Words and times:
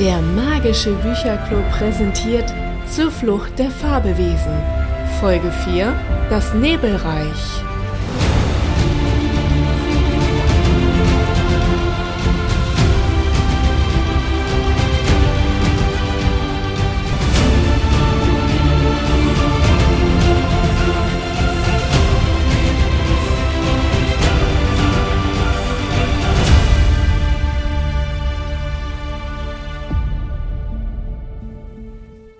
Der 0.00 0.22
magische 0.22 0.94
Bücherclub 0.94 1.70
präsentiert 1.72 2.50
Zur 2.90 3.10
Flucht 3.10 3.58
der 3.58 3.70
Fabelwesen. 3.70 4.56
Folge 5.20 5.52
4 5.66 5.92
Das 6.30 6.54
Nebelreich. 6.54 7.69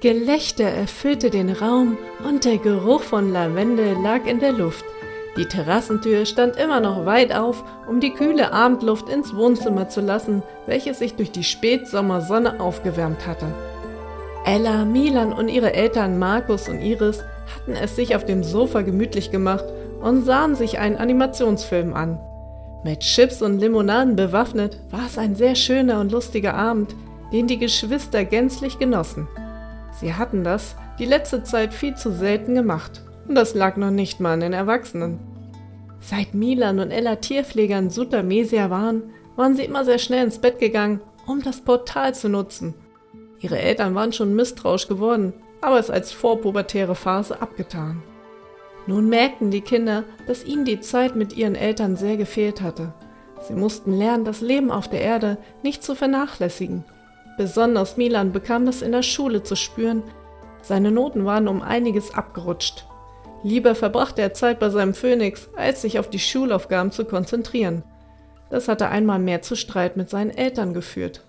Gelächter 0.01 0.65
erfüllte 0.65 1.29
den 1.29 1.51
Raum 1.51 1.99
und 2.27 2.47
der 2.47 2.57
Geruch 2.57 3.03
von 3.03 3.35
Lavendel 3.35 3.99
lag 4.03 4.25
in 4.25 4.41
der 4.41 4.53
Luft. 4.53 4.83
Die 5.37 5.45
Terrassentür 5.45 6.25
stand 6.25 6.57
immer 6.57 6.81
noch 6.81 7.05
weit 7.05 7.35
auf, 7.35 7.63
um 7.87 8.01
die 8.01 8.15
kühle 8.15 8.51
Abendluft 8.51 9.11
ins 9.11 9.37
Wohnzimmer 9.37 9.91
zu 9.91 10.01
lassen, 10.01 10.43
welches 10.67 11.01
sich 11.01 11.17
durch 11.17 11.33
die 11.33 11.45
Spätsommersonne 11.45 12.61
aufgewärmt 12.61 13.27
hatte. 13.27 13.47
Ella, 14.47 14.87
Milan 14.87 15.35
und 15.35 15.49
ihre 15.49 15.75
Eltern 15.75 16.19
Markus 16.19 16.67
und 16.71 16.81
Iris 16.81 17.23
hatten 17.55 17.73
es 17.73 17.95
sich 17.95 18.17
auf 18.17 18.25
dem 18.25 18.43
Sofa 18.43 18.81
gemütlich 18.81 19.31
gemacht 19.31 19.67
und 20.01 20.25
sahen 20.25 20.55
sich 20.55 20.79
einen 20.79 20.97
Animationsfilm 20.97 21.93
an. 21.93 22.19
Mit 22.85 23.01
Chips 23.01 23.43
und 23.43 23.59
Limonaden 23.59 24.17
bewaffnet 24.17 24.81
war 24.91 25.05
es 25.07 25.19
ein 25.19 25.35
sehr 25.35 25.57
schöner 25.57 26.01
und 26.01 26.11
lustiger 26.11 26.55
Abend, 26.55 26.97
den 27.35 27.47
die 27.47 27.59
Geschwister 27.59 28.25
gänzlich 28.25 28.79
genossen. 28.79 29.29
Sie 30.01 30.15
hatten 30.15 30.45
das 30.45 30.77
die 30.99 31.05
letzte 31.05 31.43
Zeit 31.43 31.75
viel 31.75 31.95
zu 31.95 32.11
selten 32.11 32.55
gemacht. 32.55 33.03
Und 33.29 33.35
das 33.35 33.55
lag 33.55 33.77
noch 33.77 33.91
nicht 33.91 34.19
mal 34.19 34.33
an 34.33 34.41
den 34.41 34.55
Erwachsenen. 34.55 35.19
Seit 36.01 36.33
Milan 36.33 36.81
und 36.81 36.91
Ella 36.91 37.17
Tierpfleger 37.17 37.79
in 37.79 37.91
Sutamesia 37.91 38.71
waren, 38.71 39.03
waren 39.37 39.55
sie 39.55 39.65
immer 39.65 39.85
sehr 39.85 39.99
schnell 39.99 40.25
ins 40.25 40.39
Bett 40.39 40.59
gegangen, 40.59 41.01
um 41.27 41.43
das 41.43 41.61
Portal 41.61 42.15
zu 42.15 42.31
nutzen. 42.31 42.75
Ihre 43.41 43.59
Eltern 43.59 43.95
waren 43.95 44.13
schon 44.13 44.35
misstrauisch 44.35 44.89
geworden, 44.89 45.35
aber 45.61 45.79
es 45.79 45.91
als 45.91 46.13
vorpubertäre 46.13 46.95
Phase 46.95 47.41
abgetan. 47.41 48.03
Nun 48.87 49.11
merkten 49.11 49.51
die 49.51 49.61
Kinder, 49.61 50.05
dass 50.27 50.45
ihnen 50.45 50.65
die 50.65 50.81
Zeit 50.81 51.15
mit 51.15 51.37
ihren 51.37 51.55
Eltern 51.55 51.97
sehr 51.97 52.17
gefehlt 52.17 52.63
hatte. 52.63 52.95
Sie 53.47 53.55
mussten 53.55 53.93
lernen, 53.93 54.25
das 54.25 54.41
Leben 54.41 54.71
auf 54.71 54.89
der 54.89 55.03
Erde 55.03 55.37
nicht 55.63 55.83
zu 55.83 55.95
vernachlässigen 55.95 56.85
Besonders 57.41 57.97
Milan 57.97 58.33
bekam 58.33 58.67
das 58.67 58.83
in 58.83 58.93
der 58.93 59.03
Schule 59.03 59.43
zu 59.43 59.57
spüren. 59.57 60.03
Seine 60.61 60.91
Noten 60.91 61.25
waren 61.25 61.49
um 61.49 61.63
einiges 61.63 62.13
abgerutscht. 62.13 62.85
Lieber 63.43 63.75
verbrachte 63.75 64.21
er 64.21 64.35
Zeit 64.35 64.59
bei 64.59 64.69
seinem 64.69 64.93
Phönix, 64.93 65.49
als 65.57 65.81
sich 65.81 65.99
auf 65.99 66.11
die 66.11 66.19
Schulaufgaben 66.19 66.93
zu 66.93 67.07
konzentrieren. 67.07 67.83
Das 68.51 68.69
hatte 68.69 68.91
einmal 68.91 69.21
mehr 69.21 69.41
zu 69.41 69.57
Streit 69.57 69.97
mit 69.97 70.11
seinen 70.11 70.29
Eltern 70.29 70.75
geführt. 70.75 71.25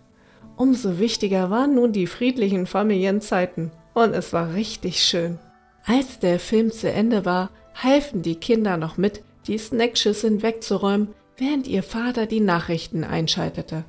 Umso 0.57 0.99
wichtiger 0.99 1.49
waren 1.49 1.75
nun 1.75 1.93
die 1.93 2.07
friedlichen 2.07 2.65
Familienzeiten, 2.65 3.71
und 3.93 4.13
es 4.13 4.33
war 4.33 4.53
richtig 4.53 5.01
schön. 5.01 5.39
Als 5.85 6.19
der 6.19 6.41
Film 6.41 6.73
zu 6.73 6.91
Ende 6.91 7.23
war, 7.23 7.51
halfen 7.73 8.21
die 8.21 8.35
Kinder 8.35 8.75
noch 8.75 8.97
mit, 8.97 9.23
die 9.47 9.57
Snackschüsseln 9.57 10.41
wegzuräumen, 10.41 11.13
während 11.37 11.69
ihr 11.69 11.83
Vater 11.83 12.25
die 12.25 12.41
Nachrichten 12.41 13.05
einschaltete. 13.05 13.85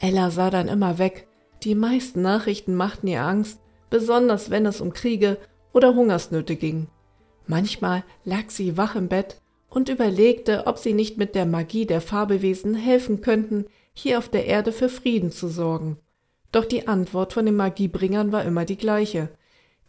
Ella 0.00 0.30
sah 0.30 0.48
dann 0.48 0.68
immer 0.68 0.96
weg, 0.96 1.27
die 1.64 1.74
meisten 1.74 2.22
Nachrichten 2.22 2.74
machten 2.74 3.08
ihr 3.08 3.22
Angst, 3.22 3.60
besonders 3.90 4.50
wenn 4.50 4.66
es 4.66 4.80
um 4.80 4.92
Kriege 4.92 5.38
oder 5.72 5.94
Hungersnöte 5.94 6.56
ging. 6.56 6.88
Manchmal 7.46 8.04
lag 8.24 8.50
sie 8.50 8.76
wach 8.76 8.94
im 8.94 9.08
Bett 9.08 9.40
und 9.70 9.88
überlegte, 9.88 10.66
ob 10.66 10.78
sie 10.78 10.92
nicht 10.92 11.18
mit 11.18 11.34
der 11.34 11.46
Magie 11.46 11.86
der 11.86 12.00
Fabelwesen 12.00 12.74
helfen 12.74 13.20
könnten, 13.20 13.66
hier 13.92 14.18
auf 14.18 14.28
der 14.28 14.46
Erde 14.46 14.72
für 14.72 14.88
Frieden 14.88 15.32
zu 15.32 15.48
sorgen. 15.48 15.98
Doch 16.52 16.64
die 16.64 16.88
Antwort 16.88 17.32
von 17.32 17.46
den 17.46 17.56
Magiebringern 17.56 18.32
war 18.32 18.44
immer 18.44 18.64
die 18.64 18.76
gleiche. 18.76 19.28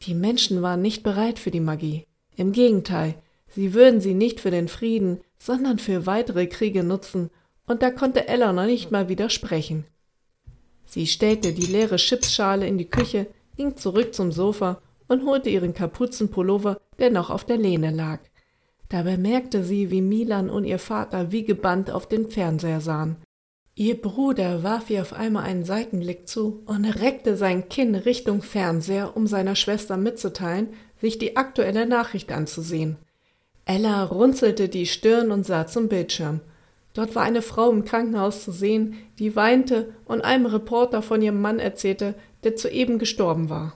Die 0.03 0.13
Menschen 0.13 0.61
waren 0.61 0.81
nicht 0.81 1.03
bereit 1.03 1.39
für 1.39 1.51
die 1.51 1.59
Magie. 1.59 2.05
Im 2.35 2.51
Gegenteil, 2.51 3.15
sie 3.47 3.73
würden 3.73 4.01
sie 4.01 4.13
nicht 4.13 4.39
für 4.39 4.51
den 4.51 4.67
Frieden, 4.67 5.19
sondern 5.37 5.79
für 5.79 6.05
weitere 6.05 6.47
Kriege 6.47 6.83
nutzen, 6.83 7.29
und 7.67 7.81
da 7.81 7.91
konnte 7.91 8.27
Ella 8.27 8.51
noch 8.51 8.65
nicht 8.65 8.91
mal 8.91 9.09
widersprechen. 9.09 9.85
Sie 10.89 11.05
stellte 11.05 11.53
die 11.53 11.67
leere 11.67 11.97
Chipsschale 11.97 12.67
in 12.67 12.79
die 12.79 12.89
Küche, 12.89 13.27
ging 13.57 13.77
zurück 13.77 14.15
zum 14.15 14.31
Sofa 14.31 14.81
und 15.07 15.23
holte 15.23 15.49
ihren 15.49 15.75
Kapuzenpullover, 15.75 16.81
der 16.97 17.11
noch 17.11 17.29
auf 17.29 17.45
der 17.45 17.57
Lehne 17.57 17.91
lag. 17.91 18.19
Da 18.89 19.03
bemerkte 19.03 19.63
sie, 19.63 19.91
wie 19.91 20.01
Milan 20.01 20.49
und 20.49 20.65
ihr 20.65 20.79
Vater 20.79 21.31
wie 21.31 21.43
gebannt 21.43 21.91
auf 21.91 22.07
den 22.07 22.27
Fernseher 22.31 22.81
sahen. 22.81 23.17
Ihr 23.75 24.01
Bruder 24.01 24.63
warf 24.63 24.89
ihr 24.89 25.03
auf 25.03 25.13
einmal 25.13 25.43
einen 25.43 25.63
Seitenblick 25.63 26.27
zu 26.27 26.63
und 26.65 26.85
reckte 26.85 27.37
sein 27.37 27.69
Kinn 27.69 27.93
Richtung 27.93 28.41
Fernseher, 28.41 29.15
um 29.15 29.27
seiner 29.27 29.55
Schwester 29.55 29.95
mitzuteilen, 29.95 30.69
sich 30.99 31.19
die 31.19 31.37
aktuelle 31.37 31.85
Nachricht 31.85 32.31
anzusehen. 32.31 32.97
Ella 33.65 34.03
runzelte 34.05 34.69
die 34.69 34.87
Stirn 34.87 35.31
und 35.31 35.45
sah 35.45 35.67
zum 35.67 35.87
Bildschirm. 35.87 36.41
Dort 36.93 37.15
war 37.15 37.23
eine 37.23 37.41
Frau 37.41 37.69
im 37.69 37.85
Krankenhaus 37.85 38.43
zu 38.43 38.51
sehen, 38.51 38.97
die 39.19 39.35
weinte 39.35 39.93
und 40.05 40.21
einem 40.21 40.45
Reporter 40.45 41.01
von 41.01 41.21
ihrem 41.21 41.41
Mann 41.41 41.59
erzählte, 41.59 42.15
der 42.43 42.55
zu 42.55 42.69
eben 42.69 42.99
gestorben 42.99 43.49
war. 43.49 43.73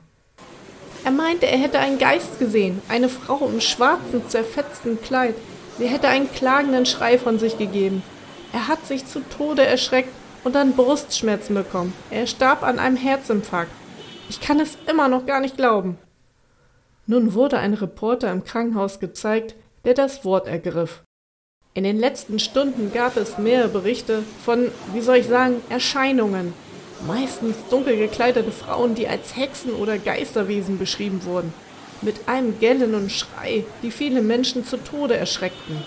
Er 1.06 1.12
meinte, 1.12 1.47
er 1.47 1.57
hätte 1.57 1.79
einen 1.79 2.00
Geist 2.00 2.40
gesehen, 2.40 2.81
eine 2.88 3.09
Frau 3.09 3.47
im 3.47 3.59
schwarzen, 3.59 4.28
zerfetzten 4.29 5.01
Kleid. 5.01 5.35
Sie 5.78 5.88
hätte 5.88 6.07
einen 6.07 6.31
klagenden 6.31 6.85
Schrei 6.85 7.18
von 7.18 7.40
sich 7.40 7.57
gegeben. 7.57 8.03
Er 8.53 8.68
hat 8.68 8.85
sich 8.85 9.06
zu 9.06 9.19
Tode 9.19 9.66
erschreckt 9.66 10.13
und 10.44 10.56
dann 10.56 10.75
Brustschmerzen 10.75 11.56
bekommen. 11.56 11.94
Er 12.09 12.28
starb 12.28 12.63
an 12.63 12.80
einem 12.80 12.95
Herzinfarkt. 12.95 13.72
Ich 14.30 14.40
kann 14.40 14.59
es 14.59 14.78
immer 14.90 15.09
noch 15.09 15.25
gar 15.25 15.41
nicht 15.41 15.57
glauben. 15.57 15.97
Nun 17.06 17.34
wurde 17.34 17.57
ein 17.57 17.74
Reporter 17.74 18.31
im 18.31 18.45
Krankenhaus 18.45 19.00
gezeigt, 19.00 19.56
der 19.84 19.94
das 19.94 20.24
Wort 20.24 20.47
ergriff. 20.47 21.03
In 21.75 21.85
den 21.85 21.97
letzten 21.97 22.38
Stunden 22.38 22.91
gab 22.94 23.17
es 23.17 23.39
mehrere 23.39 23.67
Berichte 23.67 24.22
von, 24.45 24.69
wie 24.94 25.01
soll 25.01 25.17
ich 25.17 25.25
sagen, 25.25 25.56
Erscheinungen. 25.69 26.53
Meistens 27.07 27.56
dunkel 27.72 27.97
gekleidete 27.97 28.51
Frauen, 28.51 28.94
die 28.94 29.07
als 29.07 29.35
Hexen 29.35 29.73
oder 29.73 29.97
Geisterwesen 29.97 30.78
beschrieben 30.78 31.25
wurden. 31.25 31.51
Mit 32.03 32.28
einem 32.28 32.59
Gellen 32.59 32.94
und 32.94 33.12
Schrei, 33.12 33.66
die 33.81 33.89
viele 33.89 34.22
Menschen 34.22 34.63
zu 34.66 34.78
Tode 34.78 35.17
erschreckten. 35.17 35.81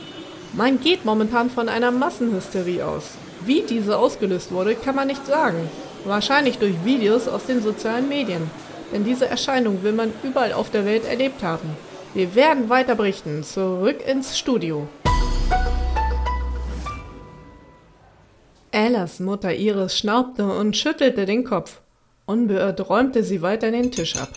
Man 0.54 0.80
geht 0.80 1.04
momentan 1.04 1.50
von 1.50 1.68
einer 1.68 1.92
Massenhysterie 1.92 2.82
aus. 2.82 3.12
Wie 3.44 3.62
diese 3.62 3.96
ausgelöst 3.96 4.50
wurde, 4.50 4.74
kann 4.74 4.96
man 4.96 5.06
nicht 5.06 5.24
sagen. 5.24 5.70
Wahrscheinlich 6.04 6.58
durch 6.58 6.74
Videos 6.84 7.28
aus 7.28 7.46
den 7.46 7.62
sozialen 7.62 8.08
Medien. 8.08 8.50
Denn 8.92 9.04
diese 9.04 9.28
Erscheinung 9.28 9.84
will 9.84 9.92
man 9.92 10.12
überall 10.24 10.52
auf 10.52 10.68
der 10.68 10.84
Welt 10.84 11.04
erlebt 11.04 11.44
haben. 11.44 11.76
Wir 12.12 12.34
werden 12.34 12.68
weiter 12.70 12.96
berichten. 12.96 13.44
Zurück 13.44 14.04
ins 14.04 14.36
Studio. 14.36 14.88
Ellas 18.76 19.20
Mutter 19.20 19.54
Iris 19.54 19.96
schnaubte 19.96 20.44
und 20.44 20.76
schüttelte 20.76 21.24
den 21.24 21.44
Kopf. 21.44 21.80
Unbeirrt 22.26 22.90
räumte 22.90 23.24
sie 23.24 23.40
weiter 23.40 23.70
den 23.70 23.90
Tisch 23.90 24.16
ab. 24.16 24.28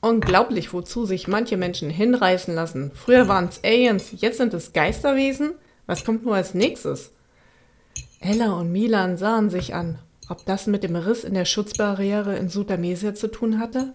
Unglaublich, 0.00 0.72
wozu 0.72 1.04
sich 1.04 1.28
manche 1.28 1.58
Menschen 1.58 1.90
hinreißen 1.90 2.54
lassen. 2.54 2.92
Früher 2.94 3.28
waren 3.28 3.50
es 3.50 3.62
Aliens, 3.62 4.14
jetzt 4.16 4.38
sind 4.38 4.54
es 4.54 4.72
Geisterwesen? 4.72 5.52
Was 5.84 6.06
kommt 6.06 6.24
nur 6.24 6.34
als 6.34 6.54
nächstes? 6.54 7.12
Ella 8.20 8.54
und 8.54 8.72
Milan 8.72 9.18
sahen 9.18 9.50
sich 9.50 9.74
an. 9.74 9.98
Ob 10.30 10.46
das 10.46 10.66
mit 10.66 10.82
dem 10.82 10.96
Riss 10.96 11.22
in 11.22 11.34
der 11.34 11.44
Schutzbarriere 11.44 12.34
in 12.36 12.48
Sutamesia 12.48 13.14
zu 13.14 13.30
tun 13.30 13.58
hatte? 13.58 13.92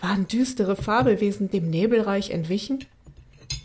Waren 0.00 0.28
düstere 0.28 0.76
Fabelwesen 0.76 1.50
dem 1.50 1.68
Nebelreich 1.68 2.30
entwichen? 2.30 2.86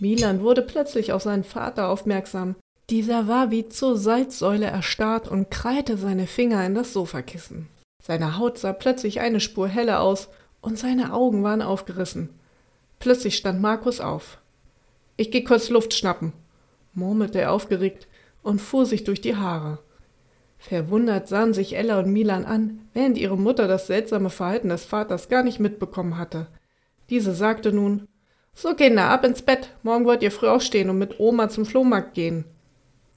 Milan 0.02 0.42
wurde 0.42 0.64
plötzlich 0.64 1.14
auf 1.14 1.22
seinen 1.22 1.46
Vater 1.46 1.88
aufmerksam, 1.88 2.56
dieser 2.90 3.28
war 3.28 3.52
wie 3.52 3.68
zur 3.70 3.98
Salzsäule 3.98 4.66
erstarrt 4.66 5.28
und 5.28 5.52
krallte 5.52 5.98
seine 5.98 6.28
Finger 6.28 6.66
in 6.66 6.76
das 6.76 6.94
Sofakissen. 6.94 7.68
Seine 8.02 8.38
Haut 8.38 8.58
sah 8.58 8.74
plötzlich 8.74 9.20
eine 9.20 9.40
Spur 9.40 9.68
heller 9.68 10.02
aus 10.02 10.30
und 10.62 10.80
seine 10.80 11.14
Augen 11.14 11.44
waren 11.44 11.62
aufgerissen. 11.62 12.30
Plötzlich 13.00 13.38
stand 13.38 13.62
Markus 13.62 14.02
auf. 14.02 14.40
Ich 15.18 15.32
geh 15.32 15.44
kurz 15.44 15.70
Luft 15.70 15.94
schnappen, 15.94 16.34
murmelte 16.94 17.40
er 17.40 17.52
aufgeregt 17.52 18.08
und 18.42 18.60
fuhr 18.60 18.86
sich 18.86 19.04
durch 19.04 19.22
die 19.22 19.36
Haare. 19.36 19.80
Verwundert 20.58 21.28
sahen 21.28 21.54
sich 21.54 21.76
Ella 21.76 22.00
und 22.00 22.12
Milan 22.12 22.46
an, 22.46 22.82
während 22.94 23.18
ihre 23.18 23.38
Mutter 23.38 23.68
das 23.68 23.88
seltsame 23.88 24.30
Verhalten 24.30 24.70
des 24.70 24.84
Vaters 24.84 25.30
gar 25.30 25.44
nicht 25.44 25.60
mitbekommen 25.60 26.18
hatte. 26.18 26.48
Diese 27.10 27.34
sagte 27.34 27.72
nun 27.72 28.08
So, 28.54 28.74
Kinder, 28.74 29.06
ab 29.06 29.24
ins 29.24 29.42
Bett. 29.42 29.70
Morgen 29.84 30.06
wollt 30.06 30.22
ihr 30.22 30.32
früh 30.32 30.48
aufstehen 30.48 30.90
und 30.90 30.98
mit 30.98 31.20
Oma 31.20 31.50
zum 31.50 31.66
Flohmarkt 31.66 32.14
gehen. 32.14 32.46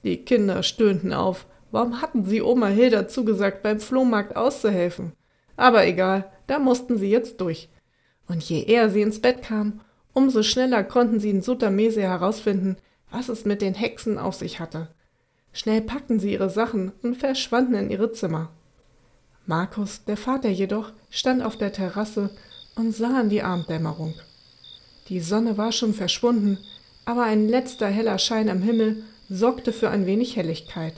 Die 0.03 0.17
Kinder 0.17 0.63
stöhnten 0.63 1.13
auf. 1.13 1.45
Warum 1.71 2.01
hatten 2.01 2.25
sie 2.25 2.41
Oma 2.41 2.67
Hilda 2.67 3.07
zugesagt, 3.07 3.63
beim 3.63 3.79
Flohmarkt 3.79 4.35
auszuhelfen? 4.35 5.13
Aber 5.55 5.85
egal, 5.85 6.31
da 6.47 6.59
mussten 6.59 6.97
sie 6.97 7.09
jetzt 7.09 7.41
durch. 7.41 7.69
Und 8.27 8.43
je 8.43 8.63
eher 8.63 8.89
sie 8.89 9.01
ins 9.01 9.19
Bett 9.19 9.41
kamen, 9.41 9.81
umso 10.13 10.43
schneller 10.43 10.83
konnten 10.83 11.19
sie 11.19 11.29
in 11.29 11.41
Sutamese 11.41 12.01
herausfinden, 12.01 12.77
was 13.11 13.29
es 13.29 13.45
mit 13.45 13.61
den 13.61 13.73
Hexen 13.73 14.17
auf 14.17 14.35
sich 14.35 14.59
hatte. 14.59 14.89
Schnell 15.51 15.81
packten 15.81 16.19
sie 16.19 16.33
ihre 16.33 16.49
Sachen 16.49 16.91
und 17.01 17.15
verschwanden 17.15 17.75
in 17.75 17.89
ihre 17.89 18.11
Zimmer. 18.11 18.49
Markus, 19.45 20.03
der 20.05 20.17
Vater 20.17 20.49
jedoch, 20.49 20.91
stand 21.09 21.43
auf 21.43 21.57
der 21.57 21.73
Terrasse 21.73 22.31
und 22.75 22.95
sah 22.95 23.21
in 23.21 23.29
die 23.29 23.43
Abenddämmerung. 23.43 24.13
Die 25.09 25.19
Sonne 25.19 25.57
war 25.57 25.71
schon 25.71 25.93
verschwunden, 25.93 26.57
aber 27.05 27.23
ein 27.23 27.47
letzter 27.49 27.87
heller 27.87 28.17
Schein 28.17 28.49
am 28.49 28.61
Himmel 28.61 29.03
sorgte 29.33 29.73
für 29.73 29.89
ein 29.89 30.05
wenig 30.05 30.35
Helligkeit. 30.35 30.93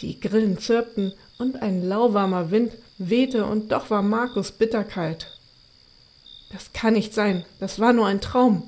Die 0.00 0.20
Grillen 0.20 0.58
zirpten 0.58 1.12
und 1.38 1.60
ein 1.60 1.86
lauwarmer 1.86 2.50
Wind 2.50 2.72
wehte 2.98 3.44
und 3.46 3.72
doch 3.72 3.90
war 3.90 4.02
Markus 4.02 4.52
bitterkalt. 4.52 5.26
Das 6.52 6.72
kann 6.72 6.94
nicht 6.94 7.12
sein, 7.12 7.44
das 7.60 7.80
war 7.80 7.92
nur 7.92 8.06
ein 8.06 8.20
Traum, 8.20 8.62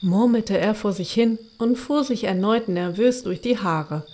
murmelte 0.00 0.58
er 0.58 0.74
vor 0.74 0.92
sich 0.92 1.12
hin 1.12 1.38
und 1.58 1.76
fuhr 1.76 2.04
sich 2.04 2.24
erneut 2.24 2.68
nervös 2.68 3.22
durch 3.22 3.40
die 3.40 3.58
Haare. 3.58 4.04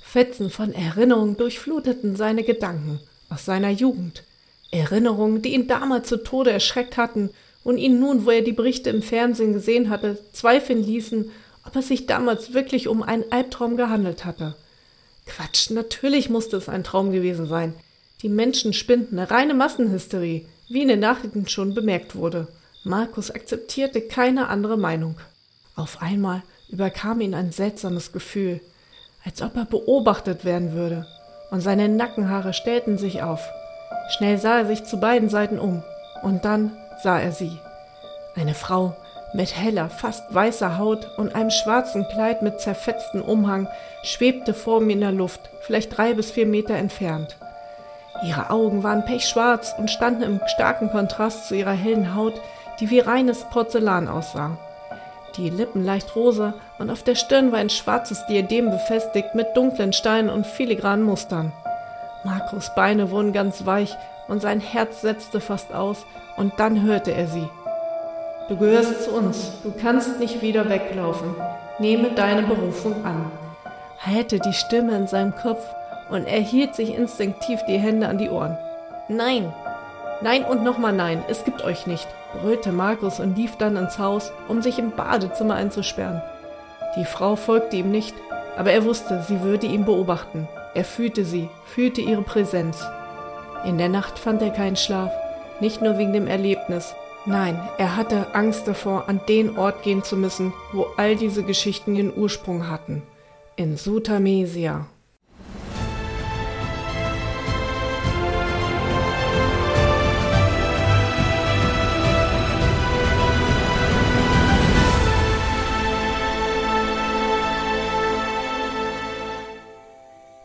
Fetzen 0.00 0.50
von 0.50 0.72
Erinnerung 0.72 1.36
durchfluteten 1.36 2.16
seine 2.16 2.44
Gedanken 2.44 3.00
aus 3.28 3.44
seiner 3.44 3.70
Jugend. 3.70 4.22
Erinnerungen, 4.70 5.42
die 5.42 5.54
ihn 5.54 5.66
damals 5.66 6.08
zu 6.08 6.22
Tode 6.22 6.50
erschreckt 6.50 6.96
hatten 6.96 7.30
und 7.64 7.78
ihn 7.78 7.98
nun, 7.98 8.24
wo 8.24 8.30
er 8.30 8.42
die 8.42 8.52
Berichte 8.52 8.90
im 8.90 9.02
Fernsehen 9.02 9.52
gesehen 9.52 9.90
hatte, 9.90 10.18
zweifeln 10.32 10.82
ließen, 10.82 11.30
ob 11.68 11.76
es 11.76 11.88
sich 11.88 12.06
damals 12.06 12.54
wirklich 12.54 12.88
um 12.88 13.02
einen 13.02 13.30
Albtraum 13.30 13.76
gehandelt 13.76 14.24
hatte. 14.24 14.54
Quatsch, 15.26 15.68
natürlich 15.68 16.30
musste 16.30 16.56
es 16.56 16.70
ein 16.70 16.82
Traum 16.82 17.12
gewesen 17.12 17.46
sein. 17.46 17.74
Die 18.22 18.30
Menschen 18.30 18.72
spinnten 18.72 19.18
eine 19.18 19.30
reine 19.30 19.52
Massenhysterie, 19.52 20.46
wie 20.70 20.80
in 20.80 20.88
den 20.88 21.00
Nachrichten 21.00 21.46
schon 21.46 21.74
bemerkt 21.74 22.16
wurde. 22.16 22.48
Markus 22.84 23.30
akzeptierte 23.30 24.00
keine 24.00 24.48
andere 24.48 24.78
Meinung. 24.78 25.16
Auf 25.76 26.00
einmal 26.00 26.42
überkam 26.70 27.20
ihn 27.20 27.34
ein 27.34 27.52
seltsames 27.52 28.12
Gefühl, 28.12 28.62
als 29.22 29.42
ob 29.42 29.54
er 29.54 29.66
beobachtet 29.66 30.46
werden 30.46 30.72
würde, 30.72 31.06
und 31.50 31.60
seine 31.60 31.90
Nackenhaare 31.90 32.54
stellten 32.54 32.96
sich 32.96 33.22
auf. 33.22 33.46
Schnell 34.16 34.38
sah 34.38 34.60
er 34.60 34.66
sich 34.66 34.84
zu 34.84 34.98
beiden 34.98 35.28
Seiten 35.28 35.58
um, 35.58 35.82
und 36.22 36.46
dann 36.46 36.72
sah 37.02 37.20
er 37.20 37.32
sie. 37.32 37.52
Eine 38.36 38.54
Frau 38.54 38.96
mit 39.34 39.56
heller, 39.56 39.90
fast 39.90 40.34
weißer 40.34 40.78
Haut 40.78 41.10
und 41.16 41.34
einem 41.34 41.50
schwarzen 41.50 42.06
Kleid 42.08 42.42
mit 42.42 42.60
zerfetztem 42.60 43.22
Umhang 43.22 43.68
schwebte 44.02 44.54
vor 44.54 44.80
mir 44.80 44.94
in 44.94 45.00
der 45.00 45.12
Luft, 45.12 45.50
vielleicht 45.60 45.96
drei 45.96 46.14
bis 46.14 46.30
vier 46.30 46.46
Meter 46.46 46.74
entfernt. 46.74 47.36
Ihre 48.22 48.50
Augen 48.50 48.82
waren 48.82 49.04
pechschwarz 49.04 49.74
und 49.78 49.90
standen 49.90 50.22
im 50.22 50.40
starken 50.46 50.90
Kontrast 50.90 51.46
zu 51.46 51.54
ihrer 51.54 51.72
hellen 51.72 52.14
Haut, 52.14 52.40
die 52.80 52.90
wie 52.90 53.00
reines 53.00 53.44
Porzellan 53.44 54.08
aussah. 54.08 54.56
Die 55.36 55.50
Lippen 55.50 55.84
leicht 55.84 56.16
rosa 56.16 56.54
und 56.78 56.90
auf 56.90 57.02
der 57.04 57.14
Stirn 57.14 57.52
war 57.52 57.58
ein 57.58 57.70
schwarzes 57.70 58.26
Diadem 58.26 58.70
befestigt 58.70 59.34
mit 59.34 59.56
dunklen 59.56 59.92
Steinen 59.92 60.30
und 60.30 60.46
filigranen 60.46 61.04
Mustern. 61.04 61.52
Markus 62.24 62.74
Beine 62.74 63.10
wurden 63.10 63.32
ganz 63.32 63.64
weich 63.64 63.96
und 64.26 64.42
sein 64.42 64.60
Herz 64.60 65.00
setzte 65.00 65.40
fast 65.40 65.72
aus, 65.72 66.04
und 66.36 66.52
dann 66.58 66.82
hörte 66.82 67.12
er 67.12 67.26
sie. 67.26 67.48
Du 68.48 68.56
gehörst 68.56 69.04
zu 69.04 69.10
uns, 69.10 69.52
du 69.62 69.72
kannst 69.78 70.18
nicht 70.20 70.40
wieder 70.40 70.70
weglaufen. 70.70 71.34
Nehme 71.78 72.12
deine 72.12 72.42
Berufung 72.42 73.04
an. 73.04 73.30
Hallte 74.00 74.38
die 74.38 74.54
Stimme 74.54 74.96
in 74.96 75.06
seinem 75.06 75.36
Kopf 75.36 75.62
und 76.08 76.26
er 76.26 76.40
hielt 76.40 76.74
sich 76.74 76.94
instinktiv 76.94 77.60
die 77.68 77.78
Hände 77.78 78.08
an 78.08 78.16
die 78.16 78.30
Ohren. 78.30 78.56
Nein, 79.08 79.52
nein 80.22 80.44
und 80.44 80.64
nochmal 80.64 80.94
nein, 80.94 81.22
es 81.28 81.44
gibt 81.44 81.62
euch 81.62 81.86
nicht, 81.86 82.08
brüllte 82.40 82.72
Markus 82.72 83.20
und 83.20 83.36
lief 83.36 83.56
dann 83.56 83.76
ins 83.76 83.98
Haus, 83.98 84.32
um 84.48 84.62
sich 84.62 84.78
im 84.78 84.92
Badezimmer 84.92 85.54
einzusperren. 85.54 86.22
Die 86.96 87.04
Frau 87.04 87.36
folgte 87.36 87.76
ihm 87.76 87.90
nicht, 87.90 88.14
aber 88.56 88.72
er 88.72 88.84
wusste, 88.84 89.22
sie 89.28 89.42
würde 89.42 89.66
ihn 89.66 89.84
beobachten. 89.84 90.48
Er 90.74 90.84
fühlte 90.84 91.26
sie, 91.26 91.50
fühlte 91.66 92.00
ihre 92.00 92.22
Präsenz. 92.22 92.82
In 93.66 93.76
der 93.76 93.90
Nacht 93.90 94.18
fand 94.18 94.40
er 94.40 94.50
keinen 94.50 94.76
Schlaf, 94.76 95.12
nicht 95.60 95.82
nur 95.82 95.98
wegen 95.98 96.14
dem 96.14 96.26
Erlebnis. 96.26 96.94
Nein, 97.26 97.60
er 97.76 97.96
hatte 97.96 98.34
Angst 98.34 98.66
davor, 98.66 99.08
an 99.08 99.20
den 99.28 99.58
Ort 99.58 99.82
gehen 99.82 100.02
zu 100.02 100.16
müssen, 100.16 100.54
wo 100.72 100.86
all 100.96 101.14
diese 101.14 101.42
Geschichten 101.42 101.94
ihren 101.94 102.16
Ursprung 102.16 102.70
hatten. 102.70 103.02
In 103.56 103.76
Sutamesia. 103.76 104.86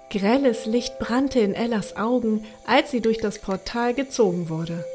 Grelles 0.09 0.67
Licht 0.67 0.99
brannte 0.99 1.39
in 1.39 1.55
Ellas 1.55 1.97
Augen, 1.97 2.45
als 2.67 2.91
sie 2.91 3.01
durch 3.01 3.17
das 3.17 3.39
Portal 3.39 3.95
gezogen 3.95 4.47
wurde. 4.47 4.85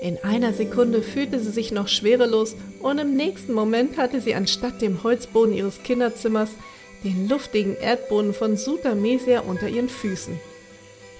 In 0.00 0.18
einer 0.22 0.52
Sekunde 0.52 1.02
fühlte 1.02 1.40
sie 1.40 1.50
sich 1.50 1.72
noch 1.72 1.88
schwerelos 1.88 2.54
und 2.80 2.98
im 2.98 3.14
nächsten 3.14 3.52
Moment 3.52 3.96
hatte 3.96 4.20
sie 4.20 4.34
anstatt 4.34 4.82
dem 4.82 5.02
Holzboden 5.02 5.54
ihres 5.54 5.82
Kinderzimmers 5.82 6.50
den 7.02 7.28
luftigen 7.28 7.76
Erdboden 7.76 8.34
von 8.34 8.56
Sutamesia 8.56 9.40
unter 9.40 9.68
ihren 9.68 9.88
Füßen. 9.88 10.38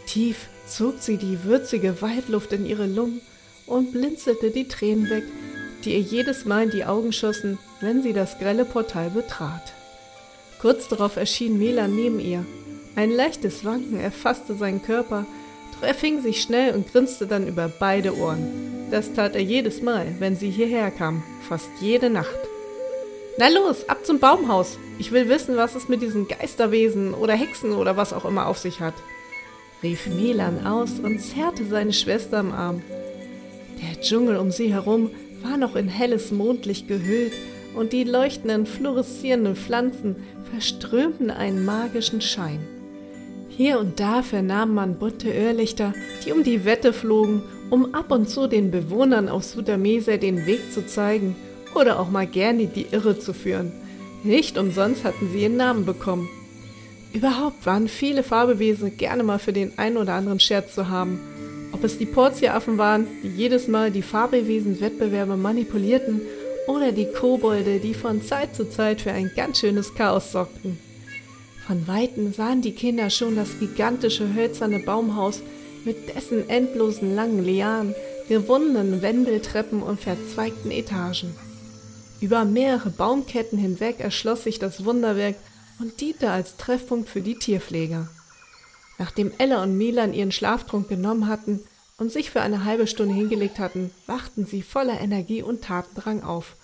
Tief 0.06 0.49
zog 0.67 0.96
sie 1.00 1.17
die 1.17 1.44
würzige 1.44 2.00
Waldluft 2.02 2.52
in 2.52 2.67
ihre 2.67 2.87
Lungen 2.87 3.20
und 3.67 3.93
blinzelte 3.93 4.50
die 4.50 4.69
Tränen 4.69 5.08
weg, 5.11 5.25
die 5.84 5.94
ihr 5.94 6.00
jedes 6.00 6.44
Mal 6.44 6.64
in 6.64 6.70
die 6.70 6.84
Augen 6.84 7.12
schossen, 7.12 7.58
wenn 7.81 8.02
sie 8.02 8.12
das 8.12 8.38
grelle 8.38 8.64
Portal 8.64 9.11
betrat. 9.11 9.72
Kurz 10.61 10.88
darauf 10.88 11.17
erschien 11.17 11.58
Mela 11.58 11.88
neben 11.88 12.20
ihr 12.20 12.44
ein 12.96 13.11
leichtes 13.11 13.64
Wanken 13.64 14.00
erfasste 14.00 14.55
seinen 14.55 14.82
Körper, 14.82 15.26
er 15.82 15.94
fing 15.94 16.23
sich 16.23 16.43
schnell 16.43 16.75
und 16.75 16.90
grinste 16.93 17.26
dann 17.26 17.46
über 17.46 17.69
beide 17.69 18.17
Ohren. 18.17 18.88
Das 18.90 19.12
tat 19.12 19.34
er 19.34 19.43
jedes 19.43 19.82
Mal, 19.82 20.06
wenn 20.19 20.37
sie 20.37 20.50
hierher 20.50 20.90
kam, 20.90 21.23
fast 21.49 21.69
jede 21.81 22.08
Nacht. 22.08 22.38
Na 23.38 23.49
los, 23.49 23.88
ab 23.88 24.06
zum 24.06 24.19
Baumhaus. 24.19 24.78
Ich 24.99 25.12
will 25.12 25.28
wissen, 25.28 25.56
was 25.56 25.75
es 25.75 25.88
mit 25.88 26.00
diesen 26.00 26.28
Geisterwesen 26.28 27.12
oder 27.12 27.34
Hexen 27.34 27.73
oder 27.73 27.96
was 27.96 28.12
auch 28.12 28.25
immer 28.25 28.46
auf 28.46 28.58
sich 28.58 28.81
hat, 28.81 28.94
rief 29.82 30.06
Milan 30.06 30.67
aus 30.67 30.93
und 31.02 31.20
zerrte 31.20 31.67
seine 31.67 31.93
Schwester 31.93 32.38
am 32.38 32.52
Arm. 32.52 32.82
Der 33.82 34.01
Dschungel 34.01 34.36
um 34.36 34.51
sie 34.51 34.72
herum 34.72 35.10
war 35.43 35.58
noch 35.58 35.77
in 35.77 35.89
helles 35.89 36.32
Mondlicht 36.32 36.89
gehüllt 36.89 37.32
und 37.74 37.93
die 37.93 38.05
leuchtenden, 38.05 38.65
fluoreszierenden 38.65 39.55
Pflanzen 39.55 40.17
verströmten 40.51 41.31
einen 41.31 41.65
magischen 41.65 42.22
Schein. 42.22 42.60
Hier 43.56 43.79
und 43.81 44.01
da 44.01 44.22
vernahm 44.22 44.75
man 44.75 44.98
bunte 44.98 45.31
Irrlichter, 45.31 45.94
die 46.25 46.32
um 46.32 46.44
die 46.44 46.67
Wette 46.67 46.93
flogen, 46.93 47.43
um 47.70 47.94
ab 47.94 48.10
und 48.10 48.29
zu 48.29 48.48
den 48.48 48.70
Bewohnern 48.70 49.31
auf 49.31 49.44
Sudamese 49.44 50.19
den 50.19 50.44
Weg 50.44 50.72
zu 50.72 50.86
zeigen 50.86 51.34
oder 51.75 51.98
auch 51.98 52.10
mal 52.10 52.27
gerne 52.27 52.67
die 52.67 52.86
Irre 52.91 53.19
zu 53.19 53.32
führen. 53.32 53.72
Nicht 54.25 54.58
umsonst 54.58 55.05
hatten 55.05 55.31
sie 55.32 55.43
ihren 55.43 55.56
Namen 55.56 55.86
bekommen. 55.86 56.29
Überhaupt 57.15 57.65
waren 57.65 57.89
viele 57.89 58.22
Farbewesen 58.22 58.98
gerne 58.98 59.22
mal 59.22 59.39
für 59.39 59.55
den 59.55 59.79
einen 59.79 59.96
oder 59.96 60.13
anderen 60.13 60.41
Scherz 60.41 60.75
zu 60.75 60.91
haben. 60.91 61.19
Ob 61.72 61.82
es 61.82 61.96
die 61.96 62.05
Portieraffen 62.05 62.77
waren, 62.77 63.06
die 63.22 63.29
jedes 63.29 63.69
Mal 63.69 63.91
die 63.91 64.03
Farbewesen-Wettbewerbe 64.03 65.36
manipulierten, 65.36 66.20
oder 66.67 66.91
die 66.93 67.06
Kobolde, 67.06 67.79
die 67.79 67.94
von 67.94 68.22
Zeit 68.22 68.56
zu 68.56 68.69
Zeit 68.69 69.01
für 69.01 69.13
ein 69.13 69.31
ganz 69.36 69.60
schönes 69.60 69.94
Chaos 69.94 70.32
sorgten. 70.32 70.79
Von 71.67 71.89
weitem 71.89 72.32
sahen 72.32 72.63
die 72.63 72.75
Kinder 72.75 73.11
schon 73.11 73.35
das 73.35 73.58
gigantische 73.58 74.35
hölzerne 74.35 74.79
Baumhaus 74.79 75.41
mit 75.85 76.15
dessen 76.15 76.49
endlosen 76.49 77.15
langen 77.17 77.44
Lianen, 77.44 77.94
gewundenen 78.29 79.03
Wendeltreppen 79.03 79.82
und 79.82 80.01
verzweigten 80.01 80.70
Etagen. 80.70 81.35
Über 82.20 82.44
mehrere 82.44 82.91
Baumketten 82.91 83.58
hinweg 83.58 83.99
erschloss 83.99 84.44
sich 84.44 84.58
das 84.58 84.85
Wunderwerk 84.85 85.35
und 85.81 86.01
diente 86.01 86.31
als 86.31 86.56
Treffpunkt 86.56 87.08
für 87.08 87.20
die 87.20 87.35
Tierpfleger. 87.35 88.08
Nachdem 88.99 89.32
Ella 89.39 89.63
und 89.63 89.77
Milan 89.77 90.15
ihren 90.15 90.32
Schlaftrunk 90.32 90.89
genommen 90.89 91.27
hatten 91.27 91.61
und 91.99 92.13
sich 92.13 92.31
für 92.31 92.43
eine 92.43 92.65
halbe 92.65 92.87
Stunde 92.87 93.15
hingelegt 93.15 93.58
hatten, 93.58 93.91
wachten 94.06 94.46
sie 94.46 94.63
voller 94.63 95.01
Energie 95.01 95.43
und 95.43 95.63
Tatendrang 95.63 96.23
auf. 96.23 96.56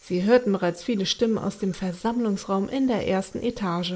Sie 0.00 0.22
hörten 0.22 0.52
bereits 0.52 0.84
viele 0.84 1.04
Stimmen 1.04 1.36
aus 1.36 1.58
dem 1.58 1.74
Versammlungsraum 1.74 2.68
in 2.68 2.86
der 2.86 3.06
ersten 3.08 3.42
Etage. 3.42 3.94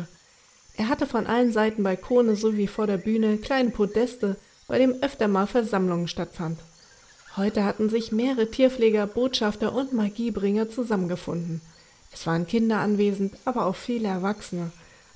Er 0.77 0.89
hatte 0.89 1.07
von 1.07 1.27
allen 1.27 1.53
Seiten 1.53 1.83
Balkone 1.83 2.37
sowie 2.37 2.67
vor 2.67 2.87
der 2.87 2.97
Bühne 2.97 3.39
kleine 3.39 3.71
Podeste, 3.71 4.37
bei 4.67 4.79
dem 4.79 5.03
öfter 5.03 5.29
mal 5.29 5.47
Versammlungen 5.47 6.09
stattfand. 6.09 6.59
Heute 7.37 7.65
hatten 7.65 7.89
sich 7.89 8.13
mehrere 8.13 8.51
Tierpfleger, 8.51 9.07
Botschafter 9.07 9.75
und 9.75 9.93
Magiebringer 9.93 10.71
zusammengefunden. 10.71 11.61
Es 12.13 12.27
waren 12.27 12.47
Kinder 12.47 12.79
anwesend, 12.79 13.35
aber 13.45 13.67
auch 13.67 13.77
viele 13.77 14.09
Erwachsene. 14.09 14.73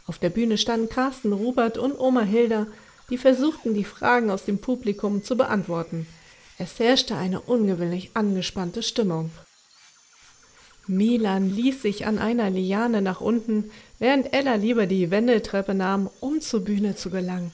Auf 0.06 0.18
der 0.18 0.30
Bühne 0.30 0.58
standen 0.58 0.88
Carsten 0.88 1.32
Rubert 1.32 1.78
und 1.78 1.98
Oma 1.98 2.22
Hilda, 2.22 2.66
die 3.10 3.18
versuchten, 3.18 3.74
die 3.74 3.84
Fragen 3.84 4.30
aus 4.30 4.44
dem 4.44 4.58
Publikum 4.58 5.24
zu 5.24 5.36
beantworten. 5.36 6.06
Es 6.58 6.78
herrschte 6.78 7.16
eine 7.16 7.40
ungewöhnlich 7.40 8.10
angespannte 8.14 8.82
Stimmung. 8.82 9.30
Milan 10.86 11.50
ließ 11.54 11.82
sich 11.82 12.06
an 12.06 12.18
einer 12.18 12.50
Liane 12.50 13.00
nach 13.00 13.20
unten, 13.20 13.70
während 13.98 14.34
Ella 14.34 14.56
lieber 14.56 14.86
die 14.86 15.10
Wendeltreppe 15.10 15.74
nahm, 15.74 16.10
um 16.20 16.40
zur 16.40 16.60
Bühne 16.60 16.94
zu 16.94 17.10
gelangen. 17.10 17.52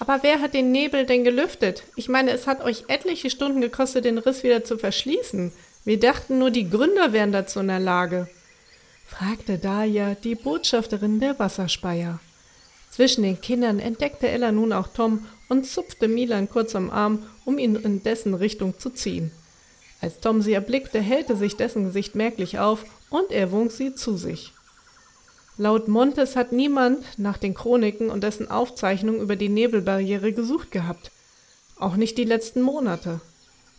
Aber 0.00 0.22
wer 0.22 0.40
hat 0.40 0.54
den 0.54 0.72
Nebel 0.72 1.04
denn 1.06 1.24
gelüftet? 1.24 1.84
Ich 1.94 2.08
meine, 2.08 2.30
es 2.30 2.46
hat 2.46 2.64
euch 2.64 2.84
etliche 2.88 3.30
Stunden 3.30 3.60
gekostet, 3.60 4.04
den 4.06 4.18
Riss 4.18 4.42
wieder 4.42 4.64
zu 4.64 4.78
verschließen. 4.78 5.52
Wir 5.84 6.00
dachten 6.00 6.38
nur, 6.38 6.50
die 6.50 6.68
Gründer 6.68 7.12
wären 7.12 7.32
dazu 7.32 7.60
in 7.60 7.68
der 7.68 7.80
Lage, 7.80 8.28
fragte 9.06 9.58
Dahlia, 9.58 10.14
die 10.14 10.34
Botschafterin 10.34 11.20
der 11.20 11.38
Wasserspeier. 11.38 12.18
Zwischen 12.90 13.22
den 13.22 13.40
Kindern 13.40 13.78
entdeckte 13.78 14.28
Ella 14.28 14.52
nun 14.52 14.72
auch 14.72 14.88
Tom 14.88 15.26
und 15.48 15.66
zupfte 15.66 16.08
Milan 16.08 16.48
kurz 16.48 16.74
am 16.74 16.90
Arm, 16.90 17.24
um 17.44 17.58
ihn 17.58 17.76
in 17.76 18.02
dessen 18.02 18.34
Richtung 18.34 18.78
zu 18.78 18.90
ziehen. 18.90 19.30
Als 20.00 20.20
Tom 20.20 20.40
sie 20.40 20.54
erblickte, 20.54 21.00
hellte 21.00 21.36
sich 21.36 21.56
dessen 21.56 21.84
Gesicht 21.84 22.14
merklich 22.14 22.58
auf 22.58 22.84
und 23.10 23.30
er 23.30 23.52
wunk 23.52 23.70
sie 23.70 23.94
zu 23.94 24.16
sich. 24.16 24.52
Laut 25.58 25.88
Montes 25.88 26.36
hat 26.36 26.52
niemand 26.52 27.04
nach 27.18 27.36
den 27.36 27.52
Chroniken 27.52 28.08
und 28.08 28.24
dessen 28.24 28.50
Aufzeichnungen 28.50 29.20
über 29.20 29.36
die 29.36 29.50
Nebelbarriere 29.50 30.32
gesucht 30.32 30.70
gehabt. 30.70 31.10
Auch 31.78 31.96
nicht 31.96 32.16
die 32.16 32.24
letzten 32.24 32.62
Monate. 32.62 33.20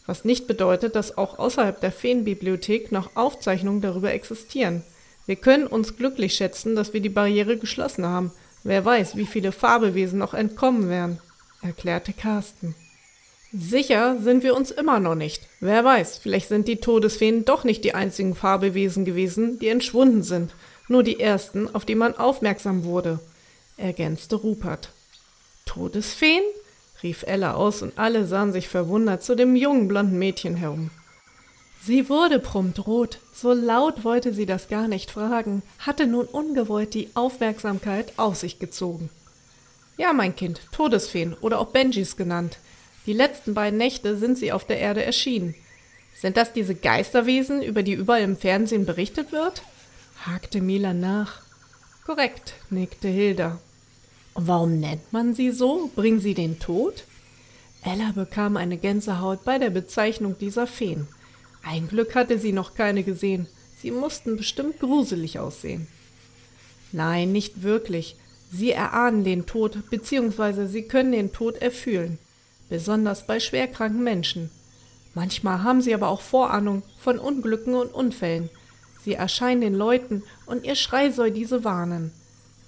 Was 0.06 0.26
nicht 0.26 0.46
bedeutet, 0.46 0.96
dass 0.96 1.18
auch 1.18 1.40
außerhalb 1.40 1.80
der 1.80 1.92
Feenbibliothek 1.92 2.92
noch 2.92 3.16
Aufzeichnungen 3.16 3.82
darüber 3.82 4.12
existieren. 4.12 4.84
Wir 5.26 5.36
können 5.36 5.68
uns 5.68 5.98
glücklich 5.98 6.34
schätzen, 6.36 6.76
dass 6.76 6.94
wir 6.94 7.02
die 7.02 7.10
Barriere 7.10 7.58
geschlossen 7.58 8.06
haben. 8.06 8.32
Wer 8.64 8.84
weiß, 8.86 9.16
wie 9.16 9.26
viele 9.26 9.52
Fabelwesen 9.52 10.20
noch 10.20 10.34
entkommen 10.34 10.90
wären, 10.90 11.20
erklärte 11.62 12.14
Carsten. 12.14 12.76
Sicher 13.54 14.18
sind 14.22 14.44
wir 14.44 14.56
uns 14.56 14.72
immer 14.72 15.00
noch 15.00 15.16
nicht. 15.16 15.46
Wer 15.60 15.84
weiß, 15.84 16.20
vielleicht 16.20 16.48
sind 16.48 16.70
die 16.70 16.78
Todesfeen 16.78 17.44
doch 17.44 17.66
nicht 17.66 17.84
die 17.84 17.94
einzigen 17.94 18.34
Fabelwesen 18.34 19.04
gewesen, 19.04 19.60
die 19.60 19.68
entschwunden 19.68 20.24
sind, 20.24 20.54
nur 20.88 21.04
die 21.04 21.20
ersten, 21.20 21.74
auf 21.76 21.84
die 21.84 21.96
man 21.96 22.16
aufmerksam 22.16 22.86
wurde, 22.86 23.20
ergänzte 23.76 24.38
Rupert. 24.38 24.90
Todesfeen? 25.66 26.44
rief 27.04 27.24
Ella 27.24 27.56
aus 27.56 27.82
und 27.82 27.98
alle 27.98 28.26
sahen 28.26 28.54
sich 28.54 28.70
verwundert 28.70 29.24
zu 29.24 29.36
dem 29.36 29.56
jungen 29.56 29.88
blonden 29.88 30.20
Mädchen 30.20 30.56
herum. 30.56 30.92
Sie 31.84 32.10
wurde 32.10 32.40
prompt 32.40 32.86
rot, 32.86 33.20
so 33.34 33.54
laut 33.54 34.06
wollte 34.06 34.34
sie 34.34 34.46
das 34.46 34.68
gar 34.68 34.88
nicht 34.88 35.12
fragen, 35.12 35.64
hatte 35.80 36.06
nun 36.06 36.28
ungewollt 36.28 36.94
die 36.94 37.10
Aufmerksamkeit 37.16 38.14
auf 38.18 38.36
sich 38.36 38.60
gezogen. 38.60 39.10
Ja, 39.98 40.14
mein 40.14 40.36
Kind, 40.36 40.62
Todesfeen 40.72 41.34
oder 41.42 41.60
auch 41.60 41.68
Benjis 41.68 42.16
genannt, 42.16 42.60
die 43.08 43.14
letzten 43.14 43.54
beiden 43.54 43.78
Nächte 43.78 44.18
sind 44.18 44.38
sie 44.38 44.52
auf 44.52 44.66
der 44.66 44.78
Erde 44.78 45.04
erschienen. 45.04 45.56
Sind 46.14 46.38
das 46.38 46.54
diese 46.54 46.76
Geisterwesen, 46.76 47.64
über 47.64 47.82
die 47.82 47.94
überall 47.94 48.22
im 48.22 48.38
Fernsehen 48.38 48.86
berichtet 48.86 49.32
wird? 49.32 49.64
hakte 50.24 50.62
Milan 50.62 51.00
nach. 51.00 51.42
Korrekt, 52.06 52.54
nickte 52.70 53.08
Hilda. 53.08 53.60
Und 54.36 54.48
warum 54.48 54.80
nennt 54.80 55.12
man 55.12 55.34
sie 55.34 55.50
so? 55.52 55.90
Bringen 55.96 56.20
sie 56.20 56.36
den 56.36 56.60
Tod? 56.60 57.06
Ella 57.84 58.12
bekam 58.14 58.56
eine 58.56 58.78
Gänsehaut 58.78 59.44
bei 59.44 59.58
der 59.58 59.72
Bezeichnung 59.72 60.38
dieser 60.38 60.68
Feen. 60.68 61.08
Ein 61.64 61.88
Glück 61.88 62.14
hatte 62.14 62.38
sie 62.38 62.52
noch 62.52 62.76
keine 62.76 63.02
gesehen. 63.02 63.48
Sie 63.82 63.90
mussten 63.90 64.38
bestimmt 64.38 64.80
gruselig 64.80 65.40
aussehen. 65.40 65.88
Nein, 66.92 67.32
nicht 67.32 67.64
wirklich. 67.64 68.16
Sie 68.52 68.72
erahnen 68.72 69.24
den 69.24 69.48
Tod, 69.48 69.90
beziehungsweise 69.90 70.68
sie 70.68 70.84
können 70.84 71.14
den 71.14 71.34
Tod 71.34 71.58
erfühlen 71.58 72.20
besonders 72.72 73.28
bei 73.28 73.42
schwerkranken 73.42 74.02
Menschen. 74.02 74.50
Manchmal 75.14 75.62
haben 75.62 75.82
sie 75.82 75.94
aber 75.94 76.08
auch 76.08 76.22
Vorahnung 76.22 76.84
von 76.98 77.20
Unglücken 77.20 77.76
und 77.76 77.94
Unfällen. 77.94 78.50
Sie 79.04 79.14
erscheinen 79.14 79.60
den 79.60 79.76
Leuten 79.76 80.24
und 80.46 80.64
ihr 80.64 80.76
Schrei 80.76 81.12
soll 81.12 81.32
diese 81.32 81.66
warnen. 81.66 82.14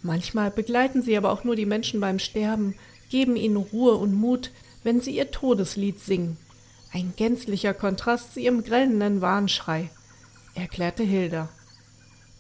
Manchmal 0.02 0.52
begleiten 0.52 1.02
sie 1.02 1.16
aber 1.16 1.32
auch 1.32 1.46
nur 1.46 1.56
die 1.56 1.66
Menschen 1.66 2.02
beim 2.02 2.20
Sterben, 2.20 2.76
geben 3.10 3.38
ihnen 3.38 3.56
Ruhe 3.56 3.96
und 3.96 4.14
Mut, 4.14 4.52
wenn 4.84 5.00
sie 5.00 5.16
ihr 5.16 5.32
Todeslied 5.32 6.02
singen. 6.02 6.36
Ein 6.92 7.14
gänzlicher 7.16 7.74
Kontrast 7.74 8.34
zu 8.34 8.42
ihrem 8.42 8.62
grellenden 8.62 9.22
Warnschrei, 9.22 9.90
erklärte 10.54 11.04
Hilda. 11.04 11.48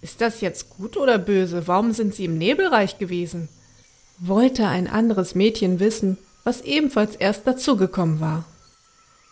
Ist 0.01 0.19
das 0.19 0.41
jetzt 0.41 0.69
gut 0.71 0.97
oder 0.97 1.17
böse? 1.17 1.65
Warum 1.65 1.93
sind 1.93 2.13
sie 2.13 2.25
im 2.25 2.37
Nebelreich 2.37 2.97
gewesen? 2.97 3.47
Wollte 4.19 4.67
ein 4.67 4.87
anderes 4.87 5.33
Mädchen 5.33 5.79
wissen, 5.79 6.17
was 6.43 6.61
ebenfalls 6.61 7.15
erst 7.15 7.47
dazugekommen 7.47 8.19
war. 8.19 8.45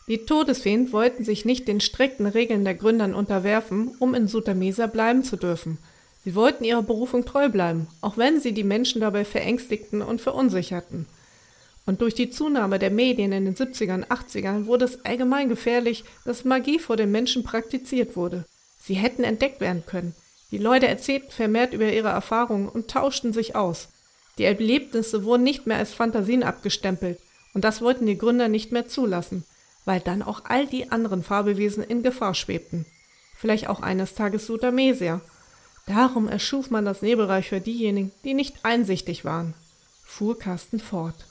Die 0.07 0.25
Todesfeen 0.25 0.91
wollten 0.91 1.23
sich 1.23 1.45
nicht 1.45 1.67
den 1.67 1.79
strikten 1.79 2.25
Regeln 2.25 2.65
der 2.65 2.75
Gründern 2.75 3.13
unterwerfen, 3.13 3.95
um 3.99 4.13
in 4.13 4.27
Sutamesa 4.27 4.87
bleiben 4.87 5.23
zu 5.23 5.37
dürfen. 5.37 5.77
Sie 6.23 6.35
wollten 6.35 6.63
ihrer 6.63 6.83
Berufung 6.83 7.25
treu 7.25 7.49
bleiben, 7.49 7.87
auch 8.01 8.17
wenn 8.17 8.39
sie 8.39 8.53
die 8.53 8.63
Menschen 8.63 9.01
dabei 9.01 9.25
verängstigten 9.25 10.01
und 10.01 10.21
verunsicherten. 10.21 11.05
Und 11.85 12.01
durch 12.01 12.13
die 12.13 12.29
Zunahme 12.29 12.77
der 12.77 12.91
Medien 12.91 13.31
in 13.31 13.45
den 13.45 13.55
70ern 13.55 13.95
und 13.95 14.11
80ern 14.11 14.65
wurde 14.67 14.85
es 14.85 15.03
allgemein 15.03 15.49
gefährlich, 15.49 16.03
dass 16.25 16.45
Magie 16.45 16.77
vor 16.77 16.95
den 16.95 17.11
Menschen 17.11 17.43
praktiziert 17.43 18.15
wurde. 18.15 18.45
Sie 18.79 18.93
hätten 18.93 19.23
entdeckt 19.23 19.61
werden 19.61 19.83
können. 19.85 20.15
Die 20.51 20.57
Leute 20.57 20.87
erzählten 20.87 21.31
vermehrt 21.31 21.73
über 21.73 21.91
ihre 21.91 22.09
Erfahrungen 22.09 22.67
und 22.67 22.89
tauschten 22.89 23.33
sich 23.33 23.55
aus. 23.55 23.87
Die 24.37 24.45
Erlebnisse 24.45 25.23
wurden 25.23 25.43
nicht 25.43 25.67
mehr 25.67 25.77
als 25.77 25.93
Fantasien 25.93 26.43
abgestempelt, 26.43 27.19
und 27.53 27.63
das 27.63 27.81
wollten 27.81 28.05
die 28.05 28.17
Gründer 28.17 28.47
nicht 28.47 28.71
mehr 28.71 28.87
zulassen, 28.87 29.43
weil 29.85 29.99
dann 29.99 30.21
auch 30.21 30.45
all 30.45 30.67
die 30.67 30.91
anderen 30.91 31.23
Fabelwesen 31.23 31.83
in 31.83 32.03
Gefahr 32.03 32.33
schwebten. 32.33 32.85
Vielleicht 33.37 33.67
auch 33.67 33.81
eines 33.81 34.13
Tages 34.13 34.45
Sutamesia. 34.45 35.21
Darum 35.87 36.27
erschuf 36.27 36.69
man 36.69 36.85
das 36.85 37.01
Nebelreich 37.01 37.49
für 37.49 37.59
diejenigen, 37.59 38.11
die 38.23 38.33
nicht 38.33 38.63
einsichtig 38.63 39.25
waren, 39.25 39.53
fuhr 40.05 40.37
Carsten 40.37 40.79
fort. 40.79 41.25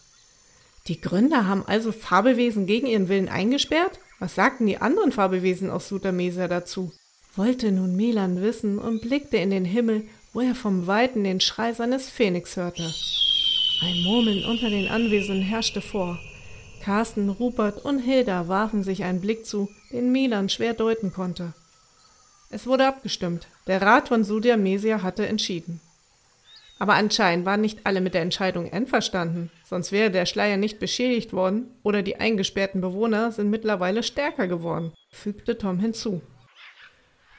Die 0.89 1.01
Gründer 1.01 1.47
haben 1.47 1.65
also 1.67 1.93
Fabelwesen 1.93 2.67
gegen 2.67 2.87
ihren 2.87 3.09
Willen 3.09 3.29
eingesperrt? 3.29 4.01
Was 4.19 4.35
sagten 4.35 4.67
die 4.67 4.79
anderen 4.79 5.13
Fabelwesen 5.13 5.71
aus 5.71 5.89
Sutamesia 5.89 6.49
dazu? 6.49 6.93
Wollte 7.37 7.71
nun 7.71 7.95
Milan 7.95 8.43
wissen 8.43 8.79
und 8.79 9.01
blickte 9.03 9.37
in 9.37 9.51
den 9.51 9.65
Himmel, 9.65 10.09
wo 10.33 10.41
er 10.41 10.55
vom 10.55 10.87
Weiten 10.87 11.25
den 11.25 11.41
Schrei 11.41 11.73
seines 11.73 12.09
Phönix 12.09 12.57
hörte. 12.57 12.93
Ein 13.83 14.03
Murmeln 14.03 14.45
unter 14.45 14.71
den 14.71 14.89
Anwesenden 14.89 15.43
herrschte 15.43 15.81
vor. 15.81 16.19
Carsten, 16.83 17.29
Rupert 17.29 17.85
und 17.85 17.99
Hilda 17.99 18.49
warfen 18.49 18.83
sich 18.83 19.05
einen 19.05 19.21
Blick 19.21 19.47
zu, 19.47 19.69
den 19.91 20.13
Milan 20.13 20.49
schwer 20.49 20.75
deuten 20.75 21.13
konnte. 21.13 21.53
Es 22.51 22.67
wurde 22.67 22.87
abgestimmt. 22.87 23.49
Der 23.67 23.83
Rat 23.83 24.09
von 24.09 24.25
Sudiamesia 24.25 25.03
hatte 25.03 25.27
entschieden. 25.27 25.81
Aber 26.79 26.95
anscheinend 26.95 27.45
waren 27.45 27.61
nicht 27.61 27.81
alle 27.85 28.01
mit 28.01 28.15
der 28.15 28.23
Entscheidung 28.23 28.73
einverstanden, 28.73 29.51
sonst 29.65 29.93
wäre 29.93 30.11
der 30.11 30.25
Schleier 30.25 30.57
nicht 30.57 30.79
beschädigt 30.79 31.35
worden 31.35 31.69
oder 31.83 32.03
die 32.03 32.17
eingesperrten 32.17 32.81
Bewohner 32.81 33.33
sind 33.33 33.51
mittlerweile 33.51 34.03
stärker 34.03 34.49
geworden, 34.49 34.93
fügte 35.11 35.59
Tom 35.59 35.79
hinzu. 35.79 36.23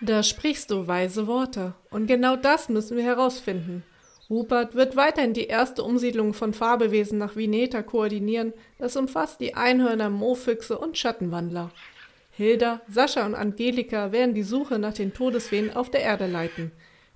Da 0.04 0.24
sprichst 0.24 0.72
du 0.72 0.88
weise 0.88 1.28
Worte. 1.28 1.76
Und 1.92 2.08
genau 2.08 2.36
das 2.36 2.70
müssen 2.70 2.98
wir 2.98 3.04
herausfinden. 3.04 3.84
Rupert 4.32 4.74
wird 4.74 4.96
weiterhin 4.96 5.34
die 5.34 5.46
erste 5.46 5.84
Umsiedlung 5.84 6.34
von 6.34 6.54
Fabelwesen 6.54 7.20
nach 7.20 7.36
Vineta 7.36 7.84
koordinieren. 7.84 8.54
Das 8.80 8.96
umfasst 8.96 9.40
die 9.42 9.54
Einhörner, 9.54 10.10
Mofüchse 10.10 10.80
und 10.80 10.98
Schattenwandler. 10.98 11.70
Hilda, 12.32 12.82
Sascha 12.88 13.28
und 13.28 13.36
Angelika 13.36 14.12
werden 14.12 14.34
die 14.34 14.42
Suche 14.42 14.80
nach 14.80 14.94
den 14.94 15.14
Todeswehen 15.14 15.72
auf 15.72 15.92
der 15.92 16.02
Erde 16.02 16.26
leiten. 16.26 16.72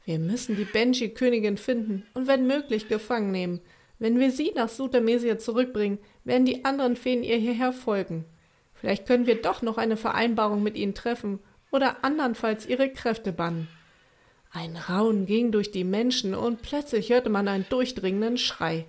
Wir 0.06 0.20
müssen 0.20 0.56
die 0.56 0.65
Benji-Königin 0.65 1.58
finden 1.58 2.06
und 2.13 2.27
wenn 2.27 2.46
möglich 2.46 2.88
gefangen 2.88 3.32
nehmen. 3.32 3.62
Wenn 3.98 4.20
wir 4.20 4.30
sie 4.30 4.51
nach 4.54 4.70
Sutamesia 4.70 5.39
zurückbringen, 5.39 5.98
werden 6.24 6.46
die 6.46 6.65
anderen 6.65 6.98
Feen 6.98 7.24
ihr 7.24 7.38
hierher 7.38 7.74
folgen. 7.74 8.25
Vielleicht 8.75 9.08
können 9.08 9.25
wir 9.25 9.42
doch 9.42 9.63
noch 9.63 9.80
eine 9.80 9.98
Vereinbarung 9.98 10.62
mit 10.62 10.77
ihnen 10.77 10.94
treffen 10.94 11.39
oder 11.75 12.03
andernfalls 12.05 12.65
ihre 12.65 12.89
Kräfte 12.89 13.34
bannen. 13.34 13.67
Ein 14.53 14.77
Raunen 14.77 15.25
ging 15.25 15.51
durch 15.51 15.72
die 15.72 15.84
Menschen 15.84 16.34
und 16.34 16.62
plötzlich 16.62 17.10
hörte 17.10 17.29
man 17.29 17.50
einen 17.50 17.65
durchdringenden 17.67 18.38
Schrei. 18.38 18.86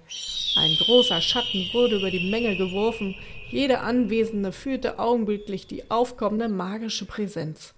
Ein 0.56 0.76
großer 0.78 1.20
Schatten 1.20 1.68
wurde 1.72 1.96
über 1.96 2.12
die 2.12 2.30
Menge 2.30 2.56
geworfen, 2.56 3.16
jeder 3.50 3.82
Anwesende 3.82 4.52
fühlte 4.52 5.00
augenblicklich 5.00 5.66
die 5.66 5.90
aufkommende 5.90 6.48
magische 6.48 7.04
Präsenz. 7.04 7.74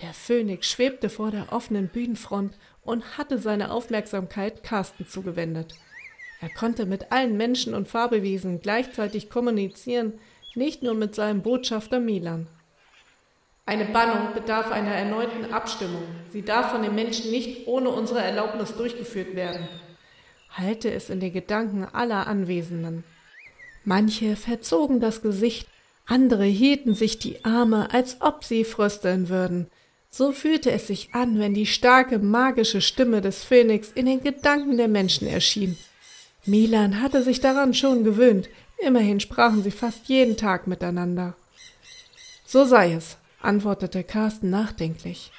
Der 0.00 0.14
Phönix 0.14 0.68
schwebte 0.68 1.10
vor 1.10 1.32
der 1.32 1.52
offenen 1.52 1.88
Bühnenfront 1.88 2.54
und 2.84 3.18
hatte 3.18 3.38
seine 3.38 3.72
Aufmerksamkeit 3.72 4.62
Carsten 4.62 5.08
zugewendet. 5.08 5.74
Er 6.40 6.50
konnte 6.50 6.86
mit 6.86 7.10
allen 7.10 7.36
Menschen 7.36 7.74
und 7.74 7.88
Fabelwesen 7.88 8.60
gleichzeitig 8.60 9.28
kommunizieren, 9.28 10.12
nicht 10.54 10.84
nur 10.84 10.94
mit 10.94 11.16
seinem 11.16 11.42
Botschafter 11.42 11.98
Milan. 11.98 12.46
Eine 13.68 13.84
Bannung 13.84 14.32
bedarf 14.32 14.70
einer 14.70 14.92
erneuten 14.92 15.52
Abstimmung. 15.52 16.04
Sie 16.32 16.42
darf 16.42 16.70
von 16.70 16.82
den 16.82 16.94
Menschen 16.94 17.32
nicht 17.32 17.66
ohne 17.66 17.90
unsere 17.90 18.20
Erlaubnis 18.20 18.76
durchgeführt 18.76 19.34
werden. 19.34 19.68
Halte 20.50 20.92
es 20.92 21.10
in 21.10 21.18
den 21.18 21.32
Gedanken 21.32 21.84
aller 21.84 22.28
Anwesenden. 22.28 23.02
Manche 23.84 24.36
verzogen 24.36 25.00
das 25.00 25.20
Gesicht, 25.20 25.68
Andere 26.06 26.44
hielten 26.44 26.94
sich 26.94 27.18
die 27.18 27.44
Arme, 27.44 27.92
als 27.92 28.20
ob 28.20 28.44
sie 28.44 28.62
frösteln 28.62 29.28
würden. 29.28 29.66
So 30.08 30.30
fühlte 30.30 30.70
es 30.70 30.86
sich 30.86 31.12
an, 31.12 31.40
wenn 31.40 31.52
die 31.52 31.66
starke, 31.66 32.20
magische 32.20 32.80
Stimme 32.80 33.20
des 33.20 33.42
Phönix 33.42 33.90
in 33.92 34.06
den 34.06 34.22
Gedanken 34.22 34.76
der 34.76 34.86
Menschen 34.86 35.26
erschien. 35.26 35.76
Milan 36.44 37.02
hatte 37.02 37.24
sich 37.24 37.40
daran 37.40 37.74
schon 37.74 38.04
gewöhnt, 38.04 38.48
immerhin 38.78 39.18
sprachen 39.18 39.64
sie 39.64 39.72
fast 39.72 40.06
jeden 40.06 40.36
Tag 40.36 40.68
miteinander. 40.68 41.34
So 42.46 42.64
sei 42.64 42.92
es, 42.92 43.18
antwortete 43.46 44.04
Carsten 44.04 44.50
nachdenklich. 44.50 45.32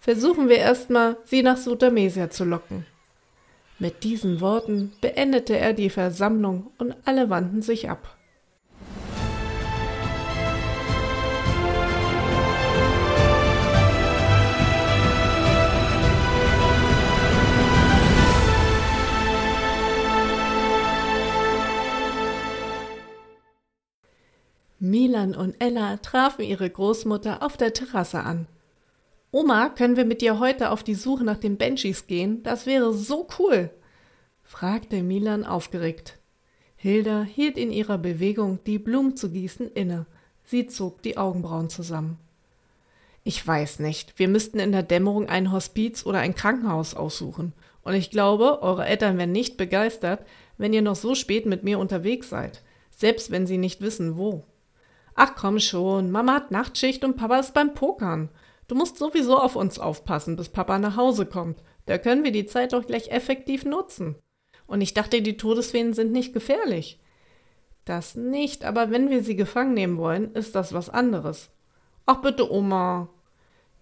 Versuchen 0.00 0.48
wir 0.48 0.58
erstmal, 0.58 1.16
sie 1.24 1.42
nach 1.42 1.56
Sutamesia 1.56 2.30
zu 2.30 2.44
locken. 2.44 2.86
Mit 3.78 4.04
diesen 4.04 4.40
Worten 4.40 4.92
beendete 5.00 5.56
er 5.56 5.72
die 5.72 5.90
Versammlung 5.90 6.70
und 6.78 6.96
alle 7.04 7.30
wandten 7.30 7.62
sich 7.62 7.88
ab. 7.88 8.17
Milan 24.80 25.34
und 25.34 25.56
Ella 25.58 25.96
trafen 25.96 26.44
ihre 26.44 26.70
Großmutter 26.70 27.42
auf 27.42 27.56
der 27.56 27.72
Terrasse 27.72 28.20
an. 28.20 28.46
Oma, 29.32 29.70
können 29.70 29.96
wir 29.96 30.04
mit 30.04 30.22
dir 30.22 30.38
heute 30.38 30.70
auf 30.70 30.84
die 30.84 30.94
Suche 30.94 31.24
nach 31.24 31.36
den 31.36 31.58
Banshees 31.58 32.06
gehen? 32.06 32.42
Das 32.44 32.64
wäre 32.64 32.94
so 32.94 33.26
cool, 33.38 33.70
fragte 34.42 35.02
Milan 35.02 35.44
aufgeregt. 35.44 36.18
Hilda 36.76 37.24
hielt 37.24 37.58
in 37.58 37.72
ihrer 37.72 37.98
Bewegung, 37.98 38.60
die 38.66 38.78
Blumen 38.78 39.16
zu 39.16 39.30
gießen, 39.30 39.68
inne. 39.72 40.06
Sie 40.44 40.68
zog 40.68 41.02
die 41.02 41.18
Augenbrauen 41.18 41.68
zusammen. 41.68 42.18
Ich 43.24 43.44
weiß 43.44 43.80
nicht. 43.80 44.18
Wir 44.18 44.28
müssten 44.28 44.60
in 44.60 44.70
der 44.70 44.84
Dämmerung 44.84 45.28
ein 45.28 45.50
Hospiz 45.50 46.06
oder 46.06 46.20
ein 46.20 46.36
Krankenhaus 46.36 46.94
aussuchen. 46.94 47.52
Und 47.82 47.94
ich 47.94 48.10
glaube, 48.10 48.62
eure 48.62 48.86
Eltern 48.86 49.18
wären 49.18 49.32
nicht 49.32 49.56
begeistert, 49.56 50.24
wenn 50.56 50.72
ihr 50.72 50.82
noch 50.82 50.96
so 50.96 51.16
spät 51.16 51.46
mit 51.46 51.64
mir 51.64 51.80
unterwegs 51.80 52.30
seid, 52.30 52.62
selbst 52.90 53.32
wenn 53.32 53.46
sie 53.46 53.58
nicht 53.58 53.80
wissen, 53.80 54.16
wo. 54.16 54.44
Ach 55.20 55.34
komm 55.34 55.58
schon, 55.58 56.12
Mama 56.12 56.34
hat 56.34 56.52
Nachtschicht 56.52 57.02
und 57.02 57.16
Papa 57.16 57.40
ist 57.40 57.52
beim 57.52 57.74
Pokern. 57.74 58.28
Du 58.68 58.76
musst 58.76 58.98
sowieso 58.98 59.36
auf 59.36 59.56
uns 59.56 59.80
aufpassen, 59.80 60.36
bis 60.36 60.48
Papa 60.48 60.78
nach 60.78 60.96
Hause 60.96 61.26
kommt. 61.26 61.60
Da 61.86 61.98
können 61.98 62.22
wir 62.22 62.30
die 62.30 62.46
Zeit 62.46 62.72
doch 62.72 62.86
gleich 62.86 63.08
effektiv 63.10 63.64
nutzen. 63.64 64.14
Und 64.68 64.80
ich 64.80 64.94
dachte, 64.94 65.20
die 65.20 65.36
Todesfeen 65.36 65.92
sind 65.92 66.12
nicht 66.12 66.34
gefährlich. 66.34 67.00
Das 67.84 68.14
nicht, 68.14 68.64
aber 68.64 68.92
wenn 68.92 69.10
wir 69.10 69.24
sie 69.24 69.34
gefangen 69.34 69.74
nehmen 69.74 69.98
wollen, 69.98 70.32
ist 70.34 70.54
das 70.54 70.72
was 70.72 70.88
anderes. 70.88 71.50
Ach 72.06 72.20
bitte, 72.20 72.52
Oma. 72.52 73.08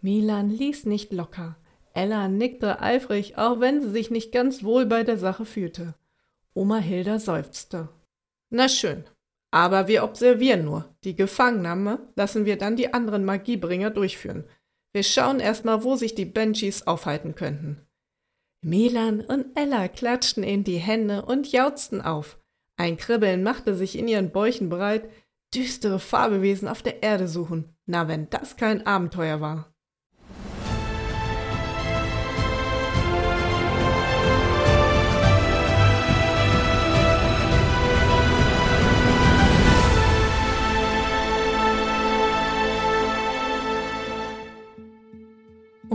Milan 0.00 0.48
ließ 0.48 0.86
nicht 0.86 1.12
locker. 1.12 1.56
Ella 1.92 2.28
nickte 2.28 2.80
eifrig, 2.80 3.36
auch 3.36 3.60
wenn 3.60 3.82
sie 3.82 3.90
sich 3.90 4.10
nicht 4.10 4.32
ganz 4.32 4.64
wohl 4.64 4.86
bei 4.86 5.04
der 5.04 5.18
Sache 5.18 5.44
fühlte. 5.44 5.96
Oma 6.54 6.78
Hilda 6.78 7.18
seufzte. 7.18 7.90
Na 8.48 8.70
schön, 8.70 9.04
aber 9.50 9.88
wir 9.88 10.04
observieren 10.04 10.64
nur. 10.64 10.96
Die 11.04 11.16
Gefangennahme 11.16 12.00
lassen 12.16 12.44
wir 12.44 12.56
dann 12.58 12.76
die 12.76 12.92
anderen 12.92 13.24
Magiebringer 13.24 13.90
durchführen. 13.90 14.44
Wir 14.92 15.02
schauen 15.02 15.40
erstmal, 15.40 15.84
wo 15.84 15.96
sich 15.96 16.14
die 16.14 16.24
Banshees 16.24 16.86
aufhalten 16.86 17.34
könnten. 17.34 17.86
Milan 18.62 19.20
und 19.20 19.46
Ella 19.54 19.88
klatschten 19.88 20.42
in 20.42 20.64
die 20.64 20.78
Hände 20.78 21.24
und 21.24 21.52
jauzten 21.52 22.00
auf. 22.00 22.38
Ein 22.76 22.96
Kribbeln 22.96 23.42
machte 23.42 23.74
sich 23.74 23.98
in 23.98 24.08
ihren 24.08 24.32
Bäuchen 24.32 24.68
breit. 24.68 25.08
Düstere 25.54 26.00
Farbewesen 26.00 26.66
auf 26.66 26.82
der 26.82 27.02
Erde 27.02 27.28
suchen. 27.28 27.76
Na, 27.86 28.08
wenn 28.08 28.28
das 28.30 28.56
kein 28.56 28.86
Abenteuer 28.86 29.40
war. 29.40 29.75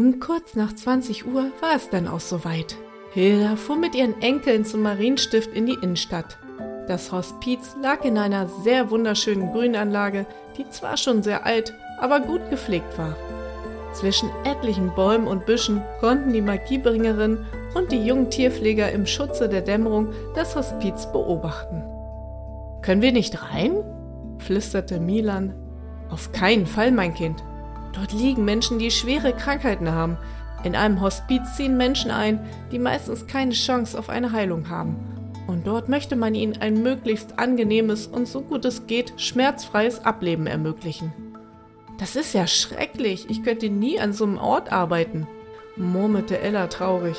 Um 0.02 0.20
kurz 0.20 0.56
nach 0.56 0.74
20 0.74 1.28
Uhr 1.28 1.52
war 1.62 1.76
es 1.76 1.90
dann 1.90 2.08
auch 2.08 2.22
soweit. 2.22 2.76
Hilda 3.12 3.56
fuhr 3.56 3.76
mit 3.76 3.94
ihren 3.94 4.20
Enkeln 4.20 4.66
zum 4.66 4.82
Marienstift 4.82 5.54
in 5.54 5.68
die 5.68 5.78
Innenstadt. 5.80 6.40
Das 6.88 7.12
Hospiz 7.12 7.76
lag 7.84 8.04
in 8.04 8.18
einer 8.18 8.48
sehr 8.48 8.90
wunderschönen 8.90 9.52
Grünanlage, 9.52 10.26
die 10.58 10.68
zwar 10.72 10.98
schon 10.98 11.22
sehr 11.22 11.46
alt, 11.46 11.76
aber 12.00 12.20
gut 12.20 12.50
gepflegt 12.50 12.98
war. 12.98 13.16
Zwischen 13.94 14.32
etlichen 14.44 14.92
Bäumen 14.96 15.28
und 15.28 15.46
Büschen 15.46 15.84
konnten 16.00 16.34
die 16.34 16.42
Magiebringerin 16.42 17.46
und 17.76 17.92
die 17.92 18.04
jungen 18.04 18.32
Tierpfleger 18.32 18.92
im 18.92 19.06
Schutze 19.06 19.50
der 19.50 19.62
Dämmerung 19.62 20.08
das 20.34 20.56
Hospiz 20.56 21.12
beobachten. 21.12 21.84
Können 22.82 23.04
wir 23.04 23.12
nicht 23.12 23.40
rein? 23.54 23.76
flüsterte 24.40 25.00
Milan. 25.00 25.54
Auf 26.10 26.32
keinen 26.32 26.66
Fall, 26.66 26.92
mein 26.92 27.14
Kind. 27.14 27.44
Dort 27.94 28.14
liegen 28.14 28.46
Menschen, 28.46 28.80
die 28.80 28.92
schwere 28.92 29.34
Krankheiten 29.34 29.92
haben. 29.92 30.18
In 30.64 30.76
einem 30.76 31.02
Hospiz 31.02 31.56
ziehen 31.56 31.78
Menschen 31.78 32.12
ein, 32.12 32.40
die 32.72 32.80
meistens 32.80 33.28
keine 33.28 33.54
Chance 33.54 33.98
auf 33.98 34.10
eine 34.10 34.32
Heilung 34.32 34.70
haben. 34.70 34.96
Und 35.48 35.68
dort 35.68 35.90
möchte 35.90 36.16
man 36.16 36.36
ihnen 36.36 36.58
ein 36.62 36.82
möglichst 36.82 37.40
angenehmes 37.40 38.08
und 38.08 38.28
so 38.28 38.42
gut 38.42 38.64
es 38.66 38.88
geht 38.88 39.14
schmerzfreies 39.18 40.06
Ableben 40.06 40.48
ermöglichen. 40.48 41.12
Das 41.98 42.16
ist 42.16 42.34
ja 42.34 42.48
schrecklich. 42.48 43.30
Ich 43.30 43.44
könnte 43.44 43.70
nie 43.70 44.00
an 44.00 44.14
so 44.14 44.24
einem 44.24 44.38
Ort 44.38 44.72
arbeiten, 44.72 45.28
murmelte 45.76 46.40
Ella 46.40 46.68
traurig. 46.68 47.18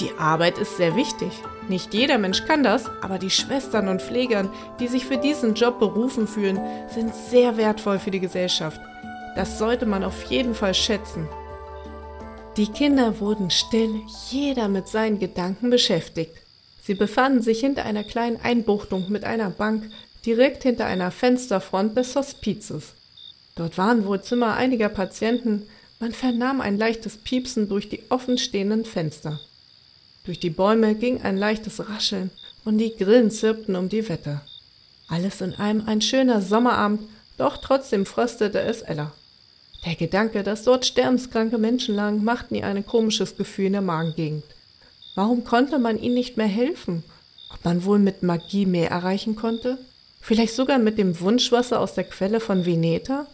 Die 0.00 0.10
Arbeit 0.18 0.58
ist 0.58 0.76
sehr 0.76 0.94
wichtig. 0.94 1.32
Nicht 1.68 1.92
jeder 1.92 2.18
Mensch 2.18 2.44
kann 2.44 2.62
das, 2.62 2.88
aber 3.02 3.18
die 3.18 3.30
Schwestern 3.30 3.88
und 3.88 4.00
Pflegern, 4.00 4.48
die 4.78 4.86
sich 4.86 5.04
für 5.04 5.16
diesen 5.16 5.54
Job 5.54 5.80
berufen 5.80 6.28
fühlen, 6.28 6.60
sind 6.88 7.14
sehr 7.14 7.56
wertvoll 7.56 7.98
für 7.98 8.10
die 8.12 8.20
Gesellschaft. 8.20 8.80
Das 9.38 9.56
sollte 9.56 9.86
man 9.86 10.02
auf 10.02 10.24
jeden 10.32 10.52
Fall 10.52 10.74
schätzen. 10.74 11.28
Die 12.56 12.66
Kinder 12.66 13.20
wurden 13.20 13.52
still, 13.52 14.02
jeder 14.32 14.66
mit 14.66 14.88
seinen 14.88 15.20
Gedanken 15.20 15.70
beschäftigt. 15.70 16.32
Sie 16.82 16.94
befanden 16.94 17.40
sich 17.40 17.60
hinter 17.60 17.84
einer 17.84 18.02
kleinen 18.02 18.40
Einbuchtung 18.42 19.12
mit 19.12 19.22
einer 19.22 19.50
Bank 19.50 19.92
direkt 20.26 20.64
hinter 20.64 20.86
einer 20.86 21.12
Fensterfront 21.12 21.96
des 21.96 22.16
Hospizes. 22.16 22.94
Dort 23.54 23.78
waren 23.78 24.04
wohl 24.06 24.20
Zimmer 24.20 24.56
einiger 24.56 24.88
Patienten, 24.88 25.62
man 26.00 26.10
vernahm 26.10 26.60
ein 26.60 26.76
leichtes 26.76 27.16
Piepsen 27.16 27.68
durch 27.68 27.88
die 27.88 28.02
offenstehenden 28.08 28.84
Fenster. 28.84 29.38
Durch 30.24 30.40
die 30.40 30.50
Bäume 30.50 30.96
ging 30.96 31.22
ein 31.22 31.36
leichtes 31.36 31.88
Rascheln 31.88 32.30
und 32.64 32.78
die 32.78 32.96
Grillen 32.96 33.30
zirpten 33.30 33.76
um 33.76 33.88
die 33.88 34.08
Wette. 34.08 34.40
Alles 35.06 35.40
in 35.40 35.54
allem 35.54 35.84
ein 35.86 36.00
schöner 36.00 36.42
Sommerabend, 36.42 37.02
doch 37.36 37.58
trotzdem 37.58 38.04
fröstete 38.04 38.58
es 38.62 38.82
Ella. 38.82 39.12
Der 39.84 39.94
Gedanke, 39.94 40.42
dass 40.42 40.64
dort 40.64 40.86
sterbenskranke 40.86 41.58
Menschen 41.58 41.94
lagen, 41.94 42.24
machte 42.24 42.56
ihr 42.56 42.66
ein 42.66 42.84
komisches 42.84 43.36
Gefühl 43.36 43.66
in 43.66 43.72
der 43.74 43.82
Magengegend. 43.82 44.44
Warum 45.14 45.44
konnte 45.44 45.78
man 45.78 46.00
ihnen 46.00 46.14
nicht 46.14 46.36
mehr 46.36 46.46
helfen? 46.46 47.04
Ob 47.52 47.64
man 47.64 47.84
wohl 47.84 47.98
mit 47.98 48.22
Magie 48.22 48.66
mehr 48.66 48.90
erreichen 48.90 49.36
konnte? 49.36 49.78
Vielleicht 50.20 50.54
sogar 50.54 50.78
mit 50.78 50.98
dem 50.98 51.18
Wunschwasser 51.20 51.80
aus 51.80 51.94
der 51.94 52.04
Quelle 52.04 52.40
von 52.40 52.66
Veneta? 52.66 53.26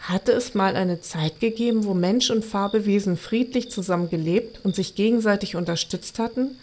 Hatte 0.00 0.32
es 0.32 0.54
mal 0.54 0.76
eine 0.76 1.00
Zeit 1.02 1.40
gegeben, 1.40 1.84
wo 1.84 1.94
Mensch 1.94 2.30
und 2.30 2.44
Farbewesen 2.44 3.16
friedlich 3.16 3.70
zusammen 3.70 4.08
gelebt 4.08 4.60
und 4.64 4.74
sich 4.74 4.94
gegenseitig 4.94 5.56
unterstützt 5.56 6.18
hatten? 6.18 6.58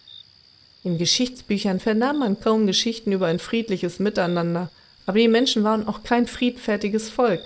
In 0.83 0.97
Geschichtsbüchern 0.97 1.79
vernahm 1.79 2.19
man 2.19 2.39
kaum 2.39 2.65
Geschichten 2.65 3.11
über 3.11 3.27
ein 3.27 3.39
friedliches 3.39 3.99
Miteinander, 3.99 4.69
aber 5.05 5.19
die 5.19 5.27
Menschen 5.27 5.63
waren 5.63 5.87
auch 5.87 6.03
kein 6.03 6.27
friedfertiges 6.27 7.09
Volk. 7.09 7.41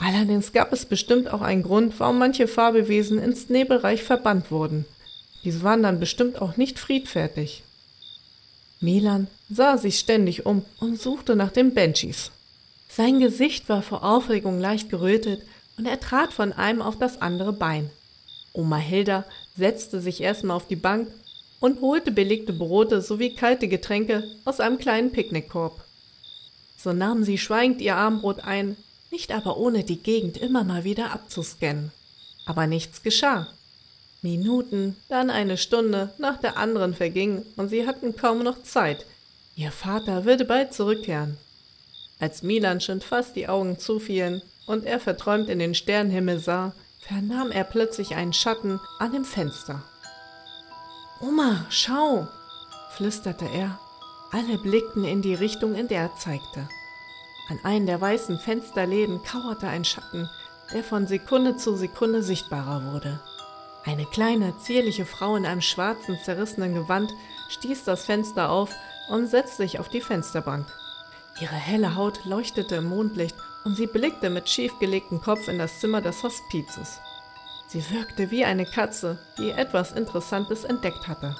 Allerdings 0.00 0.52
gab 0.52 0.72
es 0.72 0.86
bestimmt 0.86 1.30
auch 1.30 1.42
einen 1.42 1.62
Grund, 1.62 2.00
warum 2.00 2.18
manche 2.18 2.48
Fabelwesen 2.48 3.18
ins 3.18 3.50
Nebelreich 3.50 4.02
verbannt 4.02 4.50
wurden. 4.50 4.86
Diese 5.44 5.62
waren 5.62 5.82
dann 5.82 6.00
bestimmt 6.00 6.40
auch 6.40 6.56
nicht 6.56 6.78
friedfertig. 6.78 7.62
Milan 8.80 9.26
sah 9.50 9.76
sich 9.76 9.98
ständig 9.98 10.46
um 10.46 10.64
und 10.80 10.98
suchte 10.98 11.36
nach 11.36 11.50
den 11.50 11.74
Banshees. 11.74 12.30
Sein 12.88 13.20
Gesicht 13.20 13.68
war 13.68 13.82
vor 13.82 14.02
Aufregung 14.02 14.58
leicht 14.58 14.88
gerötet 14.88 15.42
und 15.76 15.84
er 15.84 16.00
trat 16.00 16.32
von 16.32 16.54
einem 16.54 16.80
auf 16.80 16.98
das 16.98 17.20
andere 17.20 17.52
Bein. 17.52 17.90
Oma 18.54 18.78
Hilda 18.78 19.26
setzte 19.56 20.00
sich 20.00 20.22
erstmal 20.22 20.56
auf 20.56 20.66
die 20.66 20.76
Bank 20.76 21.08
und 21.60 21.82
holte 21.82 22.10
belegte 22.10 22.54
Brote 22.54 23.02
sowie 23.02 23.34
kalte 23.34 23.68
Getränke 23.68 24.24
aus 24.46 24.60
einem 24.60 24.78
kleinen 24.78 25.12
Picknickkorb. 25.12 25.84
So 26.78 26.94
nahm 26.94 27.22
sie 27.22 27.36
schweigend 27.36 27.82
ihr 27.82 27.96
Armbrot 27.96 28.40
ein, 28.40 28.76
nicht 29.10 29.32
aber 29.32 29.56
ohne 29.56 29.84
die 29.84 30.02
Gegend 30.02 30.36
immer 30.36 30.64
mal 30.64 30.84
wieder 30.84 31.12
abzuscannen. 31.12 31.92
Aber 32.46 32.66
nichts 32.66 33.02
geschah. 33.02 33.48
Minuten, 34.22 34.96
dann 35.08 35.30
eine 35.30 35.56
Stunde 35.56 36.10
nach 36.18 36.38
der 36.38 36.56
anderen 36.56 36.94
vergingen 36.94 37.44
und 37.56 37.68
sie 37.68 37.86
hatten 37.86 38.16
kaum 38.16 38.42
noch 38.42 38.62
Zeit. 38.62 39.06
Ihr 39.56 39.72
Vater 39.72 40.24
würde 40.24 40.44
bald 40.44 40.74
zurückkehren. 40.74 41.38
Als 42.18 42.42
Milan 42.42 42.80
schon 42.80 43.00
fast 43.00 43.34
die 43.34 43.48
Augen 43.48 43.78
zufielen 43.78 44.42
und 44.66 44.84
er 44.84 45.00
verträumt 45.00 45.48
in 45.48 45.58
den 45.58 45.74
Sternenhimmel 45.74 46.38
sah, 46.38 46.72
vernahm 47.00 47.50
er 47.50 47.64
plötzlich 47.64 48.14
einen 48.14 48.34
Schatten 48.34 48.78
an 48.98 49.12
dem 49.12 49.24
Fenster. 49.24 49.82
Oma, 51.20 51.66
schau, 51.70 52.28
flüsterte 52.96 53.46
er. 53.46 53.78
Alle 54.32 54.58
blickten 54.58 55.04
in 55.04 55.22
die 55.22 55.34
Richtung, 55.34 55.74
in 55.74 55.88
der 55.88 56.02
er 56.02 56.16
zeigte. 56.16 56.68
An 57.50 57.58
einen 57.64 57.86
der 57.86 58.00
weißen 58.00 58.38
Fensterläden 58.38 59.24
kauerte 59.24 59.66
ein 59.66 59.84
Schatten, 59.84 60.30
der 60.72 60.84
von 60.84 61.08
Sekunde 61.08 61.56
zu 61.56 61.74
Sekunde 61.74 62.22
sichtbarer 62.22 62.92
wurde. 62.92 63.18
Eine 63.84 64.06
kleine, 64.06 64.56
zierliche 64.58 65.04
Frau 65.04 65.34
in 65.34 65.44
einem 65.44 65.60
schwarzen, 65.60 66.16
zerrissenen 66.22 66.74
Gewand 66.74 67.10
stieß 67.48 67.82
das 67.84 68.04
Fenster 68.04 68.50
auf 68.50 68.70
und 69.10 69.26
setzte 69.26 69.64
sich 69.64 69.80
auf 69.80 69.88
die 69.88 70.00
Fensterbank. 70.00 70.64
Ihre 71.40 71.56
helle 71.56 71.96
Haut 71.96 72.24
leuchtete 72.24 72.76
im 72.76 72.88
Mondlicht 72.88 73.34
und 73.64 73.74
sie 73.74 73.88
blickte 73.88 74.30
mit 74.30 74.48
schiefgelegtem 74.48 75.20
Kopf 75.20 75.48
in 75.48 75.58
das 75.58 75.80
Zimmer 75.80 76.00
des 76.00 76.22
Hospizes. 76.22 77.00
Sie 77.66 77.90
wirkte 77.90 78.30
wie 78.30 78.44
eine 78.44 78.64
Katze, 78.64 79.18
die 79.38 79.50
etwas 79.50 79.90
Interessantes 79.90 80.62
entdeckt 80.62 81.08
hatte. 81.08 81.34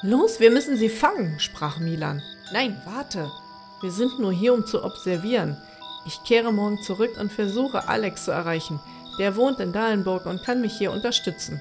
Los, 0.00 0.40
wir 0.40 0.50
müssen 0.50 0.78
sie 0.78 0.88
fangen, 0.88 1.38
sprach 1.38 1.78
Milan. 1.78 2.22
Nein, 2.52 2.80
warte. 2.86 3.30
Wir 3.80 3.92
sind 3.92 4.18
nur 4.18 4.32
hier, 4.32 4.54
um 4.54 4.66
zu 4.66 4.84
observieren. 4.84 5.56
Ich 6.06 6.22
kehre 6.24 6.52
morgen 6.52 6.80
zurück 6.82 7.16
und 7.20 7.32
versuche, 7.32 7.88
Alex 7.88 8.24
zu 8.24 8.30
erreichen. 8.30 8.80
Der 9.18 9.36
wohnt 9.36 9.60
in 9.60 9.72
Dahlenburg 9.72 10.26
und 10.26 10.42
kann 10.42 10.60
mich 10.60 10.76
hier 10.76 10.92
unterstützen. 10.92 11.60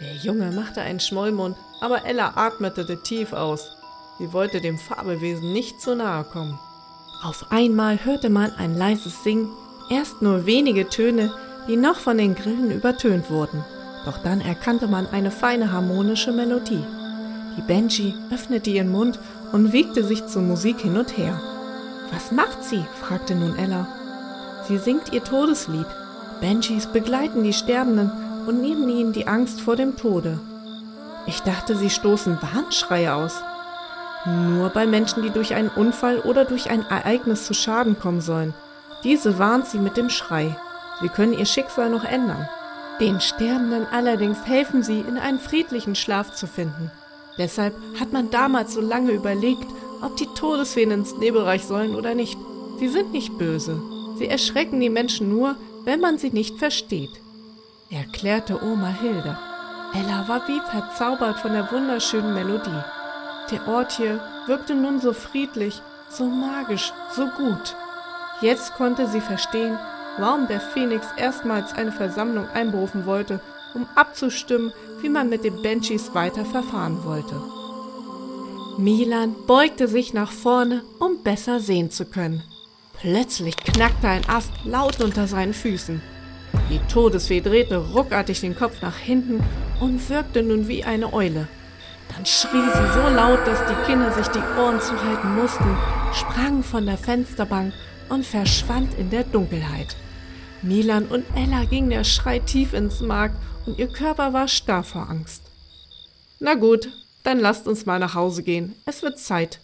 Der 0.00 0.14
Junge 0.16 0.50
machte 0.52 0.80
einen 0.80 1.00
Schmollmund, 1.00 1.56
aber 1.80 2.04
Ella 2.04 2.32
atmete 2.36 3.02
tief 3.02 3.32
aus. 3.32 3.76
Sie 4.18 4.32
wollte 4.32 4.60
dem 4.60 4.78
Fabelwesen 4.78 5.52
nicht 5.52 5.80
zu 5.80 5.94
nahe 5.94 6.24
kommen. 6.24 6.58
Auf 7.22 7.46
einmal 7.50 8.04
hörte 8.04 8.30
man 8.30 8.52
ein 8.56 8.76
leises 8.76 9.22
Singen, 9.22 9.48
erst 9.90 10.22
nur 10.22 10.46
wenige 10.46 10.88
Töne, 10.88 11.32
die 11.68 11.76
noch 11.76 11.96
von 11.96 12.18
den 12.18 12.34
Grillen 12.34 12.70
übertönt 12.70 13.30
wurden. 13.30 13.64
Doch 14.04 14.18
dann 14.18 14.40
erkannte 14.40 14.88
man 14.88 15.06
eine 15.06 15.30
feine 15.30 15.72
harmonische 15.72 16.32
Melodie. 16.32 16.84
Die 17.56 17.62
Banshee 17.62 18.14
öffnete 18.32 18.70
ihren 18.70 18.90
Mund 18.90 19.18
und 19.52 19.72
wiegte 19.72 20.02
sich 20.04 20.26
zur 20.26 20.42
Musik 20.42 20.80
hin 20.80 20.96
und 20.96 21.16
her. 21.16 21.40
Was 22.12 22.32
macht 22.32 22.64
sie? 22.64 22.84
fragte 23.00 23.34
nun 23.34 23.56
Ella. 23.56 23.86
Sie 24.66 24.78
singt 24.78 25.12
ihr 25.12 25.22
Todeslied. 25.24 25.86
Banshees 26.40 26.86
begleiten 26.86 27.44
die 27.44 27.52
Sterbenden 27.52 28.10
und 28.46 28.60
nehmen 28.60 28.88
ihnen 28.88 29.12
die 29.12 29.28
Angst 29.28 29.60
vor 29.60 29.76
dem 29.76 29.96
Tode. 29.96 30.38
Ich 31.26 31.40
dachte, 31.42 31.76
sie 31.76 31.90
stoßen 31.90 32.38
Warnschreie 32.42 33.14
aus. 33.14 33.40
Nur 34.24 34.70
bei 34.70 34.86
Menschen, 34.86 35.22
die 35.22 35.30
durch 35.30 35.54
einen 35.54 35.68
Unfall 35.68 36.18
oder 36.18 36.44
durch 36.44 36.70
ein 36.70 36.84
Ereignis 36.88 37.46
zu 37.46 37.54
Schaden 37.54 37.98
kommen 37.98 38.20
sollen. 38.20 38.54
Diese 39.04 39.38
warnt 39.38 39.66
sie 39.66 39.78
mit 39.78 39.96
dem 39.96 40.10
Schrei. 40.10 40.56
Sie 41.00 41.08
können 41.08 41.32
ihr 41.32 41.46
Schicksal 41.46 41.90
noch 41.90 42.04
ändern. 42.04 42.48
Den 43.00 43.20
Sterbenden 43.20 43.86
allerdings 43.90 44.44
helfen 44.46 44.82
sie, 44.82 45.00
in 45.00 45.18
einen 45.18 45.40
friedlichen 45.40 45.96
Schlaf 45.96 46.32
zu 46.34 46.46
finden. 46.46 46.90
Deshalb 47.42 47.74
hat 47.98 48.12
man 48.12 48.30
damals 48.30 48.74
so 48.74 48.80
lange 48.80 49.10
überlegt, 49.10 49.66
ob 50.00 50.16
die 50.16 50.28
Todesfeen 50.28 50.92
ins 50.92 51.16
Nebelreich 51.16 51.64
sollen 51.64 51.96
oder 51.96 52.14
nicht. 52.14 52.38
Sie 52.78 52.86
sind 52.86 53.10
nicht 53.10 53.36
böse. 53.36 53.82
Sie 54.16 54.28
erschrecken 54.28 54.78
die 54.78 54.90
Menschen 54.90 55.28
nur, 55.28 55.56
wenn 55.84 55.98
man 55.98 56.18
sie 56.18 56.30
nicht 56.30 56.60
versteht, 56.60 57.10
erklärte 57.90 58.62
Oma 58.62 58.94
Hilde. 59.00 59.36
Ella 59.92 60.28
war 60.28 60.46
wie 60.46 60.60
verzaubert 60.70 61.40
von 61.40 61.52
der 61.52 61.72
wunderschönen 61.72 62.32
Melodie. 62.32 62.84
Der 63.50 63.66
Ort 63.66 63.90
hier 63.90 64.20
wirkte 64.46 64.76
nun 64.76 65.00
so 65.00 65.12
friedlich, 65.12 65.82
so 66.10 66.26
magisch, 66.26 66.92
so 67.16 67.26
gut. 67.26 67.74
Jetzt 68.40 68.74
konnte 68.74 69.08
sie 69.08 69.20
verstehen, 69.20 69.76
warum 70.16 70.46
der 70.46 70.60
Phönix 70.60 71.08
erstmals 71.16 71.72
eine 71.72 71.90
Versammlung 71.90 72.48
einberufen 72.50 73.04
wollte, 73.04 73.40
um 73.74 73.88
abzustimmen, 73.96 74.72
wie 75.02 75.08
man 75.08 75.28
mit 75.28 75.44
den 75.44 75.60
Banshees 75.62 76.14
weiter 76.14 76.44
verfahren 76.44 77.04
wollte. 77.04 77.34
Milan 78.78 79.34
beugte 79.46 79.86
sich 79.88 80.14
nach 80.14 80.32
vorne, 80.32 80.82
um 80.98 81.22
besser 81.22 81.60
sehen 81.60 81.90
zu 81.90 82.06
können. 82.06 82.42
Plötzlich 82.98 83.56
knackte 83.56 84.08
ein 84.08 84.28
Ast 84.28 84.52
laut 84.64 85.00
unter 85.00 85.26
seinen 85.26 85.52
Füßen. 85.52 86.00
Die 86.70 86.78
Todesfee 86.90 87.40
drehte 87.40 87.76
ruckartig 87.76 88.40
den 88.40 88.56
Kopf 88.56 88.80
nach 88.80 88.96
hinten 88.96 89.42
und 89.80 90.08
wirkte 90.08 90.42
nun 90.42 90.68
wie 90.68 90.84
eine 90.84 91.12
Eule. 91.12 91.48
Dann 92.14 92.26
schrie 92.26 92.48
sie 92.48 92.92
so 92.92 93.14
laut, 93.14 93.46
dass 93.46 93.60
die 93.66 93.86
Kinder 93.86 94.12
sich 94.12 94.28
die 94.28 94.60
Ohren 94.60 94.80
zuhalten 94.80 95.34
mussten, 95.34 95.76
sprang 96.12 96.62
von 96.62 96.86
der 96.86 96.98
Fensterbank 96.98 97.72
und 98.08 98.24
verschwand 98.24 98.94
in 98.98 99.10
der 99.10 99.24
Dunkelheit. 99.24 99.96
Milan 100.62 101.06
und 101.06 101.24
Ella 101.34 101.64
ging 101.64 101.90
der 101.90 102.04
Schrei 102.04 102.38
tief 102.38 102.72
ins 102.72 103.00
Mark 103.00 103.32
und 103.66 103.80
ihr 103.80 103.88
Körper 103.88 104.32
war 104.32 104.46
starr 104.46 104.84
vor 104.84 105.10
Angst. 105.10 105.42
Na 106.38 106.54
gut, 106.54 106.88
dann 107.24 107.40
lasst 107.40 107.66
uns 107.66 107.84
mal 107.84 107.98
nach 107.98 108.14
Hause 108.14 108.44
gehen. 108.44 108.74
Es 108.86 109.02
wird 109.02 109.18
Zeit, 109.18 109.58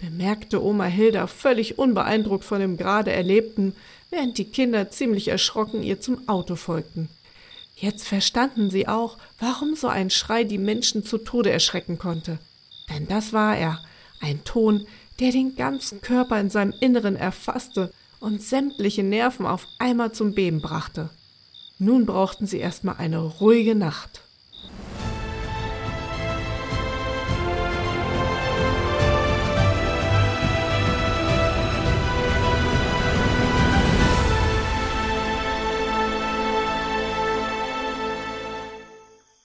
bemerkte 0.00 0.62
Oma 0.62 0.84
Hilda 0.84 1.28
völlig 1.28 1.78
unbeeindruckt 1.78 2.44
von 2.44 2.58
dem 2.58 2.76
gerade 2.76 3.12
Erlebten, 3.12 3.76
während 4.10 4.36
die 4.36 4.44
Kinder 4.44 4.90
ziemlich 4.90 5.28
erschrocken 5.28 5.84
ihr 5.84 6.00
zum 6.00 6.28
Auto 6.28 6.56
folgten. 6.56 7.08
Jetzt 7.76 8.06
verstanden 8.06 8.70
sie 8.70 8.88
auch, 8.88 9.18
warum 9.38 9.76
so 9.76 9.86
ein 9.86 10.10
Schrei 10.10 10.42
die 10.42 10.58
Menschen 10.58 11.04
zu 11.04 11.18
Tode 11.18 11.50
erschrecken 11.50 11.96
konnte. 11.96 12.38
Denn 12.90 13.06
das 13.06 13.32
war 13.32 13.56
er, 13.56 13.80
ein 14.20 14.42
Ton, 14.44 14.86
der 15.20 15.30
den 15.30 15.54
ganzen 15.54 16.00
Körper 16.00 16.40
in 16.40 16.50
seinem 16.50 16.74
Inneren 16.80 17.14
erfasste 17.14 17.92
und 18.24 18.40
sämtliche 18.40 19.02
Nerven 19.02 19.44
auf 19.44 19.68
einmal 19.78 20.12
zum 20.12 20.34
Beben 20.34 20.62
brachte. 20.62 21.10
Nun 21.78 22.06
brauchten 22.06 22.46
sie 22.46 22.58
erstmal 22.58 22.96
eine 22.96 23.18
ruhige 23.18 23.74
Nacht. 23.74 24.22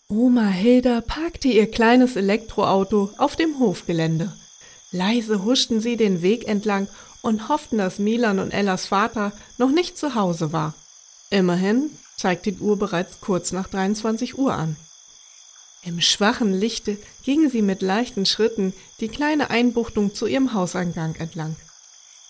Oma 0.07 0.47
Hilda 0.47 1.01
parkte 1.01 1.49
ihr 1.49 1.69
kleines 1.69 2.15
Elektroauto 2.15 3.09
auf 3.17 3.35
dem 3.35 3.59
Hofgelände. 3.59 4.33
Leise 4.91 5.43
huschten 5.43 5.81
sie 5.81 5.97
den 5.97 6.21
Weg 6.21 6.47
entlang 6.47 6.87
und 7.21 7.49
hofften, 7.49 7.77
dass 7.77 7.99
Milan 7.99 8.39
und 8.39 8.51
Ellas 8.51 8.87
Vater 8.87 9.31
noch 9.57 9.69
nicht 9.69 9.97
zu 9.97 10.15
Hause 10.15 10.53
war. 10.53 10.73
Immerhin 11.29 11.89
zeigte 12.17 12.51
die 12.51 12.59
Uhr 12.59 12.77
bereits 12.77 13.21
kurz 13.21 13.51
nach 13.51 13.67
23 13.67 14.37
Uhr 14.37 14.53
an. 14.53 14.75
Im 15.83 16.01
schwachen 16.01 16.53
Lichte 16.53 16.97
gingen 17.23 17.49
sie 17.49 17.61
mit 17.61 17.81
leichten 17.81 18.25
Schritten 18.25 18.73
die 18.99 19.07
kleine 19.07 19.49
Einbuchtung 19.49 20.13
zu 20.13 20.27
ihrem 20.27 20.53
Hauseingang 20.53 21.15
entlang. 21.15 21.55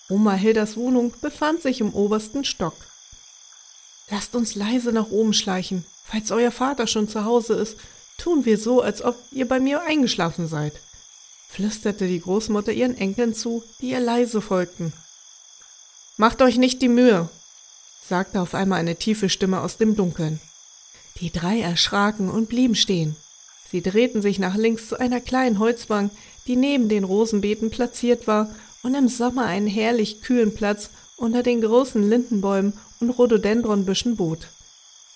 Oma 0.08 0.34
Hildas 0.34 0.76
Wohnung 0.76 1.12
befand 1.20 1.62
sich 1.62 1.80
im 1.80 1.92
obersten 1.94 2.44
Stock. 2.44 2.76
Lasst 4.10 4.34
uns 4.34 4.54
leise 4.54 4.92
nach 4.92 5.10
oben 5.10 5.34
schleichen, 5.34 5.84
Falls 6.10 6.32
euer 6.32 6.50
Vater 6.50 6.88
schon 6.88 7.08
zu 7.08 7.24
Hause 7.24 7.54
ist, 7.54 7.76
tun 8.18 8.44
wir 8.44 8.58
so, 8.58 8.82
als 8.82 9.00
ob 9.00 9.16
ihr 9.30 9.46
bei 9.46 9.60
mir 9.60 9.82
eingeschlafen 9.82 10.48
seid, 10.48 10.72
flüsterte 11.50 12.06
die 12.06 12.20
Großmutter 12.20 12.72
ihren 12.72 12.96
Enkeln 12.96 13.34
zu, 13.34 13.64
die 13.80 13.90
ihr 13.90 14.00
leise 14.00 14.40
folgten. 14.40 14.92
Macht 16.16 16.42
euch 16.42 16.58
nicht 16.58 16.80
die 16.80 16.88
Mühe, 16.88 17.28
sagte 18.06 18.40
auf 18.40 18.54
einmal 18.54 18.78
eine 18.78 18.96
tiefe 18.96 19.28
Stimme 19.28 19.60
aus 19.60 19.76
dem 19.76 19.96
Dunkeln. 19.96 20.40
Die 21.20 21.30
drei 21.30 21.60
erschraken 21.60 22.30
und 22.30 22.48
blieben 22.48 22.76
stehen. 22.76 23.16
Sie 23.70 23.82
drehten 23.82 24.22
sich 24.22 24.38
nach 24.38 24.56
links 24.56 24.88
zu 24.88 24.98
einer 24.98 25.20
kleinen 25.20 25.58
Holzbank, 25.58 26.12
die 26.46 26.56
neben 26.56 26.88
den 26.88 27.04
Rosenbeeten 27.04 27.70
platziert 27.70 28.26
war 28.26 28.48
und 28.82 28.94
im 28.94 29.08
Sommer 29.08 29.46
einen 29.46 29.66
herrlich 29.66 30.22
kühlen 30.22 30.54
Platz 30.54 30.90
unter 31.16 31.42
den 31.42 31.60
großen 31.60 32.08
Lindenbäumen 32.08 32.74
und 33.00 33.10
Rhododendronbüschen 33.10 34.16
bot. 34.16 34.48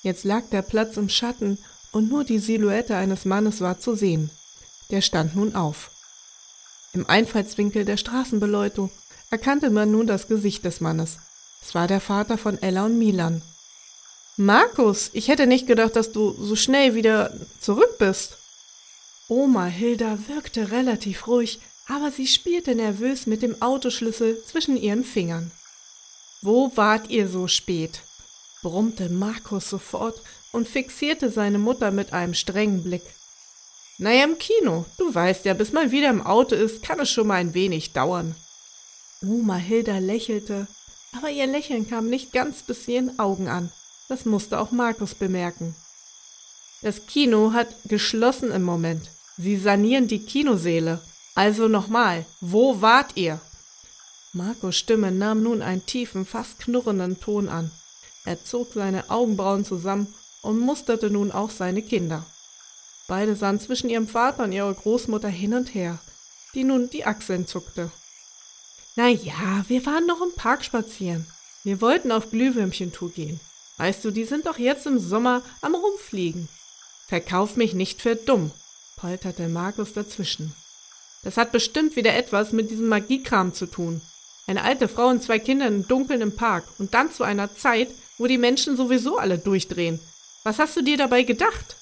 Jetzt 0.03 0.25
lag 0.25 0.43
der 0.51 0.63
Platz 0.63 0.97
im 0.97 1.09
Schatten 1.09 1.59
und 1.93 2.09
nur 2.09 2.25
die 2.25 2.39
Silhouette 2.39 2.97
eines 2.97 3.25
Mannes 3.25 3.61
war 3.61 3.79
zu 3.79 3.95
sehen. 3.95 4.31
Der 4.91 5.01
stand 5.01 5.35
nun 5.37 5.55
auf. 5.55 5.91
Im 6.95 7.09
Einfallswinkel 7.09 7.85
der 7.85 7.97
Straßenbeleuchtung 7.97 8.91
erkannte 9.31 9.71
man 9.71 9.91
nun 9.91 10.07
das 10.07 10.29
Gesicht 10.29 10.65
des 10.65 10.81
Mannes. 10.81 11.19
Es 11.61 11.75
war 11.75 11.89
der 11.89 12.01
Vater 12.01 12.39
von 12.39 12.63
Ella 12.63 12.85
und 12.87 12.99
Milan. 12.99 13.43
Markus, 14.37 15.11
ich 15.13 15.29
hätte 15.29 15.47
nicht 15.47 15.67
gedacht, 15.67 15.97
dass 15.97 16.13
du 16.13 16.33
so 16.33 16.55
schnell 16.55 16.95
wieder 16.95 17.33
zurück 17.61 17.99
bist. 17.99 18.37
Oma 19.29 19.67
Hilda 19.67 20.19
wirkte 20.29 20.71
relativ 20.71 21.27
ruhig, 21.27 21.59
aber 21.89 22.13
sie 22.13 22.27
spielte 22.27 22.75
nervös 22.75 23.27
mit 23.27 23.43
dem 23.43 23.61
Autoschlüssel 23.61 24.43
zwischen 24.45 24.77
ihren 24.77 25.05
Fingern. 25.05 25.51
Wo 26.43 26.71
wart 26.77 27.11
ihr 27.11 27.29
so 27.29 27.49
spät? 27.49 28.03
brummte 28.63 29.09
Markus 29.09 29.69
sofort 29.69 30.21
und 30.53 30.69
fixierte 30.69 31.31
seine 31.31 31.59
Mutter 31.59 31.91
mit 31.91 32.13
einem 32.13 32.35
strengen 32.35 32.83
Blick. 32.83 33.03
Naja, 33.99 34.25
im 34.25 34.39
Kino. 34.39 34.85
Du 34.99 35.15
weißt 35.15 35.45
ja, 35.45 35.55
bis 35.55 35.73
man 35.73 35.91
wieder 35.91 36.11
im 36.11 36.25
Auto 36.25 36.55
ist, 36.55 36.83
kann 36.83 37.01
es 37.01 37.11
schon 37.11 37.29
mal 37.29 37.37
ein 37.37 37.55
wenig 37.55 37.93
dauern. 37.93 38.35
Oma 39.23 39.57
Hilda 39.57 39.99
lächelte, 39.99 40.67
aber 41.17 41.31
ihr 41.31 41.47
Lächeln 41.47 41.89
kam 41.89 42.11
nicht 42.11 42.33
ganz 42.33 42.63
bis 42.63 42.89
ihren 42.89 43.19
Augen 43.19 43.49
an. 43.49 43.71
Das 44.09 44.25
musste 44.25 44.59
auch 44.59 44.71
Markus 44.71 45.15
bemerken. 45.15 45.75
Das 46.83 47.07
Kino 47.07 47.53
hat 47.53 47.69
geschlossen 47.85 48.51
im 48.51 48.63
Moment. 48.63 49.09
Sie 49.39 49.57
sanieren 49.57 50.09
die 50.09 50.25
Kinoseele. 50.25 51.01
Also 51.35 51.69
nochmal, 51.69 52.27
wo 52.41 52.81
wart 52.83 53.17
ihr? 53.17 53.41
Markus 54.33 54.77
Stimme 54.77 55.11
nahm 55.11 55.43
nun 55.43 55.63
einen 55.63 55.87
tiefen, 55.87 56.27
fast 56.27 56.59
knurrenden 56.59 57.21
Ton 57.21 57.49
an. 57.49 57.71
Er 58.25 58.45
zog 58.45 58.73
seine 58.75 59.11
Augenbrauen 59.11 59.65
zusammen 59.65 60.13
und 60.43 60.59
musterte 60.59 61.11
nun 61.11 61.33
auch 61.33 61.51
seine 61.51 61.83
Kinder. 61.83 62.25
Beide 63.07 63.37
sahen 63.37 63.61
zwischen 63.61 63.91
ihrem 63.91 64.09
Vater 64.09 64.45
und 64.45 64.53
ihrer 64.53 64.73
Großmutter 64.73 65.29
hin 65.29 65.55
und 65.55 65.75
her, 65.75 65.99
die 66.55 66.65
nun 66.65 66.89
die 66.89 67.05
Achseln 67.05 67.47
zuckte. 67.47 67.91
Na 68.97 69.09
ja, 69.09 69.65
wir 69.69 69.85
waren 69.87 70.07
noch 70.07 70.23
im 70.23 70.35
Park 70.35 70.65
spazieren. 70.65 71.27
Wir 71.65 71.81
wollten 71.81 72.13
auf 72.13 72.31
Glühwürmchentour 72.31 73.11
gehen. 73.11 73.41
Weißt 73.77 74.05
du, 74.05 74.11
die 74.11 74.25
sind 74.25 74.47
doch 74.47 74.59
jetzt 74.59 74.87
im 74.87 74.99
Sommer 74.99 75.43
am 75.61 75.75
Rumfliegen. 75.75 76.49
Verkauf 77.09 77.57
mich 77.57 77.75
nicht 77.75 78.01
für 78.01 78.17
dumm, 78.17 78.53
polterte 78.97 79.49
Markus 79.49 79.93
dazwischen. 79.93 80.55
Das 81.23 81.37
hat 81.37 81.53
bestimmt 81.53 81.97
wieder 81.97 82.15
etwas 82.15 82.53
mit 82.53 82.71
diesem 82.71 82.89
Magiekram 82.89 83.53
zu 83.53 83.67
tun. 83.67 84.01
Eine 84.47 84.63
alte 84.63 84.89
Frau 84.89 85.09
und 85.09 85.23
zwei 85.23 85.39
Kinder 85.39 85.67
im 85.67 85.89
Dunkeln 85.89 86.21
im 86.21 86.37
Park 86.37 86.65
und 86.79 86.95
dann 86.95 87.13
zu 87.13 87.25
einer 87.25 87.55
Zeit, 87.57 87.89
wo 88.19 88.27
die 88.27 88.39
Menschen 88.39 88.77
sowieso 88.77 89.19
alle 89.19 89.39
durchdrehen. 89.39 90.01
Was 90.45 90.59
hast 90.59 90.77
du 90.77 90.83
dir 90.83 90.99
dabei 90.99 91.23
gedacht? 91.23 91.77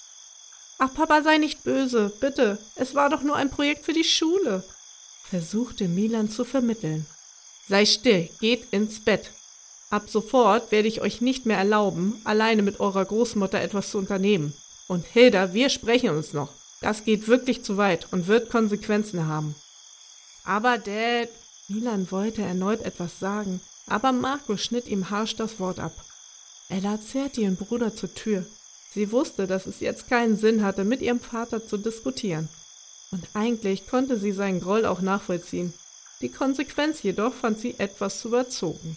Ach, 0.85 0.93
Papa, 0.93 1.23
sei 1.23 1.39
nicht 1.39 1.63
böse, 1.63 2.13
bitte. 2.19 2.59
Es 2.75 2.97
war 2.97 3.09
doch 3.09 3.23
nur 3.23 3.37
ein 3.37 3.51
Projekt 3.51 3.85
für 3.85 3.93
die 3.93 4.03
Schule, 4.03 4.65
versuchte 5.31 5.87
Milan 5.87 6.29
zu 6.29 6.45
vermitteln. 6.45 7.07
Sei 7.69 7.87
still, 7.87 8.29
geht 8.41 8.73
ins 8.73 8.99
Bett. 8.99 9.31
Ab 9.91 10.07
sofort 10.09 10.73
werde 10.73 10.89
ich 10.89 11.01
euch 11.01 11.21
nicht 11.21 11.47
mehr 11.47 11.57
erlauben, 11.57 12.21
alleine 12.25 12.63
mit 12.63 12.81
eurer 12.81 13.05
Großmutter 13.05 13.61
etwas 13.61 13.93
zu 13.93 13.99
unternehmen. 13.99 14.55
Und 14.89 15.07
Hilda, 15.07 15.55
wir 15.55 15.69
sprechen 15.69 16.11
uns 16.11 16.33
noch. 16.33 16.53
Das 16.81 17.05
geht 17.05 17.29
wirklich 17.29 17.63
zu 17.63 17.77
weit 17.77 18.09
und 18.13 18.27
wird 18.27 18.51
Konsequenzen 18.51 19.29
haben. 19.29 19.55
Aber 20.43 20.79
Dad, 20.79 21.29
Milan 21.69 22.11
wollte 22.11 22.43
erneut 22.43 22.83
etwas 22.83 23.21
sagen, 23.21 23.61
aber 23.87 24.11
Marco 24.11 24.57
schnitt 24.57 24.89
ihm 24.89 25.11
harsch 25.11 25.37
das 25.37 25.61
Wort 25.61 25.79
ab. 25.79 25.93
Ella 26.69 26.99
zerrte 27.01 27.43
ihren 27.43 27.55
Bruder 27.55 27.95
zur 27.95 28.13
Tür. 28.13 28.45
Sie 28.93 29.11
wusste, 29.11 29.47
dass 29.47 29.67
es 29.67 29.81
jetzt 29.81 30.09
keinen 30.09 30.37
Sinn 30.37 30.63
hatte, 30.63 30.85
mit 30.85 31.01
ihrem 31.01 31.21
Vater 31.21 31.67
zu 31.67 31.79
diskutieren. 31.79 32.49
Und 33.11 33.25
eigentlich 33.35 33.87
konnte 33.87 34.19
sie 34.19 34.33
seinen 34.33 34.61
Groll 34.61 34.85
auch 34.87 35.01
nachvollziehen. 35.01 35.73
Die 36.21 36.29
Konsequenz 36.29 37.03
jedoch 37.03 37.35
fand 37.35 37.59
sie 37.59 37.75
etwas 37.79 38.21
zu 38.21 38.29
überzogen. 38.29 38.97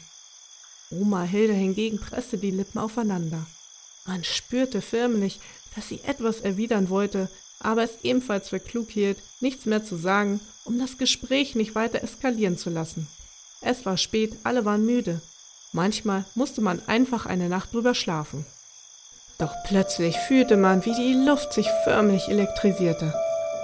Oma 0.92 1.24
Hilde 1.24 1.54
hingegen 1.54 2.00
presste 2.00 2.38
die 2.38 2.52
Lippen 2.52 2.80
aufeinander. 2.80 3.46
Man 4.06 4.24
spürte 4.24 4.82
förmlich, 4.82 5.40
dass 5.76 5.90
sie 5.90 6.02
etwas 6.04 6.42
erwidern 6.42 6.90
wollte, 6.90 7.30
aber 7.60 7.84
es 7.84 8.04
ebenfalls 8.04 8.50
für 8.50 8.60
klug 8.60 8.90
hielt, 8.90 9.18
nichts 9.40 9.66
mehr 9.66 9.84
zu 9.84 9.96
sagen, 9.96 10.40
um 10.66 10.78
das 10.78 10.98
Gespräch 10.98 11.56
nicht 11.56 11.74
weiter 11.74 12.04
eskalieren 12.04 12.58
zu 12.58 12.70
lassen. 12.70 13.08
Es 13.62 13.86
war 13.86 13.98
spät, 13.98 14.34
alle 14.44 14.66
waren 14.66 14.86
müde. 14.86 15.22
Manchmal 15.72 16.26
musste 16.36 16.62
man 16.62 16.82
einfach 16.88 17.26
eine 17.26 17.50
Nacht 17.50 17.74
drüber 17.74 17.96
schlafen. 17.96 18.46
Doch 19.38 19.54
plötzlich 19.66 20.18
fühlte 20.18 20.56
man, 20.56 20.86
wie 20.86 20.94
die 20.94 21.14
Luft 21.14 21.52
sich 21.52 21.70
förmlich 21.84 22.30
elektrisierte. 22.30 23.14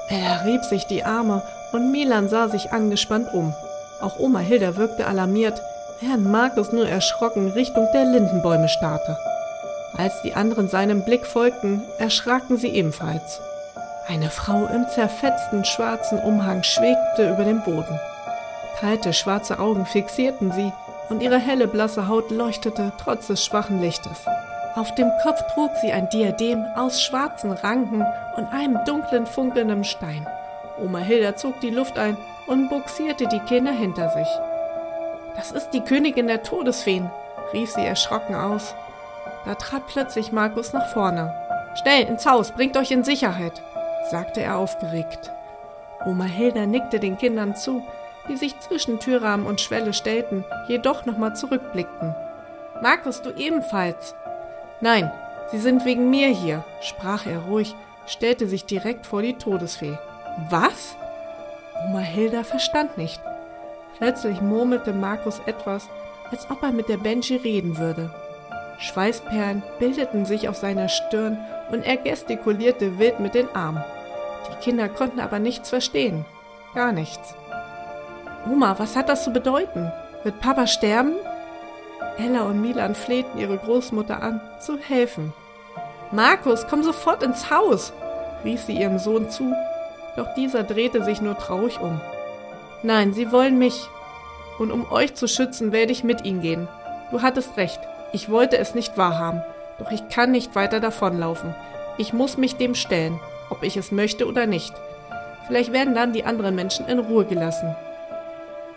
Er 0.10 0.44
rieb 0.46 0.66
sich 0.66 0.86
die 0.86 1.06
Arme 1.06 1.44
und 1.72 1.92
Milan 1.92 2.28
sah 2.28 2.50
sich 2.50 2.74
angespannt 2.74 3.34
um. 3.34 3.54
Auch 4.02 4.20
Oma 4.20 4.40
Hilda 4.40 4.76
wirkte 4.76 5.08
alarmiert, 5.08 5.62
während 6.02 6.30
Markus 6.30 6.74
nur 6.74 6.88
erschrocken 6.90 7.52
Richtung 7.52 7.88
der 7.94 8.04
Lindenbäume 8.04 8.68
starrte. 8.68 9.18
Als 9.98 10.22
die 10.24 10.34
anderen 10.34 10.68
seinem 10.68 11.06
Blick 11.06 11.26
folgten, 11.26 11.82
erschraken 12.00 12.58
sie 12.58 12.70
ebenfalls. 12.70 13.40
Eine 14.08 14.30
Frau 14.30 14.68
im 14.68 14.90
zerfetzten 14.90 15.64
schwarzen 15.64 16.20
Umhang 16.20 16.64
schwebte 16.64 17.32
über 17.32 17.46
dem 17.46 17.62
Boden. 17.64 18.00
Kalte 18.80 19.14
schwarze 19.14 19.60
Augen 19.60 19.86
fixierten 19.86 20.52
sie 20.52 20.74
und 21.08 21.22
ihre 21.22 21.40
helle 21.40 21.68
blasse 21.68 22.10
Haut 22.10 22.30
leuchtete 22.30 22.92
trotz 22.98 23.28
des 23.28 23.46
schwachen 23.46 23.80
Lichtes. 23.80 24.18
Auf 24.76 24.96
dem 24.96 25.12
Kopf 25.22 25.42
trug 25.54 25.72
sie 25.82 25.92
ein 25.92 26.10
Diadem 26.10 26.66
aus 26.76 27.02
schwarzen 27.02 27.52
Ranken 27.52 28.06
und 28.38 28.54
einem 28.54 28.80
dunklen 28.86 29.26
funkelnden 29.26 29.84
Stein. 29.84 30.26
Oma 30.82 31.00
Hilda 31.00 31.36
zog 31.36 31.60
die 31.60 31.70
Luft 31.70 32.00
ein 32.00 32.18
und 32.48 32.70
buxierte 32.70 33.28
die 33.28 33.40
Kinder 33.40 33.72
hinter 33.72 34.10
sich. 34.10 34.28
Das 35.36 35.52
ist 35.52 35.72
die 35.72 35.82
Königin 35.82 36.28
der 36.28 36.44
Todesfeen, 36.44 37.10
rief 37.54 37.72
sie 37.72 37.86
erschrocken 37.86 38.36
aus. 38.36 38.74
Da 39.46 39.56
trat 39.56 39.88
plötzlich 39.88 40.32
Markus 40.32 40.72
nach 40.72 40.88
vorne. 40.88 41.34
Schnell 41.82 42.08
ins 42.08 42.26
Haus, 42.26 42.52
bringt 42.52 42.78
euch 42.78 42.92
in 42.92 43.04
Sicherheit, 43.04 43.62
sagte 44.10 44.42
er 44.42 44.58
aufgeregt. 44.58 45.32
Oma 46.06 46.26
Hilda 46.26 46.66
nickte 46.66 47.00
den 47.00 47.18
Kindern 47.18 47.56
zu, 47.56 47.84
die 48.30 48.38
sich 48.38 48.60
zwischen 48.60 49.00
Türrahmen 49.00 49.46
und 49.46 49.60
Schwelle 49.62 49.94
stellten, 49.94 50.46
jedoch 50.68 51.06
nochmal 51.06 51.36
zurückblickten. 51.36 52.16
Markus, 52.82 53.22
du 53.22 53.32
ebenfalls, 53.32 54.16
Nein, 54.82 55.12
Sie 55.52 55.60
sind 55.60 55.84
wegen 55.84 56.10
mir 56.10 56.30
hier, 56.30 56.63
sprach 56.80 57.26
er 57.26 57.39
ruhig, 57.39 57.76
stellte 58.08 58.48
sich 58.48 58.65
direkt 58.65 59.06
vor 59.06 59.22
die 59.22 59.34
Todesfee. 59.34 59.98
Was? 60.50 60.96
Oma 61.88 62.00
Hilda 62.00 62.44
verstand 62.44 62.98
nicht. 62.98 63.22
Plötzlich 63.98 64.41
murmelte 64.41 64.94
Markus 64.94 65.41
etwas, 65.46 65.89
als 66.32 66.50
ob 66.50 66.63
er 66.63 66.72
mit 66.72 66.88
der 66.88 66.98
Benji 66.98 67.36
reden 67.36 67.78
würde. 67.78 68.10
Schweißperlen 68.80 69.62
bildeten 69.78 70.26
sich 70.26 70.48
auf 70.48 70.56
seiner 70.56 70.88
Stirn 70.88 71.38
und 71.72 71.86
er 71.86 71.98
gestikulierte 71.98 72.98
wild 72.98 73.20
mit 73.20 73.34
den 73.34 73.54
Armen. 73.54 73.84
Die 74.50 74.63
Kinder 74.63 74.88
konnten 74.88 75.20
aber 75.20 75.39
nichts 75.39 75.70
verstehen. 75.70 76.26
Gar 76.74 76.94
nichts. 76.94 77.36
Oma, 78.50 78.80
was 78.80 78.96
hat 78.96 79.10
das 79.10 79.26
zu 79.26 79.32
bedeuten? 79.32 79.91
Wird 80.24 80.39
Papa 80.39 80.65
sterben? 80.65 81.13
Ella 82.17 82.43
und 82.43 82.62
Milan 82.62 82.95
flehten 82.95 83.38
ihre 83.38 83.58
Großmutter 83.58 84.21
an, 84.21 84.41
zu 84.60 84.78
helfen. 84.78 85.34
Markus, 86.12 86.67
komm 86.69 86.84
sofort 86.84 87.24
ins 87.24 87.50
Haus, 87.50 87.93
rief 88.43 88.62
sie 88.62 88.78
ihrem 88.78 89.00
Sohn 89.00 89.30
zu, 89.30 89.54
doch 90.15 90.34
dieser 90.36 90.63
drehte 90.63 91.04
sich 91.04 91.21
nur 91.21 91.38
traurig 91.38 91.80
um. 91.80 92.02
Nein, 92.84 93.13
sie 93.13 93.32
wollen 93.32 93.58
mich. 93.58 93.88
Und 94.60 94.71
um 94.71 94.91
euch 94.91 95.15
zu 95.15 95.28
schützen, 95.28 95.71
werde 95.71 95.91
ich 95.91 96.04
mit 96.04 96.26
ihnen 96.26 96.41
gehen. 96.41 96.67
Du 97.12 97.21
hattest 97.21 97.58
recht, 97.58 97.80
ich 98.12 98.30
wollte 98.30 98.58
es 98.58 98.76
nicht 98.76 98.97
wahrhaben, 98.97 99.41
doch 99.80 99.91
ich 99.91 100.10
kann 100.10 100.32
nicht 100.32 100.56
weiter 100.56 100.80
davonlaufen. 100.80 101.56
Ich 101.97 102.13
muss 102.13 102.38
mich 102.38 102.56
dem 102.58 102.76
stellen, 102.76 103.19
ob 103.50 103.63
ich 103.63 103.78
es 103.78 103.91
möchte 103.91 104.28
oder 104.28 104.45
nicht. 104.45 104.74
Vielleicht 105.47 105.71
werden 105.71 105.95
dann 105.95 106.13
die 106.13 106.26
anderen 106.26 106.56
Menschen 106.56 106.88
in 106.88 107.00
Ruhe 107.00 107.26
gelassen. 107.26 107.76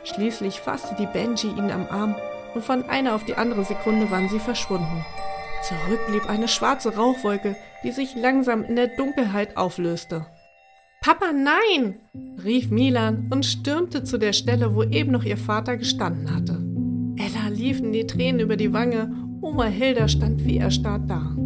Schließlich 0.05 0.61
fasste 0.61 0.95
die 0.97 1.07
Benji 1.07 1.49
ihn 1.49 1.71
am 1.71 1.87
Arm 1.91 2.15
und 2.55 2.65
von 2.65 2.85
einer 2.85 3.15
auf 3.15 3.25
die 3.25 3.35
andere 3.35 3.65
Sekunde 3.65 4.11
waren 4.11 4.29
sie 4.29 4.39
verschwunden. 4.39 5.05
Zurück 5.63 6.01
blieb 6.09 6.29
eine 6.29 6.49
schwarze 6.49 6.95
Rauchwolke, 6.95 7.57
die 7.83 7.93
sich 7.93 8.15
langsam 8.17 8.65
in 8.65 8.77
der 8.77 8.89
Dunkelheit 8.89 9.57
auflöste. 9.57 10.27
Papa, 11.01 11.33
nein! 11.33 11.97
rief 12.43 12.71
Milan 12.71 13.29
und 13.31 13.45
stürmte 13.45 14.05
zu 14.05 14.19
der 14.19 14.33
Stelle, 14.33 14.75
wo 14.75 14.83
eben 14.83 15.13
noch 15.13 15.25
ihr 15.25 15.37
Vater 15.37 15.77
gestanden 15.77 16.35
hatte. 16.35 16.63
Ella 17.17 17.49
liefen 17.49 17.93
die 17.93 18.07
Tränen 18.07 18.41
über 18.41 18.57
die 18.57 18.73
Wange, 18.73 19.11
Oma 19.41 19.65
Hilda 19.65 20.09
stand 20.09 20.45
wie 20.45 20.59
erstarrt 20.59 21.09
da. 21.09 21.37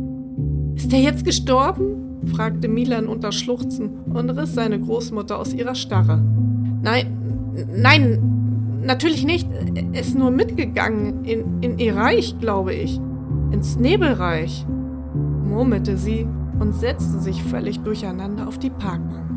Ist 0.77 0.93
er 0.93 1.01
jetzt 1.01 1.25
gestorben? 1.25 2.27
fragte 2.27 2.69
Milan 2.69 3.09
unter 3.09 3.33
Schluchzen 3.33 4.03
und 4.05 4.31
riss 4.31 4.55
seine 4.55 4.79
Großmutter 4.81 5.39
aus 5.39 5.53
ihrer 5.53 5.75
Starre. 5.75 6.23
Nein, 6.83 7.65
nein, 7.75 8.38
Natürlich 8.83 9.25
nicht. 9.25 9.49
Ist 9.93 10.17
nur 10.17 10.31
mitgegangen 10.31 11.25
in, 11.25 11.63
in 11.63 11.79
ihr 11.79 11.97
Reich, 11.97 12.39
glaube 12.41 12.75
ich. 12.75 13.01
Ins 13.51 13.77
Nebelreich, 13.77 14.67
murmelte 15.45 15.97
sie 15.97 16.27
und 16.61 16.75
setzte 16.75 17.19
sich 17.21 17.43
völlig 17.43 17.81
durcheinander 17.81 18.47
auf 18.47 18.59
die 18.59 18.71
Parkbank. 18.71 19.31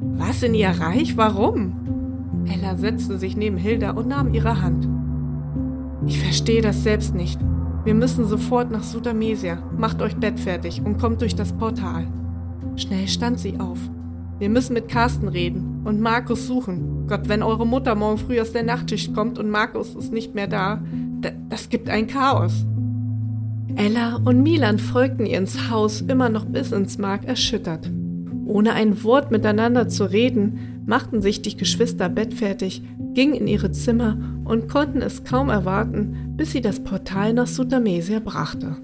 Was 0.00 0.42
in 0.42 0.54
ihr 0.54 0.68
Reich? 0.68 1.16
Warum? 1.16 2.44
Ella 2.46 2.76
setzte 2.76 3.18
sich 3.18 3.36
neben 3.36 3.56
Hilda 3.56 3.92
und 3.92 4.08
nahm 4.08 4.34
ihre 4.34 4.60
Hand. 4.60 4.88
Ich 6.06 6.20
verstehe 6.20 6.62
das 6.62 6.82
selbst 6.82 7.14
nicht. 7.14 7.40
Wir 7.84 7.94
müssen 7.94 8.24
sofort 8.24 8.70
nach 8.70 8.82
Sudamesia. 8.82 9.58
Macht 9.76 10.02
euch 10.02 10.16
bettfertig 10.16 10.82
und 10.84 10.98
kommt 10.98 11.20
durch 11.20 11.34
das 11.34 11.52
Portal. 11.52 12.06
Schnell 12.76 13.08
stand 13.08 13.38
sie 13.40 13.58
auf. 13.58 13.78
Wir 14.42 14.48
müssen 14.48 14.72
mit 14.72 14.88
Carsten 14.88 15.28
reden 15.28 15.82
und 15.84 16.00
Markus 16.00 16.48
suchen. 16.48 17.06
Gott, 17.06 17.28
wenn 17.28 17.44
eure 17.44 17.64
Mutter 17.64 17.94
morgen 17.94 18.18
früh 18.18 18.40
aus 18.40 18.50
der 18.50 18.64
Nachttisch 18.64 19.12
kommt 19.12 19.38
und 19.38 19.48
Markus 19.48 19.94
ist 19.94 20.12
nicht 20.12 20.34
mehr 20.34 20.48
da, 20.48 20.82
das 21.48 21.68
gibt 21.68 21.88
ein 21.88 22.08
Chaos. 22.08 22.66
Ella 23.76 24.16
und 24.24 24.42
Milan 24.42 24.80
folgten 24.80 25.26
ihr 25.26 25.38
ins 25.38 25.70
Haus 25.70 26.00
immer 26.00 26.28
noch 26.28 26.44
bis 26.44 26.72
ins 26.72 26.98
Mark 26.98 27.24
erschüttert. 27.24 27.88
Ohne 28.44 28.72
ein 28.72 29.04
Wort 29.04 29.30
miteinander 29.30 29.86
zu 29.86 30.10
reden, 30.10 30.82
machten 30.86 31.22
sich 31.22 31.42
die 31.42 31.56
Geschwister 31.56 32.08
bettfertig, 32.08 32.82
gingen 33.14 33.34
in 33.34 33.46
ihre 33.46 33.70
Zimmer 33.70 34.18
und 34.44 34.68
konnten 34.68 35.02
es 35.02 35.22
kaum 35.22 35.50
erwarten, 35.50 36.34
bis 36.36 36.50
sie 36.50 36.60
das 36.60 36.82
Portal 36.82 37.32
nach 37.32 37.46
Sutamesia 37.46 38.18
brachte. 38.18 38.78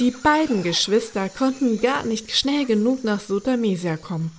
Die 0.00 0.10
beiden 0.10 0.64
Geschwister 0.64 1.28
konnten 1.28 1.80
gar 1.80 2.04
nicht 2.04 2.32
schnell 2.32 2.66
genug 2.66 3.04
nach 3.04 3.20
Sutamesia 3.20 3.96
kommen. 3.96 4.32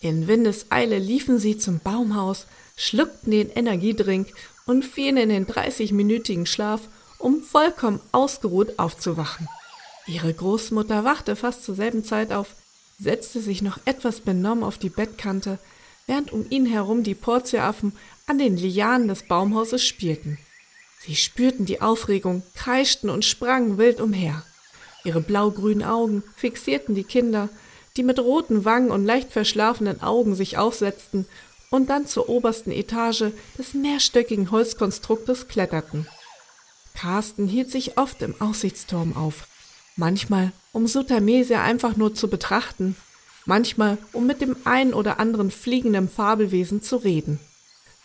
In 0.00 0.28
Windeseile 0.28 0.98
liefen 0.98 1.40
sie 1.40 1.58
zum 1.58 1.80
Baumhaus, 1.80 2.46
schluckten 2.76 3.32
den 3.32 3.50
Energiedrink 3.50 4.28
und 4.66 4.84
fielen 4.84 5.16
in 5.16 5.28
den 5.30 5.46
30-minütigen 5.46 6.46
Schlaf, 6.46 6.82
um 7.18 7.42
vollkommen 7.42 8.00
ausgeruht 8.12 8.78
aufzuwachen. 8.78 9.48
Ihre 10.06 10.32
Großmutter 10.32 11.02
wachte 11.02 11.34
fast 11.34 11.64
zur 11.64 11.74
selben 11.74 12.04
Zeit 12.04 12.32
auf, 12.32 12.54
setzte 13.00 13.40
sich 13.40 13.62
noch 13.62 13.80
etwas 13.86 14.20
benommen 14.20 14.62
auf 14.62 14.78
die 14.78 14.90
Bettkante, 14.90 15.58
während 16.06 16.32
um 16.32 16.46
ihn 16.50 16.66
herum 16.66 17.02
die 17.02 17.16
Portieraffen 17.16 17.96
an 18.26 18.38
den 18.38 18.56
Lianen 18.56 19.08
des 19.08 19.24
Baumhauses 19.24 19.84
spielten. 19.84 20.38
Sie 21.00 21.16
spürten 21.16 21.66
die 21.66 21.80
Aufregung, 21.80 22.44
kreischten 22.54 23.10
und 23.10 23.24
sprangen 23.24 23.76
wild 23.76 24.00
umher. 24.00 24.44
Ihre 25.04 25.20
blaugrünen 25.20 25.84
Augen 25.84 26.22
fixierten 26.36 26.94
die 26.94 27.04
Kinder, 27.04 27.48
die 27.96 28.02
mit 28.02 28.18
roten 28.18 28.64
Wangen 28.64 28.90
und 28.90 29.04
leicht 29.04 29.32
verschlafenen 29.32 30.02
Augen 30.02 30.34
sich 30.34 30.58
aufsetzten 30.58 31.26
und 31.70 31.88
dann 31.88 32.06
zur 32.06 32.28
obersten 32.28 32.72
Etage 32.72 33.32
des 33.58 33.74
mehrstöckigen 33.74 34.50
Holzkonstruktes 34.50 35.48
kletterten. 35.48 36.06
Carsten 36.94 37.46
hielt 37.46 37.70
sich 37.70 37.96
oft 37.96 38.20
im 38.22 38.40
Aussichtsturm 38.40 39.16
auf, 39.16 39.46
manchmal 39.96 40.52
um 40.72 40.86
Sutamesia 40.86 41.62
einfach 41.62 41.96
nur 41.96 42.14
zu 42.14 42.28
betrachten, 42.28 42.96
manchmal 43.46 43.98
um 44.12 44.26
mit 44.26 44.40
dem 44.40 44.56
einen 44.64 44.92
oder 44.92 45.18
anderen 45.18 45.50
fliegenden 45.50 46.08
Fabelwesen 46.08 46.82
zu 46.82 46.96
reden. 46.96 47.38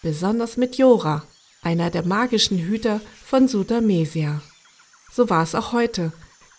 Besonders 0.02 0.56
mit 0.56 0.78
Jora, 0.78 1.24
einer 1.62 1.90
der 1.90 2.06
magischen 2.06 2.60
Hüter 2.60 3.02
von 3.26 3.48
Sutamesia. 3.48 4.42
So 5.12 5.30
war 5.30 5.44
es 5.44 5.56
auch 5.56 5.72
heute, 5.72 6.14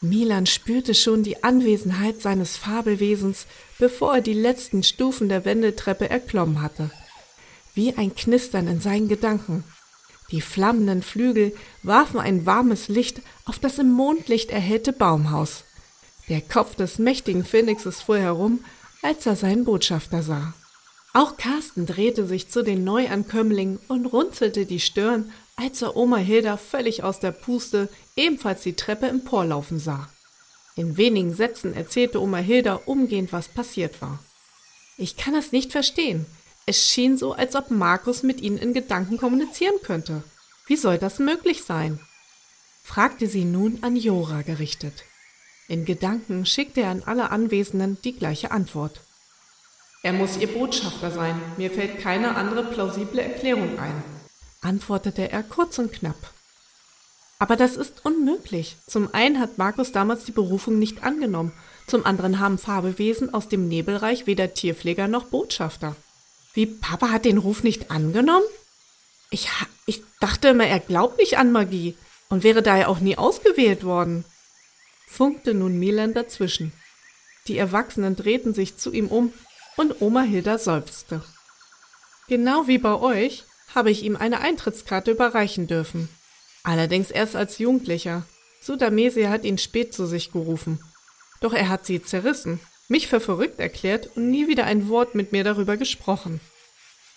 Milan 0.08 0.46
spürte 0.46 0.94
schon 0.94 1.22
die 1.22 1.42
Anwesenheit 1.42 2.20
seines 2.20 2.56
Fabelwesens, 2.56 3.46
bevor 3.78 4.16
er 4.16 4.20
die 4.20 4.34
letzten 4.34 4.82
Stufen 4.82 5.28
der 5.28 5.44
Wendeltreppe 5.44 6.08
erklommen 6.08 6.62
hatte. 6.62 6.90
Wie 7.74 7.96
ein 7.96 8.14
Knistern 8.14 8.68
in 8.68 8.80
seinen 8.80 9.08
Gedanken. 9.08 9.64
Die 10.30 10.40
flammenden 10.40 11.02
Flügel 11.02 11.54
warfen 11.82 12.18
ein 12.18 12.46
warmes 12.46 12.88
Licht 12.88 13.22
auf 13.44 13.58
das 13.58 13.78
im 13.78 13.90
Mondlicht 13.90 14.50
erhellte 14.50 14.92
Baumhaus. 14.92 15.64
Der 16.28 16.40
Kopf 16.40 16.74
des 16.74 16.98
mächtigen 16.98 17.44
Phönixes 17.44 18.02
fuhr 18.02 18.18
herum, 18.18 18.64
als 19.02 19.26
er 19.26 19.36
seinen 19.36 19.64
Botschafter 19.64 20.22
sah. 20.22 20.54
Auch 21.12 21.36
Carsten 21.36 21.86
drehte 21.86 22.26
sich 22.26 22.50
zu 22.50 22.62
den 22.62 22.84
Neuankömmlingen 22.84 23.78
und 23.88 24.06
runzelte 24.06 24.66
die 24.66 24.80
Stirn, 24.80 25.32
als 25.56 25.80
er 25.80 25.96
Oma 25.96 26.18
Hilda 26.18 26.58
völlig 26.58 27.02
aus 27.02 27.18
der 27.18 27.32
Puste 27.32 27.88
ebenfalls 28.14 28.62
die 28.62 28.74
Treppe 28.74 29.08
emporlaufen 29.08 29.78
sah. 29.78 30.08
In 30.76 30.98
wenigen 30.98 31.34
Sätzen 31.34 31.74
erzählte 31.74 32.20
Oma 32.20 32.38
Hilda 32.38 32.80
umgehend, 32.84 33.32
was 33.32 33.48
passiert 33.48 34.02
war. 34.02 34.22
Ich 34.98 35.16
kann 35.16 35.34
es 35.34 35.52
nicht 35.52 35.72
verstehen. 35.72 36.26
Es 36.66 36.86
schien 36.86 37.16
so, 37.16 37.32
als 37.32 37.54
ob 37.54 37.70
Markus 37.70 38.22
mit 38.22 38.42
ihnen 38.42 38.58
in 38.58 38.74
Gedanken 38.74 39.16
kommunizieren 39.16 39.76
könnte. 39.82 40.22
Wie 40.66 40.76
soll 40.76 40.98
das 40.98 41.18
möglich 41.18 41.64
sein? 41.64 41.98
fragte 42.82 43.26
sie 43.26 43.44
nun 43.44 43.78
an 43.82 43.96
Jora 43.96 44.42
gerichtet. 44.42 45.04
In 45.68 45.84
Gedanken 45.84 46.46
schickte 46.46 46.82
er 46.82 46.90
an 46.90 47.02
alle 47.04 47.30
Anwesenden 47.30 47.98
die 48.04 48.14
gleiche 48.14 48.50
Antwort. 48.50 49.00
Er 50.02 50.12
muss 50.12 50.36
ihr 50.36 50.46
Botschafter 50.48 51.10
sein. 51.10 51.40
Mir 51.56 51.70
fällt 51.70 51.98
keine 52.00 52.36
andere 52.36 52.64
plausible 52.64 53.20
Erklärung 53.20 53.78
ein 53.78 54.15
antwortete 54.60 55.30
er 55.30 55.42
kurz 55.42 55.78
und 55.78 55.92
knapp. 55.92 56.32
Aber 57.38 57.56
das 57.56 57.76
ist 57.76 58.04
unmöglich. 58.04 58.76
Zum 58.86 59.12
einen 59.14 59.38
hat 59.38 59.58
Markus 59.58 59.92
damals 59.92 60.24
die 60.24 60.32
Berufung 60.32 60.78
nicht 60.78 61.04
angenommen, 61.04 61.52
zum 61.86 62.04
anderen 62.04 62.40
haben 62.40 62.58
Fabelwesen 62.58 63.32
aus 63.32 63.48
dem 63.48 63.68
Nebelreich 63.68 64.26
weder 64.26 64.54
Tierpfleger 64.54 65.06
noch 65.06 65.26
Botschafter. 65.26 65.94
Wie, 66.54 66.66
Papa 66.66 67.10
hat 67.10 67.24
den 67.24 67.38
Ruf 67.38 67.62
nicht 67.62 67.90
angenommen? 67.90 68.46
Ich, 69.30 69.48
ich 69.86 70.02
dachte 70.20 70.48
immer, 70.48 70.66
er 70.66 70.80
glaubt 70.80 71.18
nicht 71.18 71.38
an 71.38 71.52
Magie 71.52 71.96
und 72.28 72.42
wäre 72.42 72.62
daher 72.62 72.88
auch 72.88 72.98
nie 72.98 73.16
ausgewählt 73.18 73.84
worden. 73.84 74.24
Funkte 75.06 75.54
nun 75.54 75.78
Milan 75.78 76.14
dazwischen. 76.14 76.72
Die 77.46 77.58
Erwachsenen 77.58 78.16
drehten 78.16 78.54
sich 78.54 78.76
zu 78.76 78.90
ihm 78.92 79.08
um 79.08 79.32
und 79.76 80.00
Oma 80.00 80.22
Hilda 80.22 80.58
seufzte. 80.58 81.22
Genau 82.26 82.66
wie 82.66 82.78
bei 82.78 82.94
euch 82.94 83.44
habe 83.76 83.90
ich 83.90 84.02
ihm 84.02 84.16
eine 84.16 84.40
Eintrittskarte 84.40 85.10
überreichen 85.10 85.66
dürfen. 85.66 86.08
Allerdings 86.64 87.10
erst 87.10 87.36
als 87.36 87.58
Jugendlicher. 87.58 88.26
Sudamese 88.62 89.28
hat 89.28 89.44
ihn 89.44 89.58
spät 89.58 89.92
zu 89.92 90.06
sich 90.06 90.32
gerufen. 90.32 90.80
Doch 91.42 91.52
er 91.52 91.68
hat 91.68 91.84
sie 91.84 92.02
zerrissen, 92.02 92.58
mich 92.88 93.06
für 93.06 93.20
verrückt 93.20 93.60
erklärt 93.60 94.16
und 94.16 94.30
nie 94.30 94.48
wieder 94.48 94.64
ein 94.64 94.88
Wort 94.88 95.14
mit 95.14 95.30
mir 95.32 95.44
darüber 95.44 95.76
gesprochen. 95.76 96.40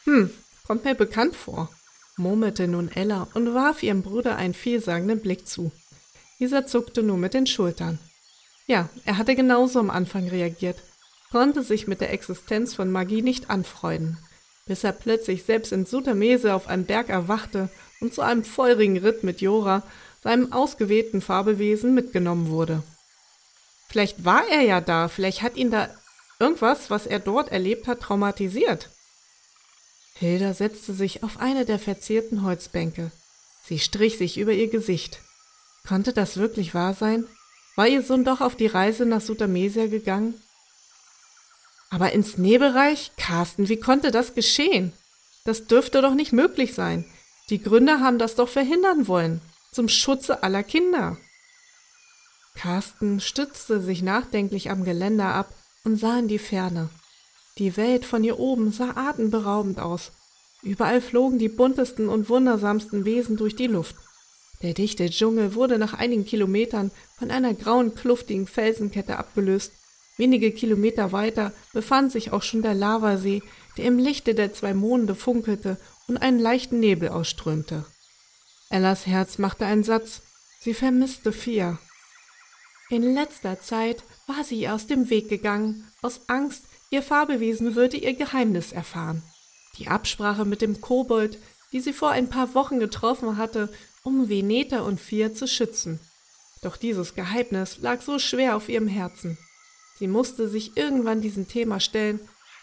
Hm, 0.04 0.32
kommt 0.68 0.84
mir 0.84 0.96
bekannt 0.96 1.34
vor, 1.34 1.70
murmelte 2.18 2.68
nun 2.68 2.92
Ella 2.92 3.30
und 3.34 3.54
warf 3.54 3.82
ihrem 3.82 4.04
Bruder 4.04 4.36
einen 4.36 4.54
vielsagenden 4.54 5.22
Blick 5.22 5.48
zu. 5.48 5.72
Dieser 6.40 6.68
zuckte 6.68 7.04
nur 7.04 7.18
mit 7.18 7.34
den 7.34 7.48
Schultern. 7.48 8.00
Ja, 8.68 8.90
er 9.06 9.18
hatte 9.18 9.34
genauso 9.34 9.80
am 9.80 9.90
Anfang 9.90 10.28
reagiert, 10.28 10.78
konnte 11.32 11.64
sich 11.64 11.88
mit 11.88 12.02
der 12.02 12.12
Existenz 12.12 12.74
von 12.74 12.92
Magie 12.92 13.22
nicht 13.22 13.50
anfreunden 13.50 14.18
bis 14.70 14.84
er 14.84 14.92
plötzlich 14.92 15.44
selbst 15.44 15.72
in 15.72 15.88
Sutamese 15.88 16.54
auf 16.54 16.68
einem 16.68 16.86
Berg 16.86 17.10
erwachte 17.10 17.70
und 18.02 18.14
zu 18.14 18.22
einem 18.22 18.44
feurigen 18.44 18.98
Ritt 18.98 19.24
mit 19.24 19.42
Jora, 19.42 19.82
seinem 20.24 20.54
ausgewählten 20.54 21.22
Fabelwesen, 21.22 21.96
mitgenommen 21.96 22.50
wurde. 22.50 22.84
Vielleicht 23.88 24.24
war 24.26 24.48
er 24.48 24.62
ja 24.62 24.80
da, 24.80 25.08
vielleicht 25.08 25.42
hat 25.42 25.58
ihn 25.58 25.72
da 25.72 25.90
irgendwas, 26.40 26.92
was 26.92 27.08
er 27.08 27.18
dort 27.18 27.52
erlebt 27.52 27.88
hat, 27.88 28.02
traumatisiert. 28.02 28.90
Hilda 30.14 30.54
setzte 30.54 30.94
sich 30.94 31.24
auf 31.24 31.40
eine 31.40 31.66
der 31.66 31.80
verzierten 31.80 32.44
Holzbänke. 32.44 33.10
Sie 33.66 33.80
strich 33.80 34.20
sich 34.20 34.38
über 34.38 34.52
ihr 34.52 34.68
Gesicht. 34.68 35.20
Konnte 35.88 36.14
das 36.14 36.38
wirklich 36.38 36.76
wahr 36.76 36.94
sein? 36.94 37.26
War 37.76 37.88
ihr 37.88 38.04
Sohn 38.04 38.24
doch 38.24 38.42
auf 38.42 38.56
die 38.56 38.68
Reise 38.68 39.08
nach 39.08 39.22
Sutamesia 39.22 39.88
gegangen? 39.88 40.40
Aber 41.90 42.12
ins 42.14 42.38
Nebelreich? 42.38 43.12
Carsten, 43.18 43.68
wie 43.68 43.80
konnte 43.80 44.12
das 44.12 44.36
geschehen? 44.36 44.94
Das 45.44 45.66
dürfte 45.66 46.02
doch 46.02 46.14
nicht 46.14 46.34
möglich 46.34 46.74
sein. 46.74 47.06
Die 47.50 47.62
Gründer 47.62 48.00
haben 48.00 48.20
das 48.20 48.36
doch 48.36 48.50
verhindern 48.50 49.08
wollen. 49.08 49.42
Zum 49.72 49.90
Schutze 49.90 50.44
aller 50.44 50.64
Kinder. 50.64 51.18
Carsten 52.56 53.20
stützte 53.20 53.82
sich 53.82 54.02
nachdenklich 54.02 54.70
am 54.70 54.84
Geländer 54.84 55.34
ab 55.34 55.54
und 55.84 55.98
sah 55.98 56.20
in 56.20 56.28
die 56.28 56.40
Ferne. 56.40 56.90
Die 57.58 57.76
Welt 57.78 58.06
von 58.06 58.22
hier 58.22 58.40
oben 58.40 58.72
sah 58.72 58.96
atemberaubend 58.96 59.80
aus. 59.80 60.12
Überall 60.62 61.02
flogen 61.02 61.40
die 61.40 61.50
buntesten 61.50 62.10
und 62.10 62.30
wundersamsten 62.30 63.06
Wesen 63.06 63.38
durch 63.38 63.56
die 63.56 63.68
Luft. 63.68 63.96
Der 64.62 64.74
dichte 64.74 65.10
Dschungel 65.10 65.56
wurde 65.56 65.80
nach 65.80 65.94
einigen 65.94 66.26
Kilometern 66.26 66.92
von 67.18 67.32
einer 67.32 67.54
grauen, 67.54 67.96
kluftigen 67.96 68.46
Felsenkette 68.46 69.18
abgelöst 69.18 69.72
Wenige 70.20 70.52
Kilometer 70.52 71.14
weiter 71.14 71.54
befand 71.72 72.12
sich 72.12 72.34
auch 72.34 72.44
schon 72.44 72.62
der 72.62 72.74
Lavasee, 72.74 73.42
der 73.78 73.86
im 73.86 73.98
Lichte 73.98 74.36
der 74.36 74.54
zwei 74.54 74.74
Monde 74.74 75.16
funkelte 75.16 75.78
und 76.10 76.18
einen 76.18 76.40
leichten 76.40 76.82
Nebel 76.82 77.08
ausströmte. 77.08 77.86
Ellas 78.70 79.08
Herz 79.08 79.38
machte 79.38 79.66
einen 79.66 79.86
Satz. 79.86 80.22
Sie 80.60 80.74
vermisste 80.74 81.32
Fia. 81.32 81.80
In 82.90 83.14
letzter 83.14 83.62
Zeit 83.62 84.04
war 84.28 84.44
sie 84.44 84.68
aus 84.68 84.88
dem 84.88 85.10
Weg 85.10 85.30
gegangen, 85.30 85.90
aus 86.02 86.20
Angst, 86.28 86.66
ihr 86.90 87.02
Fabelwesen 87.02 87.76
würde 87.76 87.96
ihr 87.96 88.14
Geheimnis 88.14 88.74
erfahren. 88.74 89.24
Die 89.78 89.88
Absprache 89.88 90.44
mit 90.44 90.62
dem 90.62 90.82
Kobold, 90.82 91.38
die 91.72 91.80
sie 91.80 91.94
vor 91.94 92.10
ein 92.10 92.30
paar 92.30 92.54
Wochen 92.56 92.80
getroffen 92.80 93.38
hatte, 93.38 93.72
um 94.04 94.28
Veneta 94.28 94.82
und 94.82 95.00
Fia 95.00 95.34
zu 95.34 95.48
schützen. 95.48 96.02
Doch 96.62 96.76
dieses 96.76 97.16
Geheimnis 97.16 97.78
lag 97.78 98.02
so 98.02 98.20
schwer 98.20 98.58
auf 98.58 98.68
ihrem 98.68 98.90
Herzen. 98.90 99.38
Sie 100.00 100.08
musste 100.08 100.48
sich 100.48 100.78
irgendwann 100.78 101.20
diesem 101.20 101.50
Thema 101.50 101.82
stellen, 101.82 102.22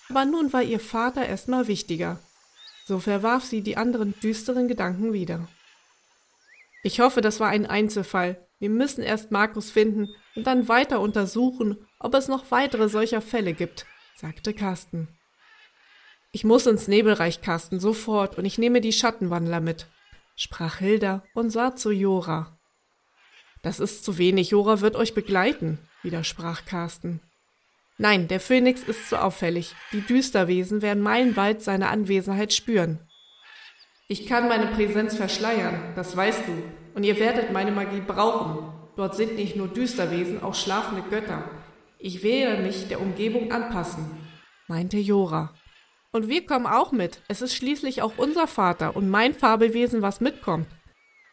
aber 0.09 0.25
nun 0.25 0.55
war 0.55 0.63
ihr 0.63 0.81
Vater 0.81 1.27
erstmal 1.27 1.69
wichtiger. 1.69 2.19
So 2.87 2.99
verwarf 2.99 3.45
sie 3.45 3.61
die 3.61 3.77
anderen 3.77 4.19
düsteren 4.21 4.69
Gedanken 4.69 5.13
wieder. 5.13 5.47
Ich 6.83 7.01
hoffe, 7.01 7.21
das 7.21 7.39
war 7.39 7.49
ein 7.49 7.67
Einzelfall. 7.67 8.47
Wir 8.59 8.71
müssen 8.71 9.03
erst 9.03 9.33
Markus 9.33 9.71
finden 9.71 10.09
und 10.35 10.47
dann 10.47 10.69
weiter 10.69 11.01
untersuchen, 11.01 11.77
ob 11.99 12.15
es 12.15 12.27
noch 12.27 12.51
weitere 12.51 12.89
solcher 12.89 13.21
Fälle 13.21 13.53
gibt, 13.53 13.85
sagte 14.17 14.55
Carsten. 14.55 15.09
Ich 16.33 16.45
muss 16.45 16.67
ins 16.67 16.89
Nebelreich, 16.89 17.43
Carsten, 17.43 17.81
sofort, 17.81 18.39
und 18.39 18.47
ich 18.47 18.57
nehme 18.57 18.81
die 18.81 18.93
Schattenwandler 18.93 19.61
mit, 19.61 19.89
sprach 20.37 20.79
Hilda 20.79 21.23
und 21.35 21.51
sah 21.51 21.77
zu 21.77 21.91
Jora. 21.91 22.56
Das 23.63 23.81
ist 23.81 24.05
zu 24.05 24.19
wenig, 24.19 24.51
Jora 24.51 24.81
wird 24.81 24.97
euch 24.97 25.15
begleiten, 25.15 25.79
widersprach 26.03 26.65
Carsten. 26.65 27.21
Nein, 27.99 28.29
der 28.29 28.41
Phönix 28.41 28.83
ist 28.83 29.09
zu 29.09 29.21
auffällig. 29.21 29.75
Die 29.93 30.03
Düsterwesen 30.03 30.83
werden 30.83 31.03
meilenweit 31.03 31.63
seine 31.63 31.89
Anwesenheit 31.89 32.53
spüren. 32.53 32.99
Ich 34.09 34.27
kann 34.27 34.49
meine 34.49 34.67
Präsenz 34.69 35.17
verschleiern, 35.17 35.95
das 35.97 36.17
weißt 36.17 36.43
du, 36.47 36.63
und 36.95 37.05
ihr 37.05 37.19
werdet 37.19 37.53
meine 37.53 37.73
Magie 37.73 38.03
brauchen. 38.07 38.73
Dort 38.97 39.17
sind 39.17 39.35
nicht 39.35 39.57
nur 39.57 39.69
Düsterwesen, 39.69 40.43
auch 40.43 40.55
schlafende 40.55 41.03
Götter. 41.09 41.51
Ich 41.99 42.23
werde 42.23 42.63
mich 42.63 42.89
der 42.89 43.01
Umgebung 43.01 43.51
anpassen, 43.51 44.11
meinte 44.69 44.99
Jora. 44.99 45.55
Und 46.13 46.29
wir 46.29 46.47
kommen 46.47 46.67
auch 46.67 46.93
mit. 46.93 47.21
Es 47.29 47.43
ist 47.43 47.55
schließlich 47.55 48.01
auch 48.01 48.13
unser 48.17 48.47
Vater 48.47 48.95
und 48.95 49.11
mein 49.11 49.35
Fabelwesen, 49.35 50.03
was 50.03 50.21
mitkommt. 50.21 50.69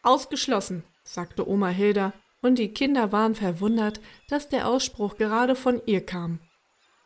Ausgeschlossen, 0.02 0.82
sagte 1.04 1.48
Oma 1.48 1.68
Hilda, 1.68 2.12
und 2.42 2.58
die 2.58 2.74
Kinder 2.74 3.12
waren 3.12 3.34
verwundert, 3.34 4.00
dass 4.28 4.48
der 4.48 4.68
Ausspruch 4.68 5.16
gerade 5.16 5.54
von 5.54 5.80
ihr 5.86 6.04
kam. 6.04 6.40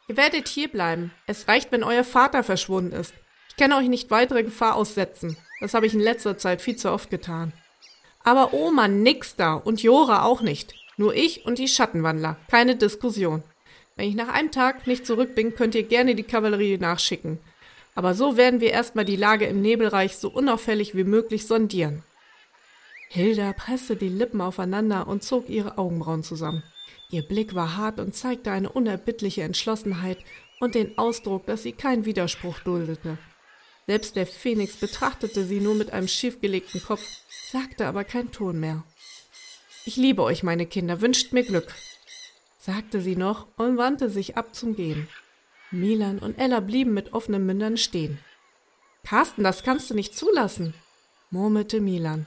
Ihr 0.09 0.17
werdet 0.17 0.49
hier 0.49 0.69
bleiben. 0.69 1.13
Es 1.27 1.47
reicht, 1.47 1.71
wenn 1.71 1.85
euer 1.85 2.03
Vater 2.03 2.43
verschwunden 2.43 2.93
ist. 2.93 3.13
Ich 3.51 3.57
kann 3.57 3.73
euch 3.73 3.89
nicht 3.89 4.11
weitere 4.11 4.43
Gefahr 4.43 4.75
aussetzen. 4.75 5.37
Das 5.61 5.75
habe 5.75 5.87
ich 5.87 5.95
in 5.95 6.01
letzter 6.01 6.39
Zeit 6.39 6.63
viel 6.63 6.77
zu 6.77 6.91
oft 6.91 7.11
getan. 7.11 7.53
Aber 8.25 8.55
Oma 8.55 8.89
nix 8.89 9.37
da 9.37 9.55
und 9.55 9.83
Jora 9.83 10.25
auch 10.25 10.41
nicht. 10.41 10.75
Nur 10.97 11.15
ich 11.15 11.45
und 11.45 11.59
die 11.59 11.69
Schattenwandler. 11.69 12.37
Keine 12.51 12.75
Diskussion. 12.75 13.43
Wenn 13.97 14.09
ich 14.09 14.15
nach 14.15 14.29
einem 14.29 14.51
Tag 14.51 14.87
nicht 14.87 15.07
zurück 15.07 15.35
bin, 15.35 15.55
könnt 15.55 15.75
ihr 15.75 15.83
gerne 15.83 16.15
die 16.15 16.23
Kavallerie 16.23 16.79
nachschicken. 16.79 17.39
Aber 17.95 18.15
so 18.15 18.37
werden 18.37 18.61
wir 18.61 18.71
erstmal 18.71 19.05
die 19.05 19.17
Lage 19.17 19.47
im 19.47 19.61
Nebelreich 19.61 20.17
so 20.17 20.31
unauffällig 20.31 20.95
wie 20.97 21.05
möglich 21.05 21.47
sondieren. 21.47 22.05
Hilda 23.11 23.53
presste 23.55 23.97
die 23.97 24.09
Lippen 24.09 24.41
aufeinander 24.41 25.09
und 25.09 25.23
zog 25.23 25.49
ihre 25.49 25.79
Augenbrauen 25.79 26.23
zusammen. 26.23 26.63
Ihr 27.11 27.23
Blick 27.23 27.55
war 27.55 27.77
hart 27.77 28.01
und 28.01 28.15
zeigte 28.15 28.51
eine 28.51 28.71
unerbittliche 28.71 29.43
Entschlossenheit 29.43 30.19
und 30.61 30.75
den 30.75 30.99
Ausdruck, 30.99 31.47
dass 31.47 31.63
sie 31.63 31.73
keinen 31.73 32.05
Widerspruch 32.05 32.59
duldete. 32.61 33.17
Selbst 33.87 34.17
der 34.17 34.27
Phönix 34.27 34.77
betrachtete 34.77 35.45
sie 35.45 35.61
nur 35.61 35.75
mit 35.75 35.93
einem 35.93 36.09
schiefgelegten 36.09 36.83
Kopf, 36.83 37.03
sagte 37.51 37.87
aber 37.87 38.05
kein 38.05 38.31
Ton 38.31 38.61
mehr. 38.61 38.85
Ich 39.87 39.97
liebe 39.97 40.23
euch, 40.23 40.43
meine 40.43 40.67
Kinder, 40.67 41.01
wünscht 41.01 41.33
mir 41.33 41.45
Glück, 41.45 41.75
sagte 42.59 43.01
sie 43.01 43.17
noch 43.17 43.47
und 43.57 43.79
wandte 43.79 44.11
sich 44.11 44.37
ab 44.37 44.55
zum 44.55 44.77
Gehen. 44.77 45.09
Milan 45.71 46.19
und 46.19 46.39
Ella 46.39 46.61
blieben 46.61 46.93
mit 46.93 47.15
offenen 47.15 47.47
Mündern 47.47 47.79
stehen. 47.79 48.19
Carsten, 49.05 49.43
das 49.43 49.63
kannst 49.63 49.89
du 49.89 49.95
nicht 49.95 50.15
zulassen, 50.15 50.75
murmelte 51.31 51.81
Milan. 51.81 52.27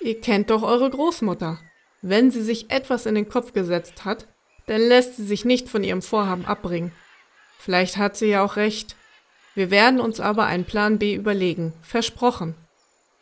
Ihr 0.00 0.20
kennt 0.20 0.50
doch 0.50 0.62
eure 0.62 0.90
Großmutter. 0.90 1.60
Wenn 2.02 2.30
sie 2.30 2.42
sich 2.42 2.70
etwas 2.70 3.06
in 3.06 3.14
den 3.14 3.28
Kopf 3.28 3.52
gesetzt 3.52 4.04
hat, 4.04 4.26
dann 4.66 4.80
lässt 4.80 5.16
sie 5.16 5.24
sich 5.24 5.44
nicht 5.44 5.68
von 5.68 5.84
ihrem 5.84 6.02
Vorhaben 6.02 6.44
abbringen. 6.44 6.92
Vielleicht 7.58 7.96
hat 7.96 8.16
sie 8.16 8.26
ja 8.26 8.44
auch 8.44 8.56
recht. 8.56 8.96
Wir 9.54 9.70
werden 9.70 10.00
uns 10.00 10.20
aber 10.20 10.44
einen 10.44 10.64
Plan 10.64 10.98
B 10.98 11.14
überlegen. 11.14 11.72
Versprochen, 11.82 12.54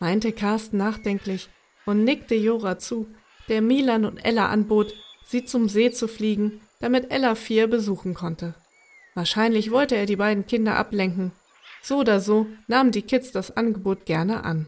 meinte 0.01 0.33
Carsten 0.33 0.79
nachdenklich 0.79 1.49
und 1.87 2.05
nickte 2.05 2.35
Jora 2.35 2.79
zu, 2.79 3.07
der 3.49 3.63
Milan 3.63 4.05
und 4.05 4.19
Ella 4.19 4.49
anbot, 4.49 4.95
sie 5.25 5.45
zum 5.45 5.69
See 5.69 5.93
zu 5.93 6.09
fliegen, 6.09 6.61
damit 6.81 7.13
Ella 7.13 7.35
vier 7.35 7.69
besuchen 7.69 8.15
konnte. 8.15 8.55
Wahrscheinlich 9.15 9.71
wollte 9.71 9.95
er 9.95 10.07
die 10.07 10.17
beiden 10.17 10.47
Kinder 10.47 10.77
ablenken. 10.77 11.33
So 11.83 11.99
oder 11.99 12.21
so 12.21 12.47
nahmen 12.67 12.93
die 12.93 13.03
Kids 13.03 13.31
das 13.31 13.57
Angebot 13.57 14.07
gerne 14.07 14.45
an. 14.45 14.67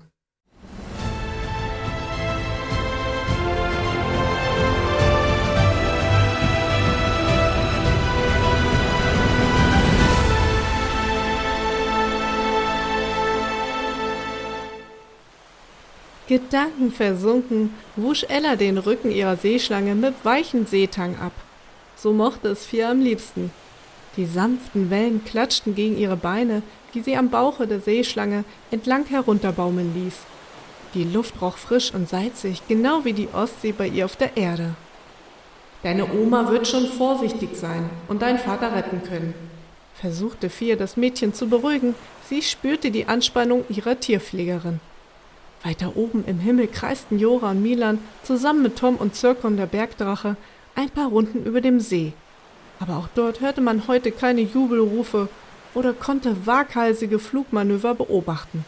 Gedankenversunken 16.26 17.74
wusch 17.96 18.24
Ella 18.28 18.56
den 18.56 18.78
Rücken 18.78 19.10
ihrer 19.10 19.36
Seeschlange 19.36 19.94
mit 19.94 20.14
weichen 20.24 20.66
Seetang 20.66 21.16
ab. 21.18 21.32
So 21.96 22.12
mochte 22.12 22.48
es 22.48 22.64
Fia 22.64 22.90
am 22.90 23.00
liebsten. 23.00 23.52
Die 24.16 24.24
sanften 24.24 24.90
Wellen 24.90 25.22
klatschten 25.24 25.74
gegen 25.74 25.98
ihre 25.98 26.16
Beine, 26.16 26.62
die 26.94 27.02
sie 27.02 27.16
am 27.16 27.28
Bauche 27.28 27.66
der 27.66 27.80
Seeschlange 27.80 28.44
entlang 28.70 29.04
herunterbaumeln 29.04 29.92
ließ. 29.94 30.14
Die 30.94 31.04
Luft 31.04 31.42
roch 31.42 31.58
frisch 31.58 31.92
und 31.92 32.08
salzig, 32.08 32.62
genau 32.68 33.04
wie 33.04 33.12
die 33.12 33.28
Ostsee 33.32 33.72
bei 33.72 33.88
ihr 33.88 34.04
auf 34.04 34.16
der 34.16 34.36
Erde. 34.36 34.76
Deine 35.82 36.10
Oma 36.10 36.50
wird 36.50 36.66
schon 36.66 36.86
vorsichtig 36.86 37.50
sein 37.56 37.90
und 38.08 38.22
deinen 38.22 38.38
Vater 38.38 38.74
retten 38.74 39.02
können, 39.02 39.34
versuchte 39.94 40.48
Fia 40.48 40.76
das 40.76 40.96
Mädchen 40.96 41.34
zu 41.34 41.48
beruhigen. 41.48 41.94
Sie 42.30 42.40
spürte 42.40 42.90
die 42.90 43.08
Anspannung 43.08 43.64
ihrer 43.68 44.00
Tierpflegerin. 44.00 44.80
Weiter 45.64 45.96
oben 45.96 46.24
im 46.26 46.38
Himmel 46.40 46.68
kreisten 46.68 47.18
Jora 47.18 47.52
und 47.52 47.62
Milan 47.62 47.98
zusammen 48.22 48.62
mit 48.62 48.76
Tom 48.76 48.96
und 48.96 49.14
Zirkon 49.14 49.56
der 49.56 49.66
Bergdrache 49.66 50.36
ein 50.74 50.90
paar 50.90 51.08
Runden 51.08 51.44
über 51.44 51.62
dem 51.62 51.80
See. 51.80 52.12
Aber 52.78 52.98
auch 52.98 53.08
dort 53.14 53.40
hörte 53.40 53.62
man 53.62 53.88
heute 53.88 54.12
keine 54.12 54.42
Jubelrufe 54.42 55.28
oder 55.72 55.94
konnte 55.94 56.46
waghalsige 56.46 57.18
Flugmanöver 57.18 57.94
beobachten. 57.94 58.64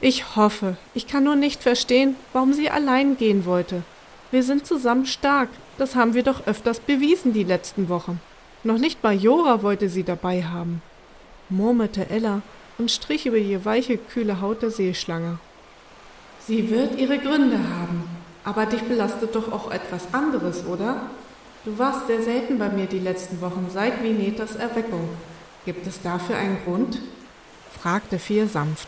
Ich 0.00 0.36
hoffe, 0.36 0.76
ich 0.94 1.08
kann 1.08 1.24
nur 1.24 1.36
nicht 1.36 1.62
verstehen, 1.62 2.14
warum 2.32 2.52
sie 2.52 2.70
allein 2.70 3.16
gehen 3.16 3.44
wollte. 3.44 3.82
Wir 4.30 4.44
sind 4.44 4.66
zusammen 4.66 5.06
stark, 5.06 5.48
das 5.78 5.96
haben 5.96 6.14
wir 6.14 6.22
doch 6.22 6.46
öfters 6.46 6.78
bewiesen 6.78 7.32
die 7.32 7.44
letzten 7.44 7.88
Wochen. 7.88 8.20
Noch 8.62 8.78
nicht 8.78 9.02
mal 9.02 9.14
Jora 9.14 9.62
wollte 9.62 9.88
sie 9.88 10.04
dabei 10.04 10.44
haben, 10.44 10.82
murmelte 11.48 12.08
Ella 12.10 12.42
und 12.78 12.90
strich 12.90 13.26
über 13.26 13.38
die 13.38 13.64
weiche, 13.64 13.96
kühle 13.96 14.40
Haut 14.40 14.62
der 14.62 14.70
Seeschlange. 14.70 15.38
Sie 16.46 16.70
wird 16.70 16.96
ihre 16.96 17.18
Gründe 17.18 17.58
haben. 17.58 18.08
Aber 18.44 18.66
dich 18.66 18.82
belastet 18.82 19.34
doch 19.34 19.50
auch 19.50 19.72
etwas 19.72 20.14
anderes, 20.14 20.64
oder? 20.66 21.10
Du 21.64 21.76
warst 21.78 22.06
sehr 22.06 22.22
selten 22.22 22.58
bei 22.58 22.68
mir 22.68 22.86
die 22.86 23.00
letzten 23.00 23.40
Wochen, 23.40 23.66
seit 23.72 24.00
Vinetas 24.02 24.54
Erweckung. 24.54 25.08
Gibt 25.64 25.86
es 25.88 26.00
dafür 26.00 26.36
einen 26.36 26.58
Grund? 26.64 27.00
fragte 27.80 28.20
Fia 28.20 28.46
sanft. 28.46 28.86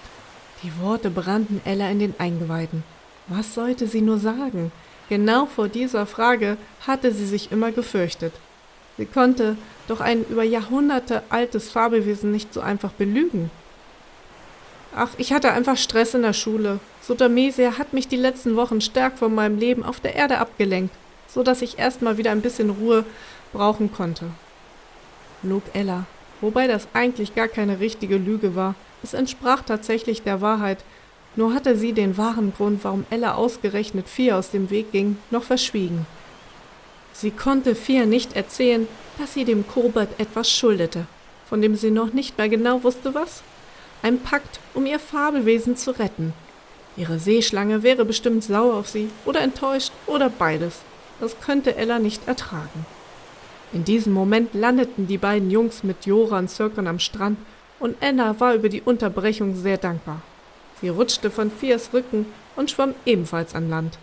Die 0.63 0.73
Worte 0.81 1.11
brannten 1.11 1.61
Ella 1.65 1.91
in 1.91 1.99
den 1.99 2.15
Eingeweiden. 2.19 2.85
Was 3.27 3.55
sollte 3.55 3.89
sie 3.89 4.01
nur 4.01 4.19
sagen? 4.19 4.71
Genau 5.09 5.47
vor 5.47 5.69
dieser 5.69 6.07
Frage 6.07 6.57
hatte 6.87 7.13
sie 7.13 7.27
sich 7.27 7.51
immer 7.51 7.73
gefürchtet. 7.73 8.33
Sie 8.97 9.07
konnte 9.07 9.57
doch 9.89 10.01
ein 10.01 10.25
über 10.29 10.45
Jahrhunderte 10.45 11.25
altes 11.29 11.71
Fabelwesen 11.71 12.31
nicht 12.31 12.55
so 12.55 12.61
einfach 12.61 12.93
belügen. 12.93 13.51
Ach, 14.95 15.11
ich 15.19 15.33
hatte 15.33 15.53
einfach 15.53 15.77
Stress 15.77 16.15
in 16.15 16.23
der 16.23 16.33
Schule. 16.33 16.81
Sotamesia 17.09 17.79
hat 17.79 17.95
mich 17.95 18.07
die 18.07 18.17
letzten 18.17 18.55
Wochen 18.55 18.83
stark 18.83 19.17
von 19.17 19.35
meinem 19.35 19.59
Leben 19.59 19.83
auf 19.83 19.99
der 19.99 20.15
Erde 20.15 20.37
abgelenkt, 20.37 20.95
so 21.27 21.43
dass 21.43 21.63
ich 21.63 21.79
erstmal 21.79 22.19
wieder 22.19 22.33
ein 22.33 22.43
bisschen 22.43 22.69
Ruhe 22.69 23.03
brauchen 23.55 23.91
konnte. 23.91 24.27
Log 25.43 25.63
Ella, 25.73 26.05
wobei 26.43 26.67
das 26.67 26.87
eigentlich 26.93 27.35
gar 27.35 27.49
keine 27.49 27.81
richtige 27.81 28.19
Lüge 28.19 28.55
war. 28.55 28.75
Es 29.03 29.15
entsprach 29.15 29.63
tatsächlich 29.63 30.21
der 30.21 30.43
Wahrheit, 30.43 30.85
nur 31.35 31.55
hatte 31.55 31.79
sie 31.79 31.95
den 31.95 32.19
wahren 32.19 32.53
Grund, 32.55 32.85
warum 32.85 33.07
Ella 33.09 33.37
ausgerechnet 33.37 34.07
Fia 34.07 34.39
aus 34.39 34.51
dem 34.51 34.69
Weg 34.69 34.93
ging, 34.93 35.17
noch 35.31 35.45
verschwiegen. 35.45 36.05
Sie 37.15 37.31
konnte 37.31 37.75
Fia 37.75 38.05
nicht 38.05 38.37
erzählen, 38.37 38.87
dass 39.17 39.33
sie 39.33 39.47
dem 39.47 39.67
Kobert 39.67 40.21
etwas 40.21 40.51
schuldete, 40.51 41.07
von 41.49 41.63
dem 41.63 41.75
sie 41.75 41.91
noch 41.91 42.13
nicht 42.13 42.37
mehr 42.37 42.51
genau 42.51 42.85
wusste 42.85 43.15
was. 43.15 43.43
Ein 44.03 44.21
Pakt, 44.21 44.61
um 44.75 44.85
ihr 44.85 44.99
Fabelwesen 44.99 45.75
zu 45.75 45.93
retten. 45.93 46.35
Ihre 46.99 47.21
Seeschlange 47.21 47.85
wäre 47.85 48.05
bestimmt 48.05 48.43
sauer 48.43 48.75
auf 48.75 48.89
sie 48.89 49.09
oder 49.25 49.41
enttäuscht 49.41 49.93
oder 50.07 50.29
beides. 50.29 50.81
Das 51.21 51.41
könnte 51.41 51.77
Ella 51.77 52.01
nicht 52.01 52.27
ertragen. 52.27 52.87
In 53.73 53.85
diesem 53.85 54.13
Moment 54.13 54.53
landeten 54.53 55.07
die 55.07 55.17
beiden 55.17 55.51
Jungs 55.51 55.85
mit 55.85 56.07
Jora 56.07 56.39
und 56.39 56.49
Zirkon 56.49 56.89
am 56.89 56.99
Strand 56.99 57.39
und 57.79 57.97
Ella 58.01 58.41
war 58.41 58.55
über 58.55 58.69
die 58.69 58.83
Unterbrechung 58.83 59.55
sehr 59.55 59.79
dankbar. 59.79 60.23
Sie 60.81 60.89
rutschte 60.89 61.31
von 61.31 61.53
Fias 61.53 61.93
Rücken 61.93 62.27
und 62.57 62.73
schwamm 62.73 62.95
ebenfalls 63.07 63.55
an 63.55 63.71
Land. 63.71 63.97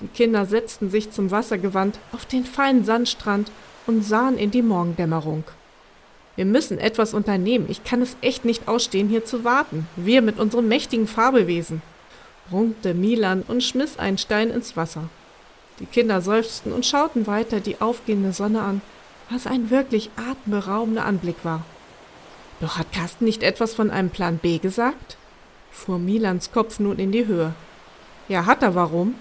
Die 0.00 0.08
Kinder 0.08 0.46
setzten 0.46 0.90
sich 0.90 1.10
zum 1.10 1.30
Wassergewand 1.30 1.98
auf 2.12 2.24
den 2.24 2.46
feinen 2.46 2.84
Sandstrand 2.84 3.50
und 3.86 4.04
sahen 4.04 4.38
in 4.38 4.50
die 4.50 4.62
Morgendämmerung. 4.62 5.44
Wir 6.36 6.46
müssen 6.46 6.78
etwas 6.78 7.12
unternehmen. 7.12 7.66
Ich 7.68 7.84
kann 7.84 8.00
es 8.00 8.16
echt 8.22 8.44
nicht 8.46 8.68
ausstehen, 8.68 9.08
hier 9.08 9.24
zu 9.24 9.44
warten. 9.44 9.86
Wir 9.96 10.22
mit 10.22 10.38
unserem 10.38 10.68
mächtigen 10.68 11.08
Fabelwesen. 11.08 11.82
Brummte 12.50 12.94
Milan 12.94 13.44
und 13.46 13.62
schmiss 13.62 13.98
einen 13.98 14.18
Stein 14.18 14.50
ins 14.50 14.76
Wasser. 14.76 15.04
Die 15.80 15.86
Kinder 15.86 16.20
seufzten 16.20 16.72
und 16.72 16.86
schauten 16.86 17.26
weiter 17.26 17.60
die 17.60 17.80
aufgehende 17.80 18.32
Sonne 18.32 18.62
an, 18.62 18.80
was 19.30 19.46
ein 19.46 19.70
wirklich 19.70 20.10
atemberaubender 20.16 21.04
Anblick 21.04 21.44
war. 21.44 21.64
Doch 22.60 22.78
hat 22.78 22.92
Carsten 22.92 23.24
nicht 23.24 23.42
etwas 23.42 23.74
von 23.74 23.90
einem 23.90 24.10
Plan 24.10 24.38
B 24.38 24.58
gesagt? 24.58 25.16
fuhr 25.70 25.98
Milans 25.98 26.50
Kopf 26.50 26.80
nun 26.80 26.98
in 26.98 27.12
die 27.12 27.26
Höhe. 27.26 27.54
Ja, 28.28 28.46
hat 28.46 28.62
er, 28.62 28.74
warum? 28.74 29.14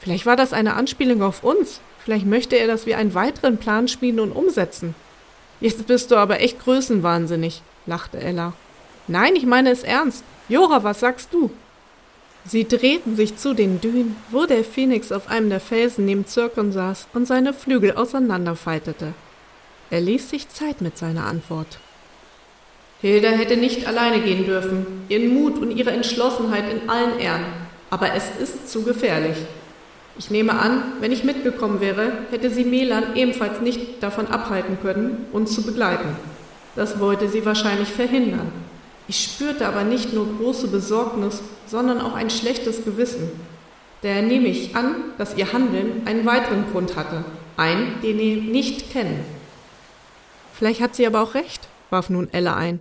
Vielleicht 0.00 0.26
war 0.26 0.36
das 0.36 0.52
eine 0.52 0.74
Anspielung 0.74 1.22
auf 1.22 1.42
uns. 1.42 1.80
Vielleicht 2.04 2.26
möchte 2.26 2.56
er, 2.56 2.66
dass 2.66 2.86
wir 2.86 2.98
einen 2.98 3.14
weiteren 3.14 3.56
Plan 3.56 3.88
schmieden 3.88 4.20
und 4.20 4.32
umsetzen. 4.32 4.94
Jetzt 5.60 5.86
bist 5.86 6.10
du 6.10 6.16
aber 6.16 6.40
echt 6.40 6.60
größenwahnsinnig, 6.60 7.62
lachte 7.86 8.18
Ella. 8.18 8.52
Nein, 9.08 9.36
ich 9.36 9.46
meine 9.46 9.70
es 9.70 9.82
ernst. 9.82 10.24
Jora, 10.48 10.84
was 10.84 11.00
sagst 11.00 11.32
du? 11.32 11.50
Sie 12.50 12.66
drehten 12.66 13.14
sich 13.14 13.36
zu 13.36 13.54
den 13.54 13.80
Dünen, 13.80 14.16
wo 14.32 14.44
der 14.44 14.64
Phönix 14.64 15.12
auf 15.12 15.28
einem 15.28 15.50
der 15.50 15.60
Felsen 15.60 16.04
neben 16.04 16.26
Zirkon 16.26 16.72
saß 16.72 17.06
und 17.14 17.24
seine 17.24 17.52
Flügel 17.54 17.92
auseinanderfaltete. 17.92 19.14
Er 19.88 20.00
ließ 20.00 20.30
sich 20.30 20.48
Zeit 20.48 20.80
mit 20.80 20.98
seiner 20.98 21.26
Antwort. 21.26 21.78
Hilda 23.00 23.28
hätte 23.28 23.56
nicht 23.56 23.86
alleine 23.86 24.20
gehen 24.20 24.46
dürfen, 24.46 24.84
ihren 25.08 25.32
Mut 25.32 25.58
und 25.58 25.70
ihre 25.70 25.92
Entschlossenheit 25.92 26.64
in 26.72 26.90
allen 26.90 27.20
Ehren, 27.20 27.44
aber 27.88 28.14
es 28.16 28.24
ist 28.42 28.68
zu 28.68 28.82
gefährlich. 28.82 29.36
Ich 30.18 30.32
nehme 30.32 30.58
an, 30.58 30.82
wenn 30.98 31.12
ich 31.12 31.22
mitgekommen 31.22 31.80
wäre, 31.80 32.14
hätte 32.32 32.50
sie 32.50 32.64
Melan 32.64 33.14
ebenfalls 33.14 33.60
nicht 33.60 34.02
davon 34.02 34.26
abhalten 34.26 34.76
können, 34.82 35.26
uns 35.30 35.54
zu 35.54 35.62
begleiten. 35.62 36.16
Das 36.74 36.98
wollte 36.98 37.28
sie 37.28 37.46
wahrscheinlich 37.46 37.90
verhindern. 37.90 38.50
Ich 39.10 39.24
spürte 39.24 39.66
aber 39.66 39.82
nicht 39.82 40.12
nur 40.12 40.36
große 40.36 40.68
Besorgnis, 40.68 41.42
sondern 41.66 42.00
auch 42.00 42.14
ein 42.14 42.30
schlechtes 42.30 42.84
Gewissen. 42.84 43.28
Daher 44.02 44.22
nehme 44.22 44.46
ich 44.46 44.76
an, 44.76 45.02
dass 45.18 45.36
ihr 45.36 45.52
Handeln 45.52 46.06
einen 46.06 46.24
weiteren 46.24 46.70
Grund 46.70 46.94
hatte, 46.94 47.24
einen, 47.56 48.00
den 48.02 48.18
wir 48.18 48.36
nicht 48.36 48.92
kennen. 48.92 49.24
Vielleicht 50.52 50.80
hat 50.80 50.94
sie 50.94 51.08
aber 51.08 51.22
auch 51.22 51.34
recht, 51.34 51.66
warf 51.90 52.08
nun 52.08 52.28
Ella 52.32 52.54
ein. 52.54 52.78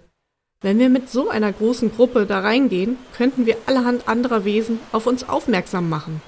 Wenn 0.61 0.77
wir 0.77 0.89
mit 0.89 1.09
so 1.09 1.29
einer 1.29 1.51
großen 1.51 1.95
Gruppe 1.95 2.27
da 2.27 2.41
reingehen, 2.41 2.97
könnten 3.17 3.47
wir 3.47 3.57
allerhand 3.65 4.07
anderer 4.07 4.45
Wesen 4.45 4.79
auf 4.91 5.07
uns 5.07 5.27
aufmerksam 5.27 5.89
machen. 5.89 6.21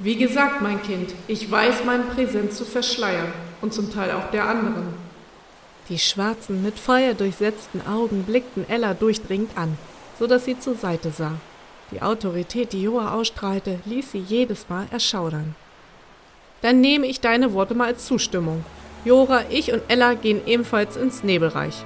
Wie 0.00 0.16
gesagt, 0.16 0.60
mein 0.60 0.82
Kind, 0.82 1.14
ich 1.28 1.48
weiß 1.48 1.84
meinen 1.84 2.08
Präsenz 2.08 2.56
zu 2.56 2.64
verschleiern 2.64 3.32
und 3.60 3.72
zum 3.72 3.92
Teil 3.92 4.10
auch 4.10 4.32
der 4.32 4.48
anderen. 4.48 5.03
Die 5.88 5.98
schwarzen, 5.98 6.62
mit 6.62 6.78
Feuer 6.78 7.12
durchsetzten 7.14 7.86
Augen 7.86 8.24
blickten 8.24 8.68
Ella 8.68 8.94
durchdringend 8.94 9.56
an, 9.56 9.76
so 10.18 10.26
dass 10.26 10.46
sie 10.46 10.58
zur 10.58 10.76
Seite 10.76 11.10
sah. 11.10 11.32
Die 11.90 12.00
Autorität, 12.00 12.72
die 12.72 12.82
Joa 12.82 13.12
ausstrahlte, 13.12 13.80
ließ 13.84 14.12
sie 14.12 14.18
jedes 14.18 14.68
Mal 14.70 14.86
erschaudern. 14.90 15.54
Dann 16.62 16.80
nehme 16.80 17.06
ich 17.06 17.20
deine 17.20 17.52
Worte 17.52 17.74
mal 17.74 17.88
als 17.88 18.06
Zustimmung. 18.06 18.64
Jora, 19.04 19.42
ich 19.50 19.72
und 19.72 19.82
Ella 19.88 20.14
gehen 20.14 20.40
ebenfalls 20.46 20.96
ins 20.96 21.22
Nebelreich. 21.22 21.84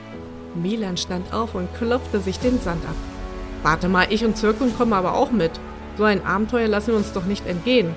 Milan 0.55 0.97
stand 0.97 1.33
auf 1.33 1.57
und 1.57 1.69
klopfte 1.77 2.21
sich 2.21 2.39
den 2.39 2.61
Sand 2.61 2.85
ab. 2.85 2.95
Warte 3.65 3.89
mal, 3.89 4.07
ich 4.11 4.25
und 4.25 4.37
Zirkun 4.37 4.77
kommen 4.77 4.93
aber 4.93 5.15
auch 5.15 5.33
mit. 5.33 5.51
So 5.97 6.05
ein 6.05 6.25
Abenteuer 6.25 6.69
lassen 6.69 6.93
wir 6.93 6.97
uns 6.97 7.13
doch 7.13 7.25
nicht 7.25 7.45
entgehen. 7.49 7.97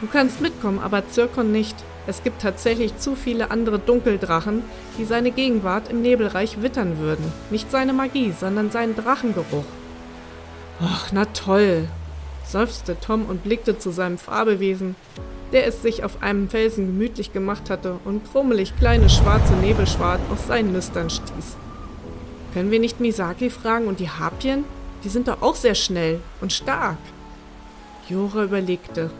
Du 0.00 0.06
kannst 0.06 0.40
mitkommen, 0.40 0.78
aber 0.78 1.08
Zirkon 1.08 1.50
nicht. 1.50 1.76
Es 2.06 2.22
gibt 2.22 2.40
tatsächlich 2.40 2.96
zu 2.98 3.16
viele 3.16 3.50
andere 3.50 3.80
Dunkeldrachen, 3.80 4.62
die 4.96 5.04
seine 5.04 5.32
Gegenwart 5.32 5.90
im 5.90 6.02
Nebelreich 6.02 6.62
wittern 6.62 6.98
würden. 6.98 7.32
Nicht 7.50 7.70
seine 7.70 7.92
Magie, 7.92 8.32
sondern 8.38 8.70
seinen 8.70 8.94
Drachengeruch. 8.94 9.64
Ach, 10.80 11.10
na 11.12 11.24
toll, 11.24 11.88
seufzte 12.46 12.96
Tom 13.00 13.26
und 13.26 13.42
blickte 13.42 13.78
zu 13.78 13.90
seinem 13.90 14.18
Fabelwesen, 14.18 14.94
der 15.52 15.66
es 15.66 15.82
sich 15.82 16.04
auf 16.04 16.22
einem 16.22 16.48
Felsen 16.48 16.86
gemütlich 16.86 17.32
gemacht 17.32 17.68
hatte 17.68 17.96
und 18.04 18.30
krummelig 18.30 18.76
kleine 18.76 19.10
schwarze 19.10 19.54
Nebelschwaden 19.54 20.24
aus 20.32 20.46
seinen 20.46 20.72
Nüstern 20.72 21.10
stieß. 21.10 21.56
Können 22.54 22.70
wir 22.70 22.78
nicht 22.78 23.00
Misaki 23.00 23.50
fragen 23.50 23.88
und 23.88 23.98
die 23.98 24.10
Harpien? 24.10 24.64
Die 25.02 25.08
sind 25.08 25.26
doch 25.26 25.42
auch 25.42 25.56
sehr 25.56 25.74
schnell 25.74 26.20
und 26.40 26.52
stark. 26.52 26.98
Jora 28.08 28.44
überlegte, 28.44 29.10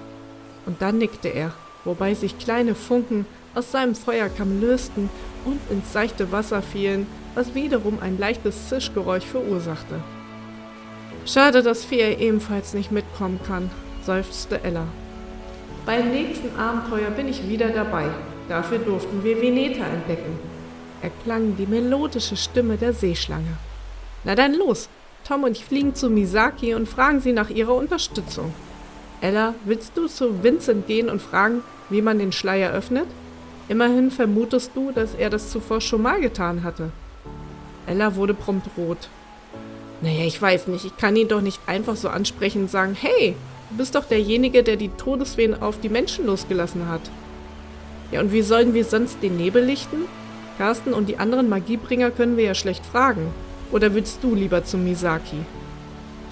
und 0.69 0.81
dann 0.81 0.99
nickte 0.99 1.29
er 1.29 1.53
wobei 1.89 2.15
sich 2.15 2.39
kleine 2.39 2.75
Funken 2.75 3.27
aus 3.55 3.73
seinem 3.73 3.95
Feuerkamm 3.95 4.61
lösten 4.61 5.09
und 5.45 5.59
ins 5.71 5.93
seichte 5.93 6.31
Wasser 6.31 6.63
fielen, 6.63 7.07
was 7.35 7.55
wiederum 7.55 7.99
ein 8.01 8.19
leichtes 8.19 8.69
Zischgeräusch 8.69 9.25
verursachte. 9.25 10.01
Schade, 11.25 11.63
dass 11.63 11.85
Fea 11.85 12.19
ebenfalls 12.19 12.75
nicht 12.75 12.93
mitkommen 12.93 13.41
kann, 13.47 13.71
seufzte 14.05 14.63
Ella. 14.63 14.87
Beim 15.87 16.11
nächsten 16.11 16.55
Abenteuer 16.59 17.11
bin 17.11 17.29
ich 17.29 17.49
wieder 17.49 17.71
dabei. 17.71 18.11
Dafür 18.49 18.79
durften 18.79 19.25
wir 19.25 19.41
Veneta 19.41 19.85
entdecken. 19.85 20.39
Erklang 21.03 21.57
die 21.57 21.67
melodische 21.67 22.37
Stimme 22.37 22.77
der 22.77 22.93
Seeschlange. 22.93 23.57
Na 24.25 24.35
dann 24.35 24.55
los! 24.55 24.89
Tom 25.27 25.45
und 25.45 25.53
ich 25.53 25.65
fliegen 25.65 25.95
zu 25.95 26.09
Misaki 26.09 26.75
und 26.75 26.89
fragen 26.89 27.21
sie 27.21 27.33
nach 27.33 27.51
ihrer 27.51 27.75
Unterstützung. 27.75 28.53
Ella, 29.21 29.55
willst 29.65 29.97
du 29.97 30.07
zu 30.07 30.43
Vincent 30.43 30.87
gehen 30.87 31.09
und 31.09 31.21
fragen, 31.21 31.63
wie 31.91 32.03
man 32.03 32.19
den 32.19 32.33
Schleier 32.33 32.73
öffnet? 32.73 33.07
Immerhin 33.69 34.11
vermutest 34.11 34.73
du, 34.75 34.93
dass 34.93 35.15
er 35.15 35.29
das 35.29 35.51
zuvor 35.51 35.81
schon 35.81 36.03
mal 36.03 36.21
getan 36.21 36.63
hatte. 36.63 36.91
Ella 37.87 38.15
wurde 38.15 38.35
prompt 38.35 38.69
rot. 38.77 39.09
Naja, 40.01 40.25
ich 40.25 40.41
weiß 40.41 40.69
nicht, 40.69 40.85
ich 40.85 40.97
kann 40.97 41.17
ihn 41.17 41.29
doch 41.29 41.41
nicht 41.41 41.61
einfach 41.67 41.97
so 41.97 42.09
ansprechen 42.09 42.63
und 42.63 42.71
sagen, 42.71 42.97
hey, 42.99 43.35
du 43.71 43.77
bist 43.77 43.95
doch 43.95 44.05
derjenige, 44.05 44.63
der 44.63 44.77
die 44.77 44.91
Todeswehen 44.91 45.61
auf 45.61 45.81
die 45.81 45.89
Menschen 45.89 46.27
losgelassen 46.27 46.89
hat. 46.89 47.01
Ja, 48.13 48.21
und 48.21 48.33
wie 48.33 48.43
sollen 48.43 48.73
wir 48.75 48.85
sonst 48.85 49.23
den 49.23 49.37
Nebel 49.37 49.65
lichten? 49.65 50.07
Carsten 50.57 50.93
und 50.93 51.09
die 51.09 51.19
anderen 51.19 51.49
Magiebringer 51.49 52.11
können 52.11 52.37
wir 52.37 52.45
ja 52.45 52.55
schlecht 52.55 52.87
fragen. 52.87 53.33
Oder 53.73 53.95
willst 53.95 54.23
du 54.23 54.35
lieber 54.35 54.65
zu 54.65 54.79
Misaki? 54.79 55.39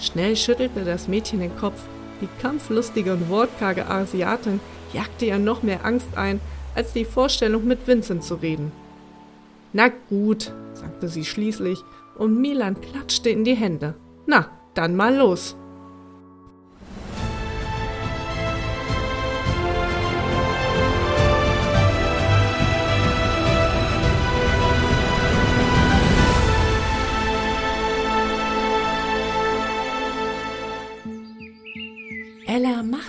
Schnell 0.00 0.36
schüttelte 0.36 0.84
das 0.84 1.08
Mädchen 1.08 1.40
den 1.40 1.56
Kopf. 1.56 1.82
Die 2.20 2.28
kampflustige 2.40 3.12
und 3.12 3.28
wortkarge 3.28 3.86
Asiatin 3.88 4.60
jagte 4.92 5.26
ihr 5.26 5.38
noch 5.38 5.62
mehr 5.62 5.84
Angst 5.84 6.16
ein, 6.16 6.40
als 6.74 6.92
die 6.92 7.04
Vorstellung, 7.04 7.66
mit 7.66 7.86
Vincent 7.86 8.22
zu 8.22 8.36
reden. 8.36 8.72
Na 9.72 9.88
gut, 10.08 10.52
sagte 10.74 11.08
sie 11.08 11.24
schließlich, 11.24 11.78
und 12.16 12.40
Milan 12.40 12.80
klatschte 12.80 13.30
in 13.30 13.44
die 13.44 13.54
Hände. 13.54 13.94
Na, 14.26 14.50
dann 14.74 14.96
mal 14.96 15.14
los. 15.14 15.56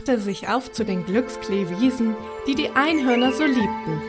Ella 0.07 0.17
machte 0.17 0.23
sich 0.23 0.47
auf 0.47 0.71
zu 0.71 0.85
den 0.85 1.05
Glückskleewiesen, 1.05 2.15
die 2.47 2.55
die 2.55 2.69
Einhörner 2.69 3.33
so 3.33 3.43
liebten. 3.43 4.01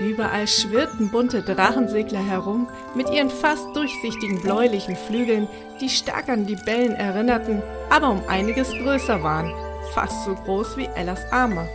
Überall 0.00 0.46
schwirrten 0.46 1.10
bunte 1.10 1.42
Drachensegler 1.42 2.24
herum 2.24 2.66
mit 2.94 3.10
ihren 3.10 3.28
fast 3.28 3.66
durchsichtigen 3.74 4.40
bläulichen 4.40 4.96
Flügeln, 4.96 5.46
die 5.82 5.90
stark 5.90 6.30
an 6.30 6.46
Libellen 6.46 6.92
erinnerten, 6.92 7.62
aber 7.90 8.10
um 8.10 8.22
einiges 8.26 8.70
größer 8.70 9.22
waren, 9.22 9.52
fast 9.92 10.24
so 10.24 10.34
groß 10.34 10.78
wie 10.78 10.88
Ellas 10.96 11.20
Arme. 11.30 11.68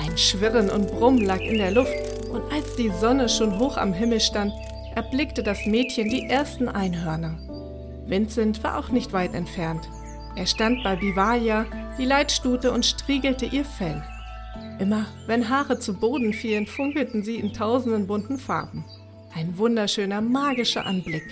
Ein 0.00 0.16
Schwirren 0.16 0.70
und 0.70 0.88
Brummen 0.92 1.24
lag 1.24 1.40
in 1.40 1.58
der 1.58 1.72
Luft, 1.72 1.92
und 2.30 2.42
als 2.52 2.76
die 2.76 2.92
Sonne 3.00 3.28
schon 3.28 3.58
hoch 3.58 3.76
am 3.76 3.92
Himmel 3.92 4.20
stand, 4.20 4.52
erblickte 4.94 5.42
das 5.42 5.66
Mädchen 5.66 6.10
die 6.10 6.28
ersten 6.28 6.68
Einhörner. 6.68 7.38
Vincent 8.06 8.62
war 8.62 8.78
auch 8.78 8.90
nicht 8.90 9.12
weit 9.12 9.34
entfernt. 9.34 9.88
Er 10.38 10.46
stand 10.46 10.84
bei 10.84 10.94
Bivalia, 10.94 11.66
die 11.98 12.04
Leitstute, 12.04 12.70
und 12.70 12.86
striegelte 12.86 13.44
ihr 13.44 13.64
Fell. 13.64 14.00
Immer, 14.78 15.06
wenn 15.26 15.48
Haare 15.48 15.80
zu 15.80 15.94
Boden 15.94 16.32
fielen, 16.32 16.68
funkelten 16.68 17.24
sie 17.24 17.40
in 17.40 17.52
tausenden 17.52 18.06
bunten 18.06 18.38
Farben. 18.38 18.84
Ein 19.34 19.58
wunderschöner, 19.58 20.20
magischer 20.20 20.86
Anblick. 20.86 21.24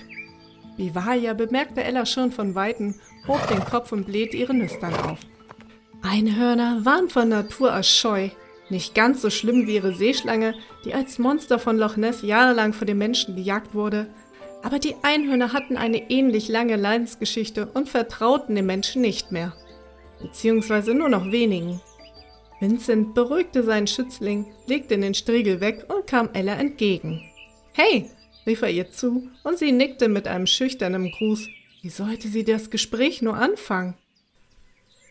Bivalia 0.77 1.35
bemerkte 1.35 1.85
Ella 1.85 2.05
schon 2.05 2.33
von 2.33 2.57
Weitem, 2.57 2.97
hob 3.29 3.47
den 3.47 3.65
Kopf 3.65 3.93
und 3.93 4.07
blähte 4.07 4.37
ihre 4.37 4.55
Nüstern 4.55 4.95
auf. 4.97 5.21
Einhörner 6.03 6.85
waren 6.85 7.09
von 7.09 7.29
Natur 7.29 7.77
aus 7.77 7.89
scheu, 7.89 8.31
nicht 8.71 8.97
ganz 8.97 9.23
so 9.23 9.31
schlimm 9.31 9.69
wie 9.69 9.77
ihre 9.77 9.95
Seeschlange, 9.95 10.57
die 10.85 10.95
als 10.95 11.21
Monster 11.21 11.61
von 11.61 11.79
Loch 11.79 11.97
Ness 11.97 12.23
jahrelang 12.23 12.73
vor 12.73 12.89
den 12.89 12.99
Menschen 12.99 13.37
gejagt 13.37 13.73
wurde, 13.73 14.09
aber 14.67 14.81
die 14.81 14.97
Einhörner 15.03 15.53
hatten 15.53 15.77
eine 15.77 16.11
ähnlich 16.11 16.49
lange 16.49 16.75
Leidensgeschichte 16.75 17.67
und 17.67 17.89
vertrauten 17.89 18.57
den 18.57 18.67
Menschen 18.67 19.01
nicht 19.01 19.31
mehr. 19.31 19.55
Beziehungsweise 20.21 20.93
nur 20.93 21.09
noch 21.09 21.31
wenigen. 21.31 21.81
Vincent 22.59 23.15
beruhigte 23.15 23.63
seinen 23.63 23.87
Schützling, 23.87 24.45
legte 24.67 24.99
den 24.99 25.15
Striegel 25.15 25.61
weg 25.61 25.87
und 25.89 26.09
kam 26.09 26.31
Ella 26.33 26.55
entgegen. 26.55 27.23
Hey, 27.75 28.11
rief 28.45 28.61
er 28.63 28.71
ihr 28.71 28.91
zu, 28.91 29.31
und 29.45 29.57
sie 29.57 29.71
nickte 29.71 30.09
mit 30.09 30.27
einem 30.27 30.49
schüchternen 30.49 31.13
Gruß. 31.13 31.47
Wie 31.83 31.89
sollte 31.89 32.27
sie 32.27 32.43
das 32.43 32.69
Gespräch 32.69 33.23
nur 33.23 33.37
anfangen? 33.37 33.95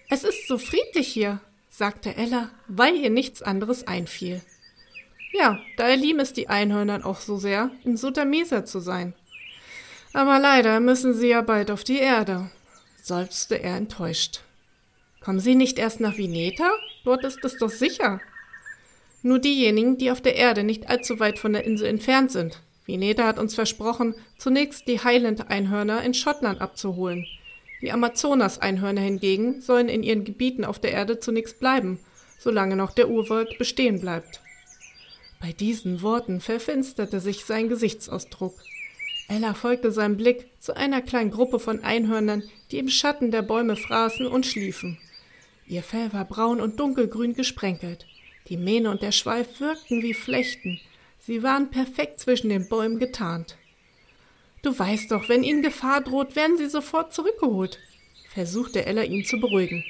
Es 0.10 0.26
ist 0.26 0.50
so 0.50 0.58
friedlich 0.58 1.08
hier, 1.08 1.40
sagte 1.70 2.18
Ella, 2.18 2.50
weil 2.68 2.98
ihr 2.98 3.10
nichts 3.10 3.42
anderes 3.42 3.88
einfiel. 3.88 4.42
Ja, 5.32 5.62
daher 5.78 5.96
lieben 5.96 6.20
es 6.20 6.34
die 6.34 6.50
Einhörnern 6.50 7.04
auch 7.04 7.22
so 7.22 7.38
sehr, 7.38 7.72
in 7.86 7.96
Sutamesa 7.96 8.66
zu 8.66 8.82
sein. 8.82 9.14
Aber 10.16 10.40
leider 10.40 10.80
müssen 10.80 11.14
sie 11.14 11.28
ja 11.28 11.42
bald 11.42 11.70
auf 11.70 11.84
die 11.84 11.98
Erde, 12.00 12.50
seufzte 13.04 13.62
er 13.62 13.76
enttäuscht. 13.76 14.40
Kommen 15.20 15.42
Sie 15.42 15.56
nicht 15.56 15.78
erst 15.78 16.00
nach 16.00 16.16
Vineta? 16.16 16.72
Dort 17.04 17.26
ist 17.26 17.44
es 17.44 17.58
doch 17.58 17.70
sicher. 17.70 18.22
Nur 19.24 19.40
diejenigen, 19.40 19.98
die 19.98 20.12
auf 20.12 20.22
der 20.22 20.38
Erde 20.38 20.64
nicht 20.64 20.88
allzu 20.88 21.20
weit 21.20 21.38
von 21.38 21.52
der 21.52 21.66
Insel 21.66 21.88
entfernt 21.88 22.32
sind. 22.32 22.62
Vineta 22.86 23.28
hat 23.28 23.38
uns 23.38 23.56
versprochen, 23.56 24.16
zunächst 24.38 24.88
die 24.88 25.04
Highland-Einhörner 25.04 26.02
in 26.04 26.14
Schottland 26.14 26.62
abzuholen. 26.62 27.26
Die 27.82 27.92
Amazonas-Einhörner 27.92 29.02
hingegen 29.02 29.60
sollen 29.60 29.90
in 29.90 30.02
ihren 30.02 30.24
Gebieten 30.24 30.64
auf 30.64 30.80
der 30.80 30.92
Erde 30.92 31.20
zunächst 31.20 31.60
bleiben, 31.60 32.00
solange 32.40 32.78
noch 32.78 32.94
der 32.94 33.10
Urwald 33.10 33.58
bestehen 33.58 34.00
bleibt. 34.00 34.40
Bei 35.42 35.52
diesen 35.52 36.02
Worten 36.02 36.40
verfinsterte 36.40 37.20
sich 37.20 37.44
sein 37.44 37.68
Gesichtsausdruck. 37.68 38.54
Ella 39.28 39.54
folgte 39.54 39.92
seinem 39.92 40.18
Blick 40.18 40.50
zu 40.60 40.76
einer 40.76 41.02
kleinen 41.02 41.32
Gruppe 41.32 41.60
von 41.60 41.84
Einhörnern, 41.84 42.44
die 42.72 42.78
im 42.78 42.90
Schatten 42.90 43.32
der 43.32 43.42
Bäume 43.42 43.76
fraßen 43.76 44.28
und 44.28 44.46
schliefen. 44.46 44.98
Ihr 45.68 45.82
Fell 45.82 46.14
war 46.14 46.26
braun 46.26 46.62
und 46.62 46.80
dunkelgrün 46.80 47.34
gesprenkelt. 47.34 48.06
Die 48.50 48.58
Mähne 48.58 48.92
und 48.92 49.02
der 49.02 49.12
Schweif 49.12 49.60
wirkten 49.60 50.04
wie 50.04 50.14
Flechten. 50.14 50.80
Sie 51.20 51.42
waren 51.42 51.72
perfekt 51.72 52.20
zwischen 52.20 52.50
den 52.50 52.70
Bäumen 52.70 53.00
getarnt. 53.00 53.58
Du 54.62 54.78
weißt 54.78 55.12
doch, 55.12 55.28
wenn 55.28 55.44
ihnen 55.44 55.64
Gefahr 55.64 56.02
droht, 56.02 56.36
werden 56.36 56.58
sie 56.58 56.70
sofort 56.70 57.14
zurückgeholt, 57.14 57.80
versuchte 58.30 58.86
Ella 58.86 59.04
ihn 59.04 59.26
zu 59.26 59.40
beruhigen. 59.40 59.84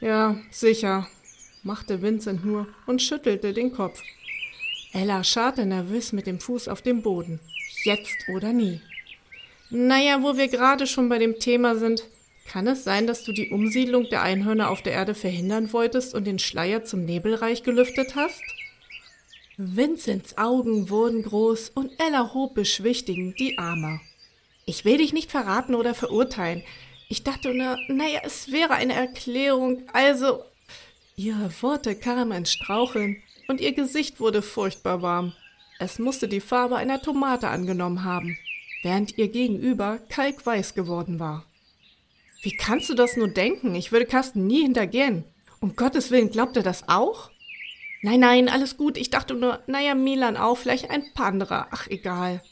Ja, 0.00 0.36
sicher, 0.50 1.08
machte 1.64 2.00
Vincent 2.02 2.44
nur 2.44 2.68
und 2.86 3.02
schüttelte 3.02 3.52
den 3.52 3.72
Kopf. 3.72 4.02
Ella 4.92 5.24
scharrte 5.24 5.66
nervös 5.66 6.12
mit 6.12 6.26
dem 6.26 6.38
Fuß 6.38 6.68
auf 6.68 6.82
dem 6.82 7.02
Boden. 7.02 7.40
Jetzt 7.84 8.28
oder 8.28 8.52
nie. 8.52 8.80
Naja, 9.70 10.22
wo 10.22 10.36
wir 10.36 10.48
gerade 10.48 10.86
schon 10.86 11.08
bei 11.08 11.18
dem 11.18 11.38
Thema 11.38 11.76
sind, 11.76 12.04
kann 12.48 12.66
es 12.66 12.84
sein, 12.84 13.06
dass 13.06 13.24
du 13.24 13.32
die 13.32 13.50
Umsiedlung 13.50 14.08
der 14.08 14.22
Einhörner 14.22 14.70
auf 14.70 14.82
der 14.82 14.94
Erde 14.94 15.14
verhindern 15.14 15.72
wolltest 15.72 16.14
und 16.14 16.26
den 16.26 16.38
Schleier 16.38 16.84
zum 16.84 17.04
Nebelreich 17.04 17.62
gelüftet 17.62 18.16
hast? 18.16 18.42
Vincents 19.58 20.38
Augen 20.38 20.88
wurden 20.88 21.22
groß 21.22 21.70
und 21.70 21.92
Ella 21.98 22.32
hob 22.32 22.54
beschwichtigend 22.54 23.38
die 23.38 23.58
Arme. 23.58 24.00
Ich 24.64 24.84
will 24.84 24.98
dich 24.98 25.12
nicht 25.12 25.30
verraten 25.30 25.74
oder 25.74 25.94
verurteilen. 25.94 26.62
Ich 27.08 27.22
dachte 27.22 27.52
nur, 27.52 27.78
naja, 27.88 28.20
es 28.24 28.52
wäre 28.52 28.74
eine 28.74 28.94
Erklärung, 28.94 29.82
also. 29.92 30.44
Ihre 31.16 31.50
Worte 31.60 31.96
kamen 31.96 32.32
ins 32.32 32.52
Straucheln 32.52 33.22
und 33.48 33.60
ihr 33.60 33.72
Gesicht 33.72 34.20
wurde 34.20 34.42
furchtbar 34.42 35.02
warm. 35.02 35.32
Es 35.78 35.98
musste 35.98 36.26
die 36.26 36.40
Farbe 36.40 36.76
einer 36.76 37.00
Tomate 37.00 37.48
angenommen 37.48 38.04
haben, 38.04 38.36
während 38.82 39.16
ihr 39.16 39.28
Gegenüber 39.28 39.98
kalkweiß 40.08 40.74
geworden 40.74 41.20
war. 41.20 41.44
Wie 42.42 42.56
kannst 42.56 42.88
du 42.88 42.94
das 42.94 43.16
nur 43.16 43.28
denken? 43.28 43.74
Ich 43.74 43.92
würde 43.92 44.06
Carsten 44.06 44.46
nie 44.46 44.62
hintergehen. 44.62 45.24
Um 45.60 45.76
Gottes 45.76 46.10
Willen, 46.10 46.30
glaubt 46.30 46.56
er 46.56 46.62
das 46.62 46.88
auch? 46.88 47.30
Nein, 48.02 48.20
nein, 48.20 48.48
alles 48.48 48.76
gut. 48.76 48.96
Ich 48.96 49.10
dachte 49.10 49.34
nur, 49.34 49.60
naja, 49.66 49.94
Milan 49.94 50.36
auch, 50.36 50.56
vielleicht 50.56 50.90
ein 50.90 51.12
paar. 51.14 51.68
Ach, 51.70 51.88
egal. 51.88 52.42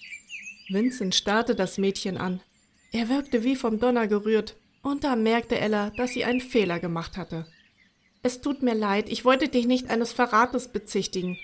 Vincent 0.68 1.14
starrte 1.14 1.54
das 1.54 1.78
Mädchen 1.78 2.16
an. 2.16 2.40
Er 2.92 3.08
wirkte 3.08 3.44
wie 3.44 3.54
vom 3.54 3.78
Donner 3.78 4.08
gerührt, 4.08 4.56
und 4.82 5.04
da 5.04 5.16
merkte 5.16 5.58
Ella, 5.58 5.90
dass 5.96 6.10
sie 6.10 6.24
einen 6.24 6.40
Fehler 6.40 6.80
gemacht 6.80 7.16
hatte. 7.16 7.46
Es 8.22 8.40
tut 8.40 8.62
mir 8.62 8.74
leid, 8.74 9.08
ich 9.08 9.24
wollte 9.24 9.48
dich 9.48 9.66
nicht 9.66 9.88
eines 9.88 10.12
Verrates 10.12 10.68
bezichtigen. 10.68 11.38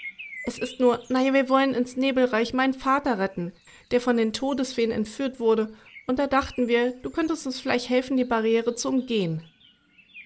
Es 0.45 0.59
ist 0.59 0.80
nur, 0.80 1.03
naja, 1.09 1.32
wir 1.32 1.49
wollen 1.49 1.74
ins 1.74 1.97
Nebelreich 1.97 2.53
meinen 2.53 2.74
Vater 2.74 3.18
retten, 3.18 3.53
der 3.90 4.01
von 4.01 4.16
den 4.16 4.32
Todesfeen 4.32 4.90
entführt 4.90 5.38
wurde 5.38 5.72
und 6.07 6.18
da 6.18 6.26
dachten 6.26 6.68
wir, 6.68 6.93
du 7.03 7.11
könntest 7.11 7.47
uns 7.47 7.61
vielleicht 7.61 7.88
helfen, 7.88 8.16
die 8.16 8.24
Barriere 8.24 8.74
zu 8.74 8.88
umgehen. 8.88 9.43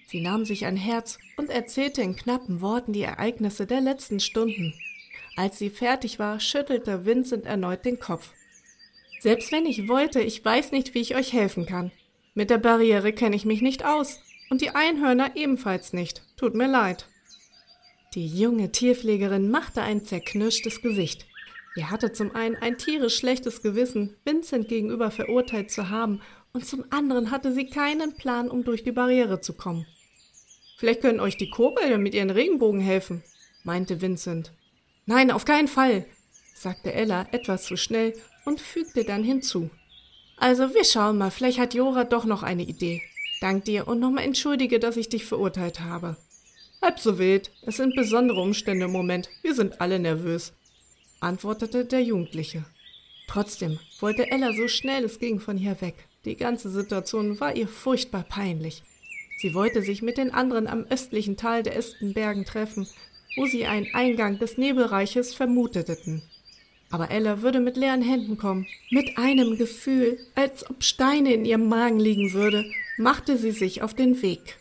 Sie 0.06 0.20
nahm 0.20 0.44
sich 0.44 0.64
ein 0.64 0.76
Herz 0.76 1.18
und 1.36 1.50
erzählte 1.50 2.00
in 2.00 2.16
knappen 2.16 2.60
Worten 2.60 2.92
die 2.92 3.02
Ereignisse 3.02 3.66
der 3.66 3.80
letzten 3.80 4.20
Stunden. 4.20 4.72
Als 5.36 5.58
sie 5.58 5.68
fertig 5.68 6.18
war, 6.18 6.40
schüttelte 6.40 7.04
Vincent 7.04 7.44
erneut 7.44 7.84
den 7.84 7.98
Kopf. 7.98 8.32
Selbst 9.20 9.52
wenn 9.52 9.66
ich 9.66 9.88
wollte, 9.88 10.20
ich 10.20 10.44
weiß 10.44 10.72
nicht, 10.72 10.94
wie 10.94 11.00
ich 11.00 11.16
euch 11.16 11.32
helfen 11.32 11.66
kann. 11.66 11.90
Mit 12.34 12.50
der 12.50 12.58
Barriere 12.58 13.12
kenne 13.12 13.36
ich 13.36 13.44
mich 13.44 13.62
nicht 13.62 13.84
aus 13.84 14.20
und 14.50 14.60
die 14.60 14.70
Einhörner 14.70 15.32
ebenfalls 15.34 15.92
nicht. 15.92 16.22
Tut 16.36 16.54
mir 16.54 16.68
leid. 16.68 17.06
Die 18.16 18.28
junge 18.28 18.72
Tierpflegerin 18.72 19.50
machte 19.50 19.82
ein 19.82 20.02
zerknirschtes 20.02 20.80
Gesicht. 20.80 21.26
Er 21.76 21.90
hatte 21.90 22.14
zum 22.14 22.34
einen 22.34 22.56
ein 22.56 22.78
tierisch 22.78 23.18
schlechtes 23.18 23.60
Gewissen, 23.60 24.16
Vincent 24.24 24.68
gegenüber 24.68 25.10
verurteilt 25.10 25.70
zu 25.70 25.90
haben, 25.90 26.22
und 26.54 26.64
zum 26.64 26.86
anderen 26.88 27.30
hatte 27.30 27.52
sie 27.52 27.66
keinen 27.66 28.14
Plan, 28.14 28.48
um 28.50 28.64
durch 28.64 28.82
die 28.82 28.92
Barriere 28.92 29.42
zu 29.42 29.52
kommen. 29.52 29.86
Vielleicht 30.78 31.02
können 31.02 31.20
euch 31.20 31.36
die 31.36 31.50
Kobolde 31.50 31.98
mit 31.98 32.14
ihren 32.14 32.30
Regenbogen 32.30 32.80
helfen, 32.80 33.22
meinte 33.64 34.00
Vincent. 34.00 34.50
Nein, 35.04 35.30
auf 35.30 35.44
keinen 35.44 35.68
Fall, 35.68 36.06
sagte 36.54 36.94
Ella 36.94 37.26
etwas 37.32 37.64
zu 37.64 37.76
schnell 37.76 38.14
und 38.46 38.62
fügte 38.62 39.04
dann 39.04 39.24
hinzu. 39.24 39.68
Also, 40.38 40.72
wir 40.72 40.84
schauen 40.84 41.18
mal, 41.18 41.30
vielleicht 41.30 41.58
hat 41.58 41.74
Jora 41.74 42.04
doch 42.04 42.24
noch 42.24 42.42
eine 42.42 42.62
Idee. 42.62 43.02
Dank 43.42 43.66
dir 43.66 43.86
und 43.86 44.00
nochmal 44.00 44.24
entschuldige, 44.24 44.78
dass 44.78 44.96
ich 44.96 45.10
dich 45.10 45.26
verurteilt 45.26 45.80
habe. 45.80 46.16
Halb 46.82 46.98
so 46.98 47.18
wild. 47.18 47.50
Es 47.62 47.76
sind 47.76 47.94
besondere 47.96 48.40
Umstände 48.40 48.86
im 48.86 48.92
Moment. 48.92 49.28
Wir 49.42 49.54
sind 49.54 49.80
alle 49.80 49.98
nervös 49.98 50.52
antwortete 51.20 51.84
der 51.84 52.02
Jugendliche. 52.02 52.64
Trotzdem 53.28 53.78
wollte 54.00 54.30
Ella 54.30 54.52
so 54.52 54.68
schnell 54.68 55.04
es 55.04 55.18
ging 55.18 55.40
von 55.40 55.56
hier 55.56 55.80
weg. 55.80 56.06
Die 56.24 56.36
ganze 56.36 56.70
Situation 56.70 57.40
war 57.40 57.56
ihr 57.56 57.68
furchtbar 57.68 58.22
peinlich. 58.22 58.82
Sie 59.38 59.54
wollte 59.54 59.82
sich 59.82 60.02
mit 60.02 60.18
den 60.18 60.32
anderen 60.32 60.66
am 60.66 60.84
östlichen 60.88 61.36
Tal 61.36 61.62
der 61.62 61.76
Estenbergen 61.76 62.44
treffen, 62.44 62.86
wo 63.36 63.46
sie 63.46 63.66
einen 63.66 63.88
Eingang 63.94 64.38
des 64.38 64.56
Nebelreiches 64.56 65.34
vermuteten. 65.34 66.22
Aber 66.90 67.10
Ella 67.10 67.42
würde 67.42 67.60
mit 67.60 67.76
leeren 67.76 68.02
Händen 68.02 68.38
kommen. 68.38 68.66
Mit 68.90 69.18
einem 69.18 69.58
Gefühl, 69.58 70.18
als 70.36 70.68
ob 70.70 70.84
Steine 70.84 71.34
in 71.34 71.44
ihrem 71.44 71.68
Magen 71.68 71.98
liegen 71.98 72.32
würde, 72.32 72.64
machte 72.96 73.36
sie 73.36 73.50
sich 73.50 73.82
auf 73.82 73.92
den 73.92 74.22
Weg. 74.22 74.56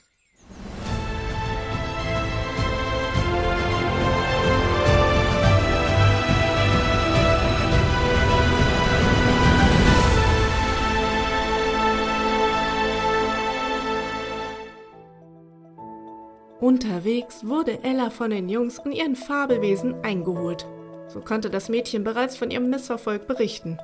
Unterwegs 16.66 17.46
wurde 17.46 17.84
Ella 17.84 18.10
von 18.10 18.32
den 18.32 18.50
Jungs 18.50 18.80
und 18.80 18.92
ihren 18.92 19.16
Fabelwesen 19.16 20.04
eingeholt. 20.04 20.66
So 21.08 21.20
konnte 21.20 21.52
das 21.52 21.70
Mädchen 21.70 22.04
bereits 22.04 22.38
von 22.38 22.50
ihrem 22.50 22.72
Misserfolg 22.72 23.28
berichten. 23.28 23.78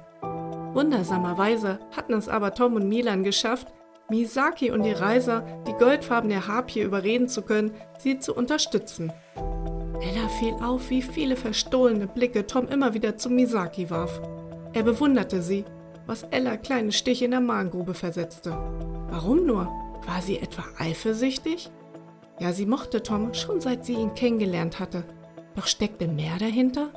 Wundersamerweise 0.73 1.77
hatten 1.95 2.13
es 2.13 2.27
aber 2.27 2.55
Tom 2.55 2.73
und 2.73 2.89
Milan 2.89 3.23
geschafft, 3.23 3.67
Misaki 4.09 4.71
und 4.71 4.81
die 4.81 4.93
Reiser, 4.93 5.45
die 5.67 5.73
goldfarbene 5.73 6.47
Harpie 6.47 6.81
überreden 6.81 7.29
zu 7.29 7.43
können, 7.43 7.69
sie 7.99 8.17
zu 8.17 8.33
unterstützen. 8.33 9.13
Ella 9.35 10.27
fiel 10.39 10.55
auf, 10.63 10.89
wie 10.89 11.03
viele 11.03 11.35
verstohlene 11.35 12.07
Blicke 12.07 12.47
Tom 12.47 12.67
immer 12.67 12.95
wieder 12.95 13.15
zu 13.15 13.29
Misaki 13.29 13.91
warf. 13.91 14.19
Er 14.73 14.81
bewunderte 14.81 15.43
sie, 15.43 15.65
was 16.07 16.23
Ella 16.31 16.57
kleine 16.57 16.93
Stiche 16.93 17.25
in 17.25 17.31
der 17.31 17.41
Magengrube 17.41 17.93
versetzte. 17.93 18.57
Warum 19.11 19.45
nur? 19.45 19.65
War 20.07 20.23
sie 20.23 20.39
etwa 20.39 20.63
eifersüchtig? 20.79 21.69
Ja, 22.41 22.53
sie 22.53 22.65
mochte 22.65 23.03
Tom 23.03 23.35
schon 23.35 23.61
seit 23.61 23.85
sie 23.85 23.93
ihn 23.93 24.15
kennengelernt 24.15 24.79
hatte. 24.79 25.03
Doch 25.55 25.67
steckte 25.67 26.07
mehr 26.07 26.39
dahinter? 26.39 26.89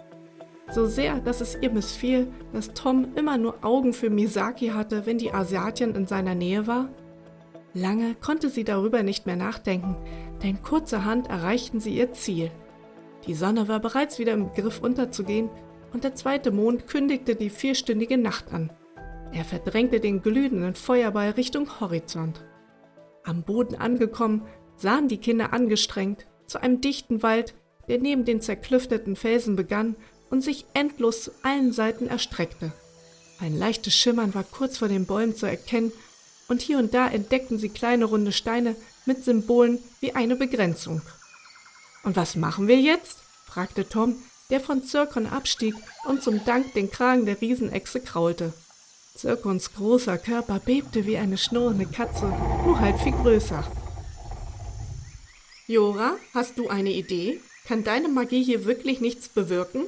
So 0.72 0.86
sehr, 0.86 1.20
dass 1.20 1.42
es 1.42 1.58
ihr 1.60 1.70
missfiel, 1.70 2.28
dass 2.54 2.72
Tom 2.72 3.08
immer 3.14 3.36
nur 3.36 3.62
Augen 3.62 3.92
für 3.92 4.08
Misaki 4.08 4.68
hatte, 4.68 5.04
wenn 5.04 5.18
die 5.18 5.32
Asiatin 5.32 5.94
in 5.94 6.06
seiner 6.06 6.34
Nähe 6.34 6.66
war? 6.66 6.88
Lange 7.74 8.14
konnte 8.14 8.48
sie 8.48 8.64
darüber 8.64 9.02
nicht 9.02 9.26
mehr 9.26 9.36
nachdenken, 9.36 9.96
denn 10.42 10.62
kurzerhand 10.62 11.28
erreichten 11.28 11.78
sie 11.78 11.94
ihr 11.94 12.12
Ziel. 12.12 12.50
Die 13.26 13.34
Sonne 13.34 13.68
war 13.68 13.80
bereits 13.80 14.18
wieder 14.18 14.32
im 14.32 14.48
Begriff 14.48 14.80
unterzugehen 14.80 15.50
und 15.92 16.04
der 16.04 16.14
zweite 16.14 16.52
Mond 16.52 16.86
kündigte 16.86 17.34
die 17.34 17.50
vierstündige 17.50 18.16
Nacht 18.16 18.50
an. 18.50 18.72
Er 19.34 19.44
verdrängte 19.44 20.00
den 20.00 20.22
glühenden 20.22 20.74
Feuerball 20.74 21.32
Richtung 21.32 21.68
Horizont. 21.80 22.42
Am 23.24 23.42
Boden 23.42 23.74
angekommen, 23.74 24.46
sahen 24.76 25.08
die 25.08 25.18
Kinder 25.18 25.52
angestrengt 25.52 26.26
zu 26.46 26.62
einem 26.62 26.80
dichten 26.80 27.22
Wald, 27.22 27.54
der 27.88 27.98
neben 27.98 28.24
den 28.24 28.40
zerklüfteten 28.40 29.16
Felsen 29.16 29.56
begann 29.56 29.96
und 30.30 30.42
sich 30.42 30.66
endlos 30.74 31.24
zu 31.24 31.30
allen 31.42 31.72
Seiten 31.72 32.06
erstreckte. 32.06 32.72
Ein 33.40 33.58
leichtes 33.58 33.94
Schimmern 33.94 34.34
war 34.34 34.44
kurz 34.44 34.78
vor 34.78 34.88
den 34.88 35.06
Bäumen 35.06 35.34
zu 35.36 35.46
erkennen, 35.46 35.92
und 36.46 36.60
hier 36.60 36.78
und 36.78 36.92
da 36.92 37.08
entdeckten 37.08 37.58
sie 37.58 37.70
kleine 37.70 38.04
runde 38.04 38.32
Steine 38.32 38.76
mit 39.06 39.24
Symbolen 39.24 39.78
wie 40.00 40.14
eine 40.14 40.36
Begrenzung. 40.36 41.00
Und 42.02 42.16
was 42.16 42.36
machen 42.36 42.68
wir 42.68 42.78
jetzt? 42.78 43.18
fragte 43.46 43.88
Tom, 43.88 44.16
der 44.50 44.60
von 44.60 44.84
Zirkon 44.84 45.26
abstieg 45.26 45.74
und 46.06 46.22
zum 46.22 46.44
Dank 46.44 46.74
den 46.74 46.90
Kragen 46.90 47.24
der 47.24 47.40
Riesenechse 47.40 48.00
kraulte. 48.00 48.52
Zirkons 49.16 49.72
großer 49.72 50.18
Körper 50.18 50.58
bebte 50.58 51.06
wie 51.06 51.16
eine 51.16 51.38
schnurrende 51.38 51.86
Katze, 51.86 52.26
nur 52.64 52.78
halt 52.78 52.98
viel 52.98 53.12
größer. 53.12 53.64
Jora, 55.66 56.18
hast 56.34 56.58
du 56.58 56.68
eine 56.68 56.92
Idee? 56.92 57.40
Kann 57.66 57.84
deine 57.84 58.08
Magie 58.08 58.44
hier 58.44 58.66
wirklich 58.66 59.00
nichts 59.00 59.30
bewirken? 59.30 59.86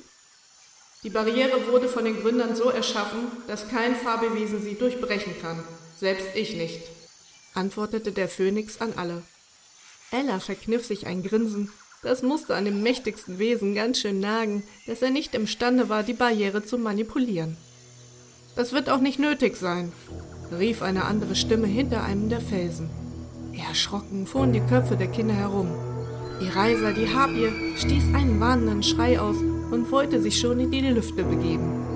Die 1.03 1.11
Barriere 1.11 1.71
wurde 1.71 1.87
von 1.87 2.07
den 2.07 2.23
Gründern 2.23 2.57
so 2.57 2.71
erschaffen, 2.71 3.27
dass 3.47 3.69
kein 3.69 3.95
Fabelwesen 3.95 4.63
sie 4.63 4.75
durchbrechen 4.75 5.35
kann, 5.43 5.63
selbst 5.99 6.29
ich 6.35 6.57
nicht, 6.57 6.81
antwortete 7.53 8.13
der 8.13 8.31
Phönix 8.31 8.81
an 8.81 8.95
alle. 8.97 9.23
Ella 10.11 10.41
verkniff 10.41 10.87
sich 10.87 11.07
ein 11.07 11.23
Grinsen, 11.23 11.71
das 12.03 12.23
musste 12.23 12.55
an 12.55 12.65
dem 12.65 12.83
mächtigsten 12.83 13.39
Wesen 13.39 13.75
ganz 13.75 14.01
schön 14.01 14.19
nagen, 14.19 14.63
dass 14.87 15.03
er 15.03 15.11
nicht 15.11 15.35
imstande 15.35 15.91
war, 15.91 16.03
die 16.03 16.15
Barriere 16.15 16.65
zu 16.65 16.79
manipulieren. 16.79 17.59
Das 18.55 18.73
wird 18.73 18.89
auch 18.89 19.01
nicht 19.01 19.19
nötig 19.19 19.57
sein, 19.57 19.93
rief 20.51 20.81
eine 20.81 21.05
andere 21.05 21.37
Stimme 21.37 21.67
hinter 21.67 22.03
einem 22.03 22.31
der 22.31 22.41
Felsen. 22.41 23.06
Erschrocken 23.61 24.27
fuhren 24.27 24.53
die 24.53 24.61
Köpfe 24.61 24.97
der 24.97 25.09
Kinder 25.09 25.35
herum. 25.35 25.69
Iraisa, 26.41 26.93
die 26.93 27.09
Harpie, 27.09 27.77
stieß 27.77 28.15
einen 28.15 28.39
warnenden 28.41 28.83
Schrei 28.83 29.19
aus 29.19 29.37
und 29.71 29.91
wollte 29.91 30.21
sich 30.21 30.39
schon 30.39 30.61
in 30.61 30.71
die 30.71 30.81
Lüfte 30.81 31.25
begeben. 31.25 31.87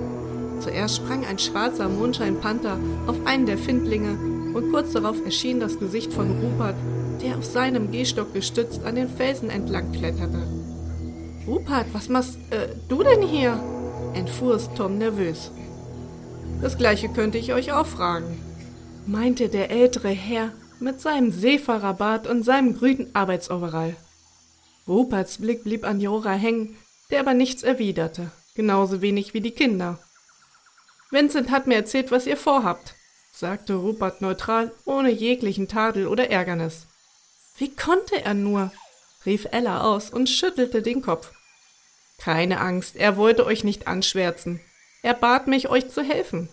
Zuerst 0.59 0.97
sprang 0.97 1.25
ein 1.25 1.39
schwarzer 1.39 1.89
Mondscheinpanther 1.89 2.77
auf 3.07 3.17
einen 3.25 3.45
der 3.45 3.57
Findlinge 3.57 4.17
und 4.53 4.71
kurz 4.71 4.93
darauf 4.93 5.23
erschien 5.25 5.59
das 5.59 5.79
Gesicht 5.79 6.13
von 6.13 6.29
Rupert, 6.31 6.75
der 7.21 7.37
auf 7.37 7.45
seinem 7.45 7.91
Gehstock 7.91 8.33
gestützt 8.33 8.83
an 8.83 8.95
den 8.95 9.09
Felsen 9.09 9.49
entlang 9.49 9.91
kletterte. 9.91 10.47
Rupert, 11.47 11.87
was 11.93 12.09
machst 12.09 12.37
äh, 12.51 12.75
du 12.87 13.03
denn 13.03 13.21
hier? 13.21 13.59
entfuhr 14.13 14.55
es 14.55 14.69
Tom 14.75 14.97
nervös. 14.97 15.51
Das 16.61 16.77
gleiche 16.77 17.09
könnte 17.09 17.37
ich 17.37 17.53
euch 17.53 17.71
auch 17.71 17.85
fragen, 17.85 18.37
meinte 19.05 19.47
der 19.49 19.71
ältere 19.71 20.09
Herr 20.09 20.51
mit 20.81 20.99
seinem 21.01 21.31
Seefahrerbart 21.31 22.27
und 22.27 22.43
seinem 22.43 22.77
grünen 22.77 23.15
Arbeitsoverall. 23.15 23.95
Ruperts 24.87 25.37
Blick 25.37 25.63
blieb 25.63 25.85
an 25.85 26.01
Jora 26.01 26.33
hängen, 26.33 26.75
der 27.11 27.19
aber 27.19 27.33
nichts 27.33 27.63
erwiderte, 27.63 28.31
genauso 28.55 29.01
wenig 29.01 29.33
wie 29.33 29.41
die 29.41 29.51
Kinder. 29.51 29.99
Vincent 31.11 31.51
hat 31.51 31.67
mir 31.67 31.75
erzählt, 31.75 32.11
was 32.11 32.25
ihr 32.25 32.37
vorhabt, 32.37 32.95
sagte 33.31 33.75
Rupert 33.75 34.21
neutral, 34.21 34.71
ohne 34.85 35.11
jeglichen 35.11 35.67
Tadel 35.67 36.07
oder 36.07 36.29
Ärgernis. 36.29 36.87
Wie 37.57 37.73
konnte 37.73 38.23
er 38.23 38.33
nur? 38.33 38.71
rief 39.25 39.47
Ella 39.51 39.81
aus 39.81 40.09
und 40.09 40.29
schüttelte 40.29 40.81
den 40.81 41.01
Kopf. 41.01 41.31
Keine 42.17 42.59
Angst, 42.59 42.95
er 42.95 43.17
wollte 43.17 43.45
euch 43.45 43.63
nicht 43.63 43.87
anschwärzen. 43.87 44.61
Er 45.03 45.13
bat 45.13 45.47
mich, 45.47 45.69
euch 45.69 45.89
zu 45.89 46.01
helfen. 46.01 46.49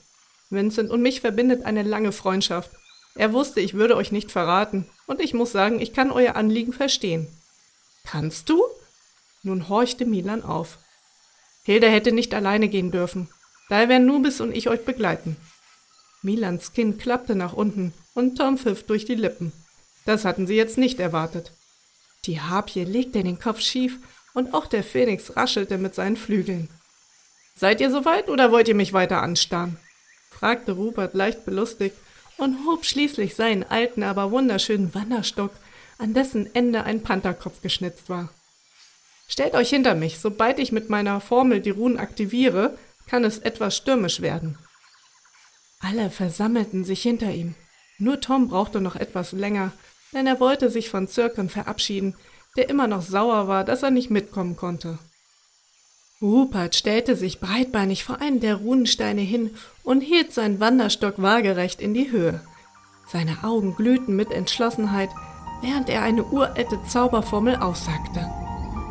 Vincent 0.51 0.91
und 0.91 1.03
mich 1.03 1.21
verbindet 1.21 1.65
eine 1.65 1.83
lange 1.83 2.13
Freundschaft. 2.13 2.71
Er 3.15 3.33
wusste, 3.33 3.61
ich 3.61 3.75
würde 3.75 3.97
euch 3.97 4.13
nicht 4.13 4.31
verraten, 4.31 4.87
und 5.07 5.21
ich 5.21 5.35
muss 5.35 5.53
sagen, 5.53 5.81
ich 5.81 5.93
kann 5.93 6.11
euer 6.11 6.37
Anliegen 6.37 6.73
verstehen. 6.73 7.27
Kannst 8.05 8.49
du? 8.49 8.63
Nun 9.43 9.69
horchte 9.69 10.07
Milan 10.07 10.43
auf. 10.43 10.79
Hilda 11.63 11.89
hätte 11.89 12.13
nicht 12.13 12.33
alleine 12.35 12.69
gehen 12.69 12.91
dürfen. 12.91 13.29
Daher 13.69 13.89
werden 13.89 14.07
Nubis 14.07 14.41
und 14.41 14.55
ich 14.55 14.69
euch 14.69 14.85
begleiten. 14.85 15.37
Milans 16.23 16.73
Kinn 16.73 16.99
klappte 16.99 17.35
nach 17.35 17.53
unten 17.53 17.93
und 18.15 18.37
Tom 18.37 18.59
pfiff 18.59 18.85
durch 18.85 19.05
die 19.05 19.15
Lippen. 19.15 19.53
Das 20.05 20.25
hatten 20.25 20.47
sie 20.47 20.55
jetzt 20.55 20.79
nicht 20.79 20.99
erwartet. 20.99 21.53
Die 22.25 22.41
Harpie 22.41 22.85
legte 22.85 23.23
den 23.23 23.39
Kopf 23.39 23.61
schief 23.61 23.99
und 24.35 24.55
auch 24.55 24.67
der 24.67 24.83
Phönix 24.83 25.37
raschelte 25.37 25.79
mit 25.79 25.95
seinen 25.95 26.17
Flügeln. 26.17 26.69
Seid 27.55 27.81
ihr 27.81 27.91
soweit 27.91 28.29
oder 28.29 28.51
wollt 28.51 28.69
ihr 28.69 28.75
mich 28.75 28.93
weiter 28.93 29.23
anstarren? 29.23 29.77
fragte 30.31 30.73
Rupert 30.73 31.15
leicht 31.15 31.45
belustigt 31.45 31.97
und 32.39 32.67
hob 32.67 32.85
schließlich 32.85 33.35
seinen 33.35 33.65
alten, 33.65 34.03
aber 34.03 34.31
wunderschönen 34.31 34.95
Wanderstock, 34.95 35.53
an 35.99 36.15
dessen 36.15 36.53
Ende 36.55 36.85
ein 36.85 37.03
Pantherkopf 37.03 37.61
geschnitzt 37.61 38.09
war. 38.09 38.31
Stellt 39.29 39.55
euch 39.55 39.69
hinter 39.69 39.95
mich, 39.95 40.19
sobald 40.19 40.59
ich 40.59 40.73
mit 40.73 40.89
meiner 40.89 41.21
Formel 41.21 41.61
die 41.61 41.71
Runen 41.71 41.99
aktiviere, 41.99 42.79
kann 43.07 43.25
es 43.25 43.39
etwas 43.39 43.77
stürmisch 43.77 44.21
werden. 44.21 44.57
Alle 45.81 46.11
versammelten 46.11 46.85
sich 46.85 47.03
hinter 47.03 47.31
ihm. 47.31 47.55
Nur 47.99 48.21
Tom 48.21 48.49
brauchte 48.49 48.81
noch 48.81 48.97
etwas 48.97 49.33
länger, 49.33 49.73
denn 50.13 50.27
er 50.27 50.41
wollte 50.41 50.71
sich 50.71 50.89
von 50.89 51.09
Zirken 51.09 51.51
verabschieden, 51.51 52.15
der 52.57 52.69
immer 52.69 52.87
noch 52.87 53.03
sauer 53.03 53.49
war, 53.49 53.65
dass 53.65 53.83
er 53.83 53.91
nicht 53.91 54.11
mitkommen 54.11 54.57
konnte. 54.57 54.99
Rupert 56.21 56.75
stellte 56.75 57.15
sich 57.15 57.39
breitbeinig 57.39 58.03
vor 58.03 58.21
einen 58.21 58.41
der 58.41 58.57
Runensteine 58.57 59.21
hin 59.21 59.51
und 59.85 60.01
hielt 60.01 60.33
seinen 60.33 60.59
Wanderstock 60.59 61.23
waagerecht 61.23 61.81
in 61.81 61.95
die 61.95 62.11
Höhe. 62.11 62.41
Seine 63.07 63.45
Augen 63.45 63.77
glühten 63.77 64.17
mit 64.17 64.33
Entschlossenheit, 64.33 65.11
während 65.63 65.89
er 65.89 66.03
eine 66.03 66.25
uralte 66.25 66.83
Zauberformel 66.89 67.55
aussagte. 67.55 68.29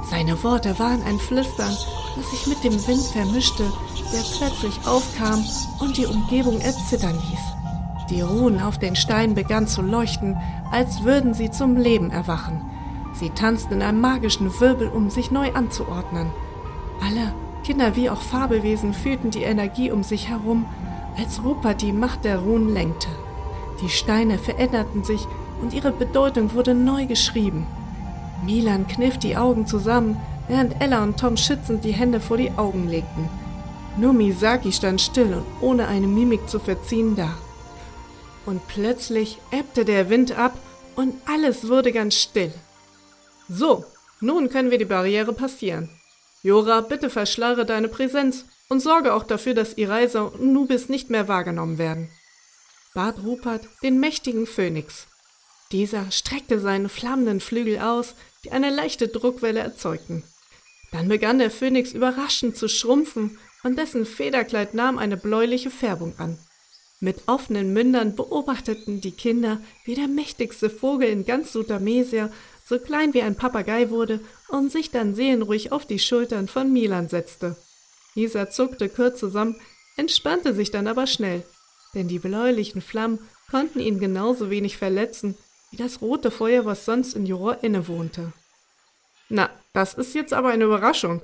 Seine 0.10 0.42
Worte 0.42 0.80
waren 0.80 1.04
ein 1.04 1.20
Flüstern, 1.20 1.76
das 2.16 2.32
sich 2.32 2.48
mit 2.48 2.64
dem 2.64 2.88
Wind 2.88 3.04
vermischte, 3.12 3.66
der 4.14 4.24
plötzlich 4.38 4.88
aufkam 4.88 5.44
und 5.82 5.98
die 5.98 6.06
Umgebung 6.06 6.62
erzittern 6.62 7.16
ließ. 7.30 8.08
Die 8.10 8.22
Runen 8.22 8.62
auf 8.62 8.80
den 8.80 8.96
Steinen 8.96 9.36
begannen 9.36 9.68
zu 9.68 9.82
leuchten, 9.82 10.38
als 10.72 11.04
würden 11.04 11.34
sie 11.34 11.52
zum 11.52 11.76
Leben 11.76 12.10
erwachen. 12.10 12.62
Sie 13.14 13.32
tanzten 13.32 13.74
in 13.74 13.82
einem 13.82 14.00
magischen 14.00 14.62
Wirbel, 14.62 14.88
um 14.88 15.10
sich 15.10 15.30
neu 15.30 15.52
anzuordnen. 15.52 16.32
Alle, 17.02 17.34
Kinder 17.64 17.96
wie 17.96 18.10
auch 18.10 18.22
Fabelwesen, 18.22 18.94
fühlten 18.94 19.32
die 19.32 19.44
Energie 19.44 19.92
um 19.92 20.04
sich 20.04 20.30
herum, 20.30 20.66
als 21.18 21.44
Rupert 21.44 21.82
die 21.82 21.92
Macht 21.92 22.26
der 22.26 22.40
Runen 22.40 22.74
lenkte. 22.74 23.10
Die 23.82 23.90
Steine 23.90 24.38
veränderten 24.38 25.04
sich 25.04 25.28
und 25.62 25.74
ihre 25.74 25.92
Bedeutung 25.92 26.54
wurde 26.54 26.74
neu 26.74 27.06
geschrieben. 27.06 27.66
Milan 28.46 28.88
kniff 28.88 29.18
die 29.18 29.36
Augen 29.36 29.66
zusammen, 29.66 30.18
während 30.48 30.82
Ella 30.82 31.04
und 31.04 31.20
Tom 31.20 31.38
schützend 31.38 31.84
die 31.84 31.92
Hände 31.92 32.20
vor 32.20 32.38
die 32.38 32.52
Augen 32.52 32.88
legten. 32.88 33.30
Nur 33.98 34.14
Misaki 34.14 34.72
stand 34.72 35.02
still 35.02 35.34
und 35.34 35.46
ohne 35.62 35.88
eine 35.88 36.08
Mimik 36.08 36.48
zu 36.48 36.60
verziehen 36.60 37.16
da. 37.16 37.34
Und 38.46 38.66
plötzlich 38.68 39.40
ebbte 39.52 39.86
der 39.86 40.10
Wind 40.10 40.38
ab 40.38 40.54
und 40.96 41.16
alles 41.26 41.68
wurde 41.68 41.92
ganz 41.92 42.16
still. 42.16 42.54
So, 43.50 43.86
nun 44.22 44.50
können 44.50 44.72
wir 44.72 44.78
die 44.78 44.86
Barriere 44.86 45.34
passieren. 45.34 45.90
Jora, 46.44 46.82
bitte 46.82 47.10
verschleiere 47.10 47.66
deine 47.66 47.88
Präsenz 47.88 48.46
und 48.70 48.80
sorge 48.80 49.14
auch 49.14 49.24
dafür, 49.24 49.54
dass 49.54 49.78
Iraisa 49.78 50.22
und 50.22 50.54
Nubis 50.54 50.90
nicht 50.90 51.10
mehr 51.10 51.28
wahrgenommen 51.28 51.78
werden. 51.78 52.10
Bat 52.94 53.24
Rupert 53.24 53.68
den 53.84 54.00
mächtigen 54.00 54.48
Phönix. 54.48 55.08
Dieser 55.72 56.12
streckte 56.12 56.60
seine 56.60 56.90
flammenden 56.90 57.42
Flügel 57.42 57.80
aus, 57.80 58.16
die 58.44 58.52
eine 58.52 58.70
leichte 58.70 59.08
Druckwelle 59.08 59.60
erzeugten. 59.60 60.24
Dann 60.92 61.10
begann 61.10 61.40
der 61.40 61.52
Phönix 61.52 61.92
überraschend 61.92 62.56
zu 62.56 62.70
schrumpfen 62.70 63.38
und 63.64 63.78
dessen 63.78 64.06
Federkleid 64.06 64.74
nahm 64.74 64.98
eine 64.98 65.18
bläuliche 65.18 65.70
Färbung 65.70 66.18
an. 66.18 66.38
Mit 67.00 67.28
offenen 67.28 67.74
Mündern 67.74 68.16
beobachteten 68.16 69.02
die 69.02 69.12
Kinder, 69.12 69.62
wie 69.86 69.94
der 69.94 70.08
mächtigste 70.08 70.70
Vogel 70.70 71.10
in 71.10 71.26
ganz 71.26 71.52
Sutamesia 71.52 72.32
so 72.68 72.80
klein 72.80 73.14
wie 73.14 73.22
ein 73.22 73.36
Papagei 73.36 73.90
wurde 73.90 74.20
und 74.50 74.72
sich 74.72 74.92
dann 74.92 75.16
seelenruhig 75.16 75.72
auf 75.72 75.86
die 75.86 76.00
Schultern 76.00 76.50
von 76.50 76.72
Milan 76.74 77.08
setzte. 77.08 77.56
Dieser 78.16 78.50
zuckte 78.50 78.90
kurz 78.90 79.20
zusammen, 79.20 79.56
entspannte 79.96 80.54
sich 80.54 80.70
dann 80.70 80.88
aber 80.88 81.08
schnell, 81.08 81.44
denn 81.94 82.10
die 82.10 82.20
bläulichen 82.20 82.82
Flammen 82.82 83.20
konnten 83.50 83.80
ihn 83.80 84.00
genauso 84.00 84.50
wenig 84.50 84.76
verletzen 84.76 85.38
wie 85.72 85.78
das 85.78 86.02
rote 86.02 86.30
Feuer, 86.30 86.66
was 86.66 86.84
sonst 86.84 87.14
in 87.14 87.26
Joror 87.26 87.64
innewohnte. 87.64 88.34
Na, 89.30 89.50
das 89.72 89.94
ist 89.94 90.14
jetzt 90.14 90.34
aber 90.34 90.50
eine 90.50 90.66
Überraschung, 90.66 91.22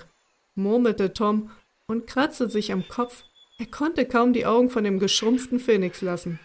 murmelte 0.56 1.14
Tom 1.14 1.52
und 1.88 2.08
kratzte 2.08 2.50
sich 2.50 2.72
am 2.72 2.88
Kopf. 2.88 3.24
Er 3.60 3.66
konnte 3.66 4.06
kaum 4.06 4.32
die 4.32 4.46
Augen 4.46 4.70
von 4.70 4.86
dem 4.86 5.00
geschrumpften 5.00 5.60
Phönix 5.60 6.02
lassen. 6.02 6.40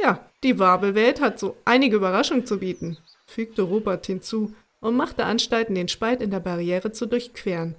Ja, 0.00 0.28
die 0.42 0.58
Wabelwelt 0.58 1.20
hat 1.20 1.38
so 1.38 1.56
einige 1.64 1.96
Überraschungen 1.96 2.46
zu 2.46 2.58
bieten 2.58 2.98
fügte 3.28 3.62
Rupert 3.62 4.06
hinzu 4.06 4.54
und 4.80 4.96
machte 4.96 5.24
Anstalten, 5.24 5.74
den 5.74 5.88
Spalt 5.88 6.22
in 6.22 6.30
der 6.30 6.40
Barriere 6.40 6.92
zu 6.92 7.06
durchqueren. 7.06 7.76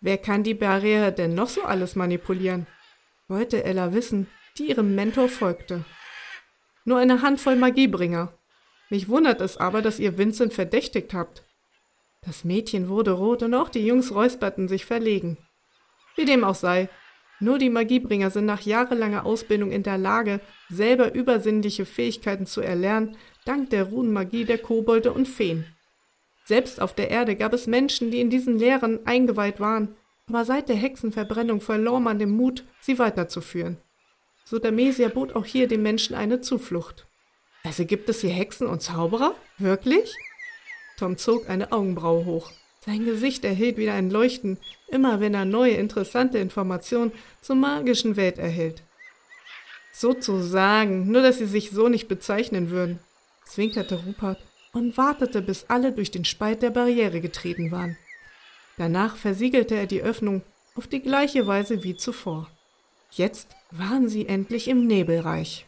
Wer 0.00 0.18
kann 0.18 0.42
die 0.42 0.54
Barriere 0.54 1.12
denn 1.12 1.34
noch 1.34 1.48
so 1.48 1.62
alles 1.62 1.94
manipulieren? 1.94 2.66
wollte 3.28 3.64
Ella 3.64 3.94
wissen, 3.94 4.26
die 4.58 4.68
ihrem 4.70 4.94
Mentor 4.94 5.28
folgte. 5.28 5.84
Nur 6.84 6.98
eine 6.98 7.22
Handvoll 7.22 7.56
Magiebringer. 7.56 8.32
Mich 8.90 9.08
wundert 9.08 9.40
es 9.40 9.56
aber, 9.56 9.80
dass 9.80 10.00
ihr 10.00 10.18
Vincent 10.18 10.52
verdächtigt 10.52 11.14
habt. 11.14 11.44
Das 12.20 12.44
Mädchen 12.44 12.88
wurde 12.88 13.12
rot 13.12 13.42
und 13.42 13.54
auch 13.54 13.68
die 13.68 13.86
Jungs 13.86 14.14
räusperten 14.14 14.68
sich 14.68 14.84
verlegen. 14.84 15.38
Wie 16.16 16.24
dem 16.24 16.44
auch 16.44 16.54
sei, 16.54 16.88
nur 17.40 17.58
die 17.58 17.70
Magiebringer 17.70 18.30
sind 18.30 18.44
nach 18.46 18.60
jahrelanger 18.60 19.26
Ausbildung 19.26 19.72
in 19.72 19.82
der 19.82 19.98
Lage, 19.98 20.40
selber 20.68 21.14
übersinnliche 21.14 21.86
Fähigkeiten 21.86 22.46
zu 22.46 22.60
erlernen, 22.60 23.16
dank 23.44 23.70
der 23.70 23.84
Runenmagie 23.84 24.44
der 24.44 24.58
Kobolde 24.58 25.12
und 25.12 25.26
Feen. 25.28 25.64
Selbst 26.44 26.80
auf 26.80 26.94
der 26.94 27.10
Erde 27.10 27.36
gab 27.36 27.52
es 27.52 27.66
Menschen, 27.66 28.10
die 28.10 28.20
in 28.20 28.30
diesen 28.30 28.58
Lehren 28.58 29.06
eingeweiht 29.06 29.60
waren, 29.60 29.94
aber 30.28 30.44
seit 30.44 30.68
der 30.68 30.76
Hexenverbrennung 30.76 31.60
verlor 31.60 32.00
man 32.00 32.18
den 32.18 32.30
Mut, 32.30 32.64
sie 32.80 32.98
weiterzuführen. 32.98 33.76
So 34.44 34.58
der 34.58 34.72
Mesier 34.72 35.08
bot 35.08 35.34
auch 35.34 35.44
hier 35.44 35.68
den 35.68 35.82
Menschen 35.82 36.14
eine 36.14 36.40
Zuflucht. 36.40 37.06
Also 37.64 37.84
gibt 37.84 38.08
es 38.08 38.20
hier 38.20 38.30
Hexen 38.30 38.66
und 38.66 38.82
Zauberer? 38.82 39.34
Wirklich? 39.58 40.12
Tom 40.98 41.16
zog 41.16 41.48
eine 41.48 41.72
Augenbraue 41.72 42.24
hoch. 42.24 42.50
Sein 42.84 43.04
Gesicht 43.04 43.44
erhielt 43.44 43.76
wieder 43.76 43.94
ein 43.94 44.10
Leuchten, 44.10 44.58
immer 44.88 45.20
wenn 45.20 45.34
er 45.34 45.44
neue 45.44 45.74
interessante 45.74 46.38
Informationen 46.38 47.12
zur 47.40 47.54
magischen 47.54 48.16
Welt 48.16 48.38
erhielt. 48.38 48.82
Sozusagen, 49.92 51.10
nur 51.10 51.22
dass 51.22 51.38
sie 51.38 51.46
sich 51.46 51.70
so 51.70 51.88
nicht 51.88 52.08
bezeichnen 52.08 52.70
würden, 52.70 52.98
zwinkerte 53.44 54.02
Rupert 54.04 54.38
und 54.72 54.96
wartete, 54.96 55.42
bis 55.42 55.64
alle 55.68 55.92
durch 55.92 56.10
den 56.10 56.24
Spalt 56.24 56.62
der 56.62 56.70
Barriere 56.70 57.20
getreten 57.20 57.70
waren. 57.70 57.96
Danach 58.78 59.16
versiegelte 59.16 59.74
er 59.74 59.86
die 59.86 60.02
Öffnung 60.02 60.42
auf 60.74 60.86
die 60.86 61.00
gleiche 61.00 61.46
Weise 61.46 61.84
wie 61.84 61.96
zuvor. 61.96 62.50
Jetzt 63.10 63.48
waren 63.70 64.08
sie 64.08 64.26
endlich 64.26 64.68
im 64.68 64.86
Nebelreich. 64.86 65.66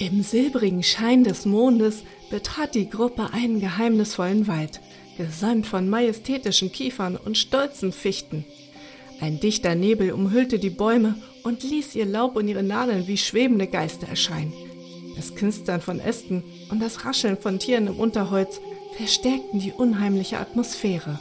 Im 0.00 0.22
silbrigen 0.22 0.82
Schein 0.82 1.24
des 1.24 1.44
Mondes 1.44 2.04
betrat 2.30 2.74
die 2.74 2.88
Gruppe 2.88 3.34
einen 3.34 3.60
geheimnisvollen 3.60 4.46
Wald, 4.46 4.80
gesäumt 5.18 5.66
von 5.66 5.90
majestätischen 5.90 6.72
Kiefern 6.72 7.18
und 7.22 7.36
stolzen 7.36 7.92
Fichten. 7.92 8.46
Ein 9.20 9.40
dichter 9.40 9.74
Nebel 9.74 10.12
umhüllte 10.12 10.58
die 10.58 10.70
Bäume 10.70 11.16
und 11.42 11.64
ließ 11.64 11.96
ihr 11.96 12.06
Laub 12.06 12.36
und 12.36 12.48
ihre 12.48 12.62
Nadeln 12.62 13.08
wie 13.08 13.18
schwebende 13.18 13.66
Geister 13.66 14.08
erscheinen. 14.08 14.54
Das 15.16 15.34
Knistern 15.34 15.82
von 15.82 16.00
Ästen 16.00 16.44
und 16.70 16.80
das 16.80 17.04
Rascheln 17.04 17.36
von 17.36 17.58
Tieren 17.58 17.88
im 17.88 18.00
Unterholz 18.00 18.58
verstärkten 18.96 19.60
die 19.60 19.72
unheimliche 19.72 20.38
Atmosphäre. 20.38 21.18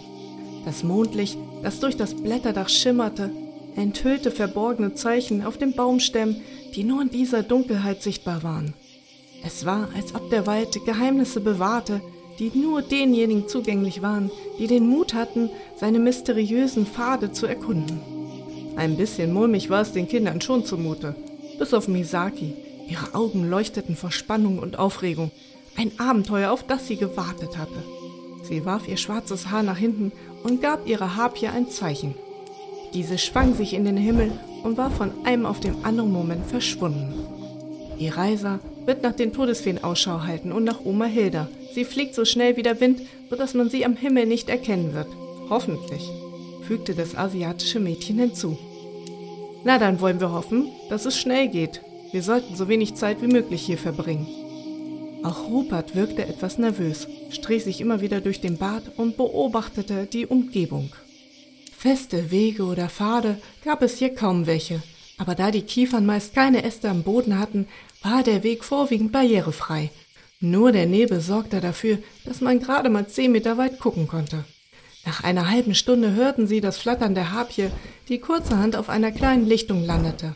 Das 0.64 0.84
Mondlicht, 0.84 1.38
das 1.64 1.82
durch 1.82 1.98
das 1.98 2.14
Blätterdach 2.14 2.70
schimmerte, 2.70 3.30
enthüllte 3.76 4.32
verborgene 4.32 4.94
Zeichen 4.94 5.46
auf 5.46 5.58
den 5.58 5.74
Baumstämmen, 5.74 6.42
die 6.76 6.84
nur 6.84 7.02
in 7.02 7.10
dieser 7.10 7.44
Dunkelheit 7.44 8.02
sichtbar 8.02 8.44
waren. 8.44 8.74
Es 9.46 9.66
war, 9.66 9.90
als 9.96 10.14
ob 10.16 10.30
der 10.30 10.48
Wald 10.48 10.78
Geheimnisse 10.86 11.40
bewahrte, 11.40 12.02
die 12.40 12.52
nur 12.58 12.82
denjenigen 12.82 13.48
zugänglich 13.48 14.02
waren, 14.02 14.32
die 14.58 14.68
den 14.68 14.88
Mut 14.88 15.14
hatten, 15.14 15.50
seine 15.76 16.00
mysteriösen 16.00 16.86
Pfade 16.86 17.32
zu 17.32 17.46
erkunden. 17.46 18.00
Ein 18.76 18.96
bisschen 18.96 19.34
mulmig 19.34 19.70
war 19.70 19.82
es 19.82 19.92
den 19.92 20.08
Kindern 20.08 20.40
schon 20.40 20.66
zumute, 20.66 21.16
bis 21.58 21.74
auf 21.74 21.88
Misaki. 21.88 22.54
Ihre 22.88 23.14
Augen 23.14 23.50
leuchteten 23.50 23.96
vor 23.96 24.12
Spannung 24.12 24.60
und 24.60 24.80
Aufregung, 24.80 25.32
ein 25.76 25.92
Abenteuer, 26.00 26.52
auf 26.52 26.64
das 26.64 26.88
sie 26.88 26.96
gewartet 26.96 27.58
hatte. 27.58 27.84
Sie 28.44 28.66
warf 28.66 28.88
ihr 28.88 28.98
schwarzes 28.98 29.52
Haar 29.52 29.64
nach 29.64 29.78
hinten 29.78 30.12
und 30.44 30.62
gab 30.62 30.88
ihrer 30.88 31.16
Harpie 31.16 31.48
ein 31.48 31.70
Zeichen. 31.70 32.16
Diese 32.94 33.18
schwang 33.18 33.54
sich 33.54 33.74
in 33.74 33.86
den 33.86 33.98
Himmel 33.98 34.32
und 34.64 34.78
war 34.78 34.92
von 34.92 35.12
einem 35.26 35.46
auf 35.46 35.60
den 35.60 35.84
anderen 35.84 36.12
Moment 36.12 36.46
verschwunden. 36.46 37.14
Ihr 37.98 38.16
Reiser 38.16 38.60
wird 38.86 39.04
nach 39.04 39.14
den 39.14 39.34
Todesfeen 39.34 39.84
Ausschau 39.84 40.24
halten 40.24 40.52
und 40.52 40.64
nach 40.64 40.86
Oma 40.86 41.06
Hilda. 41.06 41.48
Sie 41.74 41.86
fliegt 41.86 42.16
so 42.16 42.26
schnell 42.26 42.58
wie 42.58 42.64
der 42.64 42.80
Wind, 42.80 43.02
sodass 43.30 43.54
man 43.54 43.70
sie 43.70 43.86
am 43.86 43.96
Himmel 43.96 44.26
nicht 44.26 44.50
erkennen 44.50 44.94
wird. 44.94 45.08
Hoffentlich, 45.50 46.10
fügte 46.68 46.96
das 46.96 47.16
asiatische 47.16 47.80
Mädchen 47.80 48.20
hinzu. 48.20 48.58
Na, 49.64 49.78
dann 49.78 50.00
wollen 50.00 50.20
wir 50.20 50.32
hoffen, 50.32 50.70
dass 50.90 51.06
es 51.06 51.18
schnell 51.18 51.50
geht. 51.50 51.82
Wir 52.12 52.24
sollten 52.24 52.56
so 52.56 52.68
wenig 52.68 52.96
Zeit 52.96 53.22
wie 53.22 53.28
möglich 53.28 53.62
hier 53.62 53.78
verbringen. 53.78 54.28
Auch 55.24 55.50
Rupert 55.50 55.96
wirkte 55.96 56.26
etwas 56.26 56.58
nervös, 56.58 57.08
strich 57.30 57.66
sich 57.66 57.82
immer 57.82 58.00
wieder 58.00 58.22
durch 58.22 58.40
den 58.40 58.58
Bart 58.58 58.84
und 58.96 59.18
beobachtete 59.18 60.06
die 60.06 60.26
Umgebung. 60.26 60.92
Feste 61.80 62.30
Wege 62.30 62.64
oder 62.64 62.90
Pfade 62.90 63.38
gab 63.64 63.82
es 63.82 64.00
hier 64.00 64.14
kaum 64.14 64.48
welche, 64.48 64.84
aber 65.18 65.34
da 65.34 65.50
die 65.50 65.62
Kiefern 65.62 66.06
meist 66.06 66.36
keine 66.36 66.66
Äste 66.66 66.90
am 66.90 67.04
Boden 67.04 67.40
hatten, 67.40 67.70
war 68.04 68.22
der 68.22 68.44
Weg 68.44 68.66
vorwiegend 68.66 69.14
barrierefrei. 69.14 69.90
Nur 70.42 70.74
der 70.74 70.88
Nebel 70.88 71.22
sorgte 71.22 71.62
dafür, 71.62 72.00
dass 72.26 72.42
man 72.42 72.60
gerade 72.60 72.90
mal 72.90 73.08
zehn 73.08 73.32
Meter 73.32 73.58
weit 73.58 73.80
gucken 73.80 74.10
konnte. 74.10 74.44
Nach 75.06 75.24
einer 75.24 75.50
halben 75.50 75.74
Stunde 75.74 76.16
hörten 76.16 76.48
sie 76.48 76.60
das 76.60 76.78
Flattern 76.78 77.16
der 77.16 77.32
Harpie, 77.32 77.70
die 78.10 78.20
kurzerhand 78.20 78.76
auf 78.76 78.90
einer 78.90 79.14
kleinen 79.14 79.48
Lichtung 79.48 79.86
landete. 79.86 80.36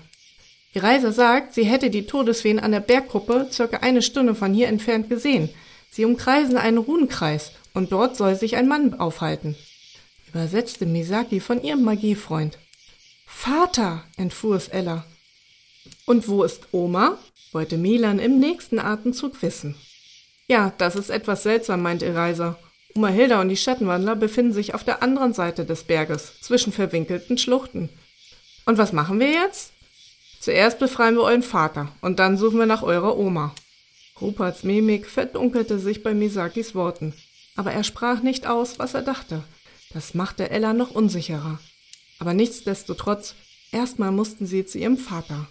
Die 0.73 0.79
Reise 0.79 1.11
sagt, 1.11 1.55
sie 1.55 1.65
hätte 1.65 1.89
die 1.89 2.05
Todesfeen 2.05 2.61
an 2.61 2.71
der 2.71 2.79
Bergkuppe 2.79 3.49
circa 3.51 3.79
eine 3.79 4.01
Stunde 4.01 4.33
von 4.33 4.53
hier 4.53 4.69
entfernt 4.69 5.09
gesehen. 5.09 5.49
Sie 5.91 6.05
umkreisen 6.05 6.55
einen 6.55 6.77
Ruhenkreis 6.77 7.51
und 7.73 7.91
dort 7.91 8.15
soll 8.15 8.35
sich 8.35 8.55
ein 8.55 8.69
Mann 8.69 8.93
aufhalten 8.93 9.57
übersetzte 10.33 10.87
Misaki 10.87 11.39
von 11.39 11.61
ihrem 11.61 11.83
Magiefreund. 11.83 12.57
Vater, 13.27 14.03
entfuhr 14.17 14.55
es 14.55 14.67
Ella. 14.67 15.05
Und 16.05 16.27
wo 16.27 16.43
ist 16.43 16.67
Oma? 16.71 17.17
wollte 17.51 17.77
Milan 17.77 18.17
im 18.17 18.39
nächsten 18.39 18.79
Atemzug 18.79 19.43
wissen. 19.43 19.75
Ja, 20.47 20.73
das 20.79 20.95
ist 20.95 21.11
etwas 21.11 21.43
seltsam, 21.43 21.83
meint 21.83 22.01
Eraser. 22.01 22.57
Oma 22.95 23.09
Hilda 23.09 23.41
und 23.41 23.49
die 23.49 23.57
Schattenwandler 23.57 24.15
befinden 24.15 24.53
sich 24.53 24.73
auf 24.73 24.83
der 24.83 25.03
anderen 25.03 25.33
Seite 25.33 25.65
des 25.65 25.83
Berges, 25.83 26.33
zwischen 26.41 26.73
verwinkelten 26.73 27.37
Schluchten. 27.37 27.89
Und 28.65 28.79
was 28.79 28.91
machen 28.91 29.19
wir 29.19 29.29
jetzt? 29.29 29.71
Zuerst 30.39 30.79
befreien 30.79 31.15
wir 31.15 31.23
euren 31.23 31.43
Vater 31.43 31.91
und 32.01 32.17
dann 32.17 32.37
suchen 32.37 32.57
wir 32.57 32.65
nach 32.65 32.81
eurer 32.81 33.17
Oma. 33.17 33.53
Ruperts 34.19 34.63
Mimik 34.63 35.07
verdunkelte 35.07 35.77
sich 35.77 36.01
bei 36.01 36.15
Misakis 36.15 36.73
Worten, 36.73 37.13
aber 37.55 37.71
er 37.71 37.83
sprach 37.83 38.21
nicht 38.21 38.47
aus, 38.47 38.79
was 38.79 38.95
er 38.95 39.03
dachte. 39.03 39.43
Das 39.93 40.13
machte 40.13 40.49
Ella 40.49 40.73
noch 40.73 40.91
unsicherer. 40.91 41.59
Aber 42.19 42.33
nichtsdestotrotz, 42.33 43.35
erstmal 43.71 44.11
mussten 44.11 44.45
sie 44.45 44.65
zu 44.65 44.79
ihrem 44.79 44.97
Vater. 44.97 45.47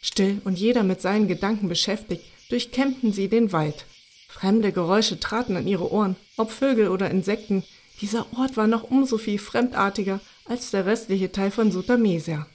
Still 0.00 0.40
und 0.44 0.58
jeder 0.58 0.82
mit 0.82 1.00
seinen 1.00 1.26
Gedanken 1.26 1.68
beschäftigt, 1.68 2.24
durchkämmten 2.50 3.12
sie 3.12 3.28
den 3.28 3.52
Wald. 3.52 3.86
Fremde 4.28 4.72
Geräusche 4.72 5.18
traten 5.18 5.56
an 5.56 5.66
ihre 5.66 5.90
Ohren, 5.90 6.16
ob 6.36 6.50
Vögel 6.50 6.88
oder 6.88 7.10
Insekten. 7.10 7.64
Dieser 8.00 8.26
Ort 8.38 8.56
war 8.56 8.66
noch 8.66 8.84
umso 8.84 9.18
viel 9.18 9.38
fremdartiger 9.38 10.20
als 10.44 10.70
der 10.70 10.86
restliche 10.86 11.32
Teil 11.32 11.50
von 11.50 11.72
Sutamesia. 11.72 12.46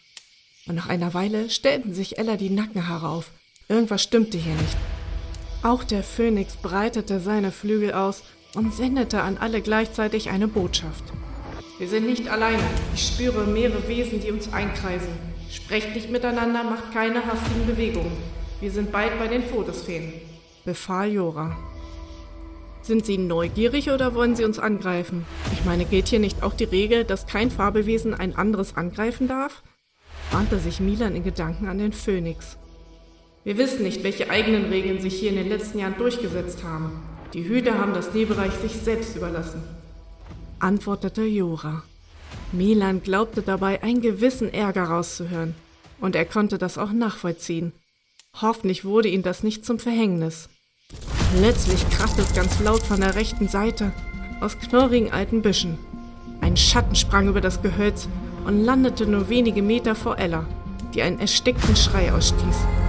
Und 0.66 0.76
nach 0.76 0.88
einer 0.88 1.14
Weile 1.14 1.50
stellten 1.50 1.94
sich 1.94 2.18
Ella 2.18 2.38
die 2.38 2.50
Nackenhaare 2.50 3.10
auf. 3.10 3.32
Irgendwas 3.68 4.04
stimmte 4.04 4.38
hier 4.38 4.54
nicht. 4.54 4.78
Auch 5.64 5.84
der 5.84 6.04
Phönix 6.04 6.56
breitete 6.58 7.20
seine 7.20 7.52
Flügel 7.52 7.94
aus 7.94 8.24
und 8.56 8.74
sendete 8.74 9.22
an 9.22 9.38
alle 9.38 9.62
gleichzeitig 9.62 10.30
eine 10.30 10.48
Botschaft. 10.48 11.04
Wir 11.80 11.88
sind 11.88 12.06
nicht 12.06 12.28
alleine. 12.28 12.64
Ich 12.94 13.08
spüre 13.08 13.46
mehrere 13.46 13.88
Wesen, 13.88 14.20
die 14.22 14.32
uns 14.32 14.52
einkreisen. 14.54 15.10
Sprecht 15.50 15.96
nicht 15.96 16.10
miteinander, 16.10 16.64
macht 16.64 16.94
keine 16.94 17.26
hastigen 17.26 17.66
Bewegungen. 17.66 18.18
Wir 18.60 18.72
sind 18.72 18.92
bald 18.92 19.18
bei 19.20 19.28
den 19.28 19.50
Todesfeen, 19.50 20.14
befahl 20.66 21.12
Jora. 21.12 21.58
Sind 22.82 23.06
Sie 23.06 23.18
neugierig 23.18 23.90
oder 23.92 24.14
wollen 24.14 24.36
Sie 24.36 24.44
uns 24.44 24.60
angreifen? 24.60 25.26
Ich 25.54 25.64
meine, 25.66 25.86
gilt 25.86 26.08
hier 26.08 26.20
nicht 26.20 26.44
auch 26.44 26.54
die 26.54 26.64
Regel, 26.66 27.06
dass 27.06 27.28
kein 27.28 27.50
Fabelwesen 27.50 28.14
ein 28.14 28.36
anderes 28.36 28.76
angreifen 28.76 29.28
darf? 29.28 29.64
wandte 30.32 30.58
sich 30.58 30.80
Milan 30.80 31.16
in 31.16 31.24
Gedanken 31.24 31.68
an 31.68 31.78
den 31.78 31.94
Phönix. 31.94 32.58
Wir 33.44 33.58
wissen 33.58 33.84
nicht, 33.84 34.04
welche 34.04 34.30
eigenen 34.30 34.66
Regeln 34.66 35.00
sich 35.00 35.16
hier 35.16 35.30
in 35.30 35.36
den 35.36 35.50
letzten 35.50 35.80
Jahren 35.80 35.98
durchgesetzt 35.98 36.64
haben. 36.64 37.04
Die 37.34 37.48
Hüter 37.48 37.80
haben 37.80 37.96
das 37.96 38.14
Nebelreich 38.14 38.54
sich 38.54 38.74
selbst 38.74 39.16
überlassen, 39.16 39.64
antwortete 40.60 41.24
Jora. 41.24 41.82
Milan 42.52 43.02
glaubte 43.02 43.42
dabei, 43.42 43.82
einen 43.82 44.02
gewissen 44.02 44.54
Ärger 44.54 44.84
rauszuhören, 44.84 45.56
und 46.00 46.16
er 46.16 46.26
konnte 46.26 46.60
das 46.60 46.78
auch 46.78 46.92
nachvollziehen. 46.92 47.74
Hoffentlich 48.40 48.86
wurde 48.86 49.08
ihm 49.08 49.24
das 49.24 49.42
nicht 49.42 49.66
zum 49.66 49.80
Verhängnis. 49.80 50.50
Plötzlich 51.36 51.90
krachte 51.90 52.22
es 52.22 52.36
ganz 52.36 52.60
laut 52.60 52.84
von 52.84 53.02
der 53.02 53.16
rechten 53.16 53.48
Seite 53.48 53.92
aus 54.40 54.60
knorrigen 54.60 55.12
alten 55.12 55.42
Büschen. 55.42 55.80
Ein 56.42 56.56
Schatten 56.56 56.96
sprang 56.96 57.28
über 57.28 57.42
das 57.42 57.64
Gehölz 57.64 58.08
und 58.46 58.64
landete 58.64 59.08
nur 59.08 59.30
wenige 59.30 59.64
Meter 59.64 59.96
vor 59.96 60.20
Ella, 60.20 60.46
die 60.94 61.02
einen 61.02 61.20
erstickten 61.20 61.76
Schrei 61.76 62.14
ausstieß. 62.14 62.83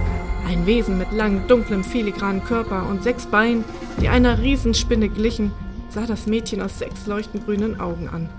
Ein 0.45 0.67
Wesen 0.67 0.99
mit 0.99 1.11
langem, 1.11 1.47
dunklem, 1.47 1.83
filigranen 1.83 2.43
Körper 2.43 2.87
und 2.87 3.03
sechs 3.03 3.25
Beinen, 3.25 3.63
die 3.99 4.09
einer 4.09 4.39
Riesenspinne 4.39 5.09
glichen, 5.09 5.51
sah 5.89 6.05
das 6.05 6.27
Mädchen 6.27 6.61
aus 6.61 6.77
sechs 6.77 7.07
leuchtend 7.07 7.45
grünen 7.45 7.79
Augen 7.79 8.09
an. 8.09 8.29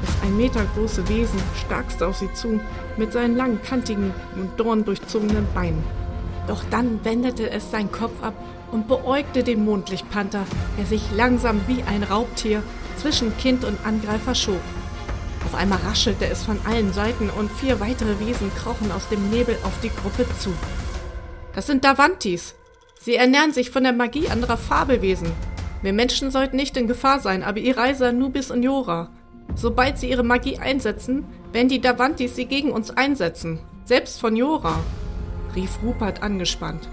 Das 0.00 0.14
ein 0.22 0.36
Meter 0.36 0.64
große 0.76 1.08
Wesen 1.08 1.40
starkste 1.66 2.06
auf 2.06 2.18
sie 2.18 2.32
zu, 2.34 2.60
mit 2.96 3.12
seinen 3.12 3.36
langen, 3.36 3.60
kantigen 3.62 4.12
und 4.36 4.60
dorndurchzogenen 4.60 5.46
Beinen. 5.54 5.82
Doch 6.46 6.62
dann 6.70 7.04
wendete 7.04 7.50
es 7.50 7.70
seinen 7.70 7.90
Kopf 7.90 8.22
ab 8.22 8.34
und 8.70 8.86
beäugte 8.86 9.42
den 9.42 9.64
Mondlichtpanther, 9.64 10.44
der 10.78 10.86
sich 10.86 11.02
langsam 11.16 11.60
wie 11.66 11.82
ein 11.82 12.04
Raubtier 12.04 12.62
zwischen 12.96 13.36
Kind 13.38 13.64
und 13.64 13.78
Angreifer 13.84 14.34
schob. 14.34 14.60
Auf 15.44 15.54
einmal 15.54 15.80
raschelte 15.80 16.26
es 16.26 16.44
von 16.44 16.58
allen 16.64 16.92
Seiten 16.92 17.28
und 17.30 17.50
vier 17.50 17.80
weitere 17.80 18.20
Wesen 18.20 18.52
krochen 18.54 18.92
aus 18.92 19.08
dem 19.08 19.30
Nebel 19.30 19.56
auf 19.64 19.80
die 19.82 19.90
Gruppe 19.90 20.26
zu. 20.38 20.50
Das 21.54 21.66
sind 21.66 21.84
Davantis. 21.84 22.54
Sie 23.00 23.14
ernähren 23.14 23.52
sich 23.52 23.70
von 23.70 23.84
der 23.84 23.92
Magie 23.92 24.28
anderer 24.28 24.56
Fabelwesen. 24.56 25.30
Wir 25.82 25.92
Menschen 25.92 26.30
sollten 26.30 26.56
nicht 26.56 26.76
in 26.76 26.88
Gefahr 26.88 27.20
sein, 27.20 27.42
aber 27.42 27.58
ihr 27.58 27.76
Reiser 27.76 28.12
Nubis 28.12 28.50
und 28.50 28.62
Jora. 28.62 29.10
Sobald 29.54 29.98
sie 29.98 30.10
ihre 30.10 30.24
Magie 30.24 30.58
einsetzen, 30.58 31.26
werden 31.52 31.68
die 31.68 31.80
Davantis 31.80 32.34
sie 32.34 32.46
gegen 32.46 32.72
uns 32.72 32.90
einsetzen. 32.90 33.60
Selbst 33.84 34.18
von 34.18 34.34
Jora, 34.34 34.80
rief 35.54 35.78
Rupert 35.82 36.22
angespannt. 36.22 36.88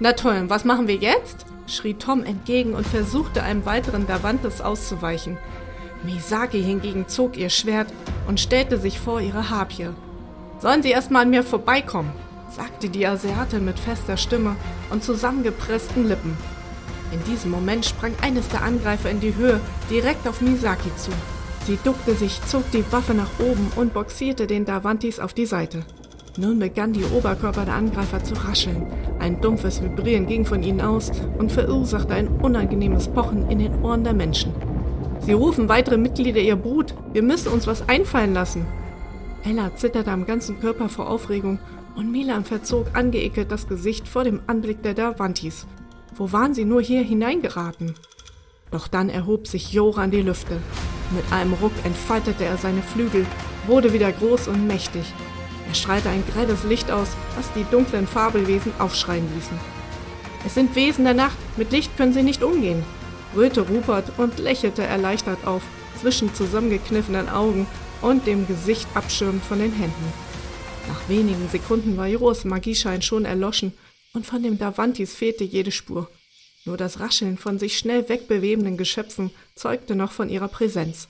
Na 0.00 0.14
toll, 0.14 0.44
was 0.48 0.64
machen 0.64 0.88
wir 0.88 0.96
jetzt? 0.96 1.46
schrie 1.66 1.94
Tom 1.94 2.24
entgegen 2.24 2.74
und 2.74 2.86
versuchte 2.86 3.42
einem 3.42 3.64
weiteren 3.64 4.06
Davantes 4.06 4.60
auszuweichen. 4.60 5.38
Misaki 6.02 6.62
hingegen 6.62 7.06
zog 7.06 7.36
ihr 7.36 7.50
Schwert 7.50 7.92
und 8.26 8.40
stellte 8.40 8.78
sich 8.78 8.98
vor 8.98 9.20
ihre 9.20 9.50
Harpie. 9.50 9.90
Sollen 10.58 10.82
sie 10.82 10.90
erstmal 10.90 11.22
an 11.22 11.30
mir 11.30 11.44
vorbeikommen, 11.44 12.12
sagte 12.50 12.88
die 12.88 13.06
Asiate 13.06 13.60
mit 13.60 13.78
fester 13.78 14.16
Stimme 14.16 14.56
und 14.90 15.04
zusammengepressten 15.04 16.08
Lippen. 16.08 16.36
In 17.12 17.22
diesem 17.24 17.50
Moment 17.50 17.84
sprang 17.84 18.12
eines 18.22 18.48
der 18.48 18.62
Angreifer 18.62 19.10
in 19.10 19.20
die 19.20 19.34
Höhe, 19.34 19.60
direkt 19.90 20.26
auf 20.28 20.40
Misaki 20.40 20.94
zu. 20.96 21.10
Sie 21.66 21.78
duckte 21.82 22.14
sich, 22.14 22.40
zog 22.46 22.68
die 22.70 22.84
Waffe 22.92 23.14
nach 23.14 23.30
oben 23.38 23.70
und 23.76 23.92
boxierte 23.92 24.46
den 24.46 24.64
Davantis 24.64 25.20
auf 25.20 25.34
die 25.34 25.46
Seite. 25.46 25.84
Nun 26.36 26.58
begann 26.58 26.92
die 26.92 27.04
Oberkörper 27.04 27.64
der 27.64 27.74
Angreifer 27.74 28.22
zu 28.22 28.34
rascheln. 28.34 28.86
Ein 29.18 29.40
dumpfes 29.40 29.82
Vibrieren 29.82 30.26
ging 30.26 30.46
von 30.46 30.62
ihnen 30.62 30.80
aus 30.80 31.10
und 31.38 31.52
verursachte 31.52 32.14
ein 32.14 32.28
unangenehmes 32.28 33.08
Pochen 33.08 33.50
in 33.50 33.58
den 33.58 33.82
Ohren 33.82 34.04
der 34.04 34.14
Menschen. 34.14 34.52
Sie 35.20 35.32
rufen 35.32 35.68
weitere 35.68 35.98
Mitglieder 35.98 36.40
ihrer 36.40 36.56
Brut. 36.56 36.94
Wir 37.12 37.22
müssen 37.22 37.52
uns 37.52 37.66
was 37.66 37.88
einfallen 37.88 38.32
lassen. 38.32 38.64
Ella 39.44 39.74
zitterte 39.74 40.12
am 40.12 40.24
ganzen 40.24 40.60
Körper 40.60 40.88
vor 40.88 41.10
Aufregung 41.10 41.58
und 41.94 42.10
Milan 42.10 42.44
verzog 42.44 42.86
angeekelt 42.94 43.50
das 43.50 43.68
Gesicht 43.68 44.08
vor 44.08 44.24
dem 44.24 44.40
Anblick 44.46 44.82
der 44.82 44.94
Davantis. 44.94 45.66
Wo 46.14 46.32
waren 46.32 46.54
sie 46.54 46.64
nur 46.64 46.82
hier 46.82 47.02
hineingeraten? 47.02 47.94
Doch 48.70 48.88
dann 48.88 49.08
erhob 49.08 49.46
sich 49.46 49.72
Jora 49.72 50.04
in 50.04 50.10
die 50.10 50.22
Lüfte. 50.22 50.58
Mit 51.14 51.32
einem 51.32 51.54
Ruck 51.54 51.72
entfaltete 51.84 52.44
er 52.44 52.56
seine 52.56 52.82
Flügel, 52.82 53.26
wurde 53.66 53.92
wieder 53.92 54.12
groß 54.12 54.48
und 54.48 54.66
mächtig. 54.66 55.12
Er 55.68 55.74
strahlte 55.74 56.08
ein 56.08 56.24
grelles 56.32 56.64
Licht 56.64 56.90
aus, 56.90 57.08
das 57.36 57.52
die 57.52 57.64
dunklen 57.70 58.06
Fabelwesen 58.06 58.72
aufschreien 58.78 59.26
ließen. 59.34 59.58
Es 60.46 60.54
sind 60.54 60.74
Wesen 60.74 61.04
der 61.04 61.14
Nacht, 61.14 61.36
mit 61.56 61.70
Licht 61.70 61.96
können 61.96 62.12
sie 62.12 62.22
nicht 62.22 62.42
umgehen, 62.42 62.82
brüllte 63.34 63.62
Rupert 63.62 64.12
und 64.18 64.38
lächelte 64.38 64.82
erleichtert 64.82 65.46
auf, 65.46 65.62
zwischen 66.00 66.34
zusammengekniffenen 66.34 67.28
Augen 67.28 67.66
und 68.00 68.26
dem 68.26 68.46
Gesicht 68.46 68.88
abschirmend 68.94 69.44
von 69.44 69.58
den 69.58 69.72
Händen. 69.72 70.29
Nach 70.88 71.08
wenigen 71.08 71.48
Sekunden 71.48 71.96
war 71.96 72.06
Joros 72.06 72.44
Magieschein 72.44 73.02
schon 73.02 73.24
erloschen 73.24 73.72
und 74.12 74.26
von 74.26 74.42
dem 74.42 74.58
Davantis 74.58 75.14
fehlte 75.14 75.44
jede 75.44 75.70
Spur. 75.70 76.10
Nur 76.64 76.76
das 76.76 77.00
Rascheln 77.00 77.38
von 77.38 77.58
sich 77.58 77.78
schnell 77.78 78.08
wegbewegenden 78.08 78.76
Geschöpfen 78.76 79.30
zeugte 79.54 79.94
noch 79.94 80.12
von 80.12 80.28
ihrer 80.28 80.48
Präsenz. 80.48 81.08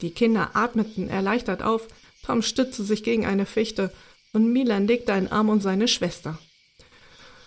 Die 0.00 0.10
Kinder 0.10 0.50
atmeten 0.54 1.08
erleichtert 1.08 1.62
auf, 1.62 1.86
Tom 2.24 2.42
stützte 2.42 2.84
sich 2.84 3.02
gegen 3.02 3.26
eine 3.26 3.46
Fichte 3.46 3.92
und 4.32 4.52
Milan 4.52 4.86
legte 4.86 5.12
einen 5.12 5.28
Arm 5.28 5.48
um 5.48 5.60
seine 5.60 5.88
Schwester. 5.88 6.38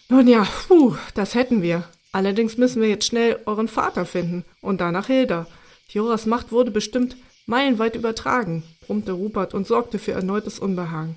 Nun 0.09 0.27
ja, 0.27 0.47
puh, 0.67 0.95
das 1.15 1.33
hätten 1.33 1.61
wir. 1.61 1.85
Allerdings 2.11 2.57
müssen 2.57 2.81
wir 2.81 2.89
jetzt 2.89 3.07
schnell 3.07 3.39
euren 3.45 3.67
Vater 3.67 4.05
finden 4.05 4.45
und 4.61 4.81
danach 4.81 5.07
Hilda. 5.07 5.47
Joras 5.89 6.25
Macht 6.25 6.51
wurde 6.51 6.71
bestimmt 6.71 7.17
meilenweit 7.45 7.95
übertragen, 7.95 8.63
brummte 8.81 9.13
Rupert 9.13 9.53
und 9.53 9.65
sorgte 9.65 9.97
für 9.97 10.11
erneutes 10.11 10.59
Unbehagen. 10.59 11.15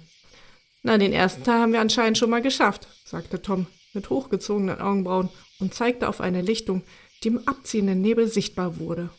Na, 0.86 0.98
den 0.98 1.12
ersten 1.12 1.42
Teil 1.42 1.62
haben 1.62 1.72
wir 1.72 1.80
anscheinend 1.80 2.16
schon 2.16 2.30
mal 2.30 2.40
geschafft, 2.40 2.86
sagte 3.04 3.42
Tom 3.42 3.66
mit 3.92 4.08
hochgezogenen 4.08 4.80
Augenbrauen 4.80 5.30
und 5.58 5.74
zeigte 5.74 6.08
auf 6.08 6.20
eine 6.20 6.42
Lichtung, 6.42 6.84
die 7.24 7.28
im 7.28 7.40
abziehenden 7.44 8.00
Nebel 8.00 8.28
sichtbar 8.28 8.78
wurde. 8.78 9.10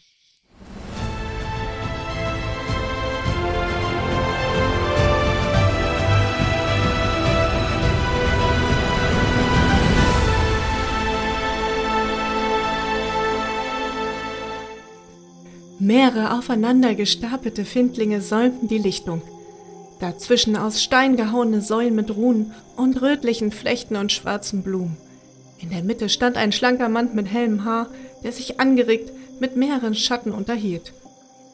Mehrere 15.80 16.38
aufeinander 16.38 16.96
gestapelte 16.96 17.66
Findlinge 17.66 18.22
säumten 18.22 18.70
die 18.70 18.78
Lichtung. 18.78 19.22
Dazwischen 20.00 20.56
aus 20.56 20.84
Stein 20.84 21.16
gehauene 21.16 21.62
Säulen 21.62 21.96
mit 21.96 22.16
Runen 22.16 22.54
und 22.76 23.02
rötlichen 23.02 23.52
Flechten 23.52 23.96
und 23.96 24.12
schwarzen 24.12 24.62
Blumen. 24.62 24.98
In 25.60 25.72
der 25.72 25.84
Mitte 25.84 26.10
stand 26.10 26.38
ein 26.38 26.52
schlanker 26.52 26.88
Mann 26.88 27.16
mit 27.16 27.28
hellem 27.28 27.66
Haar, 27.66 27.88
der 28.24 28.32
sich 28.32 28.60
angeregt 28.60 29.12
mit 29.40 29.56
mehreren 29.56 29.96
Schatten 29.96 30.32
unterhielt. 30.32 30.94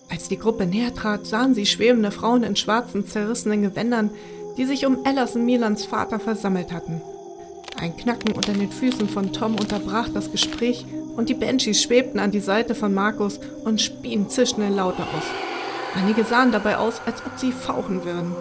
Als 0.09 0.27
die 0.27 0.37
Gruppe 0.37 0.65
näher 0.65 0.93
trat, 0.93 1.25
sahen 1.25 1.55
sie 1.55 1.65
schwebende 1.65 2.11
Frauen 2.11 2.43
in 2.43 2.55
schwarzen, 2.55 3.07
zerrissenen 3.07 3.61
Gewändern, 3.61 4.09
die 4.57 4.65
sich 4.65 4.85
um 4.85 5.05
Ellas 5.05 5.35
und 5.35 5.45
Milans 5.45 5.85
Vater 5.85 6.19
versammelt 6.19 6.71
hatten. 6.71 7.01
Ein 7.79 7.95
Knacken 7.95 8.33
unter 8.33 8.53
den 8.53 8.71
Füßen 8.71 9.09
von 9.09 9.33
Tom 9.33 9.55
unterbrach 9.55 10.09
das 10.09 10.31
Gespräch 10.31 10.85
und 11.15 11.29
die 11.29 11.33
Banshees 11.33 11.81
schwebten 11.81 12.19
an 12.19 12.31
die 12.31 12.39
Seite 12.39 12.75
von 12.75 12.93
Markus 12.93 13.39
und 13.63 13.81
spien 13.81 14.29
zischende 14.29 14.69
Laute 14.69 15.01
aus. 15.01 15.52
Einige 15.95 16.23
sahen 16.23 16.51
dabei 16.51 16.77
aus, 16.77 17.01
als 17.05 17.23
ob 17.25 17.37
sie 17.37 17.51
fauchen 17.51 18.03
würden. 18.03 18.35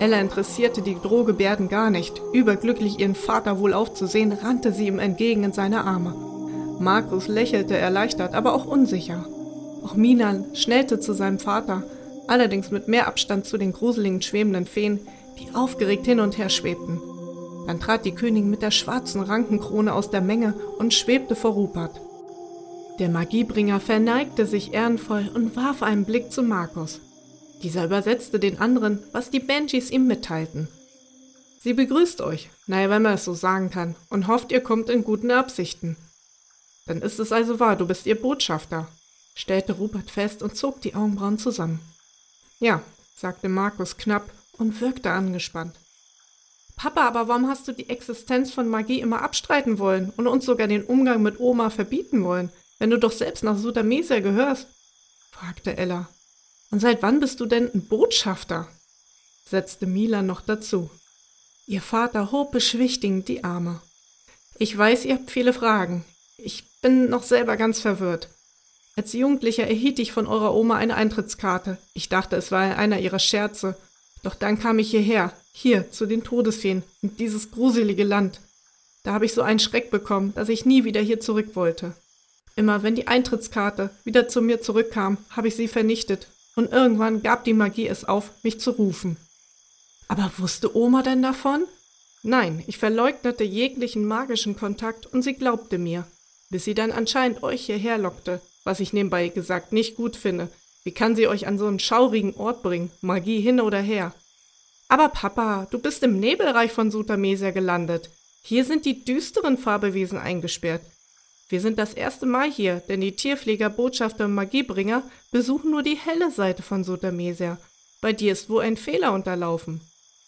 Ella 0.00 0.20
interessierte 0.20 0.82
die 0.82 0.96
Drohgebärden 1.00 1.68
gar 1.68 1.90
nicht. 1.90 2.20
Überglücklich, 2.32 2.98
ihren 2.98 3.14
Vater 3.14 3.60
wohl 3.60 3.72
aufzusehen, 3.72 4.32
rannte 4.32 4.72
sie 4.72 4.88
ihm 4.88 4.98
entgegen 4.98 5.44
in 5.44 5.52
seine 5.52 5.84
Arme. 5.84 6.14
Markus 6.80 7.28
lächelte 7.28 7.76
erleichtert, 7.76 8.34
aber 8.34 8.54
auch 8.54 8.66
unsicher. 8.66 9.24
Auch 9.84 9.94
Minan 9.94 10.46
schnellte 10.54 10.98
zu 10.98 11.12
seinem 11.12 11.38
Vater, 11.38 11.84
allerdings 12.26 12.70
mit 12.70 12.88
mehr 12.88 13.06
Abstand 13.06 13.46
zu 13.46 13.56
den 13.56 13.72
gruseligen 13.72 14.22
schwebenden 14.22 14.66
Feen, 14.66 15.00
die 15.38 15.54
aufgeregt 15.54 16.06
hin 16.06 16.20
und 16.20 16.38
her 16.38 16.48
schwebten. 16.48 17.00
Dann 17.66 17.80
trat 17.80 18.04
die 18.04 18.14
Königin 18.14 18.50
mit 18.50 18.62
der 18.62 18.70
schwarzen 18.70 19.22
Rankenkrone 19.22 19.92
aus 19.94 20.10
der 20.10 20.20
Menge 20.20 20.54
und 20.78 20.92
schwebte 20.92 21.36
vor 21.36 21.52
Rupert. 21.52 22.00
Der 23.00 23.08
Magiebringer 23.08 23.80
verneigte 23.80 24.46
sich 24.46 24.72
ehrenvoll 24.72 25.28
und 25.34 25.56
warf 25.56 25.82
einen 25.82 26.04
Blick 26.04 26.30
zu 26.30 26.42
Markus. 26.42 27.00
Dieser 27.62 27.86
übersetzte 27.86 28.38
den 28.38 28.60
anderen, 28.60 29.02
was 29.10 29.30
die 29.30 29.40
Banshees 29.40 29.90
ihm 29.90 30.06
mitteilten. 30.06 30.68
Sie 31.60 31.72
begrüßt 31.72 32.20
euch, 32.20 32.50
naja, 32.66 32.90
wenn 32.90 33.02
man 33.02 33.14
es 33.14 33.24
so 33.24 33.34
sagen 33.34 33.70
kann, 33.70 33.96
und 34.10 34.28
hofft, 34.28 34.52
ihr 34.52 34.60
kommt 34.60 34.90
in 34.90 35.02
guten 35.02 35.32
Absichten. 35.32 35.96
Dann 36.86 37.02
ist 37.02 37.18
es 37.18 37.32
also 37.32 37.58
wahr, 37.58 37.74
du 37.74 37.86
bist 37.86 38.06
ihr 38.06 38.20
Botschafter, 38.20 38.86
stellte 39.34 39.72
Rupert 39.72 40.10
fest 40.10 40.42
und 40.42 40.56
zog 40.56 40.80
die 40.82 40.94
Augenbrauen 40.94 41.38
zusammen. 41.38 41.80
Ja, 42.60 42.82
sagte 43.16 43.48
Markus 43.48 43.96
knapp 43.96 44.30
und 44.58 44.80
wirkte 44.80 45.10
angespannt. 45.10 45.74
Papa, 46.76 47.08
aber 47.08 47.28
warum 47.28 47.48
hast 47.48 47.66
du 47.66 47.72
die 47.72 47.88
Existenz 47.88 48.52
von 48.52 48.68
Magie 48.68 49.00
immer 49.00 49.22
abstreiten 49.22 49.78
wollen 49.78 50.12
und 50.16 50.26
uns 50.26 50.44
sogar 50.44 50.68
den 50.68 50.84
Umgang 50.84 51.22
mit 51.22 51.40
Oma 51.40 51.70
verbieten 51.70 52.24
wollen, 52.24 52.50
wenn 52.84 52.90
du 52.90 52.98
doch 52.98 53.12
selbst 53.12 53.42
nach 53.42 53.56
Sudamesia 53.56 54.20
gehörst? 54.20 54.66
fragte 55.32 55.74
Ella. 55.78 56.06
Und 56.70 56.80
seit 56.80 57.00
wann 57.00 57.18
bist 57.18 57.40
du 57.40 57.46
denn 57.46 57.70
ein 57.72 57.86
Botschafter? 57.86 58.68
setzte 59.48 59.86
Milan 59.86 60.26
noch 60.26 60.42
dazu. 60.42 60.90
Ihr 61.66 61.80
Vater 61.80 62.30
hob 62.30 62.52
beschwichtigend 62.52 63.26
die 63.28 63.42
Arme. 63.42 63.80
Ich 64.58 64.76
weiß, 64.76 65.06
ihr 65.06 65.14
habt 65.14 65.30
viele 65.30 65.54
Fragen. 65.54 66.04
Ich 66.36 66.62
bin 66.82 67.08
noch 67.08 67.22
selber 67.22 67.56
ganz 67.56 67.80
verwirrt. 67.80 68.28
Als 68.96 69.14
Jugendlicher 69.14 69.66
erhielt 69.66 69.98
ich 69.98 70.12
von 70.12 70.26
eurer 70.26 70.54
Oma 70.54 70.76
eine 70.76 70.94
Eintrittskarte. 70.94 71.78
Ich 71.94 72.10
dachte, 72.10 72.36
es 72.36 72.52
war 72.52 72.76
einer 72.76 73.00
ihrer 73.00 73.18
Scherze. 73.18 73.78
Doch 74.22 74.34
dann 74.34 74.58
kam 74.58 74.78
ich 74.78 74.90
hierher, 74.90 75.32
hier, 75.54 75.90
zu 75.90 76.04
den 76.04 76.22
Todesfeen, 76.22 76.82
in 77.00 77.16
dieses 77.16 77.50
gruselige 77.50 78.04
Land. 78.04 78.40
Da 79.04 79.14
habe 79.14 79.24
ich 79.24 79.32
so 79.32 79.40
einen 79.40 79.58
Schreck 79.58 79.90
bekommen, 79.90 80.34
dass 80.34 80.50
ich 80.50 80.66
nie 80.66 80.84
wieder 80.84 81.00
hier 81.00 81.18
zurück 81.18 81.56
wollte. 81.56 81.94
Immer 82.56 82.82
wenn 82.82 82.94
die 82.94 83.08
Eintrittskarte 83.08 83.90
wieder 84.04 84.28
zu 84.28 84.40
mir 84.40 84.60
zurückkam, 84.60 85.18
habe 85.30 85.48
ich 85.48 85.56
sie 85.56 85.68
vernichtet, 85.68 86.28
und 86.56 86.72
irgendwann 86.72 87.22
gab 87.22 87.44
die 87.44 87.54
Magie 87.54 87.88
es 87.88 88.04
auf, 88.04 88.30
mich 88.42 88.60
zu 88.60 88.70
rufen. 88.70 89.16
Aber 90.08 90.30
wusste 90.38 90.76
Oma 90.76 91.02
denn 91.02 91.22
davon? 91.22 91.64
Nein, 92.22 92.62
ich 92.66 92.78
verleugnete 92.78 93.44
jeglichen 93.44 94.06
magischen 94.06 94.56
Kontakt 94.56 95.06
und 95.06 95.22
sie 95.22 95.34
glaubte 95.34 95.78
mir, 95.78 96.06
bis 96.50 96.64
sie 96.64 96.74
dann 96.74 96.92
anscheinend 96.92 97.42
euch 97.42 97.66
hierher 97.66 97.98
lockte, 97.98 98.40
was 98.62 98.80
ich 98.80 98.92
nebenbei 98.92 99.28
gesagt 99.28 99.72
nicht 99.72 99.96
gut 99.96 100.16
finde. 100.16 100.48
Wie 100.84 100.92
kann 100.92 101.16
sie 101.16 101.26
euch 101.26 101.46
an 101.46 101.58
so 101.58 101.66
einen 101.66 101.80
schaurigen 101.80 102.34
Ort 102.34 102.62
bringen, 102.62 102.90
Magie 103.00 103.40
hin 103.40 103.60
oder 103.60 103.80
her? 103.80 104.14
Aber 104.88 105.08
Papa, 105.08 105.66
du 105.70 105.78
bist 105.78 106.02
im 106.02 106.20
Nebelreich 106.20 106.70
von 106.70 106.90
Sutamesia 106.90 107.50
gelandet. 107.50 108.10
Hier 108.42 108.64
sind 108.64 108.84
die 108.84 109.04
düsteren 109.04 109.58
Fabelwesen 109.58 110.18
eingesperrt. 110.18 110.82
Wir 111.48 111.60
sind 111.60 111.78
das 111.78 111.94
erste 111.94 112.26
Mal 112.26 112.50
hier, 112.50 112.82
denn 112.88 113.00
die 113.00 113.16
Tierpfleger, 113.16 113.70
Botschafter 113.70 114.24
und 114.24 114.34
Magiebringer 114.34 115.02
besuchen 115.30 115.70
nur 115.70 115.82
die 115.82 115.96
helle 115.96 116.30
Seite 116.30 116.62
von 116.62 116.84
Sotamesia. 116.84 117.58
Bei 118.00 118.12
dir 118.12 118.32
ist 118.32 118.48
wohl 118.48 118.62
ein 118.62 118.76
Fehler 118.76 119.12
unterlaufen, 119.12 119.80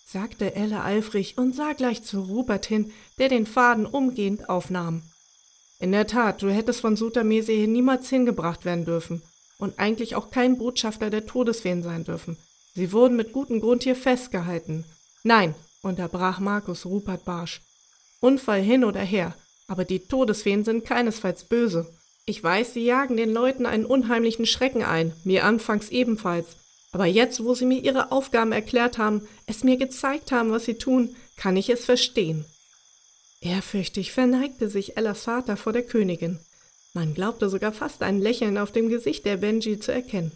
sagte 0.07 0.55
Elle 0.55 0.83
eifrig 0.83 1.37
und 1.39 1.55
sah 1.55 1.73
gleich 1.73 2.03
zu 2.03 2.21
Rupert 2.21 2.67
hin, 2.67 2.93
der 3.19 3.29
den 3.29 3.47
Faden 3.47 3.87
umgehend 3.87 4.49
aufnahm. 4.49 5.03
In 5.79 5.93
der 5.93 6.07
Tat, 6.07 6.43
du 6.43 6.51
hättest 6.51 6.81
von 6.81 6.97
Sotamesia 6.97 7.55
hier 7.55 7.69
niemals 7.69 8.09
hingebracht 8.09 8.64
werden 8.64 8.85
dürfen 8.85 9.23
und 9.59 9.79
eigentlich 9.79 10.14
auch 10.14 10.31
kein 10.31 10.59
Botschafter 10.59 11.11
der 11.11 11.27
Todesfeen 11.27 11.83
sein 11.83 12.05
dürfen. 12.05 12.37
Sie 12.75 12.93
wurden 12.93 13.17
mit 13.17 13.33
gutem 13.33 13.61
Grund 13.61 13.83
hier 13.83 13.97
festgehalten. 13.97 14.85
Nein, 15.23 15.55
unterbrach 15.83 16.41
Markus 16.41 16.85
Rupert 16.87 17.25
barsch. 17.25 17.62
Unfall 18.21 18.61
hin 18.61 18.85
oder 18.85 19.01
her, 19.01 19.35
aber 19.67 19.85
die 19.85 20.01
Todesfeen 20.01 20.64
sind 20.64 20.85
keinesfalls 20.85 21.45
böse. 21.45 21.87
Ich 22.25 22.43
weiß, 22.43 22.75
sie 22.75 22.85
jagen 22.85 23.17
den 23.17 23.33
Leuten 23.33 23.67
einen 23.67 23.85
unheimlichen 23.85 24.47
Schrecken 24.47 24.83
ein, 24.83 25.12
mir 25.25 25.45
anfangs 25.45 25.91
ebenfalls. 25.91 26.57
Aber 26.93 27.07
jetzt, 27.07 27.45
wo 27.45 27.55
sie 27.55 27.67
mir 27.67 27.81
ihre 27.81 28.11
Aufgaben 28.11 28.53
erklärt 28.53 28.99
haben, 28.99 29.29
es 29.47 29.64
mir 29.64 29.77
gezeigt 29.77 30.33
haben, 30.33 30.51
was 30.51 30.64
sie 30.64 30.75
tun, 30.75 31.14
kann 31.37 31.57
ich 31.57 31.69
es 31.69 31.85
verstehen. 31.85 32.45
Ehrfürchtig 33.41 34.12
verneigte 34.12 34.69
sich 34.69 34.97
Ellas 34.97 35.25
Vater 35.25 35.57
vor 35.57 35.73
der 35.73 35.83
Königin. 35.83 36.39
Man 36.95 37.14
glaubte 37.14 37.51
sogar 37.51 37.73
fast 37.73 38.03
ein 38.03 38.21
Lächeln 38.21 38.57
auf 38.57 38.73
dem 38.73 38.89
Gesicht 38.89 39.27
der 39.27 39.37
Benji 39.37 39.79
zu 39.79 39.93
erkennen. 39.93 40.33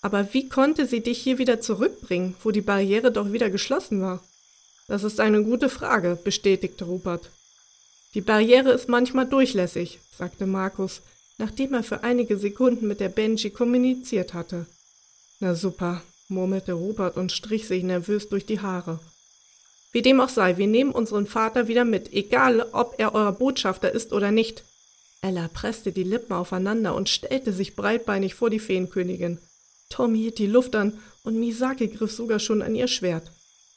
Aber 0.00 0.32
wie 0.32 0.48
konnte 0.48 0.86
sie 0.86 1.00
dich 1.00 1.18
hier 1.18 1.38
wieder 1.38 1.60
zurückbringen, 1.60 2.34
wo 2.42 2.50
die 2.50 2.62
Barriere 2.62 3.12
doch 3.12 3.32
wieder 3.32 3.50
geschlossen 3.50 4.00
war? 4.00 4.22
Das 4.86 5.02
ist 5.02 5.20
eine 5.20 5.42
gute 5.44 5.68
Frage, 5.68 6.18
bestätigte 6.22 6.84
Rupert. 6.84 7.30
Die 8.14 8.20
Barriere 8.20 8.70
ist 8.70 8.88
manchmal 8.88 9.26
durchlässig, 9.26 9.98
sagte 10.16 10.46
Markus, 10.46 11.02
nachdem 11.36 11.74
er 11.74 11.82
für 11.82 12.04
einige 12.04 12.38
Sekunden 12.38 12.86
mit 12.86 13.00
der 13.00 13.08
Benji 13.08 13.50
kommuniziert 13.50 14.34
hatte. 14.34 14.66
Na 15.40 15.56
super, 15.56 16.00
murmelte 16.28 16.74
Rupert 16.74 17.16
und 17.16 17.32
strich 17.32 17.66
sich 17.66 17.82
nervös 17.82 18.28
durch 18.28 18.46
die 18.46 18.60
Haare. 18.60 19.00
Wie 19.92 20.02
dem 20.02 20.20
auch 20.20 20.28
sei, 20.28 20.56
wir 20.56 20.68
nehmen 20.68 20.92
unseren 20.92 21.26
Vater 21.26 21.66
wieder 21.66 21.84
mit, 21.84 22.12
egal 22.12 22.60
ob 22.72 22.94
er 22.98 23.14
euer 23.14 23.32
Botschafter 23.32 23.92
ist 23.92 24.12
oder 24.12 24.30
nicht. 24.30 24.64
Ella 25.20 25.48
presste 25.48 25.90
die 25.90 26.04
Lippen 26.04 26.34
aufeinander 26.34 26.94
und 26.94 27.08
stellte 27.08 27.52
sich 27.52 27.74
breitbeinig 27.74 28.34
vor 28.34 28.50
die 28.50 28.58
Feenkönigin. 28.60 29.38
Tom 29.90 30.14
hielt 30.14 30.38
die 30.38 30.46
Luft 30.46 30.76
an 30.76 30.98
und 31.24 31.38
Misaki 31.38 31.88
griff 31.88 32.12
sogar 32.12 32.38
schon 32.38 32.62
an 32.62 32.74
ihr 32.74 32.88
Schwert. 32.88 33.30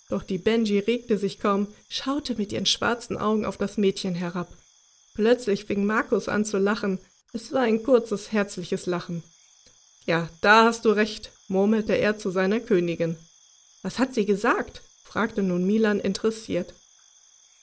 Doch 0.09 0.23
die 0.23 0.37
Benji 0.37 0.79
regte 0.79 1.17
sich 1.17 1.39
kaum, 1.39 1.67
schaute 1.89 2.35
mit 2.35 2.51
ihren 2.51 2.65
schwarzen 2.65 3.17
Augen 3.17 3.45
auf 3.45 3.57
das 3.57 3.77
Mädchen 3.77 4.15
herab. 4.15 4.47
Plötzlich 5.13 5.65
fing 5.65 5.85
Markus 5.85 6.29
an 6.29 6.45
zu 6.45 6.57
lachen. 6.57 6.99
Es 7.33 7.51
war 7.51 7.61
ein 7.61 7.83
kurzes, 7.83 8.31
herzliches 8.31 8.85
Lachen. 8.85 9.23
Ja, 10.05 10.29
da 10.41 10.65
hast 10.65 10.85
du 10.85 10.91
recht, 10.91 11.31
murmelte 11.47 11.93
er 11.93 12.17
zu 12.17 12.29
seiner 12.29 12.59
Königin. 12.59 13.17
Was 13.81 13.99
hat 13.99 14.13
sie 14.13 14.25
gesagt? 14.25 14.81
fragte 15.03 15.43
nun 15.43 15.65
Milan 15.65 15.99
interessiert 15.99 16.73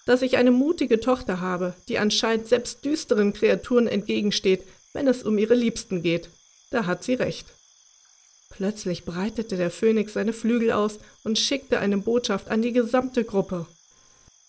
dass 0.06 0.22
ich 0.22 0.36
eine 0.36 0.50
mutige 0.50 1.00
Tochter 1.00 1.40
habe, 1.40 1.74
die 1.88 1.98
anscheinend 1.98 2.48
selbst 2.48 2.84
düsteren 2.84 3.32
Kreaturen 3.32 3.86
entgegensteht, 3.86 4.62
wenn 4.92 5.08
es 5.08 5.22
um 5.22 5.38
ihre 5.38 5.54
Liebsten 5.54 6.02
geht. 6.02 6.28
Da 6.70 6.86
hat 6.86 7.04
sie 7.04 7.14
recht. 7.14 7.46
Plötzlich 8.56 9.04
breitete 9.04 9.56
der 9.56 9.70
Phönix 9.70 10.12
seine 10.12 10.32
Flügel 10.32 10.70
aus 10.70 11.00
und 11.24 11.38
schickte 11.38 11.80
eine 11.80 11.98
Botschaft 11.98 12.48
an 12.48 12.62
die 12.62 12.72
gesamte 12.72 13.24
Gruppe. 13.24 13.66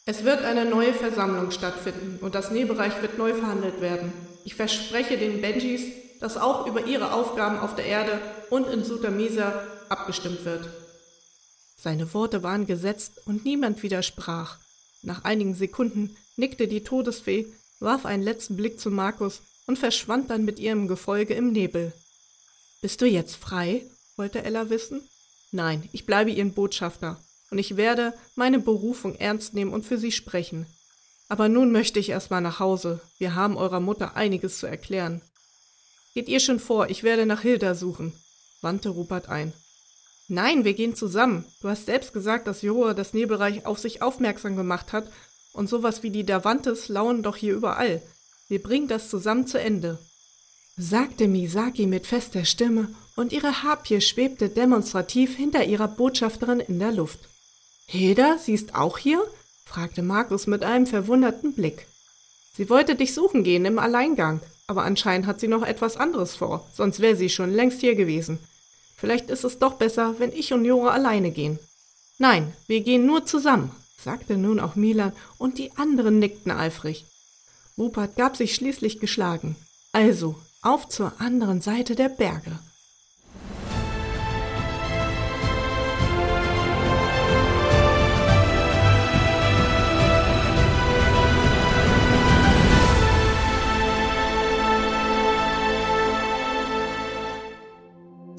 Es 0.06 0.24
wird 0.24 0.44
eine 0.44 0.66
neue 0.66 0.94
Versammlung 0.94 1.50
stattfinden 1.50 2.20
und 2.22 2.36
das 2.36 2.52
Nähbereich 2.52 3.02
wird 3.02 3.18
neu 3.18 3.34
verhandelt 3.34 3.82
werden. 3.82 4.14
Ich 4.44 4.54
verspreche 4.54 5.18
den 5.18 5.42
Benjis, 5.42 5.82
dass 6.20 6.38
auch 6.38 6.68
über 6.68 6.86
ihre 6.86 7.14
Aufgaben 7.14 7.58
auf 7.58 7.76
der 7.76 7.86
Erde 7.86 8.22
und 8.52 8.68
in 8.68 8.84
Sutamisa 8.84 9.64
abgestimmt 9.90 10.46
wird. 10.46 10.70
Seine 11.76 12.14
Worte 12.14 12.44
waren 12.44 12.68
gesetzt 12.68 13.22
und 13.26 13.44
niemand 13.44 13.82
widersprach. 13.82 14.60
Nach 15.02 15.24
einigen 15.24 15.56
Sekunden 15.56 16.16
nickte 16.36 16.68
die 16.68 16.84
Todesfee, 16.84 17.48
warf 17.80 18.06
einen 18.06 18.24
letzten 18.24 18.56
Blick 18.56 18.80
zu 18.80 18.92
Markus 18.92 19.42
und 19.66 19.80
verschwand 19.80 20.30
dann 20.30 20.46
mit 20.46 20.60
ihrem 20.60 20.88
Gefolge 20.88 21.34
im 21.34 21.52
Nebel. 21.52 21.92
Bist 22.82 23.02
du 23.02 23.08
jetzt 23.08 23.36
frei? 23.36 23.82
Wollte 24.18 24.44
Ella 24.44 24.70
wissen. 24.70 25.02
Nein, 25.52 25.88
ich 25.92 26.06
bleibe 26.06 26.32
Ihren 26.32 26.54
Botschafter, 26.54 27.20
und 27.52 27.58
ich 27.58 27.78
werde 27.78 28.14
meine 28.36 28.60
Berufung 28.60 29.16
ernst 29.16 29.54
nehmen 29.54 29.74
und 29.74 29.86
für 29.86 29.98
Sie 29.98 30.12
sprechen. 30.12 30.66
Aber 31.28 31.50
nun 31.50 31.72
möchte 31.72 32.00
ich 32.00 32.10
erst 32.10 32.32
mal 32.32 32.42
nach 32.42 32.60
Hause. 32.60 33.02
Wir 33.18 33.36
haben 33.36 33.58
eurer 33.58 33.80
Mutter 33.80 34.16
einiges 34.16 34.60
zu 34.60 34.68
erklären. 34.68 35.22
Geht 36.14 36.30
ihr 36.30 36.40
schon 36.40 36.60
vor, 36.60 36.90
ich 36.90 37.04
werde 37.04 37.26
nach 37.26 37.42
Hilda 37.42 37.76
suchen, 37.76 38.14
wandte 38.62 38.90
Rupert 38.90 39.28
ein. 39.28 39.54
Nein, 40.28 40.64
wir 40.64 40.74
gehen 40.74 40.96
zusammen. 40.96 41.46
Du 41.62 41.70
hast 41.70 41.86
selbst 41.86 42.14
gesagt, 42.14 42.48
dass 42.48 42.62
Joa 42.62 42.94
das 42.94 43.14
Nebelreich 43.14 43.66
auf 43.66 43.80
sich 43.80 44.02
aufmerksam 44.02 44.56
gemacht 44.56 44.92
hat 44.92 45.12
und 45.54 45.70
sowas 45.70 46.04
wie 46.04 46.10
die 46.10 46.26
Davantes 46.26 46.90
lauern 46.90 47.22
doch 47.22 47.36
hier 47.36 47.54
überall. 47.54 48.02
Wir 48.48 48.62
bringen 48.62 48.88
das 48.88 49.10
zusammen 49.10 49.46
zu 49.46 49.60
Ende. 49.60 50.00
Sagte 50.78 51.28
Misaki 51.28 51.86
mit 51.86 52.08
fester 52.08 52.46
Stimme 52.46 52.94
und 53.16 53.32
ihre 53.32 53.64
Harpie 53.64 54.02
schwebte 54.02 54.50
demonstrativ 54.50 55.36
hinter 55.36 55.64
ihrer 55.64 55.88
Botschafterin 55.88 56.60
in 56.60 56.80
der 56.80 56.92
Luft. 56.92 57.20
Hilda, 57.88 58.38
sie 58.38 58.54
ist 58.54 58.76
auch 58.76 58.98
hier? 58.98 59.24
fragte 59.66 60.02
Markus 60.02 60.48
mit 60.48 60.64
einem 60.64 60.86
verwunderten 60.86 61.54
Blick. 61.54 61.88
Sie 62.56 62.70
wollte 62.70 62.96
dich 62.96 63.14
suchen 63.14 63.44
gehen 63.44 63.66
im 63.66 63.80
Alleingang, 63.80 64.42
aber 64.68 64.84
anscheinend 64.84 65.28
hat 65.28 65.40
sie 65.40 65.48
noch 65.48 65.64
etwas 65.64 65.98
anderes 65.98 66.36
vor, 66.36 66.68
sonst 66.74 67.00
wäre 67.00 67.16
sie 67.16 67.30
schon 67.30 67.52
längst 67.52 67.82
hier 67.82 67.96
gewesen. 67.96 68.40
Vielleicht 68.96 69.30
ist 69.30 69.44
es 69.44 69.60
doch 69.60 69.74
besser, 69.74 70.16
wenn 70.20 70.32
ich 70.32 70.54
und 70.54 70.66
Jora 70.66 70.92
alleine 70.92 71.32
gehen. 71.32 71.60
Nein, 72.18 72.54
wir 72.68 72.82
gehen 72.82 73.06
nur 73.06 73.26
zusammen, 73.26 73.72
sagte 74.02 74.38
nun 74.38 74.60
auch 74.60 74.76
Milan, 74.76 75.12
und 75.38 75.58
die 75.58 75.72
anderen 75.76 76.20
nickten 76.20 76.52
eifrig. 76.52 77.06
Rupert 77.78 78.16
gab 78.16 78.38
sich 78.38 78.56
schließlich 78.56 79.00
geschlagen. 79.00 79.58
Also, 79.92 80.36
auf 80.62 80.88
zur 80.88 81.20
anderen 81.20 81.62
Seite 81.62 81.96
der 81.96 82.10
Berge. 82.10 82.58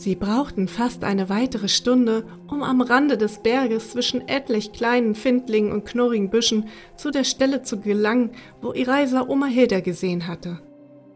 Sie 0.07 0.15
brauchten 0.15 0.69
fast 0.69 1.03
eine 1.03 1.29
weitere 1.31 1.67
Stunde, 1.67 2.25
um 2.47 2.63
am 2.63 2.81
Rande 2.81 3.19
des 3.19 3.39
Berges 3.43 3.91
zwischen 3.91 4.29
etlich 4.29 4.71
kleinen 4.71 5.17
Findlingen 5.17 5.73
und 5.73 5.85
knurrigen 5.85 6.31
Büschen 6.31 6.69
zu 6.97 7.11
der 7.11 7.25
Stelle 7.25 7.65
zu 7.65 7.81
gelangen, 7.81 8.31
wo 8.63 8.73
Ireisa 8.73 9.27
Oma 9.27 9.47
Hilda 9.47 9.81
gesehen 9.81 10.29
hatte. 10.29 10.61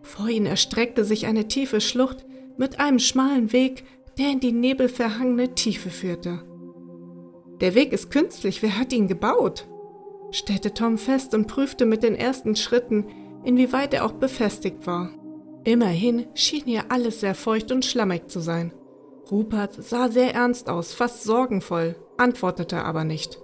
Vor 0.03 0.29
ihnen 0.29 0.47
erstreckte 0.47 1.05
sich 1.05 1.27
eine 1.27 1.47
tiefe 1.47 1.81
Schlucht 1.81 2.27
mit 2.57 2.81
einem 2.81 2.99
schmalen 2.99 3.53
Weg, 3.53 3.85
der 4.19 4.31
in 4.31 4.41
die 4.41 4.51
nebelverhangene 4.51 5.55
Tiefe 5.55 5.91
führte. 5.91 6.43
Der 7.61 7.77
Weg 7.77 7.93
ist 7.93 8.11
künstlich, 8.11 8.61
wer 8.61 8.77
hat 8.77 8.93
ihn 8.93 9.07
gebaut? 9.07 9.69
stellte 10.33 10.75
Tom 10.75 10.99
fest 10.99 11.33
und 11.33 11.47
prüfte 11.47 11.87
mit 11.87 12.03
den 12.03 12.17
ersten 12.17 12.57
Schritten, 12.57 13.07
inwieweit 13.45 13.95
er 13.95 14.05
auch 14.05 14.15
befestigt 14.15 14.85
war. 14.89 15.11
Immerhin 15.63 16.27
schien 16.35 16.65
hier 16.65 16.87
alles 16.89 17.21
sehr 17.21 17.37
feucht 17.37 17.71
und 17.71 17.85
schlammig 17.85 18.29
zu 18.29 18.41
sein. 18.41 18.73
Rupert 19.31 19.75
sah 19.75 20.09
sehr 20.09 20.35
ernst 20.35 20.69
aus, 20.69 20.93
fast 20.93 21.23
sorgenvoll, 21.23 21.97
antwortete 22.17 22.85
aber 22.85 23.05
nicht. 23.05 23.41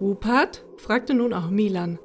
Rupert? 0.00 0.64
fragte 0.76 1.14
nun 1.14 1.32
auch 1.32 1.50
Milan. 1.50 1.98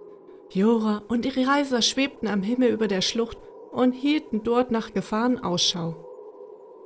Jora 0.50 1.04
und 1.08 1.26
ihre 1.26 1.48
Reiser 1.48 1.82
schwebten 1.82 2.28
am 2.28 2.44
Himmel 2.44 2.70
über 2.70 2.88
der 2.88 3.02
Schlucht 3.02 3.38
und 3.72 3.94
hielten 3.94 4.44
dort 4.44 4.72
nach 4.72 4.94
Gefahren 4.94 5.40
Ausschau. 5.40 5.96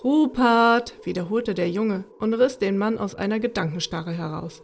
Rupert, 0.03 0.95
wiederholte 1.03 1.53
der 1.53 1.69
Junge 1.69 2.06
und 2.19 2.34
riss 2.34 2.57
den 2.57 2.77
Mann 2.77 2.98
aus 2.98 3.14
einer 3.14 3.39
Gedankenstarre 3.39 4.11
heraus. 4.11 4.64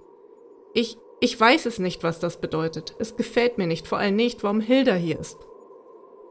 Ich, 0.73 0.97
ich 1.19 1.39
weiß 1.39 1.65
es 1.67 1.79
nicht, 1.79 2.03
was 2.03 2.19
das 2.19 2.41
bedeutet. 2.41 2.95
Es 2.99 3.15
gefällt 3.15 3.57
mir 3.57 3.67
nicht, 3.67 3.88
vor 3.88 3.99
allem 3.99 4.15
nicht, 4.15 4.43
warum 4.43 4.61
Hilda 4.61 4.95
hier 4.95 5.19
ist. 5.19 5.38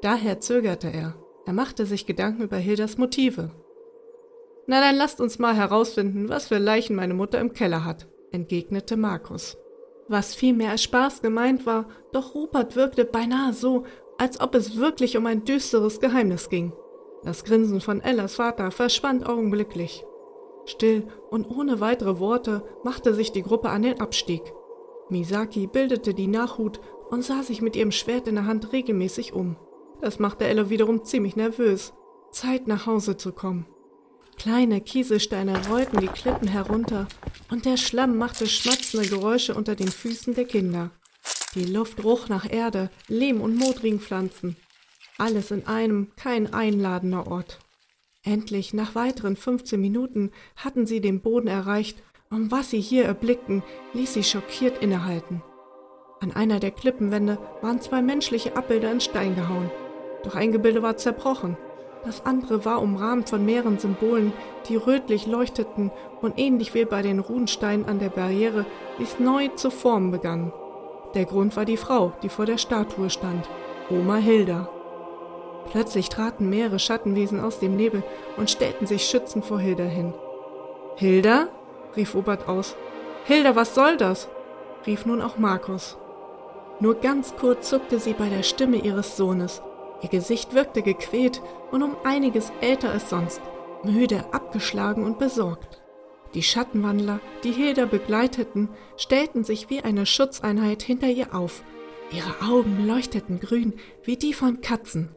Daher 0.03 0.41
zögerte 0.41 0.89
er. 0.89 1.15
Er 1.47 1.53
machte 1.53 1.87
sich 1.87 2.07
Gedanken 2.07 2.43
über 2.43 2.57
Hildas 2.57 2.99
Motive. 2.99 3.51
Na 4.67 4.81
dann 4.81 4.97
lasst 4.97 5.21
uns 5.21 5.39
mal 5.39 5.55
herausfinden, 5.55 6.29
was 6.29 6.49
für 6.49 6.59
Leichen 6.59 6.97
meine 6.97 7.15
Mutter 7.15 7.41
im 7.41 7.53
Keller 7.53 7.85
hat, 7.85 8.09
entgegnete 8.33 8.97
Markus. 8.97 9.57
Was 10.09 10.35
vielmehr 10.35 10.71
als 10.71 10.83
Spaß 10.83 11.23
gemeint 11.23 11.67
war, 11.67 11.87
doch 12.13 12.35
Rupert 12.35 12.77
wirkte 12.77 13.05
beinahe 13.05 13.53
so, 13.53 13.85
als 14.19 14.41
ob 14.41 14.55
es 14.55 14.77
wirklich 14.77 15.17
um 15.17 15.27
ein 15.27 15.45
düsteres 15.45 16.01
Geheimnis 16.01 16.49
ging. 16.49 16.73
Das 17.23 17.45
Grinsen 17.45 17.81
von 17.81 18.01
Ellas 18.01 18.37
Vater 18.37 18.71
verschwand 18.71 19.27
augenblicklich. 19.27 20.05
Still 20.65 21.07
und 21.31 21.49
ohne 21.49 21.81
weitere 21.81 22.19
Worte 22.19 22.63
machte 22.83 23.15
sich 23.15 23.33
die 23.33 23.43
Gruppe 23.43 23.69
an 23.69 23.83
den 23.83 24.01
Abstieg. 24.01 24.43
Misaki 25.11 25.69
bildete 25.69 26.13
die 26.15 26.27
Nachhut 26.27 26.81
und 27.11 27.23
sah 27.23 27.43
sich 27.43 27.63
mit 27.63 27.77
ihrem 27.77 27.93
Schwert 27.93 28.27
in 28.27 28.35
der 28.35 28.47
Hand 28.47 28.73
regelmäßig 28.73 29.33
um. 29.33 29.57
Das 30.01 30.19
machte 30.19 30.45
Ella 30.45 30.71
wiederum 30.71 31.05
ziemlich 31.05 31.37
nervös. 31.37 31.95
Zeit 32.33 32.67
nach 32.67 32.87
Hause 32.87 33.17
zu 33.17 33.33
kommen. 33.33 33.67
Kleine 34.39 34.81
Kieselsteine 34.81 35.67
rollten 35.69 36.01
die 36.01 36.09
Klippen 36.09 36.49
herunter 36.49 37.09
und 37.51 37.65
der 37.65 37.77
Schlamm 37.77 38.19
machte 38.19 38.47
schmatzende 38.47 39.09
Geräusche 39.09 39.55
unter 39.55 39.75
den 39.75 39.89
Füßen 39.89 40.35
der 40.35 40.45
Kinder. 40.45 40.91
Die 41.55 41.65
Luft 41.65 42.05
roch 42.05 42.29
nach 42.29 42.51
Erde, 42.51 42.91
Lehm 43.09 43.41
und 43.41 43.57
modrigen 43.57 43.99
Pflanzen. 43.99 44.57
Alles 45.19 45.51
in 45.51 45.67
einem, 45.67 46.13
kein 46.17 46.53
einladender 46.53 47.27
Ort. 47.27 47.59
Endlich, 48.23 48.75
nach 48.75 48.95
weiteren 48.95 49.37
15 49.37 49.81
Minuten, 49.81 50.33
hatten 50.57 50.87
sie 50.87 51.01
den 51.01 51.21
Boden 51.23 51.49
erreicht 51.49 52.03
und 52.29 52.51
was 52.51 52.71
sie 52.71 52.81
hier 52.81 53.05
erblickten, 53.05 53.63
ließ 53.95 54.15
sie 54.15 54.25
schockiert 54.25 54.83
innehalten. 54.83 55.43
An 56.21 56.33
einer 56.33 56.61
der 56.61 56.73
Klippenwände 56.73 57.39
waren 57.63 57.81
zwei 57.81 58.03
menschliche 58.03 58.57
Abbilder 58.57 58.91
in 58.91 59.01
Stein 59.01 59.35
gehauen. 59.35 59.71
Doch 60.25 60.35
ein 60.35 60.53
Gebilde 60.53 60.83
war 60.83 60.97
zerbrochen. 60.97 61.57
Das 62.07 62.25
andere 62.25 62.65
war 62.65 62.83
umrahmt 62.83 63.29
von 63.31 63.45
mehreren 63.45 63.81
Symbolen, 63.81 64.33
die 64.69 64.77
rötlich 64.77 65.27
leuchteten 65.27 65.91
und 66.23 66.39
ähnlich 66.39 66.73
wie 66.73 66.85
bei 66.85 67.03
den 67.03 67.19
Runensteinen 67.19 67.85
an 67.85 67.99
der 67.99 68.11
Barriere 68.11 68.65
dies 69.01 69.19
neu 69.19 69.49
zu 69.49 69.73
formen 69.73 70.13
begannen. 70.13 70.53
Der 71.15 71.25
Grund 71.25 71.57
war 71.57 71.65
die 71.65 71.77
Frau, 71.77 72.13
die 72.23 72.29
vor 72.29 72.47
der 72.47 72.59
Statue 72.59 73.11
stand, 73.11 73.49
Oma 73.91 74.17
Hilda. 74.17 74.69
Plötzlich 75.73 76.09
traten 76.09 76.49
mehrere 76.49 76.79
Schattenwesen 76.79 77.41
aus 77.41 77.59
dem 77.59 77.75
Nebel 77.75 78.05
und 78.37 78.51
stellten 78.51 78.87
sich 78.87 79.05
schützend 79.05 79.45
vor 79.45 79.59
Hilda 79.59 79.85
hin. 79.85 80.15
Hilda? 80.95 81.49
rief 81.97 82.15
Robert 82.15 82.49
aus. 82.49 82.77
Hilda, 83.25 83.57
was 83.57 83.75
soll 83.75 83.97
das? 83.97 84.29
rief 84.87 85.07
nun 85.07 85.21
auch 85.21 85.39
Markus. 85.39 85.97
Nur 86.79 86.95
ganz 86.95 87.35
kurz 87.35 87.69
zuckte 87.69 87.99
sie 87.99 88.13
bei 88.13 88.29
der 88.29 88.45
Stimme 88.45 88.77
ihres 88.77 89.17
Sohnes. 89.17 89.61
Ihr 90.03 90.09
Gesicht 90.09 90.55
wirkte 90.55 90.83
gequält 90.83 91.43
und 91.71 91.83
um 91.83 91.97
einiges 92.05 92.53
älter 92.61 92.91
als 92.91 93.11
sonst, 93.11 93.41
müde, 93.83 94.25
abgeschlagen 94.33 95.05
und 95.05 95.19
besorgt. 95.19 95.83
Die 96.35 96.43
Schattenwandler, 96.43 97.21
die 97.45 97.53
Hilda 97.53 97.87
begleiteten, 97.87 98.69
stellten 98.97 99.45
sich 99.45 99.71
wie 99.71 99.81
eine 99.81 100.05
Schutzeinheit 100.05 100.83
hinter 100.83 101.09
ihr 101.09 101.35
auf. 101.35 101.63
Ihre 102.11 102.47
Augen 102.47 102.87
leuchteten 102.87 103.41
grün 103.41 103.75
wie 104.05 104.17
die 104.17 104.35
von 104.35 104.61
Katzen. 104.61 105.15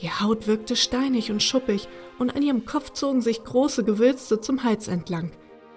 Die 0.00 0.10
Haut 0.10 0.46
wirkte 0.46 0.76
steinig 0.76 1.30
und 1.32 1.42
schuppig 1.42 1.88
und 2.18 2.30
an 2.30 2.42
ihrem 2.42 2.64
Kopf 2.64 2.92
zogen 2.92 3.20
sich 3.20 3.42
große 3.42 3.84
Gewülste 3.84 4.40
zum 4.40 4.62
Hals 4.62 4.86
entlang. 4.86 5.32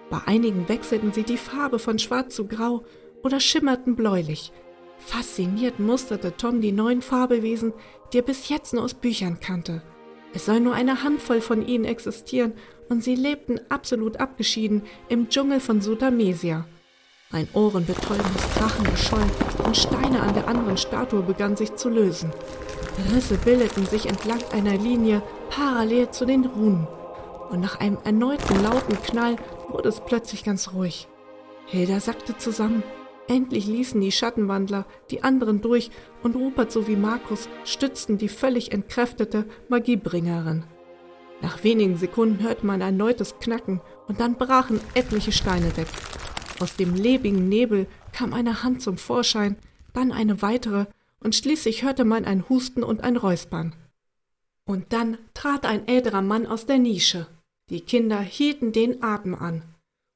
Bei 0.09 0.21
einigen 0.25 0.69
wechselten 0.69 1.11
sie 1.11 1.23
die 1.23 1.37
Farbe 1.37 1.79
von 1.79 1.97
schwarz 1.97 2.35
zu 2.35 2.47
grau 2.47 2.83
oder 3.23 3.39
schimmerten 3.39 3.95
bläulich. 3.95 4.51
Fasziniert 4.97 5.79
musterte 5.79 6.35
Tom 6.37 6.61
die 6.61 6.71
neuen 6.71 7.01
Fabelwesen, 7.01 7.73
die 8.11 8.19
er 8.19 8.23
bis 8.23 8.49
jetzt 8.49 8.73
nur 8.73 8.83
aus 8.83 8.93
Büchern 8.93 9.39
kannte. 9.39 9.81
Es 10.33 10.45
soll 10.45 10.59
nur 10.59 10.73
eine 10.73 11.03
Handvoll 11.03 11.41
von 11.41 11.67
ihnen 11.67 11.85
existieren 11.85 12.53
und 12.89 13.03
sie 13.03 13.15
lebten 13.15 13.59
absolut 13.69 14.17
abgeschieden 14.17 14.83
im 15.09 15.29
Dschungel 15.29 15.59
von 15.59 15.81
Sutamesia. 15.81 16.65
Ein 17.31 17.47
ohrenbetäubendes 17.53 18.49
Krachen 18.55 18.85
erscholl 18.85 19.25
und 19.63 19.75
Steine 19.75 20.21
an 20.21 20.33
der 20.33 20.47
anderen 20.47 20.77
Statue 20.77 21.23
begannen 21.23 21.55
sich 21.55 21.75
zu 21.75 21.89
lösen. 21.89 22.31
Risse 23.11 23.37
bildeten 23.37 23.85
sich 23.85 24.05
entlang 24.05 24.39
einer 24.51 24.77
Linie 24.77 25.23
parallel 25.49 26.11
zu 26.11 26.25
den 26.25 26.45
Runen. 26.45 26.87
Und 27.49 27.59
nach 27.59 27.79
einem 27.79 27.97
erneuten 28.03 28.61
lauten 28.61 29.01
Knall 29.01 29.35
wurde 29.69 29.89
es 29.89 29.99
plötzlich 29.99 30.43
ganz 30.43 30.73
ruhig. 30.73 31.07
Hilda 31.65 31.99
sackte 31.99 32.37
zusammen. 32.37 32.83
Endlich 33.27 33.67
ließen 33.67 34.01
die 34.01 34.11
Schattenwandler 34.11 34.85
die 35.09 35.23
anderen 35.23 35.61
durch 35.61 35.91
und 36.23 36.35
Rupert 36.35 36.71
sowie 36.71 36.95
Markus 36.95 37.47
stützten 37.63 38.17
die 38.17 38.29
völlig 38.29 38.71
entkräftete 38.71 39.45
Magiebringerin. 39.69 40.63
Nach 41.41 41.63
wenigen 41.63 41.97
Sekunden 41.97 42.43
hörte 42.43 42.65
man 42.65 42.81
ein 42.81 42.93
erneutes 42.93 43.39
Knacken 43.39 43.81
und 44.07 44.19
dann 44.19 44.35
brachen 44.35 44.79
etliche 44.93 45.31
Steine 45.31 45.75
weg. 45.77 45.87
Aus 46.59 46.75
dem 46.75 46.95
lebigen 46.95 47.49
Nebel 47.49 47.87
kam 48.11 48.33
eine 48.33 48.63
Hand 48.63 48.81
zum 48.81 48.97
Vorschein, 48.97 49.57
dann 49.93 50.11
eine 50.11 50.41
weitere 50.41 50.85
und 51.19 51.35
schließlich 51.35 51.83
hörte 51.83 52.05
man 52.05 52.25
ein 52.25 52.47
Husten 52.49 52.83
und 52.83 53.03
ein 53.03 53.17
Räuspern. 53.17 53.75
Und 54.65 54.93
dann 54.93 55.17
trat 55.33 55.65
ein 55.65 55.87
älterer 55.87 56.21
Mann 56.21 56.45
aus 56.45 56.65
der 56.65 56.77
Nische. 56.77 57.27
Die 57.69 57.81
Kinder 57.81 58.19
hielten 58.19 58.71
den 58.71 59.03
Atem 59.03 59.35
an. 59.35 59.63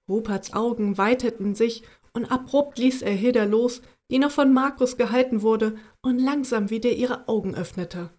Ruperts 0.08 0.54
Augen 0.54 0.98
weiteten 0.98 1.56
sich 1.56 1.84
und 2.18 2.26
abrupt 2.32 2.80
ließ 2.80 3.04
er 3.04 3.14
Hilda 3.14 3.44
los, 3.44 3.84
die 4.10 4.18
noch 4.18 4.32
von 4.32 4.52
Markus 4.52 4.98
gehalten 4.98 5.44
wurde 5.44 5.78
und 6.02 6.18
langsam 6.18 6.72
wieder 6.72 6.90
ihre 6.90 7.28
Augen 7.28 7.54
öffnete. 7.54 8.10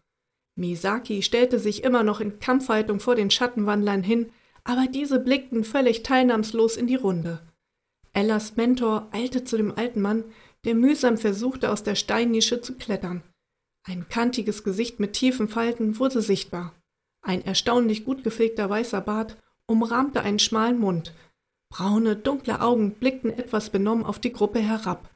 Misaki 0.54 1.20
stellte 1.22 1.58
sich 1.58 1.82
immer 1.82 2.04
noch 2.04 2.20
in 2.20 2.38
Kampfhaltung 2.38 3.00
vor 3.00 3.16
den 3.16 3.30
Schattenwandlern 3.30 4.04
hin, 4.04 4.30
aber 4.62 4.86
diese 4.86 5.18
blickten 5.18 5.64
völlig 5.64 6.04
teilnahmslos 6.04 6.76
in 6.76 6.86
die 6.86 6.94
Runde. 6.94 7.40
Ellas 8.12 8.54
Mentor 8.54 9.08
eilte 9.10 9.42
zu 9.42 9.56
dem 9.56 9.76
alten 9.76 10.00
Mann, 10.00 10.24
der 10.64 10.76
mühsam 10.76 11.18
versuchte, 11.18 11.70
aus 11.70 11.82
der 11.82 11.96
Steinnische 11.96 12.60
zu 12.60 12.76
klettern. 12.76 13.24
Ein 13.82 14.08
kantiges 14.08 14.62
Gesicht 14.62 15.00
mit 15.00 15.14
tiefen 15.14 15.48
Falten 15.48 15.98
wurde 15.98 16.22
sichtbar. 16.22 16.72
Ein 17.20 17.44
erstaunlich 17.44 18.04
gut 18.04 18.22
gepflegter 18.22 18.70
weißer 18.70 19.00
Bart 19.00 19.36
umrahmte 19.66 20.22
einen 20.22 20.38
schmalen 20.38 20.78
Mund. 20.78 21.12
Braune, 21.70 22.16
dunkle 22.16 22.60
Augen 22.60 22.92
blickten 22.92 23.30
etwas 23.30 23.70
benommen 23.70 24.04
auf 24.04 24.18
die 24.18 24.32
Gruppe 24.32 24.58
herab. 24.60 25.10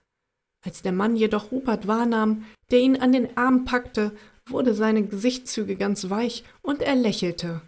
Als 0.65 0.83
der 0.83 0.93
Mann 0.93 1.17
jedoch 1.17 1.51
Rupert 1.51 1.89
wahrnahm, 1.89 2.45
der 2.71 2.81
ihn 2.81 2.97
an 2.97 3.13
den 3.13 3.37
Arm 3.37 3.65
packte, 3.65 4.13
wurde 4.47 4.75
seine 4.75 5.05
Gesichtszüge 5.05 5.77
ganz 5.77 6.09
weich 6.11 6.45
und 6.63 6.83
er 6.83 6.95
lächelte. 6.95 7.63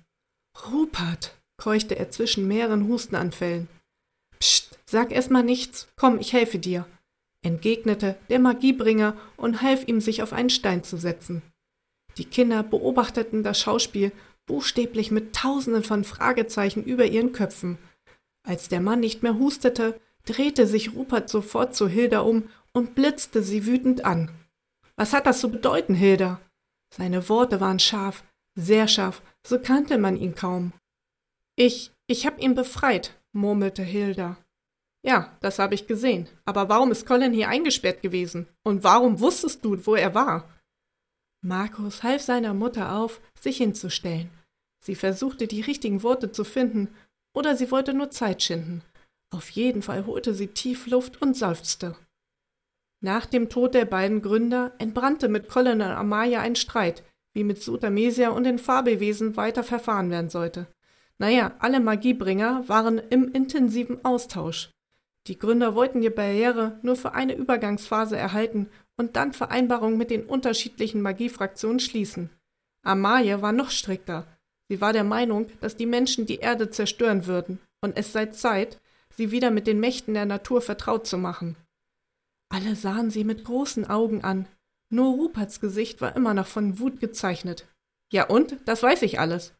Rupert, 0.71 1.35
keuchte 1.57 1.97
er 1.99 2.11
zwischen 2.11 2.47
mehreren 2.47 2.89
Hustenanfällen. 2.89 3.69
Psst, 4.39 4.79
sag 4.87 5.13
erst 5.13 5.31
mal 5.31 5.43
nichts. 5.43 5.89
Komm, 5.97 6.19
ich 6.21 6.33
helfe 6.33 6.59
dir, 6.59 6.87
entgegnete 7.43 8.17
der 8.29 8.39
Magiebringer 8.39 9.17
und 9.37 9.63
half 9.63 9.87
ihm, 9.89 10.01
sich 10.01 10.23
auf 10.23 10.33
einen 10.33 10.51
Stein 10.51 10.85
zu 10.85 10.97
setzen. 10.97 11.43
Die 12.17 12.25
Kinder 12.25 12.63
beobachteten 12.63 13.43
das 13.43 13.59
Schauspiel 13.59 14.13
buchstäblich 14.47 15.11
mit 15.11 15.35
tausenden 15.35 15.83
von 15.83 16.05
Fragezeichen 16.05 16.85
über 16.85 17.07
ihren 17.07 17.33
Köpfen. 17.33 17.79
Als 18.47 18.69
der 18.69 18.81
Mann 18.81 19.01
nicht 19.01 19.23
mehr 19.23 19.39
hustete, 19.39 20.01
drehte 20.27 20.67
sich 20.67 20.95
Rupert 20.95 21.29
sofort 21.29 21.75
zu 21.75 21.89
Hilda 21.89 22.21
um 22.21 22.49
und 22.73 22.95
blitzte 22.95 23.43
sie 23.43 23.67
wütend 23.67 24.05
an. 24.05 24.31
Was 24.97 25.13
hat 25.13 25.27
das 25.27 25.41
zu 25.41 25.51
bedeuten, 25.51 25.95
Hilda? 25.95 26.41
Seine 26.95 27.29
Worte 27.29 27.61
waren 27.61 27.79
scharf, 27.79 28.23
sehr 28.55 28.87
scharf, 28.87 29.23
so 29.45 29.59
kannte 29.59 29.99
man 29.99 30.17
ihn 30.17 30.35
kaum. 30.35 30.73
Ich, 31.57 31.93
ich 32.07 32.27
hab 32.27 32.41
ihn 32.41 32.55
befreit, 32.55 33.19
murmelte 33.33 33.83
Hilda. 33.83 34.37
Ja, 35.05 35.37
das 35.41 35.59
habe 35.59 35.75
ich 35.75 35.87
gesehen. 35.87 36.29
Aber 36.45 36.69
warum 36.69 36.91
ist 36.91 37.07
Colin 37.07 37.33
hier 37.33 37.49
eingesperrt 37.49 38.01
gewesen? 38.01 38.49
Und 38.63 38.85
warum 38.85 39.21
wusstest 39.21 39.65
du, 39.65 39.85
wo 39.87 39.95
er 39.95 40.15
war? 40.15 40.49
Markus 41.43 42.03
half 42.03 42.23
seiner 42.23 42.55
Mutter 42.55 42.97
auf, 42.97 43.21
sich 43.39 43.59
hinzustellen. 43.59 44.31
Sie 44.83 44.95
versuchte 44.95 45.47
die 45.47 45.61
richtigen 45.61 46.03
Worte 46.03 46.33
zu 46.33 46.43
finden, 46.43 46.89
oder 47.35 47.57
sie 47.57 47.71
wollte 47.71 47.93
nur 47.93 48.11
Zeit 48.11 48.43
schinden. 48.43 48.83
Auf 49.31 49.51
jeden 49.51 49.83
Fall 49.83 50.07
holte 50.07 50.33
sie 50.33 50.49
tief 50.49 50.87
Luft 50.87 51.21
und 51.21 51.37
seufzte. 51.37 51.97
Nach 53.01 53.27
dem 53.27 53.51
Tod 53.51 53.75
der 53.75 53.85
beiden 53.85 54.23
Gründer 54.23 54.73
entbrannte 54.79 55.29
mit 55.29 55.49
Colin 55.49 55.83
und 55.83 55.89
Amaya 55.89 56.41
ein 56.41 56.57
Streit, 56.57 57.03
wie 57.35 57.45
mit 57.45 57.63
Sutamesia 57.63 58.31
und 58.31 58.45
den 58.45 58.59
Fabelwesen 58.59 59.37
weiter 59.37 59.63
verfahren 59.63 60.11
werden 60.11 60.31
sollte. 60.31 60.69
Naja, 61.19 61.53
alle 61.59 61.81
Magiebringer 61.81 62.69
waren 62.69 62.99
im 63.11 63.31
intensiven 63.33 64.05
Austausch. 64.05 64.71
Die 65.27 65.39
Gründer 65.39 65.75
wollten 65.75 66.01
die 66.01 66.11
Barriere 66.11 66.79
nur 66.83 66.97
für 66.97 67.13
eine 67.13 67.35
Übergangsphase 67.35 68.17
erhalten 68.17 68.69
und 68.97 69.17
dann 69.17 69.33
Vereinbarungen 69.33 69.99
mit 69.99 70.11
den 70.11 70.25
unterschiedlichen 70.25 71.03
Magiefraktionen 71.03 71.81
schließen. 71.81 72.31
Amaye 72.83 73.43
war 73.43 73.53
noch 73.53 73.71
strikter. 73.71 74.27
Sie 74.69 74.81
war 74.81 74.93
der 74.93 75.05
Meinung, 75.05 75.51
dass 75.61 75.77
die 75.77 75.87
Menschen 75.87 76.27
die 76.27 76.39
Erde 76.39 76.71
zerstören 76.71 77.27
würden 77.27 77.61
und 77.83 77.97
es 77.97 78.13
sei 78.13 78.27
Zeit, 78.27 78.81
sie 79.11 79.31
wieder 79.31 79.51
mit 79.51 79.67
den 79.67 79.81
Mächten 79.81 80.15
der 80.15 80.27
Natur 80.27 80.61
vertraut 80.61 81.07
zu 81.07 81.19
machen. 81.19 81.57
Alle 82.49 82.77
sahen 82.77 83.11
sie 83.11 83.25
mit 83.25 83.45
großen 83.45 83.89
Augen 83.89 84.23
an. 84.23 84.47
Nur 84.91 85.15
Ruperts 85.15 85.61
Gesicht 85.61 86.01
war 86.01 86.15
immer 86.17 86.35
noch 86.35 86.47
von 86.47 86.79
Wut 86.79 87.01
gezeichnet. 87.01 87.67
Ja 88.13 88.29
und? 88.29 88.59
Das 88.65 88.83
weiß 88.83 89.03
ich 89.03 89.19
alles. 89.19 89.55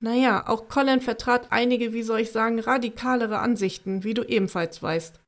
Naja, 0.00 0.46
auch 0.48 0.68
Colin 0.68 1.00
vertrat 1.00 1.50
einige, 1.50 1.92
wie 1.92 2.02
soll 2.02 2.20
ich 2.20 2.30
sagen, 2.30 2.60
radikalere 2.60 3.38
Ansichten, 3.38 4.04
wie 4.04 4.12
du 4.12 4.22
ebenfalls 4.22 4.82
weißt. 4.82 5.20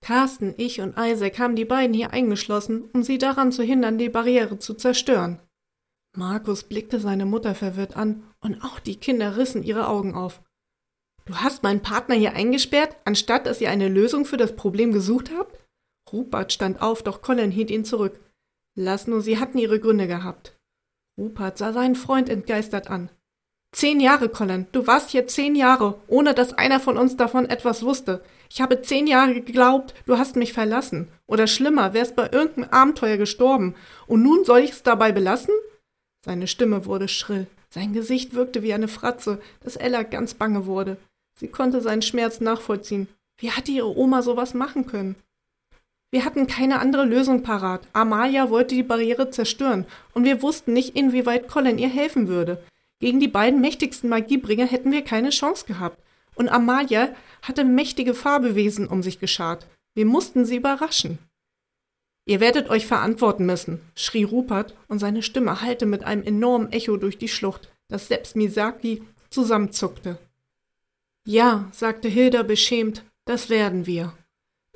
Carsten, 0.00 0.54
ich 0.56 0.80
und 0.80 0.96
Isaac 0.96 1.38
haben 1.40 1.56
die 1.56 1.64
beiden 1.64 1.94
hier 1.94 2.12
eingeschlossen, 2.12 2.88
um 2.92 3.02
sie 3.02 3.18
daran 3.18 3.50
zu 3.50 3.64
hindern, 3.64 3.98
die 3.98 4.08
Barriere 4.08 4.58
zu 4.58 4.74
zerstören. 4.74 5.40
Markus 6.18 6.64
blickte 6.64 6.98
seine 6.98 7.26
Mutter 7.26 7.54
verwirrt 7.54 7.96
an, 7.96 8.24
und 8.40 8.64
auch 8.64 8.80
die 8.80 8.96
Kinder 8.96 9.36
rissen 9.36 9.62
ihre 9.62 9.86
Augen 9.86 10.16
auf. 10.16 10.42
Du 11.26 11.36
hast 11.36 11.62
meinen 11.62 11.80
Partner 11.80 12.16
hier 12.16 12.34
eingesperrt, 12.34 12.96
anstatt 13.04 13.46
dass 13.46 13.60
ihr 13.60 13.70
eine 13.70 13.88
Lösung 13.88 14.24
für 14.24 14.36
das 14.36 14.56
Problem 14.56 14.90
gesucht 14.92 15.30
habt? 15.38 15.56
Rupert 16.12 16.52
stand 16.52 16.82
auf, 16.82 17.04
doch 17.04 17.22
Colin 17.22 17.52
hielt 17.52 17.70
ihn 17.70 17.84
zurück. 17.84 18.18
Lass 18.74 19.06
nur, 19.06 19.20
sie 19.20 19.38
hatten 19.38 19.58
ihre 19.58 19.78
Gründe 19.78 20.08
gehabt. 20.08 20.58
Rupert 21.16 21.56
sah 21.56 21.72
seinen 21.72 21.94
Freund 21.94 22.28
entgeistert 22.28 22.90
an. 22.90 23.10
Zehn 23.70 24.00
Jahre, 24.00 24.28
Colin. 24.28 24.66
Du 24.72 24.88
warst 24.88 25.10
hier 25.10 25.28
zehn 25.28 25.54
Jahre, 25.54 26.00
ohne 26.08 26.34
dass 26.34 26.52
einer 26.52 26.80
von 26.80 26.96
uns 26.96 27.16
davon 27.16 27.46
etwas 27.46 27.84
wusste. 27.84 28.24
Ich 28.50 28.60
habe 28.60 28.82
zehn 28.82 29.06
Jahre 29.06 29.34
geglaubt, 29.34 29.94
du 30.06 30.18
hast 30.18 30.34
mich 30.34 30.52
verlassen. 30.52 31.12
Oder 31.28 31.46
schlimmer, 31.46 31.92
wärst 31.92 32.16
bei 32.16 32.28
irgendeinem 32.32 32.70
Abenteuer 32.70 33.18
gestorben. 33.18 33.76
Und 34.08 34.24
nun 34.24 34.44
soll 34.44 34.60
ich's 34.60 34.82
dabei 34.82 35.12
belassen? 35.12 35.54
Seine 36.24 36.46
Stimme 36.46 36.86
wurde 36.86 37.08
schrill. 37.08 37.46
Sein 37.70 37.92
Gesicht 37.92 38.34
wirkte 38.34 38.62
wie 38.62 38.72
eine 38.72 38.88
Fratze, 38.88 39.40
dass 39.60 39.76
Ella 39.76 40.02
ganz 40.02 40.34
bange 40.34 40.66
wurde. 40.66 40.96
Sie 41.34 41.48
konnte 41.48 41.80
seinen 41.80 42.02
Schmerz 42.02 42.40
nachvollziehen. 42.40 43.08
Wie 43.36 43.52
hatte 43.52 43.70
ihre 43.70 43.96
Oma 43.96 44.22
sowas 44.22 44.54
machen 44.54 44.86
können? 44.86 45.14
Wir 46.10 46.24
hatten 46.24 46.46
keine 46.46 46.80
andere 46.80 47.04
Lösung 47.04 47.42
parat. 47.42 47.86
Amalia 47.92 48.48
wollte 48.48 48.74
die 48.74 48.82
Barriere 48.82 49.30
zerstören, 49.30 49.84
und 50.14 50.24
wir 50.24 50.40
wussten 50.42 50.72
nicht, 50.72 50.96
inwieweit 50.96 51.48
Colin 51.48 51.78
ihr 51.78 51.88
helfen 51.88 52.28
würde. 52.28 52.62
Gegen 52.98 53.20
die 53.20 53.28
beiden 53.28 53.60
mächtigsten 53.60 54.08
Magiebringer 54.08 54.66
hätten 54.66 54.90
wir 54.90 55.02
keine 55.02 55.30
Chance 55.30 55.66
gehabt. 55.66 56.02
Und 56.34 56.48
Amalia 56.48 57.10
hatte 57.42 57.64
mächtige 57.64 58.14
Farbewesen 58.14 58.88
um 58.88 59.02
sich 59.02 59.20
geschart. 59.20 59.66
Wir 59.94 60.06
mussten 60.06 60.44
sie 60.44 60.56
überraschen. 60.56 61.18
Ihr 62.28 62.40
werdet 62.40 62.68
euch 62.68 62.86
verantworten 62.86 63.46
müssen, 63.46 63.80
schrie 63.94 64.22
Rupert, 64.22 64.74
und 64.86 64.98
seine 64.98 65.22
Stimme 65.22 65.62
hallte 65.62 65.86
mit 65.86 66.04
einem 66.04 66.22
enormen 66.22 66.70
Echo 66.72 66.98
durch 66.98 67.16
die 67.16 67.26
Schlucht, 67.26 67.70
dass 67.88 68.08
selbst 68.08 68.36
Misaki 68.36 69.02
zusammenzuckte. 69.30 70.18
Ja, 71.24 71.70
sagte 71.72 72.06
Hilda 72.08 72.42
beschämt, 72.42 73.02
das 73.24 73.48
werden 73.48 73.86
wir. 73.86 74.12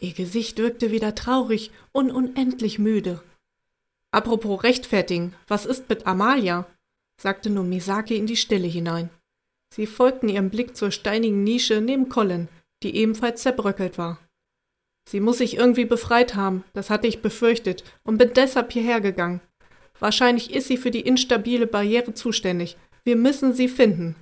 Ihr 0.00 0.14
Gesicht 0.14 0.56
wirkte 0.56 0.92
wieder 0.92 1.14
traurig 1.14 1.70
und 1.92 2.10
unendlich 2.10 2.78
müde. 2.78 3.22
Apropos 4.12 4.62
rechtfertigen, 4.64 5.34
was 5.46 5.66
ist 5.66 5.90
mit 5.90 6.06
Amalia? 6.06 6.66
sagte 7.20 7.50
nun 7.50 7.68
Misaki 7.68 8.16
in 8.16 8.26
die 8.26 8.36
Stille 8.36 8.66
hinein. 8.66 9.10
Sie 9.74 9.86
folgten 9.86 10.30
ihrem 10.30 10.48
Blick 10.48 10.74
zur 10.74 10.90
steinigen 10.90 11.44
Nische 11.44 11.82
neben 11.82 12.08
Colin, 12.08 12.48
die 12.82 12.96
ebenfalls 12.96 13.42
zerbröckelt 13.42 13.98
war. 13.98 14.18
Sie 15.08 15.20
muss 15.20 15.38
sich 15.38 15.56
irgendwie 15.56 15.84
befreit 15.84 16.34
haben, 16.34 16.64
das 16.72 16.90
hatte 16.90 17.06
ich 17.06 17.22
befürchtet, 17.22 17.84
und 18.02 18.18
bin 18.18 18.32
deshalb 18.34 18.72
hierher 18.72 19.00
gegangen. 19.00 19.40
Wahrscheinlich 19.98 20.54
ist 20.54 20.68
sie 20.68 20.76
für 20.76 20.90
die 20.90 21.00
instabile 21.00 21.66
Barriere 21.66 22.14
zuständig. 22.14 22.76
Wir 23.04 23.16
müssen 23.16 23.52
sie 23.52 23.68
finden. 23.68 24.16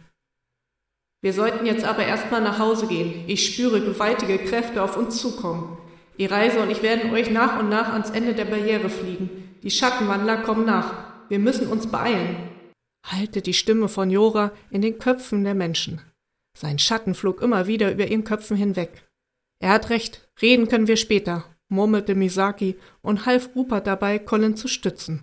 Wir 1.23 1.33
sollten 1.33 1.67
jetzt 1.67 1.85
aber 1.85 2.05
erstmal 2.05 2.41
nach 2.41 2.59
Hause 2.59 2.87
gehen. 2.87 3.25
Ich 3.27 3.47
spüre 3.47 3.81
gewaltige 3.81 4.39
Kräfte 4.39 4.83
auf 4.83 4.97
uns 4.97 5.19
zukommen. 5.21 5.79
Ihr 6.17 6.31
Reise 6.31 6.61
und 6.61 6.71
ich 6.71 6.83
werden 6.83 7.13
euch 7.13 7.31
nach 7.31 7.59
und 7.59 7.69
nach 7.69 7.93
ans 7.93 8.11
Ende 8.11 8.35
der 8.35 8.47
Barriere 8.47 8.89
fliegen. 8.89 9.55
Die 9.63 9.71
Schattenwandler 9.71 10.39
kommen 10.39 10.65
nach. 10.65 11.29
Wir 11.29 11.39
müssen 11.39 11.69
uns 11.69 11.87
beeilen 11.87 12.51
hallte 13.05 13.43
die 13.43 13.55
Stimme 13.55 13.89
von 13.89 14.11
Jora 14.11 14.53
in 14.71 14.83
den 14.83 14.99
Köpfen 14.99 15.45
der 15.45 15.55
Menschen. 15.55 16.01
Sein 16.57 16.79
Schatten 16.79 17.15
flog 17.15 17.43
immer 17.43 17.67
wieder 17.67 17.93
über 17.93 18.07
ihren 18.07 18.25
Köpfen 18.25 18.57
hinweg. 18.57 19.09
Er 19.61 19.71
hat 19.71 19.91
recht, 19.91 20.29
reden 20.43 20.69
können 20.69 20.89
wir 20.89 20.97
später, 20.97 21.45
murmelte 21.69 22.15
Misaki 22.15 22.77
und 23.03 23.27
half 23.27 23.55
Rupert 23.55 23.87
dabei, 23.87 24.19
Colin 24.19 24.57
zu 24.57 24.69
stützen. 24.69 25.23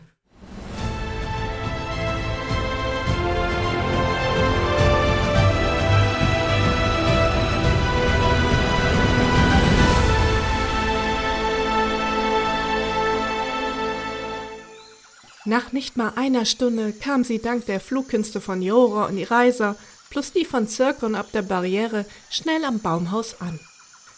Nach 15.47 15.71
nicht 15.71 15.95
mal 15.95 16.11
einer 16.17 16.43
Stunde 16.43 16.91
kam 16.91 17.23
sie 17.23 17.39
dank 17.39 17.65
der 17.67 17.79
Flugkünste 17.79 18.41
von 18.41 18.61
Jora 18.61 19.05
und 19.05 19.17
Ireiser 19.17 19.77
plus 20.09 20.33
die 20.33 20.43
von 20.43 20.67
Zirkon 20.67 21.15
ab 21.15 21.27
der 21.31 21.41
Barriere 21.41 22.05
schnell 22.29 22.65
am 22.65 22.79
Baumhaus 22.79 23.39
an. 23.39 23.57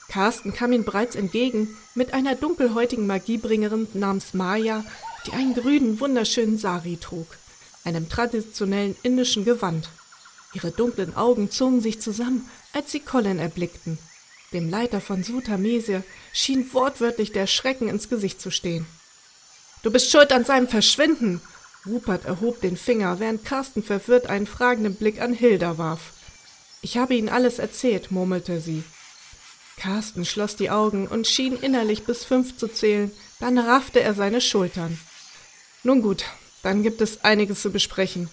Carsten 0.10 0.53
kam 0.53 0.73
ihnen 0.73 0.84
bereits 0.84 1.15
entgegen 1.15 1.77
mit 1.95 2.14
einer 2.14 2.36
dunkelhäutigen 2.36 3.07
Magiebringerin 3.07 3.88
namens 3.94 4.34
Maya, 4.34 4.84
die 5.26 5.34
einen 5.34 5.53
grünen, 5.53 5.99
wunderschönen 5.99 6.57
Sari 6.57 6.98
trug, 6.98 7.27
einem 7.84 8.10
traditionellen 8.10 8.95
indischen 9.03 9.45
Gewand. 9.45 9.90
Ihre 10.53 10.72
dunklen 10.72 11.15
Augen 11.15 11.52
zogen 11.52 11.81
sich 11.81 12.02
zusammen, 12.02 12.49
als 12.73 12.91
sie 12.91 12.99
Colin 12.99 13.40
erblickten. 13.40 13.99
Dem 14.52 14.69
Leiter 14.69 14.99
von 14.99 15.23
Sutamesia 15.23 16.03
schien 16.34 16.73
wortwörtlich 16.73 17.31
der 17.31 17.45
Schrecken 17.45 17.88
ins 17.88 18.10
Gesicht 18.10 18.41
zu 18.41 18.49
stehen. 18.49 18.88
Du 19.84 19.91
bist 19.91 20.10
schuld 20.10 20.31
an 20.31 20.44
seinem 20.44 20.68
Verschwinden. 20.68 21.40
Rupert 21.86 22.26
erhob 22.26 22.60
den 22.61 22.76
Finger, 22.76 23.19
während 23.19 23.45
Carsten 23.45 23.84
verwirrt 23.84 24.27
einen 24.27 24.48
fragenden 24.48 24.95
Blick 24.95 25.22
an 25.22 25.34
Hilda 25.34 25.77
warf. 25.77 26.14
Ich 26.81 26.98
habe 26.98 27.14
Ihnen 27.14 27.30
alles 27.30 27.60
erzählt, 27.60 28.11
murmelte 28.11 28.60
sie. 28.60 28.84
Carsten 29.80 30.26
schloss 30.26 30.56
die 30.56 30.69
Augen 30.69 31.07
und 31.07 31.26
schien 31.26 31.56
innerlich 31.56 32.03
bis 32.03 32.26
fünf 32.26 32.57
zu 32.57 32.68
zählen, 32.68 33.11
dann 33.39 33.57
raffte 33.57 34.01
er 34.01 34.14
seine 34.14 34.41
Schultern. 34.41 34.99
Nun 35.84 36.01
gut, 36.01 36.26
dann 36.61 36.84
gibt 36.84 37.01
es 37.01 37.23
einiges 37.23 37.61
zu 37.61 37.72
besprechen. 37.72 38.30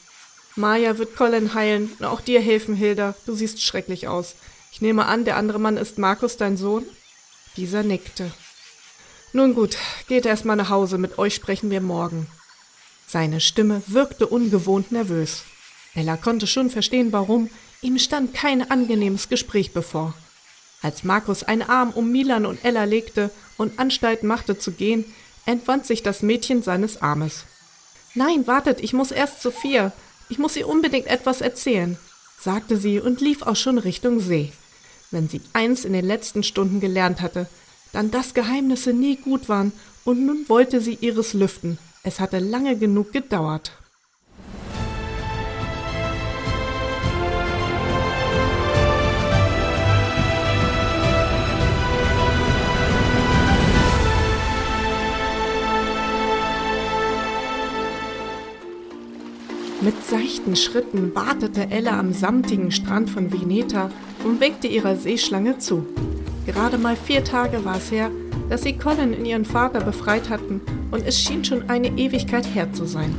Maya 0.56 0.98
wird 0.98 1.16
Colin 1.16 1.54
heilen 1.54 1.92
und 1.98 2.04
auch 2.06 2.20
dir 2.20 2.40
helfen, 2.40 2.74
Hilda. 2.74 3.14
Du 3.26 3.34
siehst 3.34 3.62
schrecklich 3.62 4.08
aus. 4.08 4.34
Ich 4.72 4.80
nehme 4.80 5.06
an, 5.06 5.24
der 5.24 5.36
andere 5.36 5.60
Mann 5.60 5.76
ist 5.76 5.98
Markus, 5.98 6.36
dein 6.36 6.56
Sohn? 6.56 6.84
Dieser 7.56 7.82
nickte. 7.82 8.30
Nun 9.32 9.54
gut, 9.54 9.76
geht 10.08 10.26
erst 10.26 10.44
mal 10.44 10.56
nach 10.56 10.70
Hause, 10.70 10.98
mit 10.98 11.18
euch 11.18 11.34
sprechen 11.34 11.70
wir 11.70 11.80
morgen. 11.80 12.26
Seine 13.06 13.40
Stimme 13.40 13.82
wirkte 13.86 14.26
ungewohnt 14.26 14.92
nervös. 14.92 15.44
Ella 15.94 16.16
konnte 16.16 16.46
schon 16.46 16.70
verstehen, 16.70 17.12
warum. 17.12 17.50
Ihm 17.82 17.98
stand 17.98 18.34
kein 18.34 18.68
angenehmes 18.70 19.28
Gespräch 19.28 19.72
bevor. 19.72 20.14
Als 20.82 21.04
Markus 21.04 21.42
einen 21.42 21.62
Arm 21.62 21.90
um 21.90 22.12
Milan 22.12 22.46
und 22.46 22.64
Ella 22.64 22.84
legte 22.84 23.30
und 23.56 23.78
Anstalt 23.78 24.22
machte 24.22 24.58
zu 24.58 24.72
gehen, 24.72 25.04
entwand 25.46 25.86
sich 25.86 26.02
das 26.02 26.22
Mädchen 26.22 26.62
seines 26.62 27.00
Armes. 27.02 27.44
Nein, 28.14 28.46
wartet, 28.46 28.80
ich 28.80 28.92
muss 28.92 29.10
erst 29.10 29.42
Sophia. 29.42 29.92
Ich 30.28 30.38
muss 30.38 30.56
ihr 30.56 30.68
unbedingt 30.68 31.06
etwas 31.06 31.40
erzählen, 31.40 31.96
sagte 32.40 32.76
sie 32.76 33.00
und 33.00 33.20
lief 33.20 33.42
auch 33.42 33.56
schon 33.56 33.78
Richtung 33.78 34.20
See. 34.20 34.52
Wenn 35.10 35.28
sie 35.28 35.40
eins 35.52 35.84
in 35.84 35.92
den 35.92 36.04
letzten 36.04 36.42
Stunden 36.42 36.80
gelernt 36.80 37.20
hatte, 37.20 37.46
dann 37.92 38.10
dass 38.10 38.34
Geheimnisse 38.34 38.92
nie 38.92 39.16
gut 39.16 39.48
waren, 39.48 39.72
und 40.04 40.24
nun 40.24 40.48
wollte 40.48 40.80
sie 40.80 40.98
ihres 41.00 41.32
lüften. 41.32 41.78
Es 42.02 42.20
hatte 42.20 42.38
lange 42.38 42.76
genug 42.76 43.12
gedauert. 43.12 43.72
Mit 59.82 60.02
seichten 60.02 60.56
Schritten 60.56 61.14
wartete 61.14 61.70
Ella 61.70 61.98
am 61.98 62.14
samtigen 62.14 62.72
Strand 62.72 63.10
von 63.10 63.30
Veneta 63.30 63.90
und 64.24 64.40
weckte 64.40 64.68
ihrer 64.68 64.96
Seeschlange 64.96 65.58
zu. 65.58 65.86
Gerade 66.46 66.78
mal 66.78 66.96
vier 66.96 67.22
Tage 67.24 67.62
war 67.62 67.76
es 67.76 67.90
her, 67.90 68.10
dass 68.48 68.62
sie 68.62 68.78
Colin 68.78 69.14
und 69.14 69.26
ihren 69.26 69.44
Vater 69.44 69.80
befreit 69.82 70.30
hatten, 70.30 70.62
und 70.90 71.06
es 71.06 71.20
schien 71.20 71.44
schon 71.44 71.68
eine 71.68 71.88
Ewigkeit 71.88 72.46
her 72.54 72.72
zu 72.72 72.86
sein. 72.86 73.14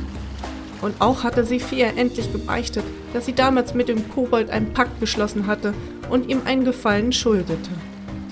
Und 0.82 1.00
auch 1.00 1.22
hatte 1.22 1.44
sie 1.44 1.60
Fia 1.60 1.88
endlich 1.96 2.32
gebeichtet, 2.32 2.84
dass 3.12 3.26
sie 3.26 3.34
damals 3.34 3.74
mit 3.74 3.88
dem 3.88 4.08
Kobold 4.10 4.50
einen 4.50 4.72
Pakt 4.72 4.98
geschlossen 4.98 5.46
hatte 5.46 5.74
und 6.10 6.28
ihm 6.28 6.40
einen 6.44 6.64
Gefallen 6.64 7.12
schuldete. 7.12 7.70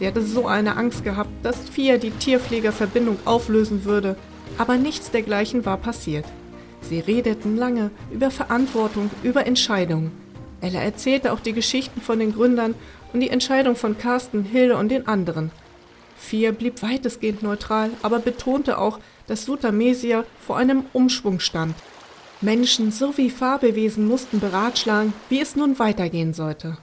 Sie 0.01 0.07
hatte 0.07 0.23
so 0.23 0.47
eine 0.47 0.77
Angst 0.77 1.05
gehabt, 1.05 1.31
dass 1.45 1.69
Fia 1.69 1.97
die 1.97 2.11
Tierpflegerverbindung 2.11 3.19
auflösen 3.25 3.85
würde, 3.85 4.17
aber 4.59 4.79
nichts 4.79 5.13
dergleichen 5.13 5.65
war 5.65 5.77
passiert. 5.77 6.25
Sie 6.89 7.01
redeten 7.01 7.57
lange 7.57 7.91
über 8.13 8.31
Verantwortung, 8.31 9.11
über 9.23 9.47
Entscheidungen. 9.47 10.13
Ella 10.61 10.81
erzählte 10.81 11.33
auch 11.33 11.41
die 11.41 11.53
Geschichten 11.53 12.01
von 12.01 12.19
den 12.19 12.33
Gründern 12.33 12.75
und 13.13 13.21
die 13.21 13.31
Entscheidung 13.31 13.77
von 13.77 13.99
Carsten, 13.99 14.45
Hilde 14.45 14.77
und 14.77 14.89
den 14.91 15.09
anderen. 15.09 15.51
Fia 16.17 16.53
blieb 16.53 16.83
weitestgehend 16.83 17.43
neutral, 17.43 17.91
aber 18.03 18.21
betonte 18.21 18.79
auch, 18.79 19.01
dass 19.27 19.45
Sutamesia 19.45 20.25
vor 20.47 20.57
einem 20.57 20.85
Umschwung 20.93 21.41
stand. 21.41 21.75
Menschen 22.41 22.93
sowie 22.93 23.31
Fabelwesen 23.31 24.07
mussten 24.07 24.41
beratschlagen, 24.41 25.13
wie 25.29 25.41
es 25.41 25.57
nun 25.57 25.79
weitergehen 25.79 26.35
sollte. 26.35 26.79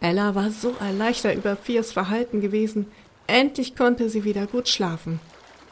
Ella 0.00 0.34
war 0.34 0.50
so 0.50 0.74
erleichtert 0.80 1.36
über 1.36 1.56
Fias 1.56 1.92
Verhalten 1.92 2.40
gewesen, 2.40 2.86
endlich 3.26 3.76
konnte 3.76 4.08
sie 4.08 4.24
wieder 4.24 4.46
gut 4.46 4.68
schlafen. 4.68 5.20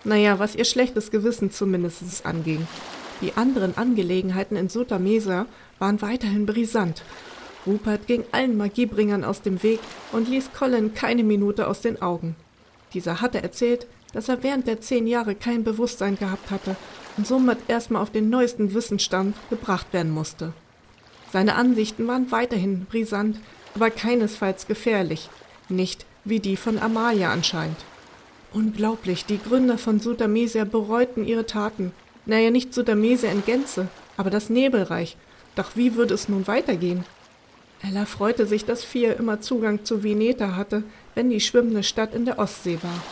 Naja, 0.02 0.38
was 0.38 0.54
ihr 0.54 0.64
schlechtes 0.64 1.10
Gewissen 1.10 1.50
zumindest 1.50 2.26
anging. 2.26 2.66
Die 3.24 3.32
anderen 3.36 3.76
Angelegenheiten 3.76 4.54
in 4.54 4.68
Sotamesa 4.68 5.46
waren 5.78 6.02
weiterhin 6.02 6.44
brisant 6.44 7.02
Rupert 7.66 8.06
ging 8.06 8.24
allen 8.32 8.58
Magiebringern 8.58 9.24
aus 9.24 9.40
dem 9.40 9.62
Weg 9.62 9.80
und 10.12 10.28
ließ 10.28 10.50
Colin 10.52 10.92
keine 10.92 11.24
Minute 11.24 11.66
aus 11.66 11.80
den 11.80 12.02
Augen. 12.02 12.36
Dieser 12.92 13.22
hatte 13.22 13.42
erzählt, 13.42 13.86
dass 14.12 14.28
er 14.28 14.42
während 14.42 14.66
der 14.66 14.82
zehn 14.82 15.06
Jahre 15.06 15.34
kein 15.34 15.64
Bewusstsein 15.64 16.18
gehabt 16.18 16.50
hatte 16.50 16.76
und 17.16 17.26
somit 17.26 17.58
erstmal 17.68 18.02
auf 18.02 18.10
den 18.10 18.28
neuesten 18.28 18.74
Wissensstand 18.74 19.34
gebracht 19.48 19.86
werden 19.92 20.12
musste. 20.12 20.52
Seine 21.32 21.54
Ansichten 21.54 22.06
waren 22.06 22.30
weiterhin 22.30 22.84
brisant, 22.84 23.40
aber 23.74 23.88
keinesfalls 23.88 24.66
gefährlich, 24.66 25.30
nicht 25.70 26.04
wie 26.24 26.40
die 26.40 26.58
von 26.58 26.78
Amalia 26.78 27.32
anscheinend. 27.32 27.78
Unglaublich, 28.52 29.24
die 29.24 29.42
Gründer 29.42 29.78
von 29.78 29.98
Sudamesia 29.98 30.64
bereuten 30.64 31.24
ihre 31.24 31.46
Taten. 31.46 31.92
Naja, 32.26 32.50
nicht 32.50 32.72
Sudamesia 32.72 33.30
in 33.30 33.44
Gänze, 33.44 33.88
aber 34.16 34.30
das 34.30 34.50
Nebelreich. 34.50 35.16
Doch 35.56 35.76
wie 35.76 35.94
würde 35.94 36.14
es 36.14 36.28
nun 36.28 36.46
weitergehen? 36.46 37.04
Ella 37.82 38.06
freute 38.06 38.46
sich, 38.46 38.64
dass 38.64 38.82
Fia 38.82 39.12
immer 39.12 39.40
Zugang 39.40 39.84
zu 39.84 40.02
Vineta 40.02 40.56
hatte, 40.56 40.84
wenn 41.14 41.28
die 41.28 41.40
schwimmende 41.40 41.82
Stadt 41.82 42.14
in 42.14 42.24
der 42.24 42.38
Ostsee 42.38 42.78
war. 42.82 43.02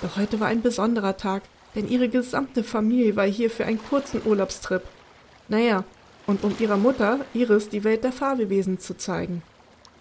Doch 0.00 0.16
heute 0.16 0.40
war 0.40 0.48
ein 0.48 0.62
besonderer 0.62 1.16
Tag, 1.16 1.42
denn 1.74 1.88
ihre 1.88 2.08
gesamte 2.08 2.64
Familie 2.64 3.14
war 3.14 3.26
hier 3.26 3.50
für 3.50 3.66
einen 3.66 3.82
kurzen 3.82 4.22
Urlaubstrip. 4.24 4.82
Naja, 5.48 5.84
und 6.26 6.44
um 6.44 6.54
ihrer 6.58 6.76
Mutter, 6.76 7.20
Iris, 7.34 7.68
die 7.68 7.84
Welt 7.84 8.04
der 8.04 8.12
Fabelwesen 8.12 8.78
zu 8.78 8.96
zeigen. 8.96 9.42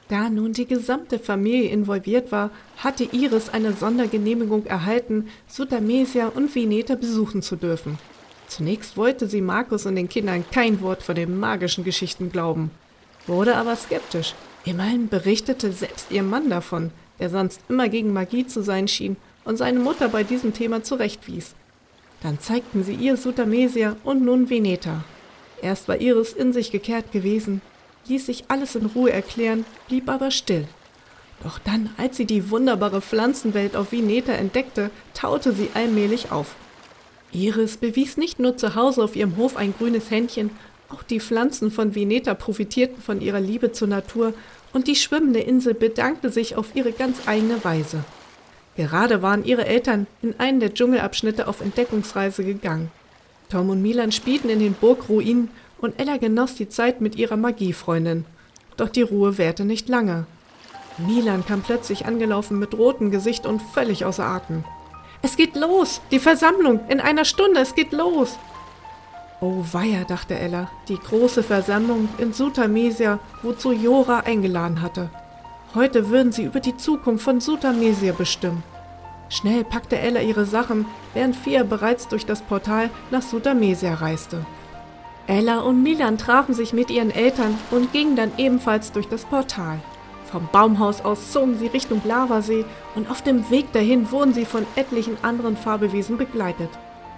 Da 0.08 0.30
nun 0.30 0.54
die 0.54 0.66
gesamte 0.66 1.20
Familie 1.20 1.70
involviert 1.70 2.32
war, 2.32 2.52
hatte 2.78 3.04
Iris 3.04 3.50
eine 3.50 3.74
Sondergenehmigung 3.74 4.66
erhalten, 4.66 5.30
Sudamesia 5.48 6.28
und 6.28 6.54
Vineta 6.54 6.96
besuchen 6.96 7.42
zu 7.42 7.56
dürfen. 7.56 7.98
Zunächst 8.52 8.98
wollte 8.98 9.28
sie 9.28 9.40
Markus 9.40 9.86
und 9.86 9.96
den 9.96 10.10
Kindern 10.10 10.44
kein 10.52 10.82
Wort 10.82 11.04
von 11.04 11.16
den 11.16 11.40
magischen 11.40 11.86
Geschichten 11.86 12.34
glauben, 12.34 12.70
wurde 13.26 13.56
aber 13.56 13.78
skeptisch. 13.78 14.36
Immerhin 14.66 15.08
berichtete 15.08 15.72
selbst 15.72 16.12
ihr 16.12 16.22
Mann 16.22 16.50
davon, 16.50 16.92
der 17.20 17.30
sonst 17.30 17.62
immer 17.70 17.88
gegen 17.88 18.12
Magie 18.12 18.46
zu 18.46 18.62
sein 18.62 18.90
schien 18.90 19.16
und 19.46 19.56
seine 19.56 19.80
Mutter 19.80 20.10
bei 20.10 20.26
diesem 20.26 20.54
Thema 20.54 20.84
zurechtwies. 20.84 21.56
Dann 22.22 22.42
zeigten 22.42 22.84
sie 22.84 22.94
ihr 22.94 23.16
Sudamesia 23.16 23.96
und 24.04 24.22
nun 24.22 24.50
Veneta. 24.50 25.06
Erst 25.62 25.88
war 25.88 26.02
Iris 26.02 26.34
in 26.34 26.52
sich 26.52 26.74
gekehrt 26.74 27.14
gewesen, 27.14 27.62
ließ 28.08 28.26
sich 28.26 28.44
alles 28.50 28.76
in 28.76 28.88
Ruhe 28.88 29.14
erklären, 29.14 29.64
blieb 29.88 30.10
aber 30.10 30.30
still. 30.30 30.68
Doch 31.42 31.58
dann, 31.58 31.90
als 31.96 32.18
sie 32.18 32.26
die 32.26 32.52
wunderbare 32.52 33.00
Pflanzenwelt 33.00 33.78
auf 33.78 33.94
Vineta 33.94 34.34
entdeckte, 34.34 34.92
taute 35.14 35.54
sie 35.54 35.70
allmählich 35.74 36.34
auf. 36.34 36.54
Iris 37.34 37.78
bewies 37.78 38.18
nicht 38.18 38.40
nur 38.40 38.58
zu 38.58 38.76
Hause 38.76 39.04
auf 39.04 39.16
ihrem 39.16 39.38
Hof 39.38 39.56
ein 39.56 39.74
grünes 39.78 40.12
Händchen, 40.12 40.52
auch 40.90 41.04
die 41.04 41.20
Pflanzen 41.20 41.72
von 41.72 41.96
Vineta 41.96 42.34
profitierten 42.34 43.02
von 43.02 43.22
ihrer 43.22 43.40
Liebe 43.40 43.72
zur 43.72 43.88
Natur 43.88 44.34
und 44.74 44.88
die 44.88 44.96
schwimmende 44.96 45.40
Insel 45.40 45.74
bedankte 45.74 46.30
sich 46.30 46.56
auf 46.56 46.76
ihre 46.76 46.92
ganz 46.92 47.28
eigene 47.28 47.64
Weise. 47.64 48.04
Gerade 48.76 49.22
waren 49.22 49.46
ihre 49.46 49.66
Eltern 49.66 50.08
in 50.22 50.40
einen 50.40 50.60
der 50.60 50.74
Dschungelabschnitte 50.74 51.48
auf 51.48 51.62
Entdeckungsreise 51.62 52.44
gegangen. 52.44 52.92
Tom 53.50 53.70
und 53.70 53.82
Milan 53.82 54.12
spielten 54.12 54.50
in 54.50 54.60
den 54.60 54.74
Burgruinen 54.74 55.50
und 55.80 56.00
Ella 56.00 56.18
genoss 56.18 56.56
die 56.56 56.70
Zeit 56.70 57.02
mit 57.02 57.16
ihrer 57.16 57.38
Magiefreundin. 57.38 58.26
Doch 58.78 58.90
die 58.90 59.02
Ruhe 59.02 59.38
währte 59.38 59.66
nicht 59.66 59.90
lange. 59.90 60.26
Milan 60.98 61.46
kam 61.46 61.62
plötzlich 61.62 62.06
angelaufen 62.06 62.60
mit 62.60 62.78
rotem 62.78 63.12
Gesicht 63.12 63.46
und 63.46 63.62
völlig 63.62 64.06
außer 64.06 64.26
Atem. 64.26 64.64
Es 65.22 65.38
geht 65.38 65.56
los! 65.56 66.02
Die 66.12 66.20
Versammlung! 66.20 66.80
In 66.90 67.00
einer 67.00 67.26
Stunde! 67.26 67.60
Es 67.60 67.76
geht 67.76 67.92
los! 67.92 68.38
Oh 69.40 69.64
weia, 69.72 70.04
dachte 70.04 70.38
Ella, 70.38 70.70
die 70.88 70.98
große 70.98 71.42
Versammlung 71.42 72.10
in 72.20 72.32
Sutamesia, 72.32 73.20
wozu 73.42 73.72
Jora 73.72 74.20
eingeladen 74.20 74.82
hatte. 74.82 75.10
Heute 75.74 76.10
würden 76.10 76.32
sie 76.32 76.44
über 76.44 76.60
die 76.60 76.78
Zukunft 76.78 77.24
von 77.24 77.40
Sutamesia 77.40 78.14
bestimmen. 78.14 78.64
Schnell 79.30 79.64
packte 79.64 79.98
Ella 79.98 80.22
ihre 80.22 80.46
Sachen, 80.46 80.86
während 81.14 81.36
Fia 81.36 81.64
bereits 81.64 82.08
durch 82.08 82.26
das 82.26 82.42
Portal 82.42 82.90
nach 83.10 83.22
Sutamesia 83.22 83.94
reiste. 83.96 84.46
Ella 85.28 85.60
und 85.62 85.82
Milan 85.82 86.18
trafen 86.18 86.54
sich 86.54 86.74
mit 86.74 86.92
ihren 86.92 87.12
Eltern 87.12 87.58
und 87.72 87.94
gingen 87.94 88.16
dann 88.16 88.32
ebenfalls 88.38 88.92
durch 88.92 89.08
das 89.08 89.24
Portal. 89.26 89.80
Vom 90.32 90.48
Baumhaus 90.52 91.02
aus 91.02 91.32
zogen 91.32 91.58
sie 91.58 91.68
Richtung 91.68 92.02
Lavasee 92.06 92.64
und 92.96 93.10
auf 93.12 93.22
dem 93.22 93.50
Weg 93.50 93.74
dahin 93.74 94.12
wurden 94.12 94.34
sie 94.34 94.46
von 94.46 94.66
etlichen 94.76 95.18
anderen 95.24 95.58
Fabelwesen 95.58 96.18
begleitet. 96.18 96.70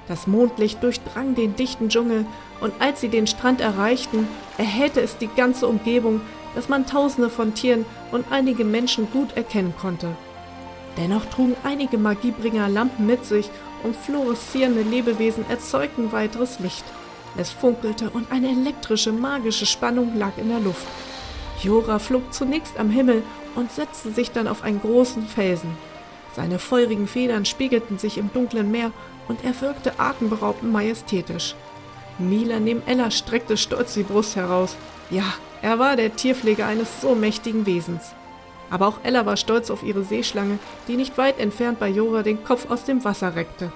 Das 0.07 0.25
Mondlicht 0.25 0.81
durchdrang 0.81 1.35
den 1.35 1.55
dichten 1.55 1.89
Dschungel 1.89 2.25
und 2.59 2.73
als 2.79 3.01
sie 3.01 3.09
den 3.09 3.27
Strand 3.27 3.61
erreichten, 3.61 4.27
erhellte 4.57 4.99
es 4.99 5.17
die 5.17 5.27
ganze 5.27 5.67
Umgebung, 5.67 6.21
dass 6.55 6.69
man 6.69 6.85
tausende 6.85 7.29
von 7.29 7.53
Tieren 7.53 7.85
und 8.11 8.25
einige 8.31 8.65
Menschen 8.65 9.09
gut 9.11 9.37
erkennen 9.37 9.73
konnte. 9.79 10.09
Dennoch 10.97 11.25
trugen 11.25 11.55
einige 11.63 11.97
Magiebringer 11.97 12.67
Lampen 12.67 13.05
mit 13.05 13.25
sich 13.25 13.49
und 13.83 13.95
fluoreszierende 13.95 14.81
Lebewesen 14.81 15.45
erzeugten 15.49 16.11
weiteres 16.11 16.59
Licht. 16.59 16.83
Es 17.37 17.51
funkelte 17.51 18.09
und 18.09 18.31
eine 18.31 18.49
elektrische, 18.49 19.11
magische 19.11 19.65
Spannung 19.65 20.17
lag 20.17 20.37
in 20.37 20.49
der 20.49 20.59
Luft. 20.59 20.85
Jora 21.61 21.99
flog 21.99 22.33
zunächst 22.33 22.77
am 22.79 22.89
Himmel 22.89 23.23
und 23.55 23.71
setzte 23.71 24.11
sich 24.11 24.31
dann 24.31 24.47
auf 24.47 24.63
einen 24.63 24.81
großen 24.81 25.27
Felsen. 25.27 25.77
Seine 26.35 26.59
feurigen 26.59 27.07
Federn 27.07 27.45
spiegelten 27.45 27.99
sich 27.99 28.17
im 28.17 28.31
dunklen 28.33 28.71
Meer 28.71 28.91
und 29.27 29.43
er 29.43 29.59
wirkte 29.61 29.99
atemberaubend 29.99 30.71
majestätisch. 30.71 31.55
Mila 32.17 32.59
neben 32.59 32.81
Ella 32.85 33.11
streckte 33.11 33.57
stolz 33.57 33.93
die 33.93 34.03
Brust 34.03 34.35
heraus. 34.35 34.75
Ja, 35.09 35.25
er 35.61 35.79
war 35.79 35.95
der 35.95 36.15
Tierpfleger 36.15 36.65
eines 36.65 37.01
so 37.01 37.15
mächtigen 37.15 37.65
Wesens. 37.65 38.13
Aber 38.69 38.87
auch 38.87 38.99
Ella 39.03 39.25
war 39.25 39.37
stolz 39.37 39.69
auf 39.69 39.83
ihre 39.83 40.03
Seeschlange, 40.03 40.57
die 40.87 40.97
nicht 40.97 41.17
weit 41.17 41.39
entfernt 41.39 41.79
bei 41.79 41.89
Jora 41.89 42.23
den 42.23 42.43
Kopf 42.43 42.69
aus 42.69 42.83
dem 42.85 43.03
Wasser 43.03 43.35
reckte. 43.35 43.71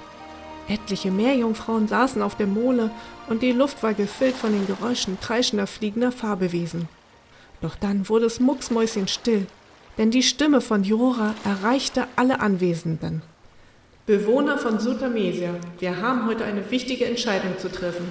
Etliche 0.67 1.11
Meerjungfrauen 1.11 1.87
saßen 1.87 2.21
auf 2.21 2.35
der 2.35 2.47
Mole 2.47 2.91
und 3.29 3.41
die 3.41 3.51
Luft 3.51 3.83
war 3.83 3.93
gefüllt 3.93 4.35
von 4.35 4.51
den 4.51 4.67
Geräuschen 4.67 5.17
kreischender 5.21 5.67
fliegender 5.67 6.11
Fabelwesen. 6.11 6.89
Doch 7.61 7.75
dann 7.75 8.07
wurde 8.09 8.25
es 8.25 8.39
mucksmäuschenstill, 8.39 9.47
denn 9.97 10.11
die 10.11 10.23
Stimme 10.23 10.61
von 10.61 10.83
Jora 10.83 11.33
erreichte 11.43 12.07
alle 12.15 12.39
Anwesenden. 12.39 13.21
Bewohner 14.05 14.57
von 14.57 14.79
Sutamesia, 14.79 15.55
wir 15.79 16.01
haben 16.01 16.27
heute 16.27 16.45
eine 16.45 16.69
wichtige 16.71 17.05
Entscheidung 17.05 17.57
zu 17.57 17.69
treffen. 17.69 18.07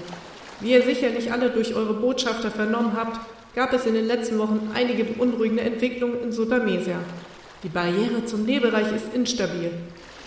Wie 0.61 0.73
ihr 0.73 0.83
sicherlich 0.83 1.33
alle 1.33 1.51
durch 1.51 1.75
eure 1.75 1.95
Botschafter 1.95 2.51
vernommen 2.51 2.93
habt, 2.97 3.21
gab 3.55 3.73
es 3.73 3.87
in 3.87 3.95
den 3.95 4.07
letzten 4.07 4.39
Wochen 4.39 4.71
einige 4.75 5.05
beunruhigende 5.05 5.63
Entwicklungen 5.63 6.23
in 6.23 6.33
Sutamesia. 6.33 6.99
Die 7.63 7.69
Barriere 7.69 8.25
zum 8.27 8.45
Nebelreich 8.45 8.95
ist 8.95 9.15
instabil 9.15 9.71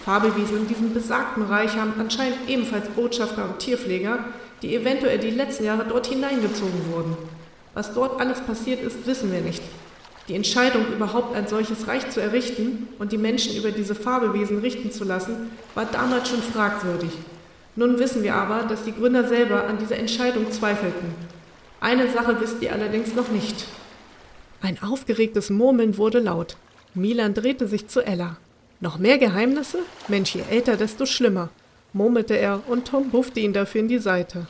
Fabelwesen 0.10 0.62
in 0.62 0.68
diesem 0.68 0.94
besagten 0.94 1.44
Reich 1.44 1.76
haben 1.76 1.94
anscheinend 2.00 2.38
ebenfalls 2.48 2.90
Botschafter 2.90 3.46
und 3.46 3.60
Tierpfleger, 3.60 4.26
die 4.62 4.76
eventuell 4.76 5.20
die 5.20 5.30
letzten 5.30 5.66
Jahre 5.66 5.86
dort 5.88 6.08
hineingezogen 6.08 6.92
wurden. 6.92 7.18
Was 7.74 7.94
dort 7.94 8.20
alles 8.20 8.42
passiert 8.42 8.82
ist, 8.82 9.06
wissen 9.06 9.32
wir 9.32 9.42
nicht. 9.42 9.62
Die 10.28 10.36
Entscheidung, 10.36 10.86
überhaupt 10.94 11.36
ein 11.36 11.48
solches 11.48 11.88
Reich 11.88 12.10
zu 12.12 12.22
errichten 12.22 12.88
und 13.00 13.12
die 13.12 13.18
Menschen 13.18 13.56
über 13.56 13.72
diese 13.72 13.96
Fabelwesen 13.96 14.60
richten 14.60 14.92
zu 14.92 15.04
lassen, 15.04 15.52
war 15.74 15.86
damals 15.86 16.30
schon 16.30 16.42
fragwürdig. 16.42 17.12
Nun 17.76 17.98
wissen 17.98 18.22
wir 18.24 18.36
aber, 18.36 18.68
dass 18.68 18.84
die 18.84 18.94
Gründer 18.94 19.28
selber 19.28 19.66
an 19.66 19.78
dieser 19.78 19.98
Entscheidung 19.98 20.52
zweifelten. 20.52 21.16
Eine 21.80 22.12
Sache 22.12 22.40
wisst 22.40 22.62
ihr 22.62 22.74
allerdings 22.74 23.16
noch 23.16 23.30
nicht. 23.30 23.66
Ein 24.62 24.82
aufgeregtes 24.84 25.50
Murmeln 25.50 25.98
wurde 25.98 26.20
laut. 26.20 26.58
Milan 26.94 27.34
drehte 27.34 27.68
sich 27.68 27.88
zu 27.88 28.02
Ella. 28.02 28.38
Noch 28.82 28.98
mehr 28.98 29.18
Geheimnisse? 29.18 29.80
Mensch, 30.10 30.36
je 30.36 30.44
älter, 30.50 30.76
desto 30.76 31.06
schlimmer, 31.06 31.50
murmelte 31.94 32.38
er 32.38 32.62
und 32.68 32.86
Tom 32.86 33.10
puffte 33.10 33.40
ihn 33.40 33.54
dafür 33.54 33.82
in 33.82 33.88
die 33.88 34.00
Seite. 34.00 34.48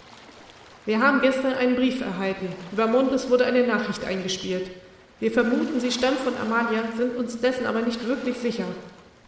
Wir 0.89 1.01
haben 1.01 1.21
gestern 1.21 1.53
einen 1.53 1.75
Brief 1.75 2.01
erhalten. 2.01 2.47
Über 2.71 2.87
Mondes 2.87 3.29
wurde 3.29 3.45
eine 3.45 3.67
Nachricht 3.67 4.03
eingespielt. 4.05 4.71
Wir 5.19 5.31
vermuten, 5.31 5.79
sie 5.79 5.91
stammt 5.91 6.17
von 6.17 6.33
Amalia, 6.41 6.81
sind 6.97 7.15
uns 7.15 7.39
dessen 7.39 7.67
aber 7.67 7.81
nicht 7.81 8.07
wirklich 8.07 8.37
sicher. 8.37 8.65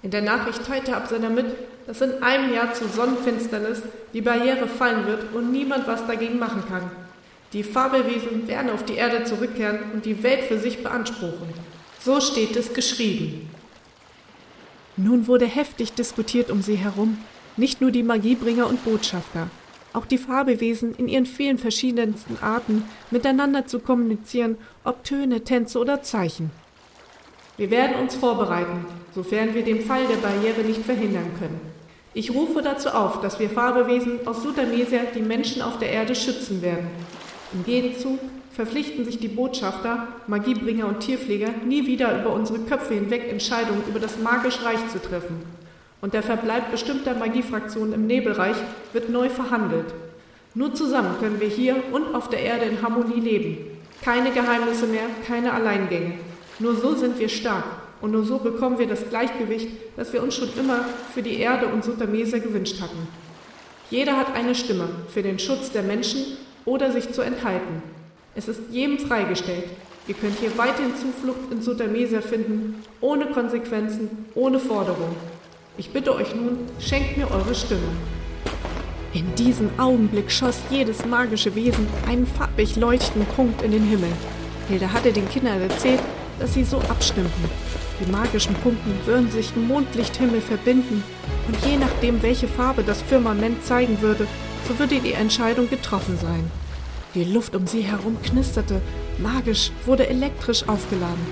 In 0.02 0.10
der 0.10 0.24
Nachricht 0.24 0.66
teilte 0.66 0.96
Absender 0.98 1.30
mit, 1.30 1.46
dass 1.86 2.02
in 2.02 2.24
einem 2.24 2.52
Jahr 2.52 2.74
zur 2.74 2.90
Sonnenfinsternis 2.90 3.84
die 4.12 4.22
Barriere 4.22 4.68
fallen 4.68 5.06
wird 5.06 5.36
und 5.36 5.52
niemand 5.52 5.86
was 5.86 6.08
dagegen 6.08 6.40
machen 6.40 6.64
kann. 6.68 6.90
Die 7.54 7.62
Fabelwesen 7.62 8.48
werden 8.48 8.72
auf 8.72 8.84
die 8.84 8.96
Erde 8.96 9.24
zurückkehren 9.26 9.82
und 9.94 10.06
die 10.06 10.24
Welt 10.24 10.46
für 10.46 10.58
sich 10.58 10.82
beanspruchen. 10.82 11.54
So 12.00 12.22
steht 12.22 12.56
es 12.56 12.74
geschrieben. 12.74 13.52
Nun 14.98 15.28
wurde 15.28 15.46
heftig 15.46 15.94
diskutiert 15.94 16.50
um 16.50 16.64
sie 16.64 16.78
herum, 16.78 17.20
nicht 17.56 17.82
nur 17.82 17.92
die 17.92 18.02
Magiebringer 18.02 18.66
und 18.66 18.84
Botschafter, 18.84 19.52
auch 19.94 20.06
die 20.06 20.18
Fabelwesen 20.18 20.96
in 20.96 21.08
ihren 21.08 21.26
vielen 21.26 21.58
verschiedensten 21.58 22.38
Arten 22.42 22.84
miteinander 23.10 23.66
zu 23.66 23.80
kommunizieren, 23.80 24.58
ob 24.84 25.04
Töne, 25.04 25.44
Tänze 25.44 25.80
oder 25.80 26.02
Zeichen. 26.02 26.52
Wir 27.58 27.70
werden 27.70 27.98
uns 27.98 28.16
vorbereiten, 28.16 28.86
sofern 29.14 29.54
wir 29.54 29.64
den 29.64 29.82
Fall 29.82 30.06
der 30.08 30.16
Barriere 30.16 30.62
nicht 30.62 30.84
verhindern 30.84 31.32
können. 31.38 31.60
Ich 32.14 32.34
rufe 32.34 32.62
dazu 32.62 32.90
auf, 32.90 33.22
dass 33.22 33.40
wir 33.40 33.50
Fabelwesen 33.50 34.28
aus 34.28 34.44
Sudamesia 34.44 35.02
die 35.16 35.22
Menschen 35.22 35.62
auf 35.62 35.78
der 35.78 35.92
Erde 35.92 36.16
schützen 36.16 36.62
werden. 36.62 36.88
Im 37.54 37.64
Gegenzug 37.64 38.20
verpflichten 38.52 39.06
sich 39.06 39.20
die 39.20 39.30
Botschafter, 39.30 40.08
Magiebringer 40.28 40.88
und 40.88 41.00
Tierpfleger 41.00 41.50
nie 41.66 41.86
wieder 41.86 42.20
über 42.20 42.34
unsere 42.34 42.60
Köpfe 42.60 42.96
hinweg 42.96 43.30
Entscheidungen 43.30 43.84
über 43.88 44.00
das 44.00 44.18
magische 44.20 44.64
Reich 44.66 44.90
zu 44.92 45.02
treffen. 45.02 45.42
Und 46.02 46.14
der 46.14 46.24
Verbleib 46.24 46.72
bestimmter 46.72 47.14
Magiefraktionen 47.14 47.94
im 47.94 48.08
Nebelreich 48.08 48.58
wird 48.94 49.10
neu 49.10 49.30
verhandelt. 49.30 49.94
Nur 50.54 50.74
zusammen 50.74 51.16
können 51.20 51.40
wir 51.40 51.48
hier 51.48 51.78
und 51.92 52.14
auf 52.14 52.30
der 52.30 52.42
Erde 52.42 52.66
in 52.66 52.82
Harmonie 52.82 53.22
leben. 53.22 53.58
Keine 54.02 54.32
Geheimnisse 54.32 54.88
mehr, 54.88 55.06
keine 55.28 55.54
Alleingänge. 55.54 56.16
Nur 56.60 56.76
so 56.76 56.96
sind 56.96 57.20
wir 57.20 57.30
stark 57.30 57.64
und 58.02 58.12
nur 58.12 58.26
so 58.26 58.40
bekommen 58.40 58.80
wir 58.80 58.88
das 58.88 59.08
Gleichgewicht, 59.10 59.70
das 59.96 60.12
wir 60.12 60.24
uns 60.24 60.36
schon 60.36 60.50
immer 60.60 60.86
für 61.14 61.22
die 61.22 61.40
Erde 61.40 61.68
und 61.68 61.84
Sutamesa 61.84 62.40
gewünscht 62.40 62.82
hatten. 62.82 63.08
Jeder 63.90 64.18
hat 64.18 64.36
eine 64.36 64.56
Stimme 64.56 64.90
für 65.10 65.22
den 65.22 65.38
Schutz 65.38 65.72
der 65.72 65.84
Menschen 65.84 66.38
oder 66.66 66.92
sich 66.92 67.12
zu 67.12 67.22
enthalten. 67.22 67.84
Es 68.36 68.48
ist 68.48 68.62
jedem 68.72 68.98
freigestellt. 68.98 69.66
Ihr 70.08 70.16
könnt 70.16 70.40
hier 70.40 70.58
weiterhin 70.58 70.96
Zuflucht 70.96 71.52
in 71.52 71.62
Sutamesa 71.62 72.22
finden, 72.22 72.84
ohne 73.02 73.28
Konsequenzen, 73.28 74.28
ohne 74.34 74.60
Forderung. 74.60 75.16
Ich 75.82 75.90
bitte 75.90 76.14
euch 76.14 76.36
nun, 76.36 76.60
schenkt 76.80 77.18
mir 77.18 77.32
eure 77.32 77.56
Stimme. 77.56 77.82
In 79.16 79.34
diesem 79.34 79.68
Augenblick 79.80 80.32
schoss 80.32 80.60
jedes 80.70 81.08
magische 81.08 81.56
Wesen 81.56 81.88
einen 82.08 82.28
farbig 82.28 82.76
leuchtenden 82.76 83.26
Punkt 83.36 83.64
in 83.64 83.72
den 83.72 83.86
Himmel. 83.86 84.12
Hilda 84.70 84.94
hatte 84.94 85.12
den 85.12 85.28
Kindern 85.28 85.60
erzählt, 85.60 86.00
dass 86.38 86.54
sie 86.54 86.66
so 86.66 86.78
abstimmten. 86.82 87.50
Die 88.00 88.12
magischen 88.12 88.54
Punkte 88.58 88.92
würden 89.08 89.32
sich 89.32 89.56
im 89.56 89.68
Mondlichthimmel 89.68 90.40
verbinden 90.42 91.04
und 91.48 91.66
je 91.66 91.78
nachdem, 91.78 92.22
welche 92.22 92.48
Farbe 92.48 92.84
das 92.84 93.02
Firmament 93.02 93.66
zeigen 93.66 94.04
würde, 94.04 94.28
so 94.68 94.78
würde 94.78 95.00
die 95.00 95.14
Entscheidung 95.14 95.68
getroffen 95.68 96.16
sein. 96.22 96.52
Die 97.16 97.24
Luft 97.24 97.56
um 97.56 97.66
sie 97.66 97.82
herum 97.82 98.22
knisterte, 98.22 98.82
magisch 99.18 99.72
wurde 99.88 100.08
elektrisch 100.08 100.62
aufgeladen. 100.70 101.26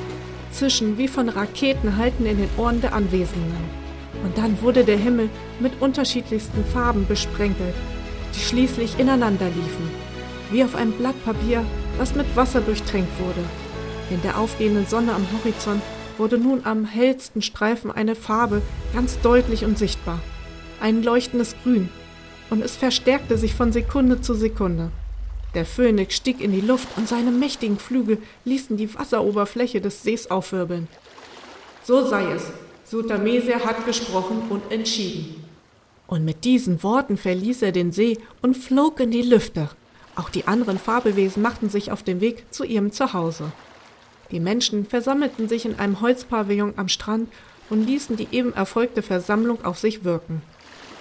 Zischen 0.51 0.97
wie 0.97 1.07
von 1.07 1.29
Raketen 1.29 1.97
halten 1.97 2.25
in 2.25 2.39
den 2.39 2.49
Ohren 2.57 2.81
der 2.81 2.93
Anwesenden. 2.93 3.78
Und 4.23 4.37
dann 4.37 4.61
wurde 4.61 4.83
der 4.83 4.97
Himmel 4.97 5.29
mit 5.59 5.81
unterschiedlichsten 5.81 6.63
Farben 6.65 7.07
besprenkelt, 7.07 7.75
die 8.35 8.39
schließlich 8.39 8.99
ineinander 8.99 9.47
liefen, 9.47 9.89
wie 10.51 10.63
auf 10.63 10.75
einem 10.75 10.91
Blatt 10.93 11.23
Papier, 11.23 11.63
das 11.97 12.15
mit 12.15 12.35
Wasser 12.35 12.61
durchtränkt 12.61 13.19
wurde. 13.19 13.43
In 14.09 14.21
der 14.21 14.37
aufgehenden 14.37 14.87
Sonne 14.87 15.13
am 15.13 15.25
Horizont 15.31 15.81
wurde 16.17 16.37
nun 16.37 16.65
am 16.65 16.85
hellsten 16.85 17.41
Streifen 17.41 17.91
eine 17.91 18.15
Farbe 18.15 18.61
ganz 18.93 19.19
deutlich 19.21 19.65
und 19.65 19.77
sichtbar. 19.77 20.19
Ein 20.81 21.03
leuchtendes 21.03 21.55
Grün. 21.63 21.89
Und 22.49 22.63
es 22.63 22.75
verstärkte 22.75 23.37
sich 23.37 23.53
von 23.53 23.71
Sekunde 23.71 24.21
zu 24.21 24.33
Sekunde. 24.33 24.91
Der 25.53 25.65
Phönix 25.65 26.15
stieg 26.15 26.41
in 26.41 26.51
die 26.51 26.61
Luft 26.61 26.87
und 26.97 27.07
seine 27.07 27.31
mächtigen 27.31 27.79
Flügel 27.79 28.19
ließen 28.45 28.77
die 28.77 28.93
Wasseroberfläche 28.93 29.81
des 29.81 30.03
Sees 30.03 30.29
aufwirbeln. 30.29 30.87
So 31.83 32.05
sei 32.05 32.31
es, 32.33 32.51
Sutameser 32.89 33.63
hat 33.65 33.85
gesprochen 33.85 34.43
und 34.49 34.71
entschieden. 34.71 35.45
Und 36.07 36.25
mit 36.25 36.43
diesen 36.43 36.81
Worten 36.81 37.17
verließ 37.17 37.61
er 37.61 37.71
den 37.71 37.91
See 37.91 38.17
und 38.41 38.57
flog 38.57 38.99
in 38.99 39.11
die 39.11 39.21
Lüfte. 39.21 39.69
Auch 40.15 40.29
die 40.29 40.47
anderen 40.47 40.79
Fabelwesen 40.79 41.43
machten 41.43 41.69
sich 41.69 41.91
auf 41.91 42.01
den 42.01 42.19
Weg 42.19 42.45
zu 42.51 42.63
ihrem 42.63 42.91
Zuhause. 42.91 43.51
Die 44.31 44.39
Menschen 44.39 44.87
versammelten 44.87 45.47
sich 45.47 45.65
in 45.65 45.77
einem 45.77 46.01
Holzpavillon 46.01 46.73
am 46.77 46.89
Strand 46.89 47.31
und 47.69 47.85
ließen 47.85 48.15
die 48.15 48.27
eben 48.31 48.53
erfolgte 48.53 49.03
Versammlung 49.03 49.63
auf 49.63 49.77
sich 49.77 50.03
wirken. 50.03 50.41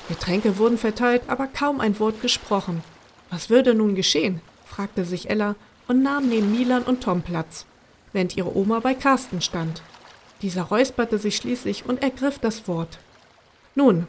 Getränke 0.09 0.59
wurden 0.59 0.77
verteilt, 0.77 1.23
aber 1.27 1.47
kaum 1.47 1.81
ein 1.81 1.99
Wort 1.99 2.21
gesprochen. 2.21 2.83
Was 3.31 3.49
würde 3.49 3.75
nun 3.75 3.95
geschehen? 3.95 4.43
fragte 4.67 5.07
sich 5.07 5.31
Ella 5.31 5.55
und 5.87 6.03
nahm 6.03 6.29
neben 6.29 6.53
Milan 6.53 6.83
und 6.83 7.03
Tom 7.03 7.23
Platz, 7.23 7.65
während 8.13 8.37
ihre 8.37 8.55
Oma 8.55 8.81
bei 8.81 8.93
Carsten 8.93 9.41
stand. 9.41 9.83
Dieser 10.43 10.63
räusperte 10.63 11.19
sich 11.19 11.37
schließlich 11.37 11.85
und 11.87 12.03
ergriff 12.03 12.39
das 12.39 12.69
Wort. 12.69 12.99
Nun, 13.75 14.07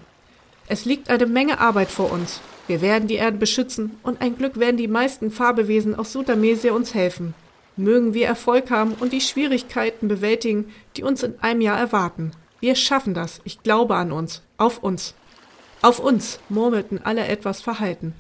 es 0.68 0.86
liegt 0.86 1.10
eine 1.10 1.26
Menge 1.26 1.60
Arbeit 1.60 1.90
vor 1.90 2.12
uns. 2.12 2.42
Wir 2.68 2.82
werden 2.82 3.08
die 3.08 3.16
Erde 3.16 3.38
beschützen 3.38 3.98
und 4.04 4.22
ein 4.22 4.38
Glück 4.38 4.60
werden 4.60 4.78
die 4.78 4.88
meisten 4.88 5.32
Farbewesen 5.32 5.96
aus 5.96 6.12
Sudamesia 6.14 6.74
uns 6.74 6.94
helfen. 6.94 7.34
Mögen 7.76 8.14
wir 8.14 8.28
Erfolg 8.28 8.70
haben 8.70 8.94
und 9.00 9.12
die 9.12 9.22
Schwierigkeiten 9.22 10.08
bewältigen, 10.08 10.72
die 10.96 11.04
uns 11.04 11.24
in 11.24 11.40
einem 11.42 11.62
Jahr 11.62 11.80
erwarten. 11.80 12.32
Wir 12.60 12.76
schaffen 12.76 13.14
das. 13.14 13.42
Ich 13.46 13.64
glaube 13.64 13.96
an 13.96 14.12
uns. 14.12 14.44
Auf 14.58 14.84
uns. 14.84 15.16
Auf 15.82 16.00
uns, 16.00 16.40
murmelten 16.50 17.00
alle 17.04 17.26
etwas 17.26 17.62
verhalten. 17.62 18.14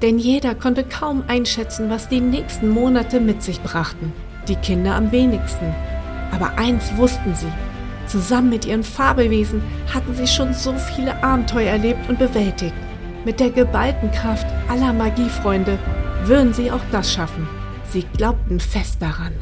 Denn 0.00 0.18
jeder 0.18 0.54
konnte 0.54 0.84
kaum 0.84 1.24
einschätzen, 1.26 1.90
was 1.90 2.08
die 2.08 2.20
nächsten 2.20 2.68
Monate 2.68 3.20
mit 3.20 3.42
sich 3.42 3.60
brachten. 3.60 4.12
Die 4.48 4.56
Kinder 4.56 4.94
am 4.94 5.12
wenigsten. 5.12 5.74
Aber 6.32 6.58
eins 6.58 6.96
wussten 6.96 7.34
sie. 7.34 7.52
Zusammen 8.06 8.50
mit 8.50 8.64
ihren 8.64 8.82
Fabelwesen 8.82 9.62
hatten 9.92 10.14
sie 10.14 10.26
schon 10.26 10.52
so 10.52 10.74
viele 10.74 11.22
Abenteuer 11.22 11.70
erlebt 11.70 12.08
und 12.08 12.18
bewältigt. 12.18 12.74
Mit 13.24 13.38
der 13.38 13.50
geballten 13.50 14.10
Kraft 14.10 14.46
aller 14.68 14.92
Magiefreunde 14.92 15.78
würden 16.24 16.52
sie 16.52 16.70
auch 16.70 16.80
das 16.90 17.12
schaffen. 17.12 17.48
Sie 17.90 18.04
glaubten 18.16 18.58
fest 18.58 18.96
daran. 19.00 19.32